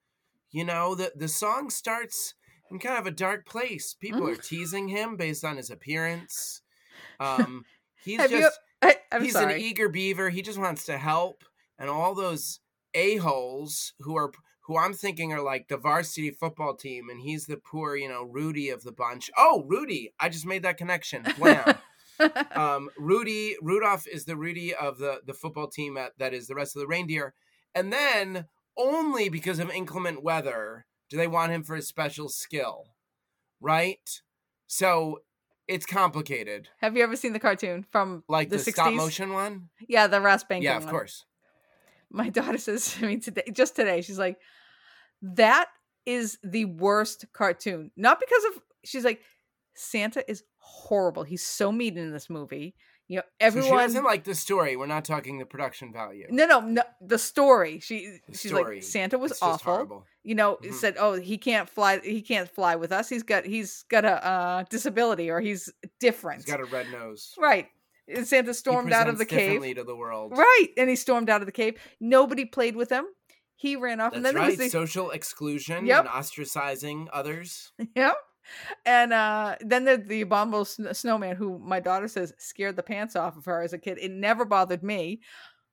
You 0.50 0.64
know, 0.64 0.94
the 0.94 1.12
the 1.16 1.28
song 1.28 1.70
starts 1.70 2.34
in 2.70 2.78
kind 2.78 2.98
of 2.98 3.06
a 3.06 3.10
dark 3.10 3.46
place. 3.46 3.94
People 3.94 4.22
Mhm. 4.22 4.32
are 4.32 4.36
teasing 4.36 4.88
him 4.88 5.16
based 5.16 5.44
on 5.44 5.56
his 5.56 5.70
appearance. 5.70 6.62
Um, 7.20 7.64
he's 8.04 8.18
Have 8.20 8.30
just 8.30 8.60
I, 8.84 8.96
I'm 9.12 9.22
he's 9.22 9.32
sorry. 9.32 9.54
an 9.54 9.60
eager 9.60 9.88
beaver. 9.88 10.30
He 10.30 10.42
just 10.42 10.58
wants 10.58 10.84
to 10.86 10.98
help, 10.98 11.44
and 11.78 11.88
all 11.88 12.14
those 12.14 12.60
a 12.94 13.16
holes 13.16 13.94
who 14.00 14.16
are 14.16 14.32
who 14.62 14.78
I'm 14.78 14.94
thinking 14.94 15.32
are 15.32 15.42
like 15.42 15.68
the 15.68 15.76
varsity 15.76 16.30
football 16.30 16.74
team, 16.74 17.08
and 17.10 17.20
he's 17.20 17.46
the 17.46 17.56
poor, 17.56 17.96
you 17.96 18.08
know, 18.08 18.22
Rudy 18.22 18.70
of 18.70 18.82
the 18.82 18.92
bunch. 18.92 19.30
Oh, 19.36 19.64
Rudy! 19.66 20.12
I 20.18 20.28
just 20.28 20.46
made 20.46 20.62
that 20.62 20.76
connection. 20.78 21.24
Blam. 21.38 21.74
um, 22.54 22.90
Rudy 22.96 23.56
Rudolph 23.60 24.06
is 24.06 24.24
the 24.24 24.36
Rudy 24.36 24.74
of 24.74 24.98
the 24.98 25.20
the 25.26 25.34
football 25.34 25.68
team 25.68 25.96
at, 25.96 26.12
that 26.18 26.34
is 26.34 26.46
the 26.46 26.54
rest 26.54 26.76
of 26.76 26.80
the 26.80 26.88
reindeer, 26.88 27.34
and 27.74 27.92
then 27.92 28.46
only 28.76 29.28
because 29.28 29.58
of 29.58 29.70
inclement 29.70 30.22
weather 30.22 30.86
do 31.10 31.16
they 31.16 31.26
want 31.26 31.52
him 31.52 31.62
for 31.62 31.76
his 31.76 31.86
special 31.86 32.28
skill, 32.28 32.86
right? 33.60 34.20
So 34.66 35.20
it's 35.68 35.86
complicated, 35.86 36.68
Have 36.80 36.96
you 36.96 37.02
ever 37.02 37.16
seen 37.16 37.32
the 37.32 37.38
cartoon 37.40 37.84
from 37.90 38.22
like 38.28 38.50
the, 38.50 38.56
the 38.58 38.62
60s? 38.62 38.72
stop 38.72 38.92
motion 38.94 39.32
one. 39.32 39.68
Yeah, 39.88 40.06
the 40.06 40.20
Ras 40.20 40.44
Banking 40.44 40.64
Yeah, 40.64 40.76
of 40.76 40.84
one. 40.84 40.90
course. 40.92 41.24
My 42.10 42.28
daughter 42.38 42.58
says 42.58 42.94
to 42.94 43.06
me 43.06 43.18
today, 43.18 43.44
just 43.52 43.74
today, 43.76 44.00
she's 44.02 44.18
like, 44.18 44.38
"That 45.22 45.66
is 46.06 46.38
the 46.42 46.66
worst 46.66 47.24
cartoon." 47.32 47.90
Not 47.96 48.20
because 48.20 48.44
of 48.44 48.62
she's 48.84 49.04
like, 49.04 49.20
Santa 49.74 50.28
is 50.30 50.44
horrible. 50.58 51.24
He's 51.24 51.42
so 51.44 51.72
mean 51.72 51.96
in 51.98 52.12
this 52.12 52.28
movie. 52.30 52.74
You 53.14 53.20
know, 53.20 53.22
So 53.22 53.26
she 53.38 53.46
everyone. 53.58 53.78
doesn't 53.78 54.04
like 54.04 54.24
the 54.24 54.34
story. 54.34 54.76
We're 54.76 54.86
not 54.86 55.04
talking 55.04 55.38
the 55.38 55.46
production 55.46 55.92
value. 55.92 56.26
no, 56.30 56.46
no, 56.46 56.60
no. 56.60 56.82
The 57.00 57.18
story. 57.18 57.80
She 57.80 58.18
The 58.26 58.36
she's 58.36 58.50
story. 58.50 58.76
like 58.76 58.82
Santa 58.84 59.18
was 59.18 59.32
It's 59.32 59.42
awful. 59.42 59.72
horrible. 59.72 60.06
You 60.22 60.34
know, 60.34 60.56
Mhm. 60.62 60.72
said, 60.74 60.96
"Oh, 60.98 61.12
he 61.14 61.36
can't 61.38 61.68
fly. 61.68 61.98
He 62.00 62.22
can't 62.22 62.48
fly 62.50 62.76
with 62.76 62.92
us. 62.92 63.08
He's 63.08 63.22
got 63.22 63.44
he's 63.44 63.84
got 63.90 64.04
a 64.04 64.26
uh, 64.26 64.64
disability 64.70 65.30
or 65.30 65.40
he's 65.40 65.70
different." 66.00 66.38
He's 66.42 66.50
got 66.50 66.60
a 66.60 66.64
red 66.64 66.90
nose. 66.90 67.34
right. 67.38 67.68
And 68.06 68.26
Santa 68.26 68.52
stormed 68.52 68.92
out 68.92 69.08
of 69.08 69.16
the 69.18 69.24
cave. 69.24 69.62
to 69.76 69.84
the 69.84 69.96
world. 69.96 70.32
Right. 70.36 70.68
And 70.76 70.90
he 70.90 70.96
stormed 70.96 71.30
out 71.30 71.40
of 71.40 71.46
the 71.46 71.52
cave. 71.52 71.78
Nobody 72.00 72.44
played 72.44 72.76
with 72.76 72.90
him. 72.90 73.06
He 73.56 73.76
ran 73.76 73.98
off. 74.00 74.10
That's 74.12 74.16
and 74.16 74.24
then 74.26 74.34
there 74.34 74.42
right. 74.42 74.48
was 74.50 74.58
the, 74.58 74.68
Social 74.68 75.10
exclusion 75.10 75.86
Yep. 75.86 76.00
and 76.00 76.08
ostracizing 76.08 77.06
others. 77.12 77.72
yeah. 77.96 78.12
And 78.86 79.12
uh, 79.12 79.56
then 79.60 79.84
the, 79.84 79.96
the 79.96 80.64
sn- 80.64 80.92
snowman, 80.94 81.36
who 81.36 81.58
my 81.58 81.80
daughter 81.80 82.08
says 82.08 82.32
scared 82.38 82.76
the 82.76 82.82
pants 82.82 83.16
off 83.16 83.36
of 83.36 83.44
her 83.46 83.62
as 83.62 83.72
a 83.72 83.78
kid. 83.78 83.98
It 84.00 84.10
never 84.10 84.44
bothered 84.44 84.82
me, 84.82 85.20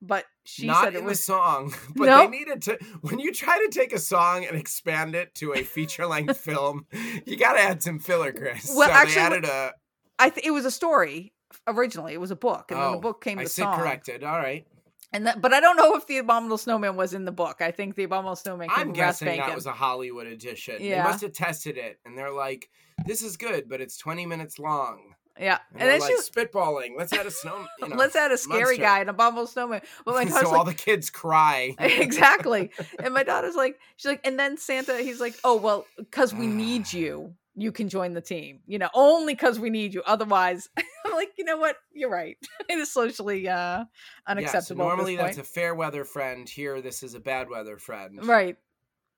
but 0.02 0.26
she 0.45 0.68
not 0.68 0.84
said 0.85 0.95
in 0.95 1.02
it 1.02 1.06
was. 1.06 1.19
the 1.19 1.23
song, 1.23 1.73
but 1.95 2.06
No. 2.06 2.19
they 2.19 2.27
needed 2.27 2.61
to. 2.64 2.77
When 3.02 3.19
you 3.19 3.31
try 3.31 3.57
to 3.60 3.69
take 3.69 3.93
a 3.93 3.99
song 3.99 4.45
and 4.45 4.57
expand 4.57 5.15
it 5.15 5.35
to 5.35 5.53
a 5.53 5.64
feature-length 5.64 6.38
film, 6.39 6.85
you 7.26 7.38
got 7.38 7.53
to 7.53 7.60
add 7.61 7.84
some 7.84 7.99
filler, 7.99 8.31
Chris. 8.31 8.72
Well, 8.76 8.88
so 8.88 8.93
actually, 8.93 9.14
they 9.15 9.19
added 9.22 9.45
a. 9.45 9.73
I 10.19 10.30
th- 10.30 10.45
it 10.45 10.52
was 10.52 10.65
a 10.65 10.72
story 10.72 11.34
originally. 11.68 12.14
It 12.14 12.19
was 12.22 12.31
a 12.31 12.35
book, 12.35 12.72
and 12.72 12.80
then 12.80 12.91
the 12.91 12.98
Oh, 12.98 13.02
book 13.02 13.23
came 13.23 13.39
I 13.39 13.43
the 13.43 13.49
sit 13.49 13.64
song. 13.64 13.77
corrected. 13.77 14.23
All 14.23 14.38
right. 14.38 14.65
And 15.14 15.28
that, 15.28 15.42
but 15.42 15.54
I 15.54 15.60
don't 15.60 15.76
know 15.76 15.96
if 15.96 16.08
the 16.08 16.20
abominable 16.20 16.58
snowman 16.58 16.96
was 16.96 17.14
in 17.14 17.26
the 17.26 17.32
book. 17.32 17.58
I 17.60 17.72
think 17.72 17.96
the 17.96 18.04
abominable 18.04 18.38
snowman 18.38 18.70
I'm 18.72 18.94
guessing 18.94 19.38
that 19.38 19.54
was 19.54 19.66
a 19.66 19.74
Hollywood 19.74 20.28
edition. 20.28 20.78
Yeah. 20.80 21.04
They 21.04 21.10
must 21.10 21.22
have 21.22 21.34
tested 21.34 21.78
it, 21.78 22.00
and 22.06 22.18
they're 22.18 22.32
like, 22.32 22.70
"This 23.06 23.22
is 23.22 23.36
good, 23.36 23.68
but 23.68 23.82
it's 23.82 23.98
20 23.98 24.26
minutes 24.26 24.58
long." 24.58 25.16
yeah. 25.40 25.58
And, 25.74 25.82
And, 25.82 25.90
then 25.90 26.08
she 26.08 26.16
like 26.16 26.52
spitballing. 26.52 26.92
Let's 26.98 27.14
add 27.14 27.26
a 27.26 27.32
snow. 27.32 27.66
You 27.82 27.90
know, 27.90 27.96
let's 27.96 28.16
add 28.16 28.32
a 28.32 28.38
scary 28.38 28.78
monster." 28.78 28.82
guy, 28.82 29.00
an 29.00 29.10
abominable 29.10 29.48
snowman. 29.48 29.82
But 30.06 30.16
my 30.16 30.26
so 30.26 30.32
daughter's 30.32 30.50
all 30.50 30.66
like, 30.66 30.78
the 30.78 30.84
kids 30.84 31.10
cry. 31.10 31.76
exactly. 31.80 32.72
And 33.04 33.14
my 33.14 33.24
daughter's 33.24 33.56
like, 33.56 33.80
she's 33.98 34.10
like, 34.10 34.22
and 34.24 34.40
then 34.40 34.58
Santa, 34.58 34.98
he's 34.98 35.20
like, 35.20 35.36
oh 35.44 35.58
well, 35.58 35.86
because 35.98 36.34
we 36.34 36.48
need 36.48 36.92
you, 36.94 37.34
you 37.56 37.72
can 37.72 37.90
join 37.90 38.14
the 38.14 38.22
team. 38.22 38.60
You 38.66 38.80
know, 38.80 38.90
only 38.94 39.34
because 39.34 39.60
we 39.60 39.70
need 39.70 39.94
you. 39.94 40.04
Otherwise, 40.06 40.70
I'm 41.12 41.18
like, 41.18 41.34
you 41.38 41.44
know 41.46 41.58
what? 41.58 41.76
You're 41.94 42.10
right. 42.10 42.38
it 42.70 42.78
is 42.80 42.92
socially 42.92 43.48
uh 43.48 43.86
unacceptable. 44.28 44.84
At 44.84 44.86
this 44.86 44.98
normally 44.98 45.16
that's 45.16 45.38
a 45.38 45.44
fair 45.44 45.76
weather 45.76 46.06
friend. 46.06 46.48
Here, 46.48 46.82
this 46.82 47.04
is 47.04 47.14
a 47.14 47.20
bad 47.20 47.50
weather 47.50 47.78
friend. 47.78 48.26
right. 48.26 48.58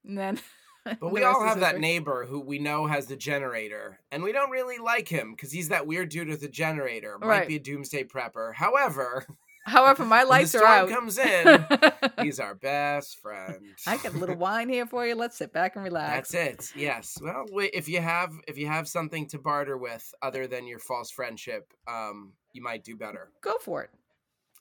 And 0.06 0.18
then, 0.18 0.40
But 0.84 1.12
we 1.14 1.24
all 1.24 1.46
have 1.46 1.62
that 1.62 1.80
neighbor 1.80 2.26
who 2.26 2.42
we 2.42 2.60
know 2.60 2.88
has 2.88 3.06
the 3.06 3.16
generator, 3.16 4.00
and 4.12 4.22
we 4.22 4.34
don't 4.34 4.50
really 4.52 4.80
like 4.80 5.08
him 5.08 5.32
because 5.32 5.52
he's 5.52 5.70
that 5.70 5.88
weird 5.88 6.10
dude 6.10 6.28
with 6.28 6.42
the 6.42 6.50
generator. 6.50 7.18
Might 7.20 7.28
Right. 7.28 7.48
be 7.48 7.56
a 7.56 7.60
doomsday 7.60 8.04
prepper. 8.04 8.54
However, 8.54 9.26
However, 9.66 10.06
my 10.06 10.24
lights 10.24 10.54
are 10.56 10.66
out. 10.66 10.90
comes 10.90 11.18
in, 11.18 11.66
he's 12.22 12.40
our 12.40 12.54
best 12.54 13.20
friend. 13.20 13.62
I 13.88 13.98
got 13.98 14.14
a 14.14 14.18
little 14.18 14.36
wine 14.38 14.70
here 14.70 14.86
for 14.86 15.06
you. 15.08 15.16
Let's 15.16 15.38
sit 15.38 15.54
back 15.54 15.76
and 15.76 15.84
relax. 15.86 16.32
That's 16.32 16.74
it. 16.74 16.80
Yes. 16.80 17.18
Well, 17.22 17.46
if 17.74 17.88
you 17.88 18.02
have 18.02 18.32
if 18.48 18.58
you 18.58 18.68
have 18.68 18.88
something 18.88 19.28
to 19.28 19.40
barter 19.40 19.78
with 19.78 20.14
other 20.22 20.48
than 20.48 20.68
your 20.68 20.80
false 20.80 21.12
friendship, 21.12 21.74
um, 21.88 22.34
you 22.52 22.62
might 22.62 22.84
do 22.84 22.96
better. 22.96 23.30
Go 23.42 23.56
for 23.62 23.84
it. 23.84 23.90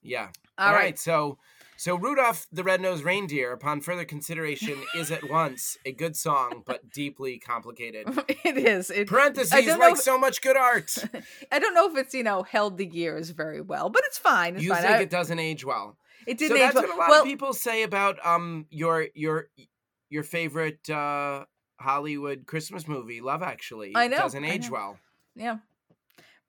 Yeah. 0.02 0.28
All 0.58 0.72
right. 0.72 0.98
So, 0.98 1.38
so 1.82 1.96
Rudolph 1.96 2.46
the 2.52 2.62
Red-Nosed 2.62 3.02
Reindeer, 3.02 3.50
upon 3.50 3.80
further 3.80 4.04
consideration, 4.04 4.80
is 4.94 5.10
at 5.10 5.28
once 5.28 5.76
a 5.84 5.90
good 5.90 6.16
song 6.16 6.62
but 6.64 6.88
deeply 6.90 7.40
complicated. 7.40 8.06
it 8.44 8.56
is. 8.56 8.88
It, 8.88 9.08
Parentheses 9.08 9.52
like 9.52 9.94
if- 9.94 9.98
so 9.98 10.16
much 10.16 10.40
good 10.42 10.56
art. 10.56 10.96
I 11.52 11.58
don't 11.58 11.74
know 11.74 11.90
if 11.90 11.96
it's 11.96 12.14
you 12.14 12.22
know 12.22 12.44
held 12.44 12.78
the 12.78 12.86
years 12.86 13.30
very 13.30 13.60
well, 13.60 13.90
but 13.90 14.02
it's 14.06 14.16
fine. 14.18 14.54
It's 14.54 14.64
you 14.64 14.70
fine. 14.72 14.82
think 14.82 14.94
I- 14.94 15.00
it 15.02 15.10
doesn't 15.10 15.40
age 15.40 15.64
well? 15.64 15.96
it 16.24 16.38
so 16.38 16.46
didn't 16.46 16.58
age 16.58 16.74
that's 16.74 16.74
well. 16.76 16.84
what 16.86 16.96
a 16.96 17.00
lot 17.00 17.10
well, 17.10 17.22
of 17.22 17.26
people 17.26 17.52
say 17.52 17.82
about 17.82 18.24
um 18.24 18.66
your 18.70 19.08
your 19.14 19.48
your 20.08 20.22
favorite 20.22 20.88
uh 20.88 21.44
Hollywood 21.80 22.46
Christmas 22.46 22.86
movie, 22.86 23.20
Love 23.20 23.42
Actually. 23.42 23.92
I 23.96 24.04
It 24.04 24.10
know, 24.12 24.18
doesn't 24.18 24.44
age 24.44 24.66
know. 24.66 24.72
well. 24.72 24.98
yeah, 25.34 25.56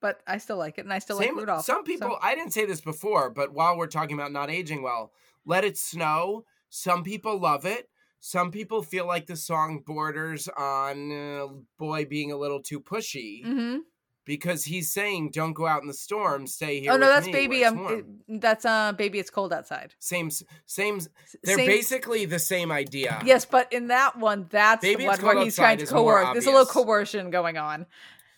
but 0.03 0.19
I 0.27 0.37
still 0.37 0.57
like 0.57 0.77
it, 0.77 0.81
and 0.81 0.91
I 0.93 0.99
still 0.99 1.17
Same, 1.17 1.29
like 1.29 1.39
Rudolph. 1.39 1.63
some 1.65 1.77
so- 1.77 1.83
people, 1.83 2.17
I 2.21 2.35
didn't 2.35 2.51
say 2.53 2.65
this 2.65 2.81
before, 2.81 3.29
but 3.29 3.53
while 3.53 3.77
we're 3.77 3.87
talking 3.87 4.15
about 4.19 4.33
not 4.33 4.49
aging 4.51 4.83
well, 4.83 5.13
Let 5.45 5.63
It 5.63 5.77
Snow, 5.77 6.43
some 6.69 7.03
people 7.03 7.39
love 7.39 7.65
it. 7.65 7.89
Some 8.19 8.51
people 8.51 8.83
feel 8.83 9.07
like 9.07 9.25
the 9.27 9.35
song 9.37 9.79
borders 9.85 10.47
on 10.49 11.11
uh, 11.11 11.47
boy 11.79 12.03
being 12.05 12.31
a 12.33 12.37
little 12.37 12.61
too 12.61 12.79
pushy 12.81 13.45
Mhm. 13.45 13.79
because 14.25 14.63
he's 14.65 14.91
saying, 14.91 15.31
"Don't 15.31 15.51
go 15.53 15.67
out 15.67 15.81
in 15.81 15.87
the 15.89 15.93
storm, 15.93 16.47
stay 16.47 16.79
here." 16.79 16.91
Oh 16.93 16.97
no, 16.97 17.07
that's 17.07 17.27
baby. 17.27 17.63
Um, 17.65 18.19
that's 18.27 18.63
uh, 18.65 18.93
baby. 18.93 19.19
It's 19.19 19.29
cold 19.29 19.51
outside. 19.51 19.93
same, 19.99 20.29
same. 20.65 20.99
They're 21.43 21.57
same- 21.57 21.67
basically 21.67 22.23
the 22.25 22.39
same 22.39 22.71
idea. 22.71 23.21
Yes, 23.25 23.43
but 23.45 23.71
in 23.73 23.87
that 23.87 24.17
one, 24.17 24.47
that's 24.49 24.81
Baby, 24.81 25.03
the 25.03 25.09
one 25.09 25.21
where 25.21 25.43
he's 25.43 25.55
trying 25.55 25.77
to 25.79 25.85
coerce. 25.85 26.27
There's 26.33 26.45
a 26.47 26.51
little 26.51 26.65
coercion 26.65 27.29
going 27.29 27.57
on. 27.57 27.85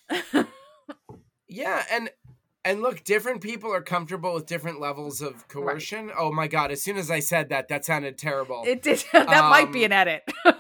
Yeah, 1.48 1.84
and 1.92 2.10
and 2.64 2.82
look, 2.82 3.04
different 3.04 3.42
people 3.42 3.72
are 3.74 3.82
comfortable 3.82 4.34
with 4.34 4.48
different 4.48 4.80
levels 4.80 5.22
of 5.22 5.48
coercion. 5.48 6.12
Oh 6.18 6.32
my 6.32 6.48
god, 6.48 6.72
as 6.72 6.82
soon 6.82 6.98
as 6.98 7.12
I 7.12 7.20
said 7.20 7.50
that, 7.50 7.68
that 7.68 7.86
sounded 7.86 8.18
terrible. 8.18 8.64
it 8.66 8.82
did. 8.82 9.04
that 9.14 9.28
might 9.50 9.72
be 9.72 9.86
Um, 9.86 9.92
an 9.92 9.94
edit. 9.94 10.24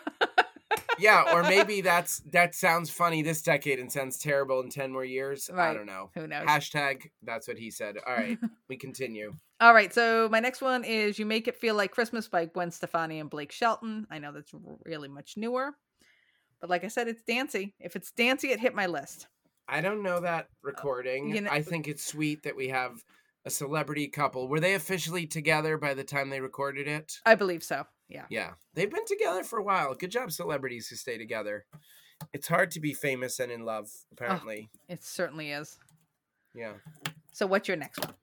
yeah, 0.99 1.33
or 1.33 1.43
maybe 1.43 1.81
that's 1.81 2.19
that 2.31 2.55
sounds 2.55 2.89
funny 2.89 3.21
this 3.21 3.41
decade 3.41 3.79
and 3.79 3.91
sounds 3.91 4.17
terrible 4.17 4.61
in 4.61 4.69
10 4.69 4.91
more 4.91 5.03
years. 5.03 5.49
I 5.53 5.73
don't 5.73 5.85
know. 5.87 6.11
Who 6.15 6.27
knows? 6.27 6.45
Hashtag 6.45 7.09
that's 7.23 7.47
what 7.47 7.57
he 7.57 7.71
said. 7.71 7.95
All 8.05 8.13
right, 8.13 8.37
we 8.69 8.77
continue. 8.77 9.35
All 9.59 9.73
right, 9.73 9.93
so 9.93 10.27
my 10.29 10.39
next 10.39 10.61
one 10.61 10.83
is 10.83 11.17
"You 11.17 11.25
Make 11.25 11.47
It 11.47 11.57
Feel 11.57 11.75
Like 11.75 11.91
Christmas" 11.91 12.27
by 12.27 12.45
Gwen 12.45 12.71
Stefani 12.71 13.19
and 13.19 13.29
Blake 13.29 13.51
Shelton. 13.51 14.05
I 14.11 14.19
know 14.19 14.31
that's 14.31 14.51
really 14.85 15.07
much 15.07 15.35
newer, 15.37 15.71
but 16.61 16.69
like 16.69 16.83
I 16.83 16.89
said, 16.89 17.07
it's 17.07 17.23
dancey. 17.23 17.73
If 17.79 17.95
it's 17.95 18.11
dancey, 18.11 18.51
it 18.51 18.59
hit 18.59 18.75
my 18.75 18.85
list. 18.85 19.27
I 19.67 19.81
don't 19.81 20.03
know 20.03 20.19
that 20.19 20.49
recording. 20.61 21.29
you 21.33 21.41
know- 21.41 21.51
I 21.51 21.61
think 21.61 21.87
it's 21.87 22.05
sweet 22.05 22.43
that 22.43 22.55
we 22.55 22.69
have 22.69 23.03
a 23.45 23.49
celebrity 23.49 24.07
couple. 24.07 24.47
Were 24.47 24.59
they 24.59 24.73
officially 24.75 25.25
together 25.27 25.77
by 25.77 25.93
the 25.93 26.03
time 26.03 26.29
they 26.29 26.39
recorded 26.41 26.87
it? 26.87 27.19
I 27.25 27.35
believe 27.35 27.63
so. 27.63 27.85
Yeah. 28.07 28.25
Yeah, 28.29 28.53
they've 28.73 28.89
been 28.91 29.05
together 29.05 29.43
for 29.43 29.57
a 29.59 29.63
while. 29.63 29.93
Good 29.95 30.11
job, 30.11 30.31
celebrities 30.31 30.87
who 30.87 30.95
stay 30.95 31.17
together. 31.17 31.65
It's 32.33 32.47
hard 32.47 32.71
to 32.71 32.79
be 32.79 32.93
famous 32.93 33.39
and 33.39 33.51
in 33.51 33.65
love, 33.65 33.89
apparently. 34.11 34.69
It 34.87 35.03
certainly 35.03 35.51
is. 35.51 35.77
Yeah. 36.53 36.73
So, 37.31 37.45
what's 37.47 37.67
your 37.67 37.77
next 37.77 37.99
one? 37.99 38.13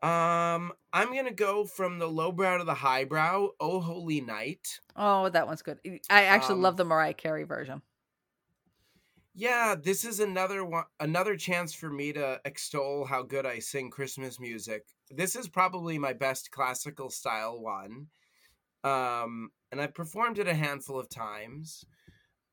Um, 0.00 0.72
I'm 0.92 1.12
gonna 1.12 1.32
go 1.32 1.64
from 1.64 1.98
the 1.98 2.06
lowbrow 2.06 2.58
to 2.58 2.64
the 2.64 2.74
highbrow. 2.74 3.48
Oh, 3.58 3.80
holy 3.80 4.20
night! 4.20 4.78
Oh, 4.94 5.28
that 5.28 5.48
one's 5.48 5.62
good. 5.62 5.80
I 6.08 6.24
actually 6.24 6.54
Um, 6.54 6.62
love 6.62 6.76
the 6.76 6.84
Mariah 6.84 7.14
Carey 7.14 7.42
version. 7.42 7.82
Yeah, 9.40 9.76
this 9.80 10.04
is 10.04 10.18
another 10.18 10.64
one, 10.64 10.86
another 10.98 11.36
chance 11.36 11.72
for 11.72 11.88
me 11.88 12.12
to 12.12 12.40
extol 12.44 13.04
how 13.04 13.22
good 13.22 13.46
I 13.46 13.60
sing 13.60 13.88
Christmas 13.88 14.40
music. 14.40 14.82
This 15.12 15.36
is 15.36 15.46
probably 15.46 15.96
my 15.96 16.12
best 16.12 16.50
classical 16.50 17.08
style 17.08 17.60
one, 17.60 18.08
um, 18.84 19.50
and 19.70 19.80
I've 19.80 19.94
performed 19.94 20.40
it 20.40 20.48
a 20.48 20.54
handful 20.54 20.98
of 20.98 21.08
times. 21.08 21.84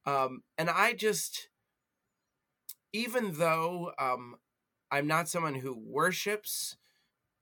Um, 0.06 0.44
and 0.60 0.70
I 0.70 0.94
just, 0.94 1.50
even 2.94 3.34
though 3.34 3.92
um, 3.98 4.36
I'm 4.92 5.08
not 5.08 5.28
someone 5.28 5.56
who 5.56 5.76
worships 5.76 6.78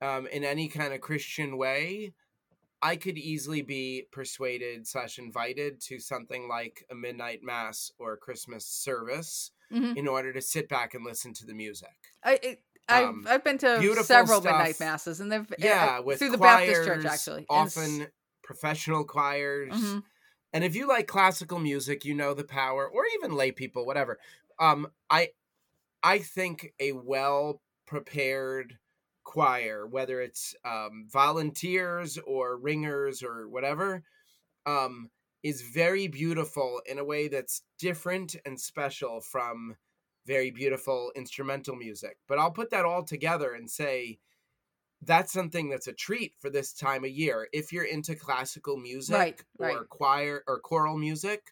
um, 0.01 0.27
in 0.27 0.43
any 0.43 0.69
kind 0.69 0.93
of 0.93 1.01
Christian 1.01 1.57
way, 1.57 2.13
I 2.83 2.97
could 2.97 3.17
easily 3.17 3.63
be 3.63 4.07
persuaded 4.11 4.87
slash 4.87 5.17
invited 5.19 5.81
to 5.83 5.99
something 5.99 6.49
like 6.49 6.85
a 6.91 6.95
midnight 6.95 7.41
mass 7.43 7.91
or 7.97 8.13
a 8.13 8.17
Christmas 8.17 8.67
service 8.67 9.51
Mhm. 9.71 9.95
in 9.95 10.07
order 10.07 10.33
to 10.33 10.41
sit 10.41 10.69
back 10.69 10.93
and 10.93 11.05
listen 11.05 11.33
to 11.35 11.45
the 11.45 11.55
music. 11.55 11.95
I, 12.23 12.39
it, 12.41 12.63
I've, 12.89 13.09
um, 13.09 13.25
I've 13.25 13.43
been 13.43 13.57
to 13.59 13.83
several 13.95 14.41
midnight 14.41 14.79
masses, 14.79 15.19
and 15.19 15.31
they've 15.31 15.47
Yeah, 15.57 15.99
with 15.99 16.19
through 16.19 16.29
the 16.31 16.37
choirs, 16.37 16.41
Baptist 16.41 16.83
church 16.83 17.05
actually. 17.05 17.47
and 17.49 17.49
often 17.57 18.07
professional 18.43 19.05
choirs. 19.05 19.75
Mhm. 19.75 20.03
And 20.53 20.63
if 20.63 20.75
you 20.75 20.87
like 20.87 21.07
classical 21.07 21.59
music, 21.59 22.05
you 22.05 22.13
know 22.15 22.33
the 22.33 22.43
power, 22.43 22.87
or 22.89 23.05
even 23.15 23.33
lay 23.35 23.51
people, 23.51 23.85
whatever. 23.85 24.19
Um, 24.59 24.91
I, 25.09 25.31
I 26.03 26.19
think 26.19 26.73
a 26.79 26.93
well 26.93 27.61
prepared 27.87 28.79
choir, 29.23 29.87
whether 29.87 30.21
it's 30.21 30.55
um, 30.65 31.07
volunteers 31.11 32.17
or 32.19 32.57
ringers 32.57 33.23
or 33.23 33.47
whatever, 33.49 34.03
um, 34.65 35.11
is 35.43 35.61
very 35.61 36.07
beautiful 36.07 36.81
in 36.85 36.99
a 36.99 37.03
way 37.05 37.27
that's 37.27 37.63
different 37.79 38.35
and 38.45 38.59
special 38.59 39.21
from 39.21 39.75
very 40.25 40.51
beautiful 40.51 41.11
instrumental 41.15 41.75
music. 41.75 42.17
But 42.27 42.39
I'll 42.39 42.51
put 42.51 42.69
that 42.71 42.85
all 42.85 43.03
together 43.03 43.53
and 43.53 43.69
say 43.69 44.19
that's 45.01 45.33
something 45.33 45.69
that's 45.69 45.87
a 45.87 45.93
treat 45.93 46.33
for 46.39 46.49
this 46.49 46.73
time 46.73 47.03
of 47.03 47.09
year. 47.11 47.49
If 47.51 47.73
you're 47.73 47.83
into 47.83 48.15
classical 48.15 48.77
music 48.77 49.15
Right, 49.15 49.41
or 49.59 49.67
right. 49.79 49.89
choir 49.89 50.43
or 50.47 50.59
choral 50.59 50.97
music, 50.97 51.51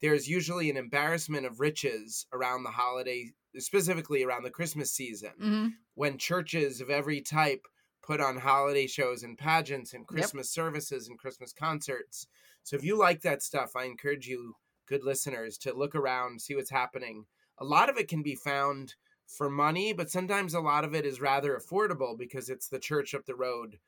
there's 0.00 0.28
usually 0.28 0.68
an 0.70 0.76
embarrassment 0.76 1.46
of 1.46 1.60
riches 1.60 2.26
around 2.32 2.62
the 2.62 2.70
holiday, 2.70 3.32
specifically 3.58 4.22
around 4.24 4.42
the 4.44 4.50
Christmas 4.50 4.92
season, 4.92 5.32
Mhm. 5.40 5.76
when 5.94 6.18
churches 6.18 6.80
of 6.80 6.90
every 6.90 7.20
type 7.20 7.66
put 8.02 8.20
on 8.20 8.38
holiday 8.38 8.86
shows 8.86 9.22
and 9.22 9.36
pageants 9.38 9.92
and 9.92 10.06
Christmas 10.06 10.50
services 10.50 11.08
and 11.08 11.18
Christmas 11.18 11.52
concerts. 11.52 12.26
So 12.62 12.76
if 12.76 12.84
you 12.84 12.96
like 12.96 13.22
that 13.22 13.42
stuff, 13.42 13.76
I 13.76 13.84
encourage 13.84 14.26
you, 14.26 14.56
good 14.86 15.02
listeners, 15.04 15.58
to 15.58 15.72
look 15.74 15.94
around, 15.94 16.40
see 16.42 16.54
what's 16.54 16.70
happening. 16.70 17.26
A 17.58 17.64
lot 17.64 17.88
of 17.90 17.96
it 17.98 18.08
can 18.08 18.22
be 18.22 18.34
found 18.34 18.94
for 19.26 19.48
money, 19.50 19.92
but 19.92 20.10
sometimes 20.10 20.54
a 20.54 20.60
lot 20.60 20.84
of 20.84 20.94
it 20.94 21.04
is 21.06 21.20
rather 21.20 21.56
affordable 21.56 22.16
because 22.18 22.48
it's 22.50 22.68
the 22.68 22.80
church 22.80 23.14
up 23.14 23.26
the 23.26 23.34
road 23.36 23.78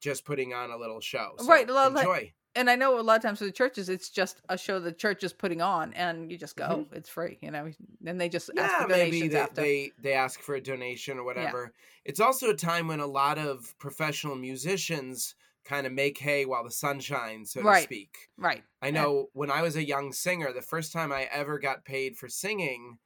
just 0.00 0.24
putting 0.24 0.52
on 0.52 0.70
a 0.70 0.76
little 0.76 1.00
show. 1.00 1.34
So 1.38 1.46
Right, 1.46 1.68
lot 1.68 1.92
like- 1.92 2.04
enjoy. 2.06 2.34
And 2.54 2.68
I 2.68 2.76
know 2.76 2.98
a 2.98 3.02
lot 3.02 3.16
of 3.16 3.22
times 3.22 3.38
for 3.38 3.46
the 3.46 3.52
churches, 3.52 3.88
it's 3.88 4.10
just 4.10 4.42
a 4.48 4.58
show 4.58 4.78
the 4.78 4.92
church 4.92 5.24
is 5.24 5.32
putting 5.32 5.62
on, 5.62 5.94
and 5.94 6.30
you 6.30 6.36
just 6.36 6.56
go, 6.56 6.86
it's 6.92 7.08
free, 7.08 7.38
you 7.40 7.50
know. 7.50 7.72
Then 8.00 8.18
they 8.18 8.28
just 8.28 8.50
ask 8.58 8.74
Mm-hmm. 8.74 8.82
yeah, 8.82 8.84
for 8.84 8.88
maybe 8.88 9.28
donations 9.28 9.28
they, 9.28 9.46
after. 9.46 9.54
they 9.54 9.94
they 9.98 10.12
ask 10.12 10.40
for 10.40 10.54
a 10.54 10.60
donation 10.60 11.18
or 11.18 11.24
whatever. 11.24 11.72
It's 12.04 12.20
also 12.20 12.50
a 12.50 12.54
time 12.56 12.86
when 12.88 13.00
a 13.00 13.06
lot 13.06 13.38
of 13.38 13.76
professional 13.78 14.36
musicians 14.36 15.34
kind 15.64 15.86
of 15.86 15.92
make 15.92 16.18
hay 16.18 16.44
while 16.44 16.64
the 16.64 16.70
sun 16.70 17.00
shines, 17.00 17.52
so 17.52 17.62
Right. 17.62 17.64
to 17.64 17.74
speak. 17.74 18.28
right. 18.36 18.64
I 18.82 18.90
know 18.90 19.30
when 19.32 19.50
I 19.50 19.62
was 19.62 19.76
a 19.76 19.84
young 19.86 20.12
singer, 20.12 20.52
the 20.52 20.60
first 20.62 20.92
time 20.92 21.12
I 21.12 21.24
ever 21.24 21.58
got 21.58 21.84
paid 21.84 22.16
for 22.18 22.28
singing, 22.28 22.98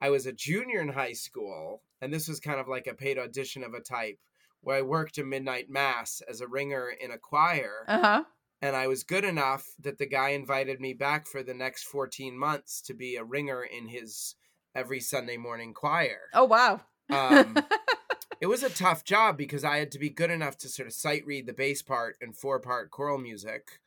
I 0.00 0.10
was 0.10 0.26
a 0.26 0.32
junior 0.32 0.80
in 0.80 0.88
high 0.90 1.12
school, 1.14 1.82
and 2.00 2.12
this 2.12 2.28
was 2.28 2.40
kind 2.40 2.60
of 2.60 2.68
like 2.68 2.86
a 2.86 2.94
paid 2.94 3.18
audition 3.18 3.64
of 3.64 3.74
a 3.74 3.80
type 3.80 4.20
where 4.60 4.78
I 4.78 4.82
worked 4.82 5.18
a 5.18 5.24
midnight 5.24 5.68
mass 5.68 6.22
as 6.22 6.40
a 6.40 6.48
ringer 6.48 6.88
in 6.88 7.10
a 7.10 7.18
choir, 7.18 7.86
Uh 7.86 8.00
huh. 8.00 8.24
And 8.64 8.74
I 8.74 8.86
was 8.86 9.02
good 9.02 9.24
enough 9.24 9.74
that 9.78 9.98
the 9.98 10.06
guy 10.06 10.30
invited 10.30 10.80
me 10.80 10.94
back 10.94 11.26
for 11.26 11.42
the 11.42 11.52
next 11.52 11.82
14 11.82 12.38
months 12.38 12.80
to 12.86 12.94
be 12.94 13.16
a 13.16 13.22
ringer 13.22 13.62
in 13.62 13.88
his 13.88 14.36
every 14.74 15.00
Sunday 15.00 15.36
morning 15.36 15.74
choir. 15.74 16.30
Oh 16.32 16.44
wow. 16.44 16.80
Um, 17.10 17.58
it 18.40 18.46
was 18.46 18.62
a 18.62 18.70
tough 18.70 19.04
job 19.04 19.36
because 19.36 19.64
I 19.64 19.76
had 19.76 19.92
to 19.92 19.98
be 19.98 20.08
good 20.08 20.30
enough 20.30 20.56
to 20.58 20.70
sort 20.70 20.88
of 20.88 20.94
sight 20.94 21.26
read 21.26 21.44
the 21.44 21.52
bass 21.52 21.82
part 21.82 22.16
and 22.22 22.34
four 22.34 22.58
part 22.58 22.90
choral 22.90 23.18
music. 23.18 23.80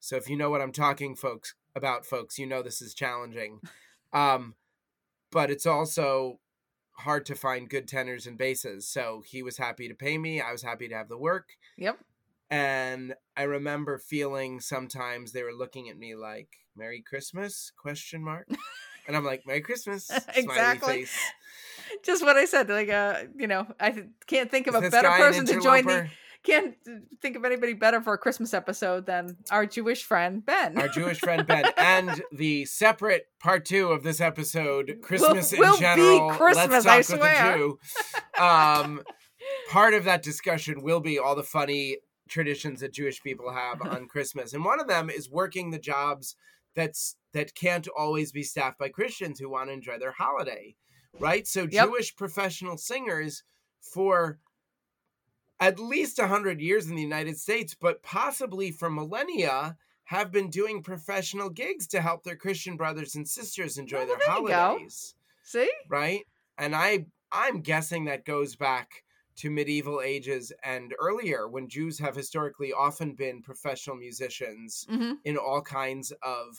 So 0.00 0.16
if 0.16 0.28
you 0.28 0.36
know 0.36 0.50
what 0.50 0.60
I'm 0.60 0.72
talking, 0.72 1.14
folks, 1.14 1.54
about 1.76 2.04
folks, 2.04 2.36
you 2.36 2.46
know 2.46 2.60
this 2.60 2.82
is 2.82 2.92
challenging. 2.92 3.60
Um, 4.12 4.54
but 5.32 5.50
it's 5.50 5.66
also 5.66 6.38
hard 6.98 7.26
to 7.26 7.34
find 7.34 7.68
good 7.68 7.88
tenors 7.88 8.28
and 8.28 8.38
basses. 8.38 8.86
So 8.86 9.24
he 9.26 9.42
was 9.42 9.56
happy 9.56 9.88
to 9.88 9.94
pay 9.94 10.18
me. 10.18 10.40
I 10.40 10.52
was 10.52 10.62
happy 10.62 10.86
to 10.86 10.94
have 10.94 11.08
the 11.08 11.18
work. 11.18 11.48
yep. 11.76 11.98
And 12.54 13.14
I 13.36 13.42
remember 13.42 13.98
feeling 13.98 14.60
sometimes 14.60 15.32
they 15.32 15.42
were 15.42 15.52
looking 15.52 15.88
at 15.88 15.98
me 15.98 16.14
like 16.14 16.48
"Merry 16.76 17.02
Christmas?" 17.02 17.72
question 17.76 18.22
mark, 18.22 18.46
and 19.08 19.16
I'm 19.16 19.24
like 19.24 19.44
"Merry 19.44 19.60
Christmas?" 19.60 20.08
Exactly. 20.36 21.06
Just 22.04 22.22
what 22.22 22.36
I 22.36 22.44
said. 22.44 22.68
Like, 22.68 22.90
uh, 22.90 23.24
you 23.36 23.48
know, 23.48 23.66
I 23.80 24.04
can't 24.28 24.52
think 24.52 24.68
of 24.68 24.76
Is 24.76 24.84
a 24.86 24.90
better 24.90 25.08
person 25.08 25.46
to 25.46 25.60
join 25.60 25.84
the. 25.86 26.08
Can't 26.44 26.76
think 27.22 27.36
of 27.36 27.44
anybody 27.44 27.72
better 27.72 28.02
for 28.02 28.12
a 28.12 28.18
Christmas 28.18 28.52
episode 28.54 29.06
than 29.06 29.38
our 29.50 29.64
Jewish 29.66 30.04
friend 30.04 30.44
Ben. 30.44 30.78
our 30.78 30.88
Jewish 30.88 31.18
friend 31.18 31.44
Ben, 31.48 31.64
and 31.76 32.22
the 32.30 32.66
separate 32.66 33.26
part 33.40 33.64
two 33.64 33.88
of 33.88 34.04
this 34.04 34.20
episode, 34.20 34.98
Christmas 35.02 35.52
will 35.52 35.72
in 35.72 35.72
be 35.72 35.80
general. 35.80 36.30
Christmas, 36.30 36.84
Let's 36.84 36.86
I 36.86 37.02
talk 37.02 37.20
with 37.20 37.30
a 37.30 37.34
swear. 37.34 37.56
Jew. 37.56 37.78
Um, 38.40 39.02
part 39.70 39.94
of 39.94 40.04
that 40.04 40.22
discussion 40.22 40.82
will 40.82 41.00
be 41.00 41.18
all 41.18 41.34
the 41.34 41.42
funny 41.42 41.96
traditions 42.34 42.80
that 42.80 42.92
Jewish 42.92 43.22
people 43.22 43.52
have 43.52 43.78
mm-hmm. 43.78 43.94
on 43.94 44.08
Christmas, 44.08 44.52
and 44.52 44.64
one 44.64 44.80
of 44.80 44.88
them 44.88 45.08
is 45.08 45.30
working 45.30 45.70
the 45.70 45.78
jobs 45.78 46.36
that's 46.74 47.16
that 47.32 47.54
can't 47.54 47.86
always 47.96 48.32
be 48.32 48.42
staffed 48.42 48.78
by 48.78 48.88
Christians 48.88 49.38
who 49.38 49.48
want 49.48 49.68
to 49.68 49.72
enjoy 49.72 49.98
their 49.98 50.12
holiday, 50.12 50.74
right? 51.20 51.46
So 51.46 51.62
Yep. 51.70 51.86
Jewish 51.88 52.16
professional 52.16 52.76
singers 52.76 53.44
for 53.80 54.40
at 55.60 55.78
least 55.78 56.18
100 56.18 56.60
years 56.60 56.88
in 56.88 56.96
the 56.96 57.02
United 57.02 57.38
States, 57.38 57.76
but 57.80 58.02
possibly 58.02 58.72
for 58.72 58.90
millennia, 58.90 59.76
have 60.06 60.30
been 60.30 60.50
doing 60.50 60.82
professional 60.82 61.48
gigs 61.48 61.86
to 61.88 62.00
help 62.00 62.24
their 62.24 62.36
Christian 62.36 62.76
brothers 62.76 63.14
and 63.14 63.26
sisters 63.26 63.78
enjoy 63.78 64.02
Oh, 64.02 64.06
their 64.06 64.18
there 64.18 64.36
you 64.40 64.48
go. 64.48 64.54
holidays. 64.54 65.14
See? 65.44 65.70
Right? 65.88 66.26
And 66.58 66.74
I 66.74 67.06
I'm 67.32 67.60
guessing 67.62 68.04
that 68.04 68.24
goes 68.24 68.54
back 68.56 69.02
to 69.36 69.50
medieval 69.50 70.00
ages 70.00 70.52
and 70.62 70.94
earlier 71.00 71.48
when 71.48 71.68
Jews 71.68 71.98
have 71.98 72.14
historically 72.16 72.72
often 72.72 73.14
been 73.14 73.42
professional 73.42 73.96
musicians 73.96 74.88
hmm 74.88 75.24
in 75.24 75.36
all 75.36 75.62
kinds 75.62 76.12
of 76.22 76.56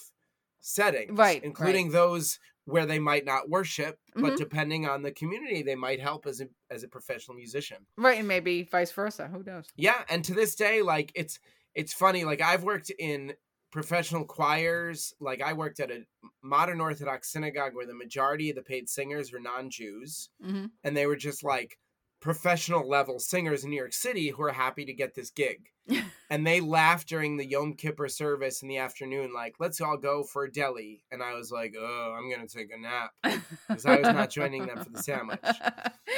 settings, 0.61 1.38
Right, 1.38 1.41
including 1.41 1.91
those 1.91 2.39
where 2.65 2.85
they 2.85 2.99
might 2.99 3.26
not 3.26 3.49
worship, 3.49 3.99
but 4.19 4.35
Mhm. 4.35 4.38
depending 4.38 4.88
on 4.88 5.03
the 5.03 5.11
community, 5.11 5.61
they 5.61 5.76
might 5.76 5.99
help 5.99 6.26
as 6.26 6.41
a 6.41 6.49
as 6.69 6.84
a 6.84 6.88
professional 6.88 7.38
musician. 7.38 7.85
Right, 7.97 8.19
and 8.19 8.27
maybe 8.27 8.64
vice 8.64 8.91
versa. 8.91 9.27
Who 9.27 9.43
knows? 9.43 9.73
Yeah, 9.76 10.03
and 10.10 10.23
to 10.26 10.34
this 10.34 10.56
day, 10.56 10.81
like 10.81 11.11
it's 11.15 11.39
it's 11.73 11.93
funny. 11.93 12.23
Like 12.23 12.41
I've 12.41 12.64
worked 12.64 12.89
in 12.91 13.35
professional 13.72 14.26
choirs. 14.26 15.14
Like 15.19 15.41
I 15.41 15.53
worked 15.53 15.80
at 15.80 15.91
a 15.91 16.06
modern 16.41 16.80
Orthodox 16.81 17.31
synagogue 17.31 17.76
where 17.76 17.85
the 17.85 17.93
majority 17.93 18.49
of 18.49 18.56
the 18.56 18.64
paid 18.64 18.89
singers 18.89 19.31
were 19.34 19.39
non-Jews, 19.39 20.30
Mhm. 20.39 20.72
and 20.84 20.95
they 20.95 21.07
were 21.07 21.18
just 21.18 21.43
like 21.43 21.80
professional 22.26 22.89
level 22.89 23.19
singers 23.19 23.64
in 23.64 23.69
New 23.69 23.76
York 23.76 23.93
City 23.93 24.30
who 24.30 24.41
are 24.41 24.52
happy 24.52 24.84
to 24.84 24.93
get 24.93 25.14
this 25.14 25.30
gig. 25.30 25.69
and 26.31 26.45
they 26.45 26.60
laughed 26.60 27.07
during 27.07 27.38
the 27.38 27.45
Yom 27.45 27.76
Kippur 27.76 28.07
service 28.07 28.64
in 28.64 28.68
the 28.68 28.80
afternoon, 28.80 29.31
like, 29.31 29.53
let's 29.60 29.80
all 29.80 29.95
go 29.95 30.23
for 30.23 30.45
a 30.45 30.52
deli. 30.52 31.03
And 31.11 31.22
I 31.22 31.35
was 31.35 31.52
like, 31.52 31.76
oh, 31.80 32.15
I'm 32.18 32.27
going 32.27 32.45
to 32.45 32.52
take 32.52 32.72
a 32.73 32.80
nap 32.80 33.11
because 33.68 33.85
I 33.85 33.97
was 33.97 34.07
not 34.07 34.31
joining 34.31 34.65
them 34.65 34.84
for 34.84 34.89
the 34.89 35.03
sandwich. 35.03 35.39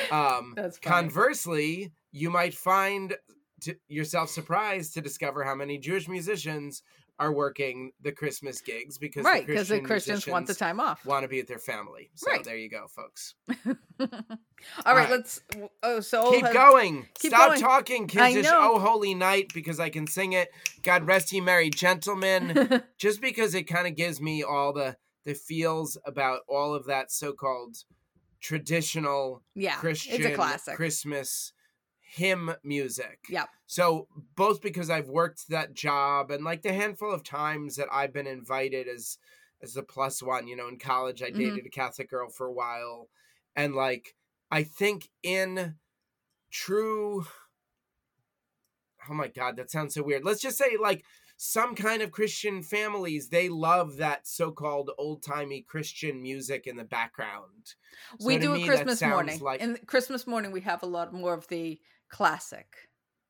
Um, 0.10 0.56
conversely, 0.82 1.92
you 2.14 2.30
might 2.30 2.54
find 2.54 3.18
t- 3.60 3.74
yourself 3.90 4.30
surprised 4.30 4.94
to 4.94 5.02
discover 5.02 5.44
how 5.44 5.56
many 5.56 5.78
Jewish 5.78 6.08
musicians 6.08 6.82
are 7.20 7.32
working 7.32 7.92
the 8.02 8.12
Christmas 8.12 8.62
gigs 8.62 8.98
because 8.98 9.26
right, 9.26 9.46
because 9.46 9.70
the 9.70 9.80
Christian 9.80 10.16
Christians 10.16 10.28
want 10.28 10.48
the 10.48 10.54
time 10.54 10.80
off. 10.80 11.06
want 11.06 11.24
to 11.24 11.28
be 11.28 11.38
with 11.38 11.48
their 11.48 11.58
family. 11.60 12.12
So 12.16 12.30
Right. 12.32 12.44
there 12.44 12.58
you 12.58 12.70
go, 12.70 12.86
folks. 12.88 13.34
All 14.00 14.06
right, 14.86 14.96
right. 15.04 15.10
let's. 15.10 15.42
Oh, 15.84 16.00
so 16.00 16.32
Keep 16.32 16.52
going. 16.54 17.08
keep 17.20 17.32
Stop 17.32 17.50
going. 17.50 17.60
talking, 17.62 18.08
know. 18.44 18.74
Oh, 18.76 18.80
holy 18.80 19.14
night, 19.16 19.52
because 19.54 19.80
I 19.80 19.90
can 19.90 20.08
sing 20.08 20.34
it. 20.34 20.50
God 20.84 21.06
rest 21.08 21.32
ye 21.32 21.42
merry 21.42 21.70
gentlemen. 21.70 22.84
Just 22.98 23.22
because 23.22 23.56
it 23.56 23.64
kind 23.64 23.88
of 23.88 23.96
gives 23.96 24.22
me 24.22 24.44
all 24.44 24.74
the 24.74 24.98
the 25.26 25.34
feels 25.34 25.98
about 26.06 26.40
all 26.48 26.74
of 26.74 26.86
that 26.86 27.12
so-called 27.12 27.76
traditional 28.40 29.44
yeah, 29.56 29.76
Christian 29.76 30.16
it's 30.16 30.26
a 30.26 30.34
classic. 30.36 30.76
Christmas 30.76 31.52
hymn 32.10 32.56
music. 32.64 33.26
Yeah. 33.30 33.46
So 33.66 34.08
both 34.36 34.62
because 34.62 34.90
I've 34.90 35.10
worked 35.10 35.50
that 35.50 35.74
job 35.74 36.32
and 36.32 36.44
like 36.46 36.62
the 36.62 36.74
handful 36.74 37.12
of 37.12 37.24
times 37.24 37.76
that 37.76 37.88
I've 37.92 38.14
been 38.14 38.28
invited 38.28 38.88
as 38.88 39.18
as 39.62 39.74
the 39.74 39.84
plus 39.84 40.22
one, 40.24 40.48
you 40.48 40.56
know, 40.56 40.68
in 40.68 40.78
college 40.80 41.22
I 41.22 41.32
Mhm. 41.32 41.38
dated 41.38 41.66
a 41.66 41.70
Catholic 41.70 42.10
girl 42.10 42.30
for 42.30 42.48
a 42.48 42.54
while 42.54 43.10
and 43.56 43.76
like 43.76 44.16
I 44.52 44.64
think 44.64 45.10
in 45.24 45.76
true 46.52 47.26
Oh 49.10 49.14
my 49.14 49.28
god, 49.28 49.56
that 49.58 49.72
sounds 49.72 49.94
so 49.94 50.04
weird. 50.04 50.26
Let's 50.26 50.42
just 50.42 50.58
say 50.58 50.76
like 50.78 51.06
some 51.38 51.76
kind 51.76 52.02
of 52.02 52.12
Christian 52.12 52.64
families, 52.64 53.30
they 53.30 53.48
love 53.48 53.98
that 53.98 54.28
so-called 54.28 54.90
old-timey 54.98 55.62
Christian 55.62 56.22
music 56.22 56.66
in 56.66 56.78
the 56.78 56.84
background. 56.84 57.76
we 58.20 58.34
So 58.36 58.40
to 58.40 58.46
do 58.48 58.54
me, 58.56 58.66
Christmas 58.66 59.02
morning. 59.02 59.40
like- 59.40 59.62
In 59.62 59.78
Christmas 59.86 60.26
morning, 60.26 60.52
we 60.52 60.62
have 60.62 60.82
a 60.84 60.88
lot 60.88 61.14
more 61.14 61.34
of 61.36 61.48
the 61.48 61.80
classic. 62.10 62.68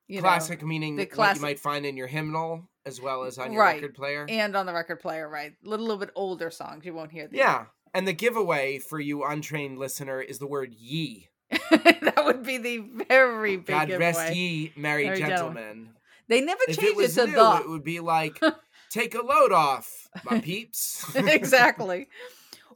You 0.07 0.21
classic 0.21 0.63
meaning 0.63 0.95
the 0.95 1.05
classic- 1.05 1.37
you 1.37 1.41
might 1.41 1.59
find 1.59 1.85
in 1.85 1.97
your 1.97 2.07
hymnal 2.07 2.69
as 2.85 3.01
well 3.01 3.23
as 3.25 3.37
on 3.37 3.51
your 3.51 3.61
Right. 3.61 3.75
record 3.81 3.95
player. 3.95 4.25
and 4.29 4.55
on 4.55 4.65
the 4.65 4.73
record 4.73 5.01
player, 5.01 5.27
right? 5.27 5.51
A 5.65 5.67
little, 5.69 5.85
little 5.85 5.99
bit 5.99 6.11
older 6.15 6.49
songs. 6.49 6.85
You 6.85 6.93
won't 6.93 7.11
hear 7.11 7.27
the 7.27 7.37
yeah. 7.37 7.65
And 7.93 8.07
the 8.07 8.13
giveaway 8.13 8.79
for 8.79 8.99
you 8.99 9.23
untrained 9.25 9.77
listener 9.79 10.21
is 10.21 10.39
the 10.39 10.47
word 10.47 10.73
ye. 10.73 11.27
that 11.49 12.23
would 12.25 12.43
be 12.43 12.57
the 12.57 12.77
very 13.09 13.57
big 13.57 13.65
God 13.67 13.87
giveaway. 13.87 14.05
rest 14.13 14.35
ye, 14.35 14.71
merry 14.75 15.05
Merry 15.05 15.17
gentlemen. 15.19 15.55
gentlemen. 15.63 15.89
They 16.29 16.41
never 16.41 16.61
If 16.67 16.77
it 16.77 16.81
changed 16.81 16.91
it, 16.91 16.97
was 16.97 17.15
to 17.15 17.25
new, 17.27 17.33
the. 17.33 17.61
it 17.63 17.69
would 17.69 17.83
be 17.83 17.99
like, 18.01 18.39
take 18.89 19.15
a 19.15 19.21
load 19.21 19.51
off, 19.51 20.09
my 20.23 20.39
peeps. 20.41 21.15
exactly. 21.15 22.07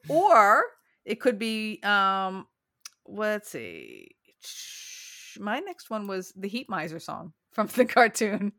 Or 0.09 0.63
it 1.05 1.19
could 1.21 1.37
be 1.39 1.79
um 1.83 2.47
let's 3.05 3.49
see. 3.51 4.09
My 5.39 5.59
next 5.59 5.89
one 5.89 6.07
was 6.07 6.33
the 6.35 6.47
Heat 6.47 6.69
Miser 6.69 6.99
song 6.99 7.33
from 7.51 7.67
the 7.67 7.85
cartoon. 7.97 8.53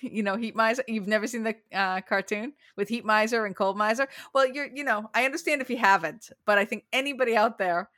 you 0.00 0.22
know, 0.22 0.36
Heat 0.36 0.54
Miser. 0.54 0.84
You've 0.86 1.06
never 1.08 1.26
seen 1.26 1.42
the 1.42 1.56
uh, 1.72 2.00
cartoon 2.02 2.52
with 2.76 2.88
Heat 2.88 3.04
Miser 3.04 3.46
and 3.46 3.56
Cold 3.56 3.76
Miser. 3.78 4.06
Well, 4.34 4.46
you're, 4.46 4.66
you 4.66 4.84
know, 4.84 5.08
I 5.14 5.24
understand 5.24 5.62
if 5.62 5.70
you 5.70 5.78
haven't, 5.78 6.30
but 6.44 6.58
I 6.58 6.64
think 6.64 6.84
anybody 6.92 7.36
out 7.36 7.56
there, 7.58 7.88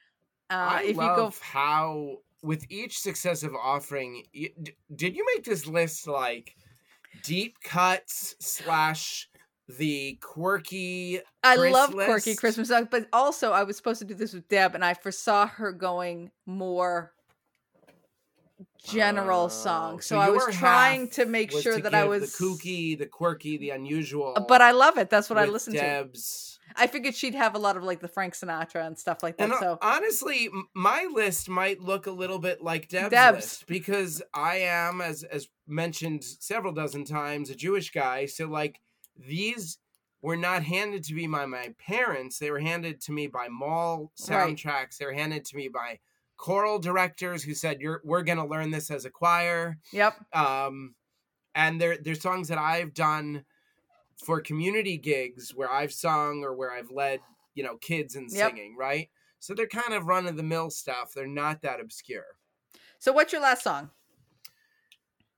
uh, 0.51 0.55
I 0.55 0.83
if 0.85 0.97
love 0.97 1.19
you 1.19 1.25
go, 1.25 1.33
how 1.43 2.17
with 2.43 2.65
each 2.71 2.99
successive 3.01 3.53
offering, 3.61 4.23
y- 4.35 4.51
d- 4.63 4.77
did 4.95 5.17
you 5.17 5.27
make 5.35 5.45
this 5.45 5.67
list 5.67 6.07
like 6.07 6.55
deep 7.25 7.61
cuts 7.65 8.37
slash 8.39 9.29
the 9.69 10.17
quirky? 10.23 11.21
I 11.43 11.57
Chris 11.57 11.73
love 11.73 11.91
quirky? 11.93 12.37
Christmas 12.37 12.69
songs, 12.69 12.87
but 12.91 13.09
also 13.13 13.51
I 13.51 13.65
was 13.65 13.77
supposed 13.77 13.99
to 13.99 14.05
do 14.05 14.15
this 14.15 14.33
with 14.33 14.49
Deb, 14.49 14.75
and 14.77 14.85
I 14.85 14.95
foresaw 14.95 15.47
her 15.49 15.73
going 15.73 16.31
more 16.47 17.13
general 18.85 19.45
Oh, 19.45 19.49
songs. 19.49 20.07
So, 20.07 20.17
so 20.17 20.21
I 20.21 20.31
was 20.31 20.45
trying 20.55 21.09
to 21.11 21.27
make 21.27 21.51
sure 21.53 21.77
to 21.77 21.83
that 21.83 21.95
I 21.95 22.05
was 22.05 22.33
the 22.37 22.45
kooky, 22.45 22.97
the 22.99 23.07
quirky, 23.07 23.57
the 23.57 23.71
unusual. 23.71 24.35
Uh, 24.37 24.41
But 24.41 24.63
I 24.63 24.71
love 24.73 24.99
it. 24.99 25.11
That's 25.11 25.29
what 25.29 25.39
I 25.39 25.43
with 25.43 25.53
listen 25.53 25.73
to. 25.75 25.79
Deb's. 25.81 26.59
I 26.77 26.87
figured 26.87 27.15
she'd 27.15 27.35
have 27.35 27.55
a 27.55 27.59
lot 27.59 27.77
of 27.77 27.83
like 27.83 28.01
the 28.01 28.09
Frank 28.09 28.35
Sinatra 28.35 28.87
and 28.87 28.97
stuff 28.99 29.23
like 29.23 29.37
that. 29.39 29.45
And 29.45 29.53
uh, 29.55 29.59
so 29.61 29.79
honestly, 29.83 30.49
my 30.75 31.09
list 31.13 31.49
might 31.49 31.81
look 31.81 32.07
a 32.07 32.11
little 32.11 32.39
bit 32.39 32.63
like 32.63 32.89
Deb's, 32.89 33.11
Deb's. 33.11 33.37
list 33.37 33.67
because 33.67 34.23
I 34.35 34.57
am, 34.57 35.01
as 35.01 35.25
as 35.25 35.49
mentioned 35.67 36.23
several 36.25 36.73
dozen 36.73 37.05
times, 37.05 37.51
a 37.51 37.55
Jewish 37.57 37.91
guy. 37.91 38.27
So 38.27 38.47
like 38.47 38.81
these 39.17 39.79
were 40.21 40.37
not 40.37 40.63
handed 40.63 41.05
to 41.05 41.15
me 41.15 41.27
by 41.27 41.47
my 41.47 41.75
parents; 41.79 42.39
they 42.39 42.51
were 42.51 42.61
handed 42.61 43.01
to 43.03 43.13
me 43.13 43.27
by 43.29 43.49
mall 43.49 44.13
Right. 44.29 44.55
soundtracks. 44.57 44.99
They 44.99 45.07
were 45.07 45.13
handed 45.15 45.47
to 45.47 45.57
me 45.57 45.69
by 45.69 45.99
choral 46.39 46.79
directors 46.79 47.43
who 47.43 47.53
said, 47.53 47.83
"You're 47.83 48.01
we're 48.05 48.23
going 48.23 48.39
to 48.39 48.47
learn 48.47 48.71
this 48.71 48.91
as 48.91 49.05
a 49.05 49.11
choir." 49.11 49.77
yep. 49.93 50.15
um 50.35 50.95
and 51.55 51.79
they're 51.81 51.97
they're 51.99 52.15
songs 52.15 52.49
that 52.49 52.59
i've 52.59 52.95
done 52.95 53.45
for 54.25 54.41
community 54.41 54.97
gigs 54.99 55.53
where 55.55 55.71
i've 55.73 55.93
sung 55.93 56.43
or 56.45 56.55
where 56.55 56.71
i've 56.73 56.91
led 56.91 57.21
you 57.55 57.63
know 57.65 57.77
kids 57.79 58.15
in 58.17 58.29
Yep. 58.31 58.51
singing 58.51 58.77
right 58.79 59.09
so 59.41 59.55
they're 59.55 59.67
kind 59.67 59.95
of 59.95 60.07
run 60.07 60.27
of 60.27 60.37
the 60.37 60.43
mill 60.43 60.71
stuff 60.71 61.13
they're 61.15 61.27
not 61.27 61.63
that 61.63 61.81
obscure 61.81 62.27
So 62.99 63.13
what's 63.13 63.33
your 63.33 63.43
last 63.43 63.63
song? 63.65 63.91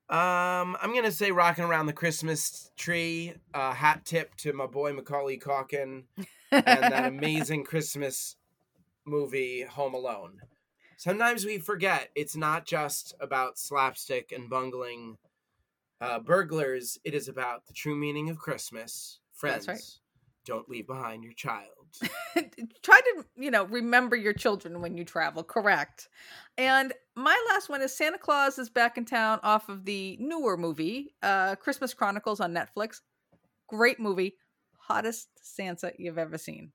um 0.08 0.76
i'm 0.82 0.92
gonna 0.94 1.12
say 1.12 1.30
rocking 1.30 1.64
around 1.64 1.86
the 1.86 1.92
christmas 1.92 2.70
tree 2.76 3.32
uh 3.54 3.72
hat 3.72 4.04
tip 4.04 4.34
to 4.36 4.52
my 4.52 4.66
boy 4.66 4.92
macaulay 4.92 5.38
Culkin 5.38 6.04
and 6.50 6.92
that 6.92 7.04
amazing 7.08 7.64
christmas 7.64 8.36
movie 9.06 9.62
home 9.62 9.94
alone 9.94 10.40
sometimes 11.00 11.46
we 11.46 11.58
forget 11.58 12.10
it's 12.14 12.36
not 12.36 12.66
just 12.66 13.14
about 13.20 13.58
slapstick 13.58 14.32
and 14.32 14.50
bungling 14.50 15.16
uh, 16.00 16.18
burglars 16.18 16.98
it 17.04 17.14
is 17.14 17.26
about 17.26 17.66
the 17.66 17.72
true 17.72 17.96
meaning 17.96 18.28
of 18.28 18.38
christmas 18.38 19.18
friends 19.32 19.66
That's 19.66 19.78
right. 19.78 19.98
don't 20.44 20.68
leave 20.68 20.86
behind 20.86 21.24
your 21.24 21.32
child 21.32 21.66
Try 22.82 23.00
to, 23.00 23.24
you 23.36 23.50
know, 23.50 23.64
remember 23.64 24.14
your 24.14 24.32
children 24.32 24.80
when 24.80 24.96
you 24.96 25.04
travel. 25.04 25.42
Correct. 25.42 26.08
And 26.56 26.92
my 27.16 27.36
last 27.48 27.68
one 27.68 27.82
is 27.82 27.96
Santa 27.96 28.16
Claus 28.16 28.60
is 28.60 28.70
back 28.70 28.96
in 28.96 29.04
town 29.04 29.40
off 29.42 29.68
of 29.68 29.84
the 29.84 30.16
newer 30.20 30.56
movie, 30.56 31.14
uh, 31.22 31.56
Christmas 31.56 31.92
Chronicles 31.92 32.38
on 32.38 32.54
Netflix. 32.54 33.00
Great 33.66 33.98
movie. 33.98 34.36
Hottest 34.78 35.28
Santa 35.42 35.92
you've 35.98 36.16
ever 36.18 36.38
seen. 36.38 36.70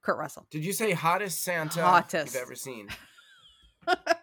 Kurt 0.00 0.16
Russell. 0.18 0.46
did 0.50 0.64
you 0.64 0.72
say 0.72 0.92
hottest 0.92 1.44
santa 1.44 1.82
Hottest. 1.82 2.34
you've 2.34 2.42
ever 2.42 2.56
seen 2.56 2.88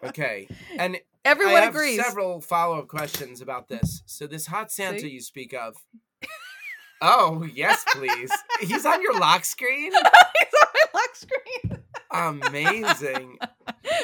okay 0.04 0.48
and 0.78 0.98
Everyone 1.26 1.56
I 1.56 1.60
have 1.62 1.76
agrees. 1.76 2.04
several 2.04 2.40
follow-up 2.40 2.88
questions 2.88 3.42
about 3.42 3.68
this 3.68 4.02
so 4.06 4.26
this 4.26 4.48
hot 4.48 4.72
santa 4.72 5.00
See? 5.00 5.10
you 5.10 5.22
speak 5.22 5.54
of 5.54 5.76
oh 7.02 7.44
yes 7.54 7.84
please 7.92 8.32
he's 8.62 8.86
on 8.86 9.02
your 9.02 9.18
lock 9.20 9.46
screen 9.46 9.92
He's 9.92 10.02
on 10.02 10.68
my 10.74 11.00
lock 11.00 11.16
screen. 11.16 11.80
amazing 12.12 13.38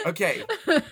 okay 0.05 0.43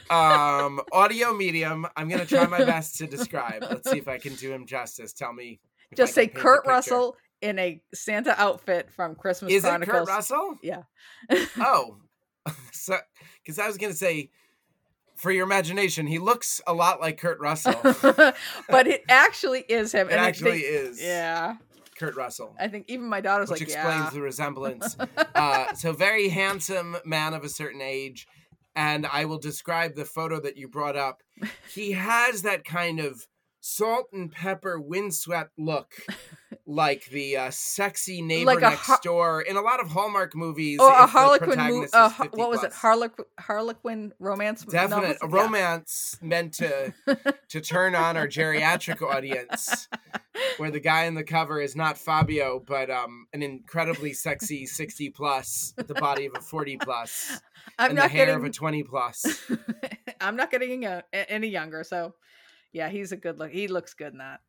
um 0.09 0.79
audio 0.91 1.33
medium 1.33 1.85
i'm 1.95 2.07
gonna 2.09 2.25
try 2.25 2.47
my 2.47 2.63
best 2.63 2.95
to 2.97 3.05
describe 3.07 3.61
let's 3.69 3.89
see 3.91 3.97
if 3.97 4.07
i 4.07 4.17
can 4.17 4.33
do 4.35 4.51
him 4.51 4.65
justice 4.65 5.13
tell 5.13 5.33
me 5.33 5.59
Just 5.95 6.13
say 6.13 6.27
can 6.27 6.33
paint 6.35 6.35
the 6.35 6.41
Kurt. 6.41 6.67
Russell 6.67 7.17
in 7.41 7.59
a 7.59 7.81
Santa 7.93 8.33
outfit 8.41 8.89
from 8.91 9.15
Christmas 9.15 9.51
is 9.51 9.63
it 9.63 9.67
Chronicles. 9.67 9.99
kurt 9.99 10.07
russell 10.07 10.55
Yeah. 10.63 10.83
oh 11.59 11.97
so 12.71 12.97
because 13.43 13.59
i 13.59 13.67
was 13.67 13.77
gonna 13.77 13.93
say 13.93 14.29
for 15.23 15.31
your 15.31 15.43
imagination 15.45 16.05
he 16.05 16.19
looks 16.19 16.61
a 16.67 16.73
lot 16.73 16.99
like 17.01 17.17
kurt 17.19 17.39
russell 17.39 17.73
but 18.69 18.85
it 18.87 19.01
actually 19.09 19.61
is 19.61 19.91
him. 19.93 20.07
and 20.09 20.19
actually 20.19 20.61
think- 20.61 20.65
is 20.65 21.01
Yeah. 21.01 21.55
kurt 21.97 22.15
russell 22.15 22.53
I 22.59 22.67
think 22.67 22.85
even 22.89 23.07
my 23.07 23.21
daughter's 23.21 23.49
which 23.49 23.61
like, 23.61 23.69
explains 23.69 24.03
yeah. 24.05 24.09
the 24.11 24.21
resemblance 24.21 24.97
uh, 25.35 25.73
so 25.73 25.93
very 25.93 26.27
handsome 26.27 26.97
man 27.05 27.33
of 27.33 27.43
a 27.45 27.49
certain 27.49 27.81
age 27.81 28.27
and 28.75 29.05
i 29.07 29.23
will 29.25 29.39
describe 29.39 29.95
the 29.95 30.05
photo 30.05 30.39
that 30.41 30.57
you 30.57 30.67
brought 30.67 30.97
up 30.97 31.21
he 31.73 31.93
has 31.93 32.41
that 32.41 32.65
kind 32.65 32.99
of 32.99 33.25
salt 33.65 34.07
and 34.11 34.29
pepper 34.29 34.77
windswept 34.77 35.51
look 35.57 35.93
like 36.65 37.05
the 37.11 37.37
uh, 37.37 37.49
sexy 37.49 38.21
neighbor 38.21 38.51
Like 38.55 38.59
next 38.59 39.01
door 39.03 39.41
in 39.41 39.55
a 39.55 39.61
lot 39.61 39.79
of 39.79 39.87
Hallmark 39.89 40.35
movies. 40.35 40.79
or 40.81 40.89
a 40.91 41.07
Harlequin 41.07 41.47
movie. 41.47 41.55
protagonist 41.55 41.95
Uh, 41.95 42.09
is 42.11 42.13
50 42.17 42.37
what 42.37 42.49
was 42.49 42.59
it? 42.59 42.67
plus. 42.71 42.75
Harlequin 42.75 43.25
Harlequin 43.39 44.13
romance. 44.19 44.65
Definite 44.65 45.17
a 45.21 45.27
novels? 45.27 45.33
Yeah. 45.33 45.41
romance 45.43 46.17
meant 46.21 46.53
to 46.55 46.93
to 47.49 47.61
turn 47.61 47.95
on 47.95 48.17
our 48.17 48.27
geriatric 48.27 49.01
audience, 49.01 49.87
where 50.57 50.69
the 50.71 50.81
guy 50.81 51.05
in 51.05 51.13
the 51.13 51.23
cover 51.23 51.61
is 51.61 51.73
not 51.73 51.97
Fabio, 51.97 52.61
but 52.65 52.89
um 52.89 53.27
an 53.31 53.41
incredibly 53.41 54.11
sexy 54.11 54.65
sixty 54.65 55.09
plus, 55.09 55.73
the 55.77 55.93
body 55.93 56.25
of 56.25 56.33
a 56.35 56.41
forty 56.41 56.75
plus, 56.75 57.39
I'm 57.79 57.91
and 57.91 57.95
not 57.95 58.03
the 58.03 58.09
hair 58.09 58.25
getting. 58.25 58.41
of 58.41 58.43
a 58.43 58.49
twenty 58.49 58.83
plus. 58.83 59.25
I'm 60.19 60.35
not 60.35 60.51
getting 60.51 60.85
uh, 60.85 61.01
any 61.13 61.47
younger, 61.47 61.83
so 61.85 62.13
yeah, 62.73 62.89
he's 62.89 63.11
a 63.11 63.17
good 63.17 63.39
look. 63.39 63.51
He 63.51 63.67
looks 63.67 63.93
good 63.93 64.11
in 64.11 64.17
that. 64.17 64.41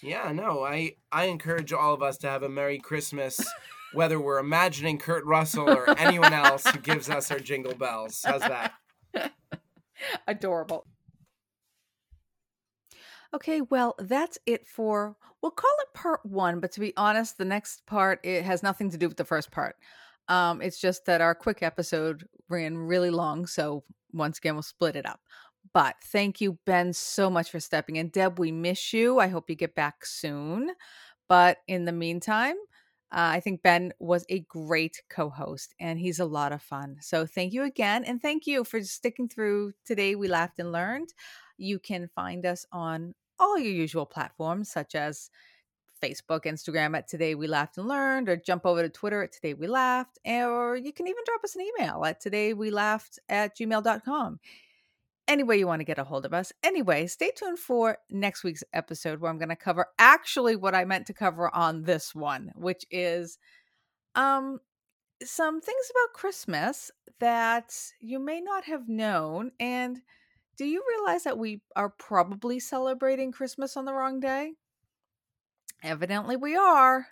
Yeah, 0.00 0.32
no, 0.32 0.64
I 0.64 0.96
I 1.10 1.24
encourage 1.24 1.72
all 1.72 1.92
of 1.92 2.02
us 2.02 2.16
to 2.18 2.28
have 2.28 2.42
a 2.42 2.48
Merry 2.48 2.78
Christmas, 2.78 3.44
whether 3.92 4.18
we're 4.20 4.38
imagining 4.38 4.98
Kurt 4.98 5.24
Russell 5.24 5.68
or 5.68 5.98
anyone 5.98 6.32
else 6.32 6.66
who 6.66 6.78
gives 6.78 7.10
us 7.10 7.30
our 7.30 7.38
jingle 7.38 7.74
bells. 7.74 8.24
How's 8.24 8.40
that? 8.40 8.72
Adorable. 10.26 10.86
Okay, 13.34 13.60
well, 13.60 13.94
that's 13.98 14.38
it 14.46 14.66
for 14.66 15.16
we'll 15.42 15.50
call 15.50 15.70
it 15.80 15.94
part 15.94 16.24
one, 16.24 16.60
but 16.60 16.72
to 16.72 16.80
be 16.80 16.92
honest, 16.96 17.38
the 17.38 17.44
next 17.44 17.84
part 17.86 18.20
it 18.24 18.44
has 18.44 18.62
nothing 18.62 18.90
to 18.90 18.98
do 18.98 19.08
with 19.08 19.16
the 19.16 19.24
first 19.24 19.50
part. 19.50 19.76
Um, 20.28 20.62
it's 20.62 20.80
just 20.80 21.04
that 21.06 21.20
our 21.20 21.34
quick 21.34 21.62
episode 21.62 22.26
ran 22.48 22.76
really 22.76 23.10
long, 23.10 23.46
so 23.46 23.84
once 24.12 24.38
again 24.38 24.54
we'll 24.54 24.62
split 24.62 24.96
it 24.96 25.06
up. 25.06 25.20
But 25.74 25.96
thank 26.02 26.40
you, 26.40 26.58
Ben, 26.66 26.92
so 26.92 27.30
much 27.30 27.50
for 27.50 27.60
stepping 27.60 27.96
in. 27.96 28.08
Deb, 28.08 28.38
we 28.38 28.52
miss 28.52 28.92
you. 28.92 29.18
I 29.18 29.28
hope 29.28 29.48
you 29.48 29.56
get 29.56 29.74
back 29.74 30.04
soon. 30.04 30.72
But 31.28 31.58
in 31.66 31.84
the 31.84 31.92
meantime, 31.92 32.56
uh, 33.12 33.28
I 33.36 33.40
think 33.40 33.62
Ben 33.62 33.92
was 33.98 34.24
a 34.28 34.40
great 34.40 35.02
co 35.10 35.28
host 35.28 35.74
and 35.78 35.98
he's 35.98 36.18
a 36.18 36.24
lot 36.24 36.52
of 36.52 36.62
fun. 36.62 36.96
So 37.00 37.26
thank 37.26 37.52
you 37.52 37.62
again. 37.62 38.04
And 38.04 38.20
thank 38.20 38.46
you 38.46 38.64
for 38.64 38.82
sticking 38.82 39.28
through 39.28 39.72
today. 39.84 40.14
We 40.14 40.28
laughed 40.28 40.58
and 40.58 40.72
learned. 40.72 41.10
You 41.58 41.78
can 41.78 42.08
find 42.14 42.44
us 42.46 42.66
on 42.72 43.14
all 43.38 43.58
your 43.58 43.72
usual 43.72 44.06
platforms, 44.06 44.70
such 44.70 44.94
as 44.94 45.30
Facebook, 46.02 46.44
Instagram 46.44 46.96
at 46.96 47.06
Today 47.06 47.34
We 47.34 47.46
Laughed 47.46 47.78
and 47.78 47.86
Learned, 47.86 48.28
or 48.28 48.36
jump 48.36 48.66
over 48.66 48.82
to 48.82 48.88
Twitter 48.88 49.22
at 49.22 49.32
Today 49.32 49.54
We 49.54 49.68
Laughed, 49.68 50.18
or 50.24 50.76
you 50.76 50.92
can 50.92 51.06
even 51.06 51.22
drop 51.24 51.44
us 51.44 51.54
an 51.54 51.62
email 51.62 52.04
at 52.04 52.20
Today 52.20 52.54
We 52.54 52.70
Laughed 52.70 53.18
at 53.28 53.56
gmail.com. 53.56 54.40
Any 55.28 55.44
way 55.44 55.56
you 55.56 55.66
want 55.66 55.80
to 55.80 55.84
get 55.84 55.98
a 55.98 56.04
hold 56.04 56.26
of 56.26 56.34
us. 56.34 56.52
Anyway, 56.62 57.06
stay 57.06 57.30
tuned 57.30 57.58
for 57.58 57.98
next 58.10 58.42
week's 58.42 58.64
episode 58.72 59.20
where 59.20 59.30
I'm 59.30 59.38
going 59.38 59.48
to 59.50 59.56
cover 59.56 59.86
actually 59.98 60.56
what 60.56 60.74
I 60.74 60.84
meant 60.84 61.06
to 61.06 61.14
cover 61.14 61.54
on 61.54 61.84
this 61.84 62.14
one, 62.14 62.52
which 62.56 62.84
is 62.90 63.38
um 64.14 64.58
some 65.22 65.60
things 65.60 65.90
about 65.90 66.14
Christmas 66.14 66.90
that 67.20 67.72
you 68.00 68.18
may 68.18 68.40
not 68.40 68.64
have 68.64 68.88
known 68.88 69.52
and 69.60 70.00
do 70.56 70.66
you 70.66 70.82
realize 70.88 71.24
that 71.24 71.38
we 71.38 71.62
are 71.76 71.88
probably 71.88 72.60
celebrating 72.60 73.32
Christmas 73.32 73.76
on 73.76 73.84
the 73.84 73.94
wrong 73.94 74.20
day? 74.20 74.52
Evidently 75.82 76.36
we 76.36 76.56
are. 76.56 77.06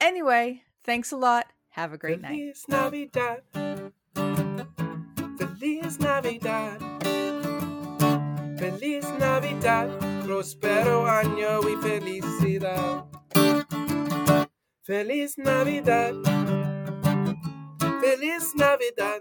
Anyway, 0.00 0.62
thanks 0.82 1.12
a 1.12 1.16
lot. 1.16 1.46
Have 1.70 1.92
a 1.92 1.98
great 1.98 2.20
night. 2.20 2.30
Feliz 2.30 2.64
Navidad. 2.68 3.42
Feliz 5.38 6.00
Navidad. 6.00 6.89
Navidad. 9.20 9.88
Prospero 10.24 11.06
año 11.06 11.60
y 11.68 11.76
felicidad. 11.76 13.04
Feliz 14.82 15.36
Navidad. 15.36 16.14
Feliz 18.00 18.54
Navidad. 18.56 19.20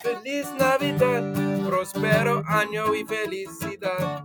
Feliz 0.00 0.46
Navidad. 0.58 1.22
Prospero 1.68 2.42
año 2.46 2.94
y 2.94 3.04
felicidad. 3.04 4.24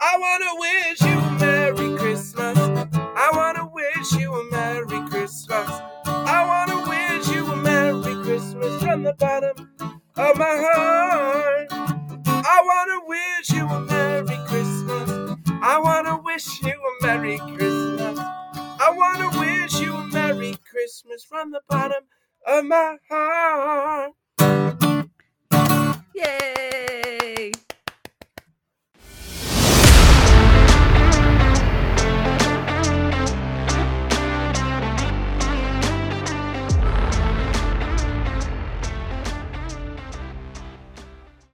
I 0.00 0.18
wanna 0.18 0.54
wish 0.60 1.00
you 1.00 1.18
a 1.18 1.30
Merry 1.40 1.96
Christmas. 1.96 2.58
I 2.58 3.30
wanna 3.32 3.70
wish 3.72 4.12
you 4.12 4.34
a 4.34 4.44
Merry 4.50 5.00
Christmas. 5.08 5.70
I 6.04 6.44
wanna 6.46 6.88
wish 6.88 7.28
you 7.34 7.50
a 7.50 7.56
Merry 7.56 8.14
Christmas 8.22 8.82
from 8.82 9.02
the 9.02 9.14
bottom 9.14 9.56
of 10.16 10.36
my 10.36 10.56
heart. 10.62 11.63
wish 16.44 16.62
you 16.62 16.72
a 16.72 17.06
Merry 17.06 17.38
Christmas. 17.38 18.18
I 18.18 18.92
want 18.94 19.18
to 19.18 19.38
wish 19.38 19.80
you 19.80 19.94
a 19.94 20.04
Merry 20.08 20.56
Christmas 20.70 21.24
from 21.24 21.50
the 21.50 21.60
bottom 21.68 22.04
of 22.46 22.64
my 22.64 22.96
heart. 23.08 24.12
Yay! 26.14 26.53